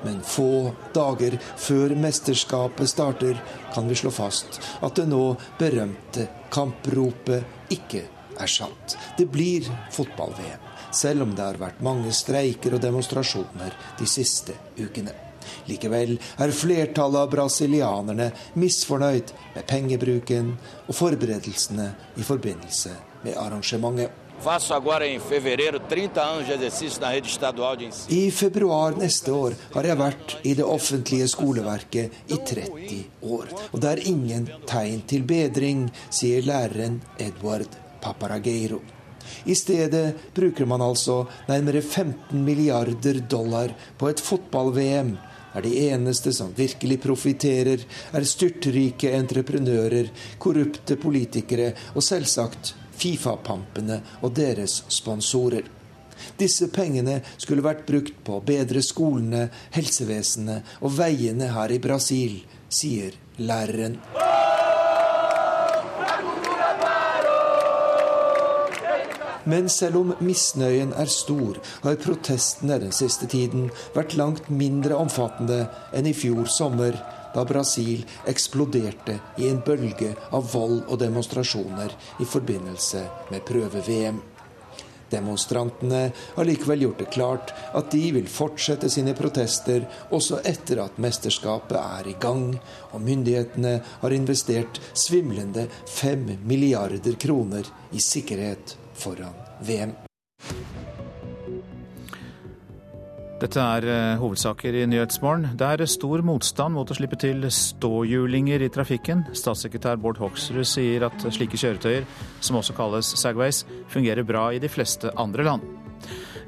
Men 0.05 0.23
få 0.27 0.73
dager 0.95 1.37
før 1.57 1.95
mesterskapet 1.99 2.91
starter, 2.91 3.39
kan 3.75 3.89
vi 3.89 3.99
slå 3.99 4.11
fast 4.15 4.61
at 4.83 4.99
det 4.99 5.07
nå 5.11 5.37
berømte 5.59 6.27
kampropet 6.53 7.71
ikke 7.75 8.05
er 8.39 8.51
sant. 8.51 8.97
Det 9.19 9.29
blir 9.31 9.69
fotball-VM, 9.95 10.72
selv 10.93 11.27
om 11.27 11.35
det 11.35 11.45
har 11.45 11.61
vært 11.61 11.83
mange 11.85 12.13
streiker 12.15 12.77
og 12.77 12.85
demonstrasjoner 12.85 13.77
de 13.99 14.09
siste 14.09 14.57
ukene. 14.79 15.15
Likevel 15.67 16.17
er 16.43 16.55
flertallet 16.55 17.25
av 17.25 17.31
brasilianerne 17.33 18.31
misfornøyd 18.63 19.33
med 19.57 19.67
pengebruken 19.69 20.55
og 20.87 20.97
forberedelsene 20.97 21.89
i 22.17 22.27
forbindelse 22.27 22.97
med 23.25 23.39
arrangementet. 23.39 24.19
I 28.09 28.23
februar 28.35 28.97
neste 28.99 29.35
år 29.37 29.55
har 29.75 29.87
jeg 29.87 30.01
vært 30.01 30.35
i 30.43 30.55
det 30.59 30.67
offentlige 30.67 31.29
skoleverket 31.31 32.17
i 32.27 32.41
30 32.51 33.29
år. 33.37 33.53
Og 33.71 33.85
det 33.85 33.93
er 33.93 34.03
ingen 34.11 34.49
tegn 34.67 35.05
til 35.07 35.23
bedring, 35.29 35.87
sier 36.11 36.43
læreren 36.43 36.99
Edward 37.23 37.79
Paparageiro. 38.03 38.83
I 39.45 39.55
stedet 39.59 40.35
bruker 40.35 40.67
man 40.67 40.83
altså 40.85 41.25
nærmere 41.49 41.83
15 41.83 42.45
milliarder 42.45 43.21
dollar 43.29 43.75
på 43.99 44.09
et 44.09 44.21
fotball-VM 44.21 45.17
der 45.53 45.67
de 45.67 45.73
eneste 45.91 46.33
som 46.33 46.53
virkelig 46.57 47.01
profitterer, 47.03 47.83
er 48.13 48.25
styrtrike 48.25 49.13
entreprenører, 49.13 50.09
korrupte 50.41 50.97
politikere 50.97 51.73
og 51.95 52.05
selvsagt 52.05 52.75
Fifa-pampene 53.03 53.99
og 54.23 54.35
deres 54.37 54.83
sponsorer. 54.93 55.67
Disse 56.39 56.69
pengene 56.71 57.19
skulle 57.37 57.65
vært 57.65 57.87
brukt 57.89 58.21
på 58.25 58.39
å 58.39 58.45
bedre 58.47 58.83
skolene, 58.85 59.49
helsevesenet 59.75 60.79
og 60.81 60.95
veiene 61.01 61.51
her 61.57 61.75
i 61.75 61.81
Brasil, 61.83 62.39
sier 62.71 63.17
læreren. 63.43 63.99
Men 69.45 69.69
selv 69.69 69.99
om 70.03 70.13
misnøyen 70.23 70.93
er 70.99 71.11
stor, 71.11 71.59
har 71.83 71.99
protestene 72.03 72.79
den 72.83 72.95
siste 72.95 73.27
tiden 73.31 73.71
vært 73.97 74.17
langt 74.19 74.51
mindre 74.51 74.99
omfattende 74.99 75.65
enn 75.97 76.07
i 76.07 76.15
fjor 76.17 76.47
sommer, 76.51 76.99
da 77.33 77.45
Brasil 77.49 78.05
eksploderte 78.29 79.17
i 79.41 79.49
en 79.49 79.63
bølge 79.65 80.13
av 80.37 80.51
vold 80.53 80.83
og 80.85 80.99
demonstrasjoner 81.01 81.95
i 82.21 82.29
forbindelse 82.29 83.07
med 83.33 83.45
prøve-VM. 83.49 84.21
Demonstrantene 85.13 86.03
har 86.37 86.49
likevel 86.49 86.87
gjort 86.87 87.03
det 87.03 87.09
klart 87.13 87.51
at 87.77 87.91
de 87.93 88.03
vil 88.17 88.29
fortsette 88.33 88.89
sine 88.93 89.13
protester 89.17 89.85
også 90.09 90.41
etter 90.49 90.81
at 90.87 91.01
mesterskapet 91.05 91.77
er 91.81 92.09
i 92.09 92.17
gang, 92.21 92.47
og 92.93 93.05
myndighetene 93.05 93.75
har 94.05 94.17
investert 94.17 94.81
svimlende 94.93 95.67
fem 95.89 96.31
milliarder 96.49 97.19
kroner 97.21 97.69
i 97.93 98.01
sikkerhet 98.01 98.79
foran 99.03 99.35
VM. 99.67 99.95
Dette 103.43 103.59
er 103.59 103.87
eh, 103.91 104.21
hovedsaker 104.21 104.77
i 104.79 104.85
Nyhetsmorgen. 104.87 105.57
Det 105.59 105.67
er 105.67 105.83
stor 105.91 106.23
motstand 106.23 106.77
mot 106.77 106.87
å 106.87 106.95
slippe 106.95 107.19
til 107.19 107.43
ståhjulinger 107.51 108.63
i 108.63 108.71
trafikken. 108.71 109.25
Statssekretær 109.35 109.99
Bård 109.99 110.21
Hoksrud 110.23 110.63
sier 110.69 111.09
at 111.09 111.27
slike 111.35 111.59
kjøretøyer, 111.59 112.07
som 112.39 112.61
også 112.61 112.77
kalles 112.79 113.11
Sagways, 113.19 113.65
fungerer 113.91 114.23
bra 114.27 114.53
i 114.55 114.63
de 114.63 114.71
fleste 114.71 115.11
andre 115.19 115.49
land. 115.49 115.67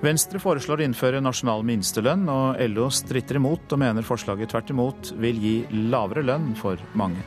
Venstre 0.05 0.39
foreslår 0.43 0.83
å 0.83 0.87
innføre 0.87 1.23
nasjonal 1.25 1.67
minstelønn, 1.67 2.29
og 2.31 2.63
LO 2.71 2.87
stritter 2.93 3.41
imot 3.41 3.75
og 3.75 3.81
mener 3.83 4.07
forslaget 4.07 4.53
tvert 4.53 4.71
imot 4.75 5.15
vil 5.19 5.43
gi 5.43 5.57
lavere 5.91 6.23
lønn 6.27 6.53
for 6.61 6.79
mange. 6.99 7.25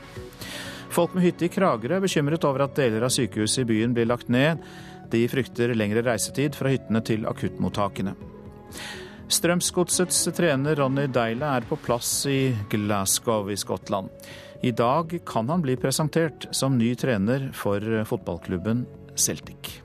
Folk 0.94 1.14
med 1.14 1.28
hytte 1.28 1.46
i 1.48 1.52
Kragerø 1.52 1.98
er 1.98 2.04
bekymret 2.04 2.46
over 2.48 2.64
at 2.64 2.78
deler 2.78 3.04
av 3.06 3.12
sykehuset 3.14 3.66
i 3.66 3.68
byen 3.70 3.92
blir 3.98 4.08
lagt 4.08 4.32
ned. 4.34 4.64
De 5.12 5.24
frykter 5.32 5.72
lengre 5.78 6.04
reisetid 6.06 6.56
fra 6.58 6.72
hyttene 6.74 7.02
til 7.06 7.28
akuttmottakene. 7.30 8.16
Strømsgodsets 9.28 10.22
trener 10.36 10.78
Ronny 10.80 11.08
Deila 11.12 11.58
er 11.58 11.66
på 11.68 11.76
plass 11.84 12.12
i 12.32 12.54
Glasgow 12.72 13.50
i 13.52 13.58
Skottland. 13.60 14.08
I 14.64 14.72
dag 14.72 15.12
kan 15.28 15.50
han 15.52 15.62
bli 15.62 15.76
presentert 15.80 16.48
som 16.56 16.78
ny 16.80 16.94
trener 16.96 17.50
for 17.54 17.84
fotballklubben 18.08 18.86
Celtic. 19.20 19.82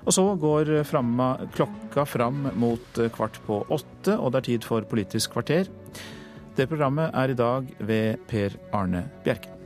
Og 0.00 0.16
så 0.16 0.24
går 0.40 0.72
klokka 1.54 2.06
fram 2.08 2.48
mot 2.58 3.02
kvart 3.14 3.38
på 3.46 3.60
åtte, 3.68 4.16
og 4.16 4.32
det 4.32 4.40
er 4.40 4.48
tid 4.48 4.66
for 4.66 4.88
Politisk 4.88 5.36
kvarter. 5.36 5.68
Det 6.56 6.66
programmet 6.66 7.12
er 7.14 7.30
i 7.30 7.38
dag 7.38 7.68
ved 7.78 8.24
Per 8.28 8.56
Arne 8.72 9.04
Bjerke. 9.24 9.59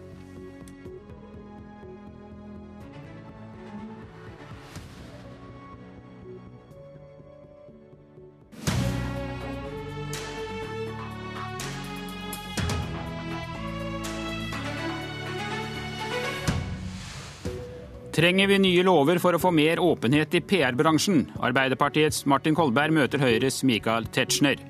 Trenger 18.14 18.46
vi 18.46 18.58
nye 18.62 18.82
lover 18.86 19.18
for 19.18 19.34
å 19.34 19.40
få 19.42 19.50
mer 19.50 19.80
åpenhet 19.82 20.36
i 20.38 20.40
PR-bransjen? 20.46 21.24
Arbeiderpartiets 21.42 22.20
Martin 22.30 22.54
Kolberg 22.54 22.94
møter 22.94 23.18
Høyres 23.18 23.64
Michael 23.66 24.06
Tetzschner. 24.14 24.60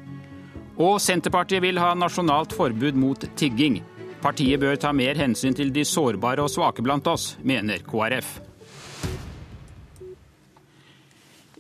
Og 0.81 0.97
Senterpartiet 1.05 1.61
vil 1.61 1.77
ha 1.77 1.91
nasjonalt 1.93 2.57
forbud 2.57 2.97
mot 2.97 3.27
tigging. 3.37 3.83
Partiet 4.25 4.63
bør 4.63 4.81
ta 4.81 4.95
mer 4.97 5.21
hensyn 5.21 5.53
til 5.53 5.75
de 5.77 5.85
sårbare 5.85 6.41
og 6.41 6.49
svake 6.55 6.81
blant 6.87 7.11
oss, 7.13 7.35
mener 7.45 7.85
KrF. 7.85 8.39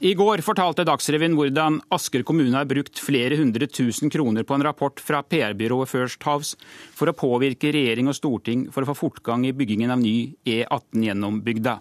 I 0.04 0.10
går 0.12 0.42
fortalte 0.44 0.84
Dagsrevyen 0.84 1.32
hvordan 1.32 1.78
Asker 1.96 2.20
kommune 2.28 2.52
har 2.52 2.66
brukt 2.68 3.00
flere 3.00 3.38
hundre 3.40 3.64
tusen 3.72 4.10
kroner 4.12 4.44
på 4.44 4.52
en 4.52 4.64
rapport 4.66 5.00
fra 5.00 5.22
PR-byrået 5.24 5.88
First 5.88 6.26
House 6.28 6.58
for 6.92 7.08
å 7.08 7.14
påvirke 7.16 7.70
regjering 7.72 8.10
og 8.12 8.18
storting 8.18 8.66
for 8.74 8.84
å 8.84 8.90
få 8.90 8.98
fortgang 8.98 9.46
i 9.48 9.54
byggingen 9.56 9.94
av 9.94 10.02
ny 10.02 10.34
E18 10.44 11.06
gjennom 11.08 11.40
bygda. 11.46 11.78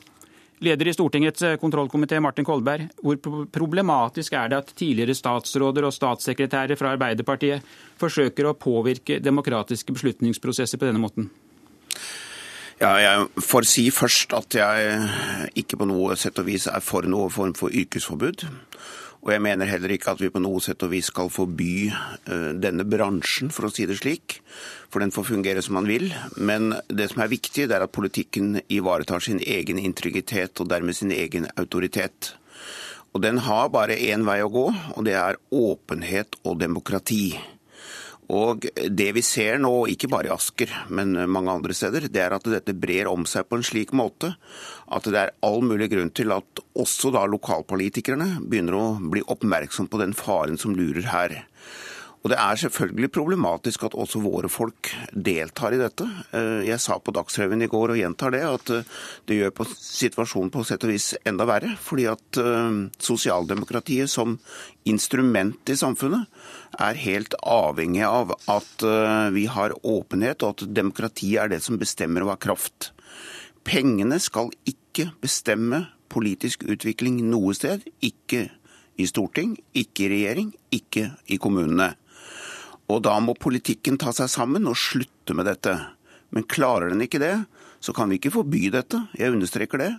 Leder 0.64 0.88
i 0.88 0.96
Stortingets 0.96 1.44
kontrollkomité, 1.60 2.22
Martin 2.24 2.48
Kolberg, 2.48 2.88
hvor 3.04 3.20
problematisk 3.52 4.40
er 4.40 4.54
det 4.54 4.62
at 4.62 4.72
tidligere 4.72 5.20
statsråder 5.20 5.84
og 5.84 5.92
statssekretærer 5.92 6.80
fra 6.80 6.96
Arbeiderpartiet 6.96 7.76
forsøker 8.00 8.48
å 8.48 8.56
påvirke 8.56 9.20
demokratiske 9.20 10.00
beslutningsprosesser 10.00 10.80
på 10.80 10.88
denne 10.88 11.04
måten? 11.04 11.28
Ja, 12.82 12.96
jeg 12.98 13.44
får 13.46 13.68
si 13.70 13.84
først 13.94 14.34
at 14.34 14.56
jeg 14.58 15.10
ikke 15.62 15.78
på 15.80 15.88
noe 15.88 16.18
sett 16.20 16.40
og 16.42 16.48
vis 16.50 16.66
er 16.72 16.82
for 16.84 17.06
noe 17.06 17.30
form 17.34 17.54
for 17.58 17.74
yrkesforbud. 17.74 18.48
Og 19.24 19.32
jeg 19.32 19.40
mener 19.40 19.70
heller 19.70 19.94
ikke 19.96 20.12
at 20.12 20.20
vi 20.20 20.32
på 20.34 20.42
noe 20.44 20.60
sett 20.64 20.84
og 20.84 20.92
vis 20.92 21.08
skal 21.08 21.30
forby 21.32 21.88
uh, 21.94 22.52
denne 22.60 22.84
bransjen, 22.84 23.54
for 23.56 23.70
å 23.70 23.72
si 23.72 23.86
det 23.88 24.02
slik. 24.02 24.42
For 24.92 25.00
den 25.00 25.14
får 25.16 25.30
fungere 25.30 25.64
som 25.64 25.78
man 25.78 25.88
vil. 25.88 26.10
Men 26.36 26.74
det 26.92 27.08
som 27.14 27.24
er 27.24 27.32
viktig, 27.32 27.70
det 27.70 27.78
er 27.78 27.86
at 27.86 27.96
politikken 27.96 28.58
ivaretar 28.68 29.24
sin 29.24 29.40
egen 29.40 29.80
integritet 29.80 30.60
og 30.60 30.74
dermed 30.74 30.98
sin 30.98 31.14
egen 31.16 31.48
autoritet. 31.56 32.34
Og 33.14 33.24
den 33.24 33.40
har 33.46 33.72
bare 33.72 33.96
én 33.96 34.26
vei 34.28 34.42
å 34.44 34.52
gå, 34.52 34.66
og 34.98 35.06
det 35.08 35.16
er 35.16 35.40
åpenhet 35.54 36.36
og 36.44 36.58
demokrati. 36.60 37.38
Og 38.32 38.68
Det 38.72 39.10
vi 39.16 39.22
ser 39.26 39.60
nå, 39.60 39.72
ikke 39.92 40.08
bare 40.12 40.30
i 40.30 40.34
Asker, 40.34 40.72
men 40.94 41.16
mange 41.30 41.52
andre 41.52 41.76
steder, 41.76 42.08
det 42.08 42.22
er 42.24 42.36
at 42.36 42.48
dette 42.48 42.76
brer 42.76 43.10
om 43.12 43.26
seg 43.30 43.48
på 43.50 43.60
en 43.60 43.66
slik 43.68 43.92
måte 43.92 44.34
at 44.94 45.08
det 45.10 45.20
er 45.20 45.34
all 45.44 45.64
mulig 45.66 45.90
grunn 45.92 46.12
til 46.16 46.32
at 46.36 46.62
også 46.80 47.12
da 47.16 47.26
lokalpolitikerne 47.30 48.44
begynner 48.48 48.78
å 48.78 48.86
bli 49.00 49.24
oppmerksom 49.28 49.90
på 49.92 50.00
den 50.02 50.16
faren 50.18 50.60
som 50.62 50.76
lurer 50.78 51.10
her. 51.12 51.42
Og 52.24 52.32
Det 52.32 52.38
er 52.40 52.56
selvfølgelig 52.56 53.10
problematisk 53.12 53.82
at 53.84 53.96
også 54.00 54.22
våre 54.24 54.48
folk 54.48 54.88
deltar 55.12 55.76
i 55.76 55.80
dette. 55.82 56.06
Eh, 56.32 56.62
jeg 56.70 56.80
sa 56.80 56.96
på 56.96 57.12
Dagsrevyen 57.12 57.66
i 57.66 57.68
går 57.68 57.92
og 57.92 58.00
gjentar 58.00 58.32
det, 58.32 58.40
at 58.48 58.72
eh, 58.72 58.86
det 59.28 59.40
gjør 59.42 59.52
på 59.58 59.66
situasjonen 59.68 60.52
på 60.54 60.64
sett 60.64 60.86
og 60.88 60.94
vis 60.94 61.10
enda 61.28 61.44
verre. 61.50 61.74
Fordi 61.76 62.06
at 62.08 62.40
eh, 62.40 62.78
sosialdemokratiet 63.04 64.08
som 64.12 64.38
instrument 64.88 65.68
i 65.68 65.76
samfunnet 65.76 66.32
er 66.80 67.02
helt 67.04 67.36
avhengig 67.44 68.06
av 68.08 68.32
at 68.52 68.84
vi 69.36 69.44
har 69.52 69.76
åpenhet, 69.86 70.44
og 70.44 70.56
at 70.56 70.74
demokratiet 70.76 71.44
er 71.44 71.52
det 71.52 71.62
som 71.64 71.78
bestemmer 71.80 72.26
og 72.26 72.34
har 72.34 72.42
kraft. 72.48 72.90
Pengene 73.68 74.18
skal 74.20 74.50
ikke 74.68 75.12
bestemme 75.24 75.86
politisk 76.12 76.66
utvikling 76.68 77.22
noe 77.30 77.54
sted. 77.56 77.84
Ikke 78.04 78.48
i 79.00 79.08
storting, 79.10 79.56
ikke 79.76 80.08
i 80.08 80.12
regjering, 80.16 80.54
ikke 80.74 81.12
i 81.32 81.40
kommunene. 81.42 81.94
Og 82.94 83.02
da 83.02 83.18
må 83.24 83.34
politikken 83.34 83.98
ta 83.98 84.14
seg 84.14 84.30
sammen 84.30 84.70
og 84.70 84.78
slutte 84.78 85.34
med 85.34 85.48
dette. 85.50 85.74
Men 86.34 86.46
klarer 86.50 86.94
den 86.94 87.02
ikke 87.06 87.22
det, 87.22 87.36
så 87.82 87.94
kan 87.96 88.12
vi 88.12 88.20
ikke 88.20 88.36
forby 88.38 88.68
dette. 88.74 89.02
Jeg 89.18 89.34
understreker 89.34 89.82
det. 89.82 89.92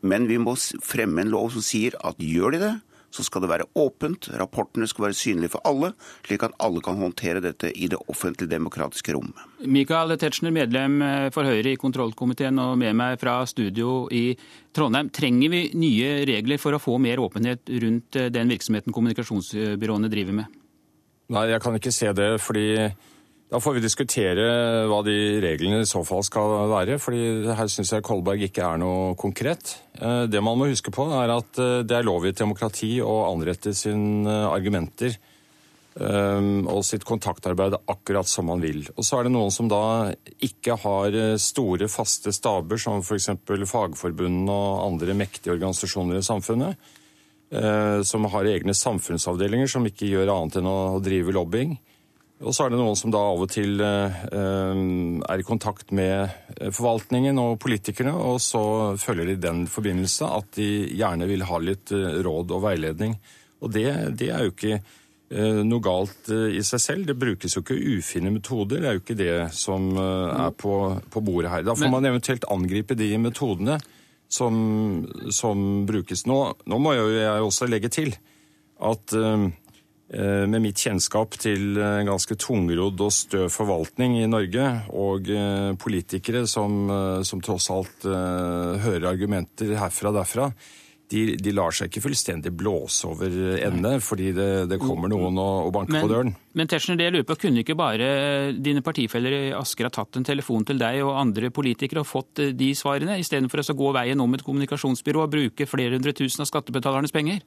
Men 0.00 0.28
vi 0.30 0.38
må 0.40 0.54
fremme 0.84 1.24
en 1.24 1.32
lov 1.32 1.50
som 1.52 1.64
sier 1.64 1.96
at 2.06 2.20
gjør 2.22 2.54
de 2.54 2.60
det, 2.62 2.74
så 3.10 3.24
skal 3.24 3.42
det 3.42 3.48
være 3.50 3.66
åpent, 3.80 4.28
rapportene 4.36 4.86
skal 4.88 5.06
være 5.06 5.16
synlige 5.16 5.54
for 5.54 5.64
alle, 5.68 5.92
slik 6.26 6.44
at 6.44 6.56
alle 6.62 6.82
kan 6.84 6.98
håndtere 7.00 7.40
dette 7.44 7.70
i 7.72 7.88
det 7.90 7.98
offentlige 8.12 8.52
demokratiske 8.52 9.14
rom. 9.16 9.32
Michael 9.64 10.12
Tetzschner, 10.20 10.52
medlem 10.54 11.00
eh, 11.02 11.28
for 11.34 11.48
Høyre 11.48 11.72
i 11.72 11.80
kontrollkomiteen 11.80 12.60
og 12.62 12.76
med 12.80 12.96
meg 13.00 13.16
fra 13.22 13.40
studio 13.48 14.04
i 14.12 14.36
Trondheim. 14.76 15.08
Trenger 15.14 15.54
vi 15.54 15.64
nye 15.80 16.12
regler 16.28 16.60
for 16.60 16.76
å 16.76 16.82
få 16.82 16.98
mer 17.02 17.24
åpenhet 17.24 17.72
rundt 17.80 18.20
eh, 18.20 18.30
den 18.34 18.52
virksomheten 18.52 18.94
kommunikasjonsbyråene 18.94 20.12
driver 20.12 20.42
med? 20.42 20.58
Nei, 21.28 21.44
jeg 21.50 21.60
kan 21.60 21.76
ikke 21.76 21.92
se 21.92 22.08
det, 22.16 22.28
fordi 22.40 22.68
da 23.48 23.58
får 23.60 23.78
vi 23.78 23.82
diskutere 23.84 24.44
hva 24.88 24.98
de 25.04 25.16
reglene 25.40 25.80
i 25.80 25.88
så 25.88 26.02
fall 26.04 26.20
skal 26.24 26.68
være. 26.68 26.98
fordi 27.00 27.48
her 27.56 27.68
syns 27.72 27.94
jeg 27.94 28.04
Kolberg 28.04 28.44
ikke 28.44 28.64
er 28.64 28.80
noe 28.80 29.14
konkret. 29.16 29.74
Eh, 29.96 30.24
det 30.28 30.40
man 30.44 30.56
må 30.60 30.68
huske 30.68 30.92
på, 30.92 31.04
er 31.16 31.32
at 31.32 31.60
eh, 31.60 31.80
det 31.84 31.96
er 31.96 32.04
lov 32.08 32.24
i 32.24 32.32
et 32.32 32.40
demokrati 32.40 32.98
å 33.00 33.22
anrette 33.30 33.72
sine 33.76 34.38
argumenter 34.48 35.16
eh, 35.16 36.50
og 36.68 36.84
sitt 36.84 37.04
kontaktarbeid 37.08 37.76
akkurat 37.80 38.28
som 38.28 38.48
man 38.48 38.64
vil. 38.64 38.86
Og 38.96 39.04
så 39.04 39.16
er 39.16 39.28
det 39.28 39.36
noen 39.36 39.52
som 39.52 39.68
da 39.68 40.12
ikke 40.44 40.76
har 40.84 41.16
store, 41.40 41.88
faste 41.92 42.32
staber, 42.36 42.80
som 42.80 43.00
f.eks. 43.04 43.32
Fagforbundene 43.68 44.52
og 44.52 44.84
andre 44.90 45.16
mektige 45.16 45.56
organisasjoner 45.56 46.20
i 46.20 46.24
samfunnet, 46.24 46.92
som 47.48 48.26
har 48.28 48.44
egne 48.44 48.74
samfunnsavdelinger 48.76 49.70
som 49.72 49.86
ikke 49.88 50.04
gjør 50.10 50.28
annet 50.34 50.58
enn 50.60 50.66
å 50.68 50.80
drive 51.00 51.32
lobbying. 51.32 51.70
Og 52.38 52.54
så 52.54 52.64
er 52.64 52.70
det 52.70 52.78
noen 52.78 52.98
som 52.98 53.10
da 53.10 53.20
av 53.32 53.40
og 53.42 53.50
til 53.50 53.80
eh, 53.82 54.18
er 54.30 55.40
i 55.42 55.46
kontakt 55.46 55.90
med 55.96 56.28
eh, 56.54 56.70
forvaltningen 56.70 57.40
og 57.42 57.56
politikerne, 57.62 58.14
og 58.14 58.38
så 58.42 58.62
følger 59.00 59.32
de 59.32 59.40
den 59.42 59.64
forbindelse 59.70 60.28
at 60.36 60.52
de 60.54 60.68
gjerne 61.00 61.26
vil 61.30 61.42
ha 61.48 61.58
litt 61.62 61.90
eh, 61.94 62.20
råd 62.22 62.54
og 62.54 62.62
veiledning. 62.68 63.18
Og 63.58 63.74
det, 63.74 63.88
det 64.20 64.30
er 64.30 64.46
jo 64.46 64.54
ikke 64.54 64.80
noe 65.28 65.84
galt 65.84 66.30
i 66.32 66.62
seg 66.64 66.80
selv. 66.80 67.02
Det 67.04 67.18
brukes 67.20 67.52
jo 67.52 67.60
ikke 67.60 67.74
ufine 67.76 68.30
metoder. 68.32 68.78
Det 68.80 68.88
er 68.88 68.94
jo 68.96 69.00
ikke 69.02 69.16
det 69.18 69.34
som 69.52 69.90
er 69.98 70.54
på, 70.56 70.72
på 71.12 71.20
bordet 71.20 71.50
her. 71.52 71.66
Da 71.66 71.74
får 71.76 71.90
man 71.92 72.08
eventuelt 72.08 72.46
angripe 72.48 72.96
de 72.96 73.10
metodene 73.20 73.76
som, 74.28 75.06
som 75.32 75.86
brukes. 75.88 76.26
Nå, 76.28 76.40
nå 76.68 76.80
må 76.82 76.94
jo 76.96 77.08
jeg 77.14 77.46
også 77.48 77.68
legge 77.70 77.90
til 77.92 78.12
at 78.78 79.16
Eh, 80.08 80.46
med 80.48 80.62
mitt 80.64 80.80
kjennskap 80.80 81.34
til 81.36 81.76
eh, 81.76 82.00
ganske 82.08 82.32
tungrodd 82.40 83.02
og 83.04 83.12
stø 83.12 83.42
forvaltning 83.52 84.14
i 84.22 84.28
Norge, 84.30 84.64
og 84.96 85.28
eh, 85.28 85.74
politikere 85.76 86.46
som, 86.48 86.88
som 87.28 87.42
tross 87.44 87.68
alt 87.74 88.06
hører 88.08 89.10
argumenter 89.10 89.74
herfra 89.76 90.08
og 90.08 90.16
derfra, 90.16 90.46
de, 91.08 91.22
de, 91.40 91.52
lar 91.56 91.74
seg 91.74 91.88
ikke 91.88 92.02
fullstendig 92.04 92.52
blåse 92.56 93.08
over 93.08 93.32
ende 93.64 93.94
fordi 94.04 94.32
det, 94.36 94.48
det 94.70 94.80
kommer 94.82 95.10
noen 95.12 95.38
og, 95.40 95.68
og 95.68 95.72
banker 95.74 95.96
men, 95.96 96.04
på 96.04 96.10
døren. 96.12 96.34
Men 96.58 96.70
Tetzschner, 96.70 96.98
det 97.00 97.08
jeg 97.08 97.16
lurer 97.16 97.28
på, 97.28 97.38
kunne 97.44 97.64
ikke 97.64 97.78
bare 97.78 98.08
dine 98.56 98.84
partifeller 98.84 99.36
i 99.38 99.42
Asker 99.56 99.88
ha 99.88 99.94
tatt 99.94 100.20
en 100.20 100.26
telefon 100.28 100.66
til 100.68 100.80
deg 100.80 101.00
og 101.06 101.16
andre 101.18 101.52
politikere 101.54 102.04
og 102.04 102.10
fått 102.10 102.44
de 102.58 102.72
svarene, 102.76 103.18
istedenfor 103.22 103.64
å 103.64 103.78
gå 103.78 103.92
veien 103.96 104.20
om 104.24 104.36
et 104.36 104.44
kommunikasjonsbyrå 104.46 105.24
og 105.24 105.32
bruke 105.32 105.68
flere 105.70 105.96
hundre 105.96 106.16
tusen 106.16 106.44
av 106.44 106.50
skattebetalernes 106.52 107.14
penger? 107.14 107.40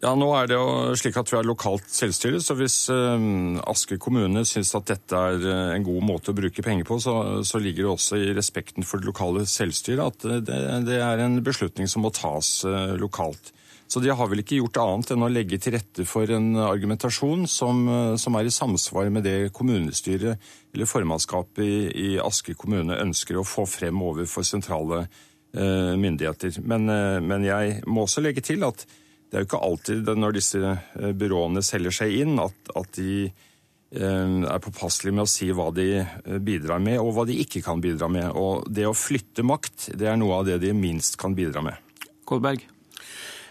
Ja, 0.00 0.14
Nå 0.16 0.30
er 0.32 0.46
det 0.48 0.56
jo 0.56 0.94
slik 0.96 1.18
at 1.20 1.28
vi 1.28 1.36
har 1.36 1.44
lokalt 1.44 1.84
selvstyre, 1.92 2.38
så 2.40 2.54
hvis 2.56 2.86
uh, 2.88 3.20
Asker 3.68 3.98
kommune 4.00 4.46
syns 4.48 4.72
at 4.78 4.88
dette 4.88 5.12
er 5.12 5.42
uh, 5.44 5.72
en 5.74 5.84
god 5.84 6.06
måte 6.08 6.32
å 6.32 6.36
bruke 6.36 6.64
penger 6.64 6.86
på, 6.88 6.96
så, 7.04 7.42
så, 7.44 7.60
ligger 7.60 7.84
det 7.84 7.90
også 7.92 8.16
i 8.16 8.30
respekten 8.32 8.86
for 8.88 9.02
det 9.02 9.10
lokale 9.10 9.44
selvstyret 9.44 10.00
at 10.00 10.24
uh, 10.24 10.38
det, 10.40 10.60
det, 10.86 10.96
er 11.04 11.20
en 11.20 11.36
beslutning 11.44 11.90
som 11.90 12.06
må 12.06 12.12
tas 12.16 12.62
lokalt. 12.96 13.52
Så 13.90 14.00
de 14.00 14.12
har 14.14 14.30
vel 14.30 14.40
ikke 14.40 14.62
gjort 14.62 14.78
annet 14.80 15.12
enn 15.12 15.26
å 15.26 15.28
legge 15.28 15.58
til 15.60 15.74
rette 15.74 16.06
for 16.08 16.32
en 16.32 16.54
argumentasjon 16.62 17.44
som, 17.50 17.82
som 18.22 18.38
er 18.38 18.48
i 18.48 18.54
samsvar 18.54 19.10
med 19.12 19.26
det 19.26 19.50
kommunestyret 19.52 20.38
eller 20.70 20.88
formannskapet 20.88 21.60
i, 21.66 21.74
i 21.90 22.08
Asker 22.22 22.56
kommune 22.56 22.96
ønsker 23.02 23.36
å 23.36 23.44
få 23.44 23.66
frem 23.68 24.00
overfor 24.06 24.46
sentrale 24.46 25.02
myndigheter. 25.50 26.60
Men, 26.62 26.86
men 27.26 27.42
jeg 27.42 27.80
må 27.90 28.06
også 28.06 28.22
legge 28.22 28.46
til 28.46 28.62
at 28.62 28.86
det 29.30 29.38
er 29.38 29.44
jo 29.44 29.46
ikke 29.46 29.62
alltid 29.62 30.10
når 30.18 30.34
disse 30.34 30.58
eh, 30.58 31.12
byråene 31.14 31.62
selger 31.62 31.94
seg 31.94 32.16
inn, 32.24 32.34
at, 32.42 32.72
at 32.74 32.90
de 32.96 33.12
eh, 33.28 34.32
er 34.42 34.64
påpasselige 34.64 35.14
med 35.14 35.22
å 35.22 35.30
si 35.30 35.52
hva 35.54 35.68
de 35.74 35.86
eh, 36.00 36.40
bidrar 36.42 36.82
med, 36.82 36.98
og 36.98 37.14
hva 37.14 37.26
de 37.28 37.38
ikke 37.44 37.62
kan 37.62 37.82
bidra 37.82 38.10
med. 38.10 38.26
Og 38.34 38.66
det 38.66 38.88
å 38.90 38.96
flytte 38.96 39.46
makt, 39.46 39.92
det 39.94 40.10
er 40.10 40.18
noe 40.18 40.40
av 40.40 40.50
det 40.50 40.58
de 40.64 40.74
minst 40.74 41.14
kan 41.20 41.36
bidra 41.38 41.62
med. 41.62 41.78
Kolberg? 42.26 42.66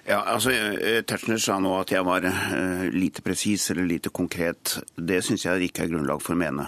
Ja, 0.09 0.23
altså, 0.33 0.51
Tetzschner 1.05 1.39
sa 1.39 1.59
nå 1.61 1.71
at 1.77 1.91
jeg 1.93 2.03
var 2.07 2.25
lite 2.89 3.21
presis 3.21 3.67
eller 3.71 3.85
lite 3.85 4.09
konkret. 4.09 4.79
Det 4.97 5.19
syns 5.23 5.45
jeg 5.45 5.69
ikke 5.69 5.85
er 5.85 5.91
grunnlag 5.91 6.23
for 6.23 6.33
å 6.33 6.39
mene. 6.39 6.65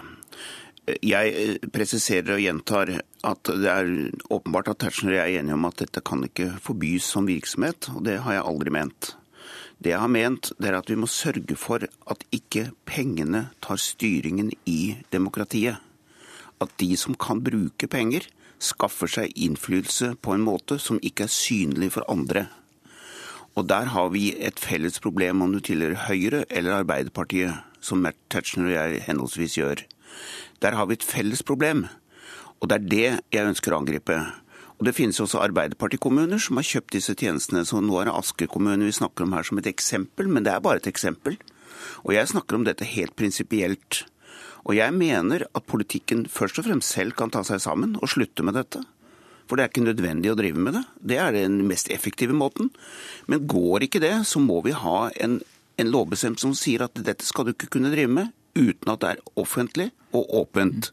Jeg 0.90 1.60
presiserer 1.70 2.34
og 2.34 2.42
gjentar 2.42 2.90
at 2.98 3.50
det 3.54 3.70
er 3.70 3.90
åpenbart 4.34 4.72
at 4.72 4.80
Tetzschner 4.82 5.14
og 5.14 5.20
jeg 5.20 5.36
er 5.36 5.44
enige 5.44 5.58
om 5.60 5.68
at 5.70 5.78
dette 5.84 6.02
kan 6.02 6.24
ikke 6.26 6.56
forbys 6.64 7.06
som 7.14 7.28
virksomhet, 7.30 7.92
og 7.94 8.02
det 8.08 8.18
har 8.26 8.40
jeg 8.40 8.48
aldri 8.50 8.74
ment. 8.74 9.12
Det 9.78 9.94
jeg 9.94 10.02
har 10.02 10.10
ment, 10.10 10.50
det 10.58 10.72
er 10.72 10.80
at 10.80 10.90
vi 10.90 10.98
må 10.98 11.10
sørge 11.10 11.58
for 11.58 11.86
at 11.86 12.26
ikke 12.34 12.72
pengene 12.90 13.48
tar 13.62 13.78
styringen 13.82 14.50
i 14.66 14.98
demokratiet. 15.14 15.78
At 16.62 16.74
de 16.82 16.96
som 16.98 17.14
kan 17.18 17.42
bruke 17.46 17.90
penger, 17.90 18.26
skaffer 18.62 19.10
seg 19.10 19.38
innflytelse 19.38 20.16
på 20.22 20.34
en 20.34 20.46
måte 20.46 20.78
som 20.82 21.02
ikke 21.02 21.26
er 21.26 21.34
synlig 21.34 21.94
for 21.94 22.06
andre. 22.10 22.48
Og 23.58 23.66
der 23.70 23.90
har 23.94 24.10
vi 24.14 24.32
et 24.38 24.62
felles 24.62 25.02
problem 25.02 25.42
om 25.46 25.54
du 25.54 25.62
tilhører 25.62 26.08
Høyre 26.08 26.46
eller 26.50 26.82
Arbeiderpartiet, 26.82 27.58
som 27.82 28.06
Tetzschner 28.30 28.70
og 28.70 28.78
jeg 28.78 29.02
henholdsvis 29.10 29.58
gjør. 29.58 29.82
Der 30.62 30.78
har 30.78 30.88
vi 30.88 30.98
et 31.00 31.06
felles 31.06 31.42
problem. 31.46 31.88
Og 32.62 32.70
det 32.70 32.78
er 32.78 32.90
det 32.92 33.08
jeg 33.34 33.50
ønsker 33.50 33.74
å 33.74 33.82
angripe. 33.82 34.18
Og 34.82 34.86
Det 34.86 34.96
finnes 34.98 35.20
også 35.22 35.42
Arbeiderpartikommuner 35.46 36.42
som 36.42 36.58
har 36.58 36.66
kjøpt 36.66 36.96
disse 36.96 37.14
tjenestene. 37.14 37.62
Så 37.66 37.82
nå 37.86 38.00
er 38.02 38.10
det 38.10 38.16
Asker 38.18 38.50
kommune 38.50 38.88
vi 38.88 38.96
snakker 38.98 39.28
om 39.28 39.36
her 39.38 39.46
som 39.46 39.60
et 39.62 39.70
eksempel, 39.70 40.26
men 40.26 40.42
det 40.42 40.56
er 40.56 40.64
bare 40.64 40.82
et 40.82 40.90
eksempel. 40.90 41.38
Og 42.02 42.16
jeg 42.16 42.32
snakker 42.32 42.58
om 42.58 42.66
dette 42.66 42.88
helt 42.90 43.14
prinsipielt. 43.16 44.04
Og 44.66 44.74
jeg 44.78 44.94
mener 44.94 45.46
at 45.46 45.70
politikken 45.70 46.26
først 46.26 46.58
og 46.62 46.66
fremst 46.66 46.94
selv 46.98 47.14
kan 47.18 47.30
ta 47.30 47.44
seg 47.46 47.62
sammen 47.62 47.94
og 48.02 48.10
slutte 48.10 48.46
med 48.46 48.58
dette. 48.58 48.82
For 49.46 49.58
det 49.58 49.64
er 49.64 49.72
ikke 49.74 49.86
nødvendig 49.86 50.32
å 50.32 50.38
drive 50.40 50.62
med 50.66 50.78
det. 50.78 50.84
Det 50.98 51.18
er 51.22 51.34
den 51.36 51.62
mest 51.70 51.90
effektive 51.94 52.34
måten. 52.34 52.70
Men 53.30 53.46
går 53.50 53.86
ikke 53.86 54.02
det, 54.02 54.16
så 54.26 54.42
må 54.42 54.62
vi 54.66 54.74
ha 54.74 55.12
en, 55.22 55.42
en 55.78 55.94
lovbestemt 55.94 56.42
som 56.42 56.58
sier 56.58 56.86
at 56.86 56.98
dette 56.98 57.26
skal 57.28 57.46
du 57.46 57.54
ikke 57.54 57.70
kunne 57.78 57.94
drive 57.94 58.14
med 58.18 58.34
uten 58.56 58.94
at 58.94 59.04
det 59.04 59.16
er 59.16 59.26
offentlig 59.42 59.90
og 60.16 60.32
åpent. 60.44 60.92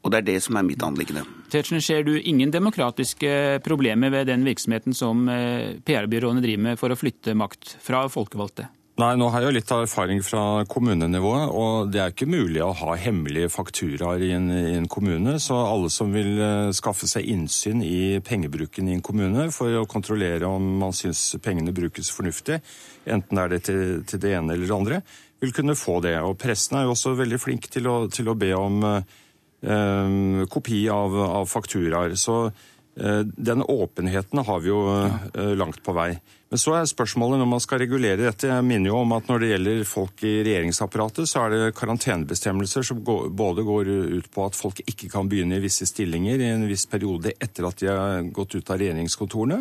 Og 0.00 0.12
det 0.12 0.22
er 0.22 0.28
det 0.30 0.38
som 0.44 0.56
er 0.56 0.64
mitt 0.64 0.82
anliggende. 0.84 1.26
Tetzschner, 1.52 1.82
ser 1.84 2.04
du 2.06 2.14
ingen 2.16 2.52
demokratiske 2.54 3.60
problemer 3.66 4.12
ved 4.14 4.30
den 4.30 4.46
virksomheten 4.46 4.96
som 4.96 5.26
eh, 5.28 5.76
PR-byråene 5.84 6.40
driver 6.44 6.68
med 6.70 6.80
for 6.80 6.92
å 6.92 6.98
flytte 6.98 7.36
makt 7.36 7.74
fra 7.84 8.06
folkevalgte? 8.08 8.70
Nei, 9.00 9.14
nå 9.16 9.30
har 9.32 9.40
jeg 9.40 9.48
jo 9.48 9.54
litt 9.54 9.70
erfaring 9.72 10.18
fra 10.24 10.42
kommunenivået, 10.68 11.52
og 11.56 11.92
det 11.92 12.00
er 12.02 12.10
ikke 12.12 12.26
mulig 12.28 12.60
å 12.60 12.74
ha 12.82 12.96
hemmelige 13.00 13.48
fakturaer 13.52 14.20
i 14.26 14.32
en, 14.36 14.50
i 14.52 14.74
en 14.76 14.88
kommune. 14.92 15.38
Så 15.40 15.56
alle 15.56 15.88
som 15.94 16.10
vil 16.12 16.34
uh, 16.36 16.72
skaffe 16.76 17.08
seg 17.08 17.28
innsyn 17.32 17.80
i 17.86 18.18
pengebruken 18.26 18.90
i 18.90 18.98
en 18.98 19.04
kommune 19.04 19.46
for 19.56 19.78
å 19.78 19.86
kontrollere 19.88 20.50
om 20.50 20.66
man 20.82 20.92
syns 20.96 21.22
pengene 21.40 21.72
brukes 21.72 22.12
fornuftig, 22.12 22.60
enten 23.08 23.40
er 23.40 23.54
det 23.54 23.62
til, 23.70 24.02
til, 24.04 24.20
det 24.20 24.34
ene 24.36 24.58
eller 24.58 24.68
det 24.68 24.76
andre, 24.76 25.00
vil 25.40 25.56
kunne 25.56 25.78
få 25.78 25.98
det. 26.04 26.18
Og 26.20 26.38
pressen 26.40 26.78
er 26.78 26.86
jo 26.86 26.94
også 26.94 27.16
veldig 27.18 27.40
flink 27.40 27.68
til 27.72 27.88
å, 27.88 27.96
til 28.12 28.28
å 28.30 28.38
be 28.38 28.54
om 28.56 28.80
Eh, 29.62 30.46
kopi 30.48 30.88
av, 30.88 31.20
av 31.20 31.46
fakturaer. 31.46 32.14
Så 32.14 32.46
eh, 32.46 33.20
den 33.20 33.62
åpenheten 33.62 34.38
har 34.38 34.60
vi 34.60 34.70
jo 34.70 34.84
eh, 35.34 35.54
langt 35.54 35.82
på 35.84 35.92
vei. 35.92 36.14
Men 36.50 36.58
så 36.58 36.74
er 36.74 36.88
spørsmålet 36.88 37.38
når 37.38 37.48
man 37.50 37.62
skal 37.62 37.82
regulere 37.82 38.24
dette. 38.24 38.48
Jeg 38.48 38.66
minner 38.66 38.90
jo 38.90 39.02
om 39.04 39.12
at 39.14 39.28
når 39.28 39.42
det 39.42 39.50
gjelder 39.52 39.82
folk 39.86 40.24
i 40.26 40.32
regjeringsapparatet, 40.48 41.28
så 41.28 41.44
er 41.44 41.52
det 41.52 41.76
karantenebestemmelser 41.78 42.88
som 42.88 43.04
både 43.04 43.66
går 43.68 43.92
ut 44.16 44.30
på 44.32 44.48
at 44.48 44.58
folk 44.58 44.80
ikke 44.82 45.12
kan 45.12 45.28
begynne 45.30 45.60
i 45.60 45.62
visse 45.62 45.86
stillinger 45.86 46.40
i 46.40 46.50
en 46.56 46.66
viss 46.66 46.88
periode 46.90 47.36
etter 47.38 47.68
at 47.68 47.84
de 47.84 47.92
har 47.92 48.32
gått 48.34 48.56
ut 48.56 48.72
av 48.72 48.80
regjeringskontorene, 48.80 49.60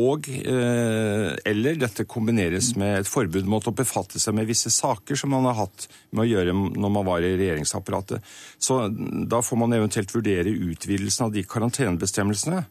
og 0.00 0.26
eh, 0.26 1.28
eller 1.46 1.76
dette 1.78 2.06
kombineres 2.10 2.72
med 2.80 3.00
et 3.00 3.10
forbud 3.10 3.46
mot 3.46 3.66
å 3.70 3.74
befatte 3.76 4.18
seg 4.18 4.34
med 4.34 4.48
visse 4.48 4.72
saker 4.74 5.18
som 5.18 5.30
man 5.30 5.46
har 5.46 5.60
hatt 5.60 5.86
med 6.10 6.24
å 6.24 6.30
gjøre 6.32 6.54
når 6.54 6.94
man 6.96 7.06
var 7.06 7.22
i 7.22 7.36
regjeringsapparatet. 7.38 8.24
Så 8.58 8.88
da 8.90 9.38
får 9.44 9.60
man 9.62 9.76
eventuelt 9.76 10.10
vurdere 10.14 10.50
utvidelsen 10.50 11.28
av 11.28 11.36
de 11.36 11.46
karantenebestemmelsene. 11.46 12.64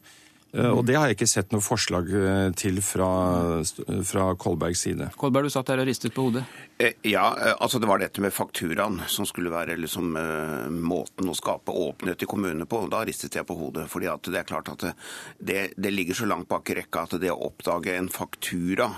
Eh, 0.54 0.68
og 0.68 0.84
det 0.86 0.98
har 0.98 1.08
jeg 1.08 1.18
ikke 1.18 1.30
sett 1.32 1.54
noe 1.54 1.64
forslag 1.64 2.12
eh, 2.12 2.50
til 2.60 2.82
fra, 2.84 3.08
fra 4.06 4.28
Kolbergs 4.38 4.84
side. 4.86 5.08
Kolberg, 5.18 5.48
du 5.48 5.54
satt 5.56 5.72
der 5.72 5.82
og 5.82 5.88
ristet 5.88 6.14
på 6.14 6.28
hodet. 6.28 6.44
Eh, 6.78 6.92
ja, 7.02 7.54
altså 7.58 7.78
det 7.78 7.86
var 7.86 8.00
dette 8.02 8.18
med 8.18 8.34
fakturaen 8.34 8.96
som 9.06 9.26
skulle 9.30 9.52
være 9.52 9.76
liksom 9.78 10.16
uh, 10.18 10.66
måten 10.74 11.28
å 11.30 11.36
skape 11.38 11.70
åpenhet 11.70 12.24
i 12.24 12.26
kommunene 12.26 12.66
på. 12.66 12.80
Da 12.90 13.04
ristet 13.06 13.36
jeg 13.38 13.46
på 13.46 13.54
hodet. 13.54 13.86
fordi 13.90 14.10
det 14.26 14.40
er 14.40 14.48
klart 14.48 14.72
at 14.72 14.82
det, 15.38 15.60
det 15.76 15.92
ligger 15.92 16.18
så 16.18 16.26
langt 16.26 16.48
bak 16.50 16.70
i 16.70 16.76
rekka 16.80 17.04
at 17.06 17.14
det 17.22 17.30
å 17.30 17.46
oppdage 17.46 17.94
en 17.94 18.10
faktura 18.10 18.90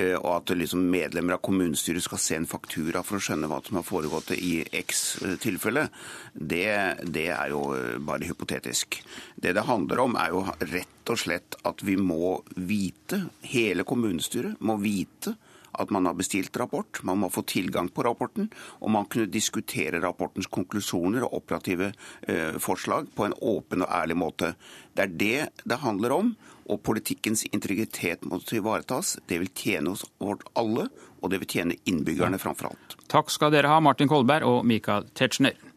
og 0.00 0.28
at 0.30 0.52
liksom 0.54 0.84
medlemmer 0.88 1.34
av 1.34 1.40
kommunestyret 1.44 2.04
skal 2.04 2.20
se 2.22 2.36
en 2.38 2.46
faktura 2.48 3.02
for 3.04 3.18
å 3.18 3.20
skjønne 3.20 3.48
hva 3.50 3.58
som 3.66 3.76
har 3.76 3.84
foregått 3.84 4.30
i 4.36 4.62
X 4.78 5.18
tilfelle, 5.42 5.88
det, 6.32 7.02
det 7.10 7.26
er 7.34 7.50
jo 7.52 7.64
bare 8.06 8.30
hypotetisk. 8.30 9.00
Det 9.34 9.52
det 9.58 9.66
handler 9.66 10.04
om, 10.06 10.16
er 10.16 10.30
jo 10.32 10.44
rett 10.70 11.12
og 11.12 11.20
slett 11.20 11.58
at 11.68 11.82
vi 11.84 11.98
må 12.00 12.38
vite, 12.54 13.18
hele 13.50 13.84
kommunestyret 13.84 14.62
må 14.64 14.78
vite, 14.80 15.34
at 15.80 15.90
man 15.94 16.06
har 16.08 16.16
bestilt 16.18 16.56
rapport, 16.60 17.02
man 17.06 17.22
må 17.22 17.30
få 17.32 17.42
tilgang 17.48 17.88
på 17.92 18.04
rapporten, 18.06 18.50
og 18.80 18.92
man 18.94 19.08
kunne 19.10 19.30
diskutere 19.30 20.02
rapportens 20.02 20.50
konklusjoner 20.52 21.26
og 21.26 21.40
operative 21.40 21.92
eh, 22.28 22.58
forslag 22.60 23.10
på 23.16 23.26
en 23.26 23.36
åpen 23.40 23.86
og 23.86 23.92
ærlig 24.00 24.18
måte. 24.20 24.54
Det 24.94 25.06
er 25.06 25.16
det 25.20 25.64
det 25.64 25.80
handler 25.84 26.16
om, 26.16 26.34
og 26.70 26.82
politikkens 26.86 27.46
integritet 27.50 28.26
må 28.28 28.38
ivaretas. 28.52 29.16
Det 29.26 29.40
vil 29.42 29.50
tjene 29.54 29.94
oss 29.94 30.04
vårt 30.22 30.44
alle, 30.58 30.88
og 31.20 31.32
det 31.32 31.40
vil 31.42 31.50
tjene 31.50 31.78
innbyggerne 31.90 32.38
framfor 32.38 32.70
alt. 32.70 32.96
Takk 33.10 33.32
skal 33.32 33.52
dere 33.54 33.72
ha, 33.72 33.80
Martin 33.82 34.10
Kolberg 34.10 34.46
og 34.46 34.62
Michael 34.68 35.08
Tetzschner. 35.18 35.69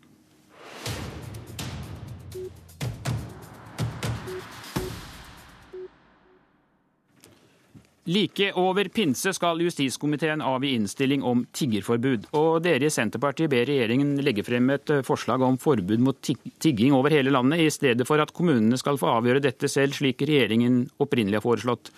Like 8.06 8.50
over 8.60 8.90
pinse 8.92 9.32
skal 9.34 9.62
justiskomiteen 9.64 10.42
avgi 10.44 10.74
innstilling 10.76 11.22
om 11.24 11.46
tiggerforbud. 11.56 12.26
Og 12.36 12.58
dere 12.66 12.90
i 12.90 12.92
Senterpartiet 12.92 13.52
ber 13.54 13.64
regjeringen 13.70 14.18
legge 14.26 14.44
frem 14.44 14.74
et 14.76 14.92
eh, 14.92 15.06
forslag 15.08 15.46
om 15.46 15.56
forbud 15.62 16.04
mot 16.04 16.20
tigging 16.20 16.92
over 16.98 17.16
hele 17.16 17.32
landet, 17.32 17.64
i 17.64 17.72
stedet 17.72 18.08
for 18.08 18.20
at 18.20 18.34
kommunene 18.36 18.80
skal 18.82 19.00
få 19.00 19.08
avgjøre 19.22 19.46
dette 19.46 19.72
selv, 19.72 19.96
slik 19.96 20.26
regjeringen 20.28 20.90
opprinnelig 21.00 21.40
har 21.40 21.48
foreslått. 21.48 21.94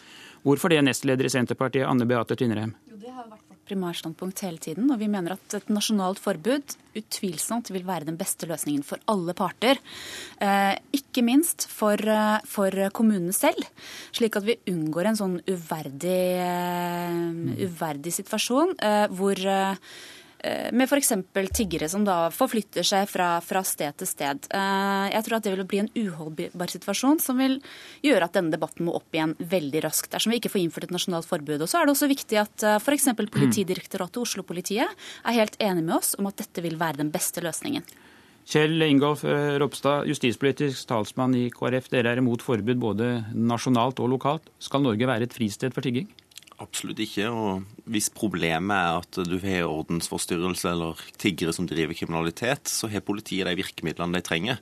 Hvorfor 0.46 0.70
det, 0.70 0.84
nestleder 0.86 1.26
i 1.26 1.34
Senterpartiet, 1.34 1.88
Anne 1.90 2.06
Beate 2.06 2.38
Tvinnerheim? 2.38 2.76
Jo, 2.86 3.02
det 3.02 3.10
har 3.10 3.26
vært 3.26 3.45
primærstandpunkt 3.68 4.44
hele 4.46 4.62
tiden. 4.62 4.90
Og 4.94 5.00
vi 5.02 5.10
mener 5.12 5.36
at 5.36 5.58
et 5.58 5.72
nasjonalt 5.74 6.22
forbud 6.22 6.76
utvilsomt 6.96 7.72
vil 7.76 7.86
være 7.88 8.08
den 8.08 8.20
beste 8.20 8.48
løsningen 8.48 8.86
for 8.88 9.02
alle 9.12 9.36
parter. 9.38 9.82
Eh, 10.42 10.76
ikke 10.96 11.26
minst 11.26 11.68
for, 11.72 12.00
eh, 12.00 12.40
for, 12.48 12.72
kommunene 12.96 13.34
selv, 13.36 13.66
slik 14.16 14.38
at 14.38 14.46
vi 14.48 14.60
unngår 14.72 15.12
en 15.12 15.20
sånn 15.20 15.36
uverdig, 15.50 16.22
eh, 16.40 17.66
uverdig 17.66 18.14
situasjon 18.16 18.76
eh, 18.80 19.08
hvor 19.12 19.36
Eh, 19.56 19.76
med 20.76 20.86
f.eks. 20.90 21.12
tiggere 21.56 21.88
som 21.90 22.06
da 22.06 22.30
forflytter 22.34 22.86
seg 22.86 23.08
fra, 23.10 23.40
fra, 23.42 23.64
sted 23.66 23.98
til 24.00 24.10
sted. 24.10 24.48
Eh, 24.54 25.06
jeg 25.14 25.26
tror 25.26 25.38
at 25.38 25.48
det 25.48 25.54
vil 25.56 25.68
bli 25.70 25.82
en 25.84 25.92
uholdbar 25.96 26.74
situasjon 26.74 27.22
som 27.24 27.40
vil 27.42 27.58
gjøre 28.06 28.28
at 28.28 28.38
denne 28.38 28.54
debatten 28.54 28.88
må 28.88 28.96
opp 28.98 29.16
igjen 29.16 29.36
veldig 29.40 29.84
raskt 29.86 30.14
dersom 30.14 30.34
vi 30.34 30.42
ikke 30.42 30.52
får 30.54 30.64
innført 30.64 30.90
et 30.90 30.96
nasjonalt 30.96 31.30
forbud. 31.30 31.62
Og 31.62 31.72
så 31.72 31.82
er 31.82 31.88
det 31.88 31.96
også 31.96 32.12
viktig 32.12 32.42
at 32.42 32.66
eh, 32.66 32.80
f.eks. 32.82 33.12
Politidirektoratet 33.36 34.20
og 34.22 34.28
Oslo-politiet 34.28 35.08
er 35.26 35.40
helt 35.40 35.58
enig 35.64 35.86
med 35.86 35.98
oss 36.00 36.16
om 36.20 36.30
at 36.30 36.38
dette 36.44 36.64
vil 36.66 36.78
være 36.82 37.02
den 37.04 37.14
beste 37.14 37.44
løsningen. 37.46 37.86
Kjell 38.46 38.78
Ingolf 38.86 39.24
Ropstad, 39.26 40.06
justispolitisk 40.06 40.86
talsmann 40.92 41.34
i 41.34 41.48
KrF. 41.50 41.90
Dere 41.90 42.12
er 42.14 42.22
imot 42.22 42.46
forbud 42.46 42.78
både 42.78 43.08
nasjonalt 43.34 43.98
og 44.06 44.12
lokalt. 44.14 44.52
Skal 44.62 44.86
Norge 44.86 45.10
være 45.10 45.26
et 45.26 45.34
fristed 45.34 45.74
for 45.74 45.82
tigging? 45.82 46.12
Absolutt 46.64 47.02
ikke. 47.04 47.28
og 47.28 47.64
Hvis 47.92 48.08
problemet 48.10 48.72
er 48.72 48.98
at 49.02 49.18
du 49.28 49.36
har 49.44 49.68
ordensforstyrrelse 49.68 50.70
eller 50.72 51.00
tiggere 51.20 51.52
som 51.54 51.68
driver 51.68 51.94
kriminalitet, 51.94 52.70
så 52.72 52.88
har 52.88 53.04
politiet 53.04 53.48
de 53.48 53.58
virkemidlene 53.60 54.16
de 54.16 54.22
trenger. 54.24 54.62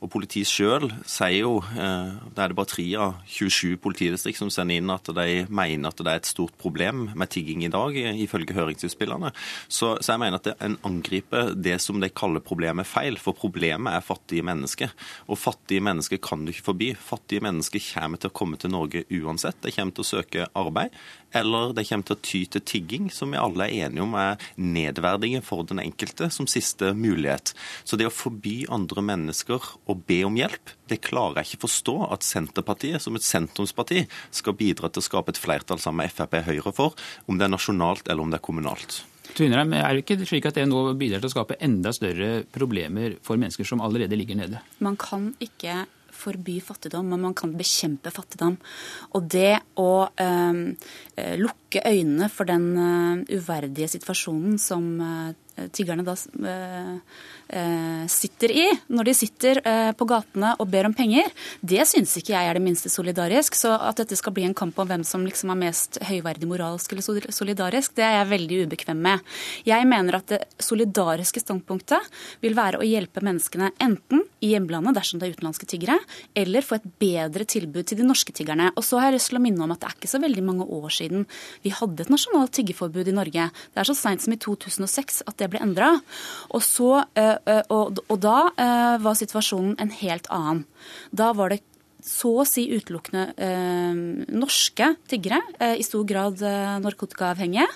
Og 0.00 0.10
Politiet 0.12 0.46
sjøl 0.46 0.86
sier 1.02 1.42
jo, 1.42 1.56
eh, 1.58 2.12
det 2.30 2.38
er 2.38 2.52
det 2.52 2.58
bare 2.58 2.70
tre 2.70 2.86
av 2.94 3.16
27 3.26 3.76
politidistrikt 3.82 4.38
som 4.38 4.52
sender 4.54 4.78
inn 4.78 4.92
at 4.94 5.10
de 5.10 5.46
mener 5.50 5.88
at 5.90 5.98
det 5.98 6.12
er 6.12 6.20
et 6.22 6.30
stort 6.30 6.54
problem 6.62 7.10
med 7.16 7.30
tigging 7.30 7.64
i 7.66 7.72
dag, 7.72 7.90
ifølge 8.22 8.54
høringsutspillene. 8.54 9.32
Så, 9.66 9.96
så 9.98 10.14
jeg 10.14 10.22
mener 10.22 10.38
at 10.38 10.62
en 10.62 10.78
angriper 10.86 11.56
det 11.58 11.80
som 11.82 11.98
de 11.98 12.08
kaller 12.08 12.44
problemet 12.44 12.86
feil, 12.86 13.18
for 13.18 13.34
problemet 13.34 13.96
er 13.96 14.06
fattige 14.06 14.46
mennesker. 14.46 14.94
Og 15.26 15.40
fattige 15.42 15.82
mennesker 15.82 16.22
kan 16.22 16.46
du 16.46 16.54
ikke 16.54 16.68
forby. 16.70 16.92
Fattige 16.94 17.42
mennesker 17.42 17.82
kommer 17.96 18.22
til 18.22 18.30
å 18.30 18.36
komme 18.36 18.60
til 18.60 18.70
Norge 18.70 19.04
uansett. 19.10 19.58
De 19.64 19.74
kommer 19.74 19.96
til 19.96 20.06
å 20.06 20.12
søke 20.12 20.48
arbeid 20.54 20.94
eller 21.36 21.74
det 21.76 21.86
kommer 21.88 22.08
til 22.08 22.16
å 22.16 22.22
ty 22.22 22.42
til 22.52 22.64
tigging, 22.68 23.10
som 23.12 23.32
vi 23.32 23.40
alle 23.40 23.68
er 23.68 23.88
enige 23.88 24.04
om 24.04 24.16
er 24.18 24.40
nedverdigende 24.56 25.44
for 25.46 25.66
den 25.68 25.82
enkelte 25.82 26.28
som 26.32 26.48
siste 26.50 26.92
mulighet. 26.96 27.54
Så 27.84 27.98
det 28.00 28.08
å 28.08 28.14
forby 28.14 28.62
andre 28.72 29.04
mennesker 29.12 29.72
å 29.86 29.96
be 29.96 30.22
om 30.28 30.36
hjelp, 30.38 30.74
det 30.90 31.00
klarer 31.06 31.40
jeg 31.40 31.52
ikke 31.52 31.66
forstå 31.66 31.96
at 32.12 32.26
Senterpartiet 32.26 33.02
som 33.02 33.16
et 33.16 33.26
sentrumsparti 33.26 34.04
skal 34.34 34.58
bidra 34.58 34.90
til 34.92 35.02
å 35.02 35.08
skape 35.08 35.32
et 35.32 35.40
flertall 35.40 35.80
sammen 35.80 36.04
med 36.04 36.12
Frp 36.12 36.36
og 36.42 36.50
Høyre 36.50 36.74
for, 36.76 37.00
om 37.26 37.38
det 37.38 37.48
er 37.48 37.54
nasjonalt 37.54 38.08
eller 38.08 38.24
om 38.24 38.32
det 38.32 38.40
er 38.40 38.46
kommunalt. 38.50 39.02
Tvinnerheim, 39.32 39.72
er 39.78 39.94
det 39.94 40.02
ikke 40.02 40.26
slik 40.28 40.46
at 40.50 40.58
det 40.58 40.66
nå 40.68 40.82
bidrar 41.00 41.22
til 41.22 41.30
å 41.30 41.32
skape 41.32 41.56
enda 41.64 41.92
større 41.96 42.42
problemer 42.52 43.16
for 43.24 43.40
mennesker 43.40 43.64
som 43.68 43.80
allerede 43.84 44.18
ligger 44.18 44.36
nede? 44.42 44.60
Man 44.84 44.98
kan 45.00 45.30
ikke 45.40 45.86
forby 46.22 46.58
fattigdom, 46.64 47.10
men 47.12 47.26
man 47.28 47.36
kan 47.38 47.56
bekjempe 47.58 48.12
fattigdom. 48.14 48.58
Og 49.18 49.26
det 49.34 49.58
å 49.80 49.90
eh, 50.22 50.62
lukke 51.42 51.61
øynene 51.80 52.28
for 52.28 52.44
den 52.44 52.66
uh, 52.76 53.22
uverdige 53.32 53.88
situasjonen 53.94 54.58
som 54.60 54.84
uh, 55.00 55.32
tiggerne 55.72 56.04
da 56.04 56.16
Eh, 57.52 58.04
sitter 58.08 58.48
i 58.48 58.62
når 58.88 59.04
de 59.10 59.12
sitter 59.12 59.58
eh, 59.68 59.90
på 59.92 60.06
gatene 60.08 60.54
og 60.56 60.70
ber 60.72 60.86
om 60.88 60.94
penger, 60.96 61.26
det 61.60 61.84
syns 61.84 62.14
ikke 62.16 62.32
jeg 62.32 62.48
er 62.48 62.56
det 62.56 62.62
minste 62.64 62.88
solidarisk. 62.88 63.58
Så 63.58 63.74
at 63.76 63.98
dette 64.00 64.16
skal 64.16 64.32
bli 64.32 64.46
en 64.46 64.56
kamp 64.56 64.78
om 64.80 64.88
hvem 64.88 65.04
som 65.04 65.26
liksom 65.26 65.52
er 65.52 65.58
mest 65.66 65.98
høyverdig 66.08 66.48
moralsk 66.48 66.94
eller 66.94 67.28
solidarisk, 67.28 67.92
det 67.98 68.06
er 68.06 68.16
jeg 68.16 68.30
veldig 68.30 68.60
ubekvem 68.64 69.02
med. 69.04 69.34
Jeg 69.68 69.88
mener 69.90 70.16
at 70.16 70.32
det 70.32 70.40
solidariske 70.64 71.42
standpunktet 71.44 72.08
vil 72.40 72.56
være 72.56 72.80
å 72.80 72.88
hjelpe 72.88 73.20
menneskene 73.20 73.74
enten 73.84 74.24
i 74.40 74.54
hjemlandet 74.54 74.96
dersom 74.96 75.20
det 75.20 75.28
er 75.28 75.36
utenlandske 75.36 75.68
tiggere, 75.68 75.98
eller 76.32 76.64
få 76.64 76.78
et 76.80 76.88
bedre 77.04 77.44
tilbud 77.44 77.84
til 77.84 78.00
de 78.00 78.08
norske 78.08 78.32
tiggerne. 78.32 78.70
Og 78.80 78.86
så 78.86 79.02
har 79.02 79.10
jeg 79.10 79.18
lyst 79.20 79.32
til 79.34 79.42
å 79.42 79.44
minne 79.44 79.66
om 79.66 79.76
at 79.76 79.84
det 79.84 79.90
er 79.90 79.98
ikke 80.00 80.14
så 80.14 80.22
veldig 80.24 80.46
mange 80.48 80.70
år 80.72 80.88
siden 81.02 81.28
vi 81.62 81.74
hadde 81.74 82.04
et 82.04 82.12
nasjonalt 82.12 82.54
tiggeforbud 82.56 83.10
i 83.10 83.16
Norge. 83.16 83.48
Det 83.72 83.82
er 83.82 83.88
så 83.88 83.96
seint 83.98 84.24
som 84.24 84.34
i 84.34 84.40
2006 84.40 85.22
at 85.26 85.38
det 85.40 85.50
ble 85.52 85.62
endra. 85.62 85.94
Og 86.52 86.62
uh, 86.62 87.52
Eh, 87.52 87.62
og, 87.72 88.00
og 88.08 88.22
da 88.22 88.38
eh, 88.60 88.96
var 89.02 89.18
situasjonen 89.18 89.76
en 89.82 89.92
helt 90.02 90.28
annen. 90.32 90.64
Da 91.14 91.32
var 91.36 91.52
det 91.52 91.62
så 92.02 92.32
å 92.42 92.46
si 92.48 92.66
utelukkende 92.72 93.28
eh, 93.38 94.00
norske 94.34 94.88
tiggere, 95.10 95.38
eh, 95.62 95.76
i 95.78 95.86
stor 95.86 96.06
grad 96.08 96.42
eh, 96.46 96.78
narkotikaavhengige. 96.82 97.68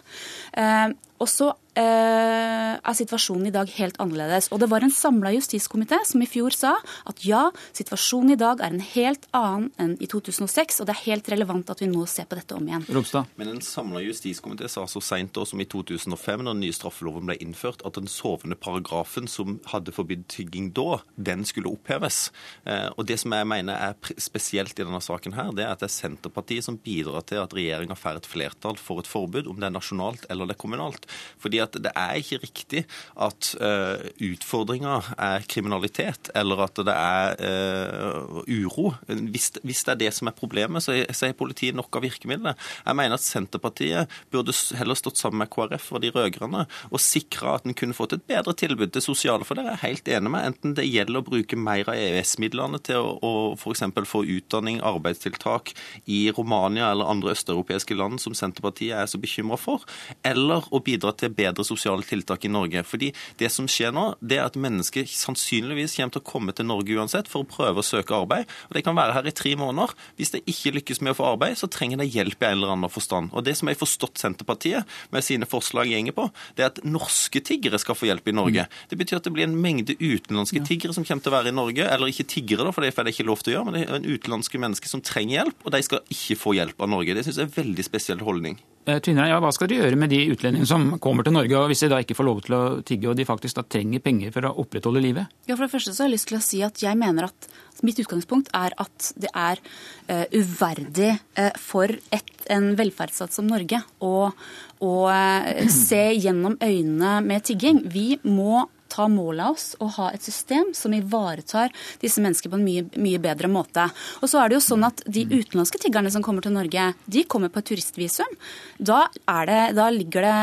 Eh, 0.58 0.88
og 1.22 1.30
så 1.30 1.52
eh, 1.52 1.65
er 1.82 2.96
situasjonen 2.96 3.50
i 3.50 3.54
dag 3.54 3.70
helt 3.76 3.98
annerledes. 4.02 4.48
Og 4.52 4.60
det 4.62 4.68
var 4.70 4.84
en 4.84 4.92
samla 4.92 5.32
justiskomité 5.34 5.98
som 6.06 6.22
i 6.22 6.28
fjor 6.30 6.54
sa 6.56 6.74
at 7.08 7.22
ja, 7.26 7.48
situasjonen 7.76 8.34
i 8.34 8.38
dag 8.40 8.62
er 8.62 8.72
en 8.74 8.84
helt 8.94 9.26
annen 9.36 9.70
enn 9.82 9.96
i 10.02 10.08
2006, 10.10 10.80
og 10.80 10.88
det 10.88 10.96
er 10.96 11.04
helt 11.06 11.30
relevant 11.32 11.70
at 11.72 11.82
vi 11.82 11.88
nå 11.90 12.04
ser 12.10 12.28
på 12.28 12.38
dette 12.38 12.56
om 12.56 12.66
igjen. 12.66 12.86
Ropstad. 12.96 13.30
Men 13.40 13.52
en 13.54 13.62
samla 13.64 14.02
justiskomité 14.04 14.68
sa 14.72 14.86
så 14.90 15.02
seint 15.04 15.36
som 15.36 15.60
i 15.60 15.66
2005, 15.68 16.44
når 16.46 16.54
den 16.54 16.62
nye 16.64 16.76
straffeloven 16.76 17.26
ble 17.28 17.36
innført, 17.42 17.82
at 17.86 17.98
den 17.98 18.08
sovende 18.10 18.56
paragrafen 18.56 19.28
som 19.30 19.58
hadde 19.72 19.92
forbudt 19.94 20.26
tygging 20.32 20.70
da, 20.76 21.00
den 21.16 21.44
skulle 21.48 21.72
oppheves. 21.74 22.30
Eh, 22.64 22.88
og 22.94 23.06
det 23.08 23.18
som 23.20 23.34
jeg 23.36 23.48
mener 23.48 23.76
er 23.76 24.14
spesielt 24.22 24.78
i 24.78 24.84
denne 24.84 25.02
saken 25.04 25.36
her, 25.36 25.52
det 25.56 25.66
er 25.66 25.74
at 25.74 25.82
det 25.82 25.90
er 25.90 25.96
Senterpartiet 25.96 26.66
som 26.66 26.78
bidrar 26.80 27.26
til 27.28 27.42
at 27.42 27.54
regjeringa 27.56 27.96
får 27.98 28.22
et 28.22 28.30
flertall 28.30 28.80
for 28.80 29.02
et 29.02 29.10
forbud, 29.10 29.50
om 29.50 29.60
det 29.60 29.68
er 29.68 29.76
nasjonalt 29.76 30.26
eller 30.32 30.48
det 30.48 30.56
er 30.56 30.62
kommunalt. 30.62 31.08
Fordi 31.42 31.60
at 31.66 31.78
det 31.82 31.92
er 31.92 32.20
ikke 32.20 32.40
riktig 32.42 32.84
at 33.26 33.50
uh, 33.60 34.02
utfordringa 34.22 34.98
er 35.28 35.46
kriminalitet, 35.50 36.30
eller 36.36 36.64
at 36.66 36.80
det 36.86 36.94
er 36.94 37.36
uh, 37.42 38.40
uro. 38.46 38.92
Hvis, 39.06 39.52
hvis, 39.62 39.84
det 39.86 39.94
er 39.96 40.02
det 40.06 40.12
som 40.16 40.30
er 40.30 40.36
problemet, 40.36 40.84
så 40.84 40.94
er 40.96 41.36
politiet 41.36 41.76
nok 41.76 41.98
av 41.98 42.06
virkemidler. 42.06 42.56
Jeg 42.86 42.98
mener 42.98 43.18
at 43.18 43.24
Senterpartiet 43.24 44.12
burde 44.32 44.54
heller 44.78 44.98
stått 44.98 45.20
sammen 45.20 45.42
med 45.44 45.50
KrF 45.52 45.92
og 45.92 46.02
de 46.02 46.12
rød-grønne 46.14 46.64
og 46.90 47.02
sikra 47.02 47.56
at 47.56 47.66
en 47.66 47.76
kunne 47.76 47.96
fått 47.96 48.16
et 48.16 48.26
bedre 48.28 48.54
tilbud 48.56 48.92
til 48.94 49.04
sosiale, 49.04 49.46
for 49.46 49.58
det 49.58 49.66
er 49.66 49.82
helt 49.82 50.08
enig 50.10 50.32
med. 50.32 50.50
Enten 50.52 50.76
det 50.78 50.86
gjelder 50.88 51.22
å 51.22 51.26
bruke 51.26 51.58
mer 51.58 51.88
av 51.90 51.98
EØS-midlene 51.98 52.80
til 52.86 53.02
å, 53.02 53.14
å 53.20 53.32
f.eks. 53.56 53.84
få 54.08 54.24
utdanning, 54.36 54.80
arbeidstiltak 54.84 55.72
i 56.04 56.26
Romania 56.36 56.90
eller 56.92 57.10
andre 57.10 57.34
østeuropeiske 57.36 57.96
land 57.98 58.20
som 58.22 58.36
Senterpartiet 58.36 58.96
er 58.96 59.10
så 59.10 59.20
bekymra 59.22 59.58
for, 59.60 59.84
eller 60.26 60.66
å 60.70 60.82
bidra 60.84 61.12
til 61.16 61.34
bedre 61.36 61.55
bedre 61.56 61.66
sosiale 61.66 62.04
tiltak 62.06 62.44
i 62.44 62.52
Norge. 62.52 62.82
Fordi 62.86 63.12
det 63.40 63.50
som 63.52 63.68
skjer 63.70 63.94
nå, 63.94 64.14
det 64.20 64.38
er 64.38 64.46
at 64.46 64.58
mennesker 64.60 65.06
sannsynligvis 65.08 65.96
kommer 65.96 66.12
til 66.12 66.22
å 66.22 66.26
komme 66.26 66.54
til 66.56 66.68
Norge 66.68 66.96
uansett 66.96 67.30
for 67.30 67.44
å 67.44 67.48
prøve 67.48 67.82
å 67.82 67.86
søke 67.86 68.16
arbeid. 68.16 68.46
Og 68.68 68.76
De 68.76 68.82
kan 68.84 68.96
være 68.96 69.16
her 69.16 69.26
i 69.26 69.34
tre 69.36 69.54
måneder. 69.56 69.94
Hvis 70.16 70.34
de 70.34 70.42
ikke 70.44 70.74
lykkes 70.76 71.02
med 71.02 71.14
å 71.14 71.18
få 71.18 71.28
arbeid, 71.32 71.56
så 71.58 71.70
trenger 71.72 72.02
de 72.02 72.08
hjelp 72.08 72.42
i 72.42 72.48
en 72.50 72.58
eller 72.58 72.74
annen 72.76 72.92
forstand. 72.92 73.32
Og 73.32 73.44
Det 73.44 73.56
som 73.56 73.68
jeg 73.68 73.76
har 73.76 73.84
forstått 73.84 74.20
Senterpartiet 74.20 74.86
med 75.10 75.24
sine 75.24 75.46
forslag 75.48 75.90
gjenger 75.90 76.16
på, 76.16 76.28
det 76.56 76.64
er 76.64 76.72
at 76.72 76.82
norske 76.84 77.40
tiggere 77.44 77.78
skal 77.80 77.98
få 77.98 78.08
hjelp 78.10 78.28
i 78.28 78.36
Norge. 78.36 78.66
Mm. 78.66 78.78
Det 78.90 79.00
betyr 79.00 79.20
at 79.20 79.28
det 79.28 79.34
blir 79.34 79.46
en 79.48 79.58
mengde 79.60 79.96
utenlandske 80.00 80.64
tiggere 80.66 80.96
som 80.96 81.04
kommer 81.06 81.24
til 81.24 81.32
å 81.32 81.36
være 81.36 81.52
i 81.52 81.56
Norge, 81.56 81.86
eller 81.86 82.10
ikke 82.10 82.28
tiggere, 82.28 82.66
da, 82.66 82.74
for 82.74 82.84
det 82.84 82.94
får 82.96 83.06
de 83.06 83.14
ikke 83.14 83.28
lov 83.28 83.42
til 83.42 83.52
å 83.52 83.56
gjøre, 83.56 83.68
men 83.68 83.76
det 83.76 83.84
er 83.86 83.98
en 83.98 84.08
utenlandske 84.08 84.60
mennesker 84.62 84.90
som 84.90 85.04
trenger 85.04 85.40
hjelp, 85.40 85.60
og 85.64 85.74
de 85.74 85.82
skal 85.86 86.16
ikke 86.16 86.40
få 86.40 86.56
hjelp 86.58 86.80
av 86.82 86.92
Norge. 86.92 87.16
Det 87.16 87.26
syns 87.26 87.40
jeg 87.40 87.46
er 87.46 87.52
en 87.52 87.58
veldig 87.60 87.86
spesiell 87.86 88.24
holdning. 88.26 88.58
Eh, 88.86 89.00
Tvinnereim, 89.02 89.32
ja, 89.32 89.38
hva 89.42 89.50
skal 89.50 89.66
dere 89.66 89.88
gjøre 89.88 89.98
med 89.98 90.12
de 90.14 90.20
utlendingene 90.30 90.68
som 90.70 90.84
kommer 91.02 91.26
til 91.26 91.34
Norge, 91.34 91.58
og 91.58 91.72
hvis 91.72 91.80
de 91.82 91.88
da 91.90 91.98
ikke 92.04 92.14
får 92.14 92.26
lov 92.28 92.42
til 92.46 92.54
å 92.54 92.60
tigge, 92.86 93.08
og 93.10 93.16
de 93.18 93.26
faktisk 93.26 93.58
da 93.58 93.64
trenger 93.66 94.02
penger 94.04 94.30
for 94.34 94.46
å 94.46 94.52
opprettholde 94.62 95.02
livet? 95.02 95.32
Ja, 95.50 95.56
For 95.56 95.66
det 95.66 95.72
første 95.72 95.94
så 95.94 96.04
har 96.04 96.10
jeg 96.10 96.14
lyst 96.14 96.30
til 96.30 96.38
å 96.38 96.44
si 96.46 96.60
at 96.62 96.84
jeg 96.84 97.00
mener 97.00 97.26
at 97.26 97.48
mitt 97.82 97.98
utgangspunkt 97.98 98.52
er 98.54 98.76
at 98.78 99.08
det 99.18 99.32
er 99.34 99.58
uh, 100.06 100.22
uverdig 100.30 101.10
uh, 101.18 101.50
for 101.58 101.90
et, 102.14 102.30
en 102.52 102.70
velferdsstat 102.78 103.34
som 103.34 103.50
Norge 103.50 103.82
å, 103.98 104.30
å 104.78 104.94
uh, 105.10 105.50
se 105.66 106.04
gjennom 106.14 106.54
øynene 106.62 107.18
med 107.26 107.44
tigging. 107.50 107.82
Vi 107.90 108.20
må 108.22 108.68
ta 108.96 109.06
mål 109.12 109.44
av 109.44 109.56
oss 109.56 109.68
og 109.82 109.94
ha 109.98 110.10
et 110.14 110.24
system 110.24 110.72
som 110.76 110.94
ivaretar 110.96 111.72
disse 112.02 112.22
menneskene 112.24 112.54
på 112.54 112.60
en 112.60 112.66
mye, 112.66 112.84
mye, 112.96 113.20
bedre 113.22 113.50
måte. 113.52 113.86
Og 114.22 114.30
så 114.30 114.40
er 114.40 114.50
det 114.50 114.58
jo 114.58 114.64
sånn 114.64 114.86
at 114.88 115.02
De 115.06 115.22
utenlandske 115.28 115.80
tiggerne 115.82 116.10
som 116.12 116.24
kommer 116.24 116.44
til 116.44 116.54
Norge, 116.56 116.88
de 117.04 117.24
kommer 117.28 117.52
på 117.52 117.60
et 117.60 117.68
turistvisum. 117.70 118.32
Da, 118.78 119.06
det, 119.48 119.60
da 119.76 119.86
ligger 119.92 120.26
det 120.26 120.34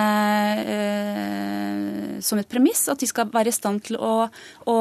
eh, 0.73 2.21
som 2.23 2.39
et 2.39 2.49
premiss 2.49 2.85
at 2.91 3.01
de 3.01 3.09
skal 3.09 3.31
være 3.34 3.51
i 3.51 3.55
stand 3.55 3.84
til 3.88 3.97
å, 3.99 4.27
å 4.69 4.75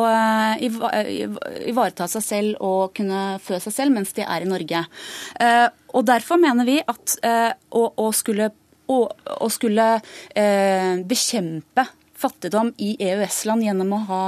ivareta 0.63 2.09
seg 2.11 2.25
selv 2.25 2.65
og 2.65 2.93
kunne 2.97 3.39
fø 3.43 3.61
seg 3.63 3.77
selv 3.77 3.97
mens 3.97 4.15
de 4.17 4.27
er 4.27 4.45
i 4.45 4.51
Norge. 4.51 4.85
Eh, 5.41 5.69
og 5.93 6.07
Derfor 6.09 6.41
mener 6.41 6.69
vi 6.69 6.79
at 6.81 7.17
eh, 7.27 7.51
å, 7.77 7.87
å 7.97 8.11
skulle 8.17 8.53
å, 8.93 8.99
å 9.09 9.49
skulle 9.53 9.89
eh, 10.37 11.01
bekjempe 11.09 11.87
fattigdom 12.23 12.73
i 12.83 12.95
EØS-land 13.03 13.67
gjennom 13.67 13.93
å 13.97 14.01
ha 14.09 14.23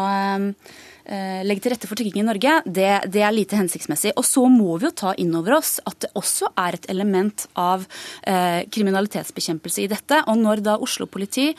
eh, 1.05 1.41
legge 1.47 1.65
til 1.65 1.75
rette 1.75 1.89
for 1.91 1.99
tigging 1.99 2.23
i 2.23 2.27
Norge, 2.27 2.57
det, 2.67 2.89
det, 3.13 3.23
er 3.23 3.35
lite 3.35 3.59
hensiktsmessig. 3.59 4.15
Og 4.19 4.27
så 4.27 4.45
må 4.51 4.79
vi 4.79 4.89
jo 4.89 4.95
ta 5.05 5.15
inn 5.21 5.35
over 5.39 5.59
oss 5.59 5.77
at 5.87 6.01
det 6.05 6.13
også 6.19 6.53
er 6.61 6.79
et 6.79 6.89
element 6.93 7.47
av 7.61 7.87
eh, 8.23 8.65
kriminalitetsbekjempelse 8.75 9.85
i 9.85 9.91
dette. 9.93 10.23
Og 10.31 10.41
når 10.41 10.65
da 10.67 10.79
Oslo 10.83 11.09
politi 11.11 11.51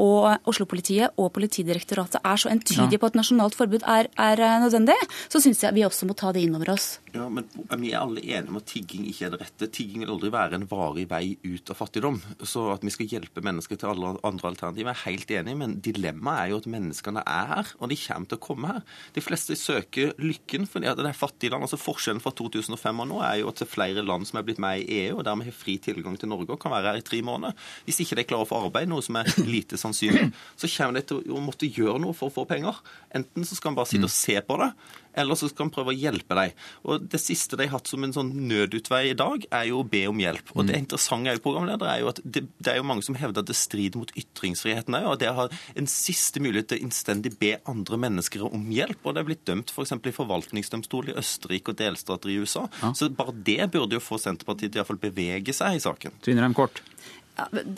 og 0.00 0.48
Oslo-politiet 0.50 1.14
og 1.20 1.30
Politidirektoratet 1.34 2.20
er 2.22 2.40
så 2.40 2.50
entydige 2.52 2.98
ja. 2.98 3.00
på 3.02 3.10
at 3.10 3.18
nasjonalt 3.18 3.56
forbud 3.58 3.84
er, 3.86 4.08
er 4.20 4.42
eh, 4.42 4.56
nødvendig, 4.62 4.96
så 5.30 5.40
syns 5.42 5.62
jeg 5.64 5.76
vi 5.76 5.84
også 5.86 6.08
må 6.08 6.16
ta 6.18 6.32
det 6.34 6.44
inn 6.44 6.56
over 6.58 6.74
oss. 6.74 6.98
Ja, 7.14 7.28
men 7.30 7.46
Vi 7.78 7.92
er 7.92 8.00
alle 8.00 8.22
enige 8.22 8.50
om 8.50 8.58
at 8.58 8.68
tigging 8.70 9.06
ikke 9.10 9.28
er 9.28 9.34
det 9.34 9.40
rette. 9.44 9.68
Tigging 9.70 10.04
vil 10.04 10.14
aldri 10.14 10.30
være 10.34 10.58
en 10.58 10.66
varig 10.70 11.06
vei 11.10 11.36
ut 11.44 11.70
av 11.70 11.78
fattigdom. 11.78 12.20
Så 12.42 12.66
at 12.72 12.84
vi 12.84 12.92
skal 12.94 13.10
hjelpe 13.10 13.44
mennesker 13.44 13.78
til 13.78 13.92
alle 13.92 14.14
andre 14.26 14.50
alternativer, 14.50 14.94
er 14.94 15.04
helt 15.04 15.30
enig 15.30 15.54
men 15.58 15.76
dilemmaet 15.84 16.44
er 16.44 16.52
jo 16.52 16.60
at 16.62 16.68
menneskene 16.70 17.22
er 17.22 17.50
her, 17.52 17.72
og 17.78 17.90
de 17.90 17.98
kommer 18.00 18.30
til 18.30 18.38
å 18.38 18.44
komme 18.44 18.72
her. 18.72 18.82
De 19.14 19.22
fleste 19.24 19.56
søker 19.58 20.14
lykken 20.22 20.68
fordi 20.70 20.90
at 20.90 20.98
det 20.98 21.06
er 21.10 21.18
fattige 21.18 21.54
land. 21.54 21.66
altså 21.66 21.80
Forskjellen 21.80 22.22
fra 22.24 22.34
2005 22.34 23.02
og 23.04 23.10
nå 23.10 23.20
er 23.26 23.40
jo 23.42 23.50
at 23.50 23.60
det 23.60 23.68
er 23.68 23.72
flere 23.74 24.04
land 24.06 24.28
som 24.28 24.40
er 24.40 24.46
blitt 24.46 24.62
med 24.62 24.82
i 24.82 25.04
EU, 25.04 25.18
og 25.18 25.24
dermed 25.28 25.48
har 25.48 25.56
fri 25.56 25.76
tilgang 25.82 26.18
til 26.18 26.30
Norge 26.32 26.54
og 26.54 26.60
kan 26.62 26.74
være 26.74 26.92
her 26.92 27.02
i 27.02 27.06
tre 27.06 27.20
måneder. 27.24 27.56
Hvis 27.86 28.02
ikke 28.04 28.18
de 28.18 28.26
klarer 28.28 28.46
å 28.46 28.50
få 28.50 28.62
arbeid, 28.66 28.90
noe 28.90 29.04
som 29.04 29.18
er 29.20 29.30
lite 29.54 29.78
sannsynlig, 29.84 30.30
så 30.60 30.70
kommer 30.76 30.98
de 30.98 31.06
til 31.10 31.34
å 31.34 31.44
måtte 31.44 31.70
gjøre 31.70 32.00
noe 32.02 32.16
for 32.16 32.30
å 32.30 32.34
få 32.34 32.46
penger. 32.50 32.80
Enten 33.14 33.46
så 33.46 33.58
skal 33.58 33.72
en 33.72 33.78
bare 33.78 33.92
sitte 33.92 34.08
og 34.08 34.14
se 34.14 34.36
på 34.44 34.58
det, 34.60 34.72
eller 35.14 35.38
så 35.38 35.48
skal 35.50 35.68
en 35.68 35.72
prøve 35.74 35.92
å 35.92 35.96
hjelpe 35.96 36.36
dem. 36.38 36.54
Og 36.90 37.06
Det 37.10 37.20
siste 37.22 37.58
de 37.58 37.68
har 37.68 37.76
hatt 37.78 37.90
som 37.90 38.04
en 38.04 38.14
sånn 38.14 38.32
nødutvei 38.48 39.02
i 39.12 39.18
dag, 39.18 39.46
er 39.54 39.68
jo 39.70 39.82
å 39.82 39.86
be 39.88 40.04
om 40.10 40.20
hjelp. 40.20 40.50
Og 40.54 40.66
Det 40.66 40.78
interessante 40.80 41.30
er 41.30 41.38
jo, 41.38 41.44
programleder, 41.44 41.90
er 41.90 42.02
jo 42.02 42.10
at 42.10 42.20
det, 42.24 42.46
det, 42.58 42.72
er 42.72 42.80
jo 42.80 42.88
mange 42.88 43.06
som 43.06 43.18
hevder 43.18 43.44
at 43.44 43.50
det 43.50 43.58
strider 43.58 44.00
mot 44.02 44.14
ytringsfriheten 44.18 44.98
òg. 44.98 45.18
Det 45.22 45.32
har 45.36 45.54
en 45.78 45.90
siste 45.90 46.42
mulighet 46.42 46.72
til 46.72 46.84
innstendig 46.86 47.36
be 47.38 47.54
andre 47.70 48.00
mennesker 48.06 48.46
om 48.48 48.66
hjelp. 48.74 49.00
Og 49.04 49.14
det 49.14 49.22
er 49.22 49.30
blitt 49.30 49.46
dømt 49.46 49.70
f.eks. 49.70 49.94
For 49.94 50.10
i 50.10 50.16
forvaltningsdomstol 50.16 51.12
i 51.12 51.18
Østerrike 51.20 51.72
og 51.72 51.78
delstater 51.78 52.32
i 52.32 52.40
USA. 52.42 52.66
Ja. 52.82 52.90
Så 52.96 53.08
bare 53.14 53.36
det 53.46 53.70
burde 53.72 53.96
jo 53.96 54.02
få 54.02 54.18
Senterpartiet 54.20 54.74
til 54.74 54.82
iallfall 54.82 55.00
bevege 55.00 55.54
seg 55.54 55.78
i 55.78 55.84
saken. 55.84 56.18
Tvinnerheim 56.24 56.56
kort. 56.56 56.82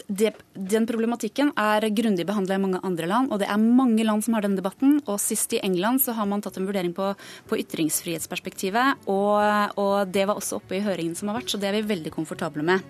Det, 0.06 0.34
den 0.52 0.84
problematikken 0.88 1.54
er 1.56 1.86
grundig 1.96 2.26
behandla 2.28 2.58
i 2.58 2.60
mange 2.60 2.80
andre 2.84 3.08
land, 3.08 3.30
og 3.32 3.40
det 3.40 3.48
er 3.48 3.62
mange 3.62 4.04
land 4.04 4.24
som 4.24 4.36
har 4.36 4.44
denne 4.44 4.60
debatten. 4.60 4.98
og 5.06 5.20
Sist 5.22 5.54
i 5.56 5.62
England 5.64 6.02
så 6.04 6.12
har 6.18 6.28
man 6.28 6.44
tatt 6.44 6.58
en 6.60 6.68
vurdering 6.68 6.92
på, 6.96 7.14
på 7.48 7.60
ytringsfrihetsperspektivet, 7.64 9.06
og, 9.08 9.78
og, 9.80 9.96
det 10.12 10.26
var 10.28 10.36
også 10.36 10.60
oppe 10.60 10.76
i 10.76 10.84
høringen 10.84 11.16
som 11.16 11.32
har 11.32 11.40
vært, 11.40 11.52
så 11.52 11.60
det 11.60 11.70
er 11.70 11.78
vi 11.78 11.86
veldig 11.94 12.12
komfortable 12.12 12.66
med. 12.66 12.84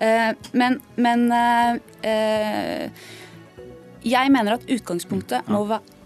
Uh, 0.00 0.32
men, 0.56 0.80
men 0.96 1.28
uh, 1.28 1.76
jeg 4.02 4.32
mener 4.32 4.56
at 4.56 4.64
utgangspunktet 4.72 5.52
må 5.52 5.66
være 5.68 6.00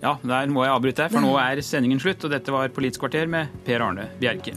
ja, 0.00 0.14
der 0.24 0.48
må 0.48 0.64
jeg 0.64 0.72
avbryte, 0.72 1.08
for 1.12 1.20
nå 1.20 1.34
er 1.36 1.60
sendingen 1.64 2.00
slutt. 2.00 2.24
Og 2.24 2.32
dette 2.32 2.54
var 2.54 2.72
Politisk 2.72 3.04
kvarter 3.04 3.28
med 3.28 3.52
Per 3.66 3.84
Arne 3.84 4.08
Bjerke. 4.20 4.56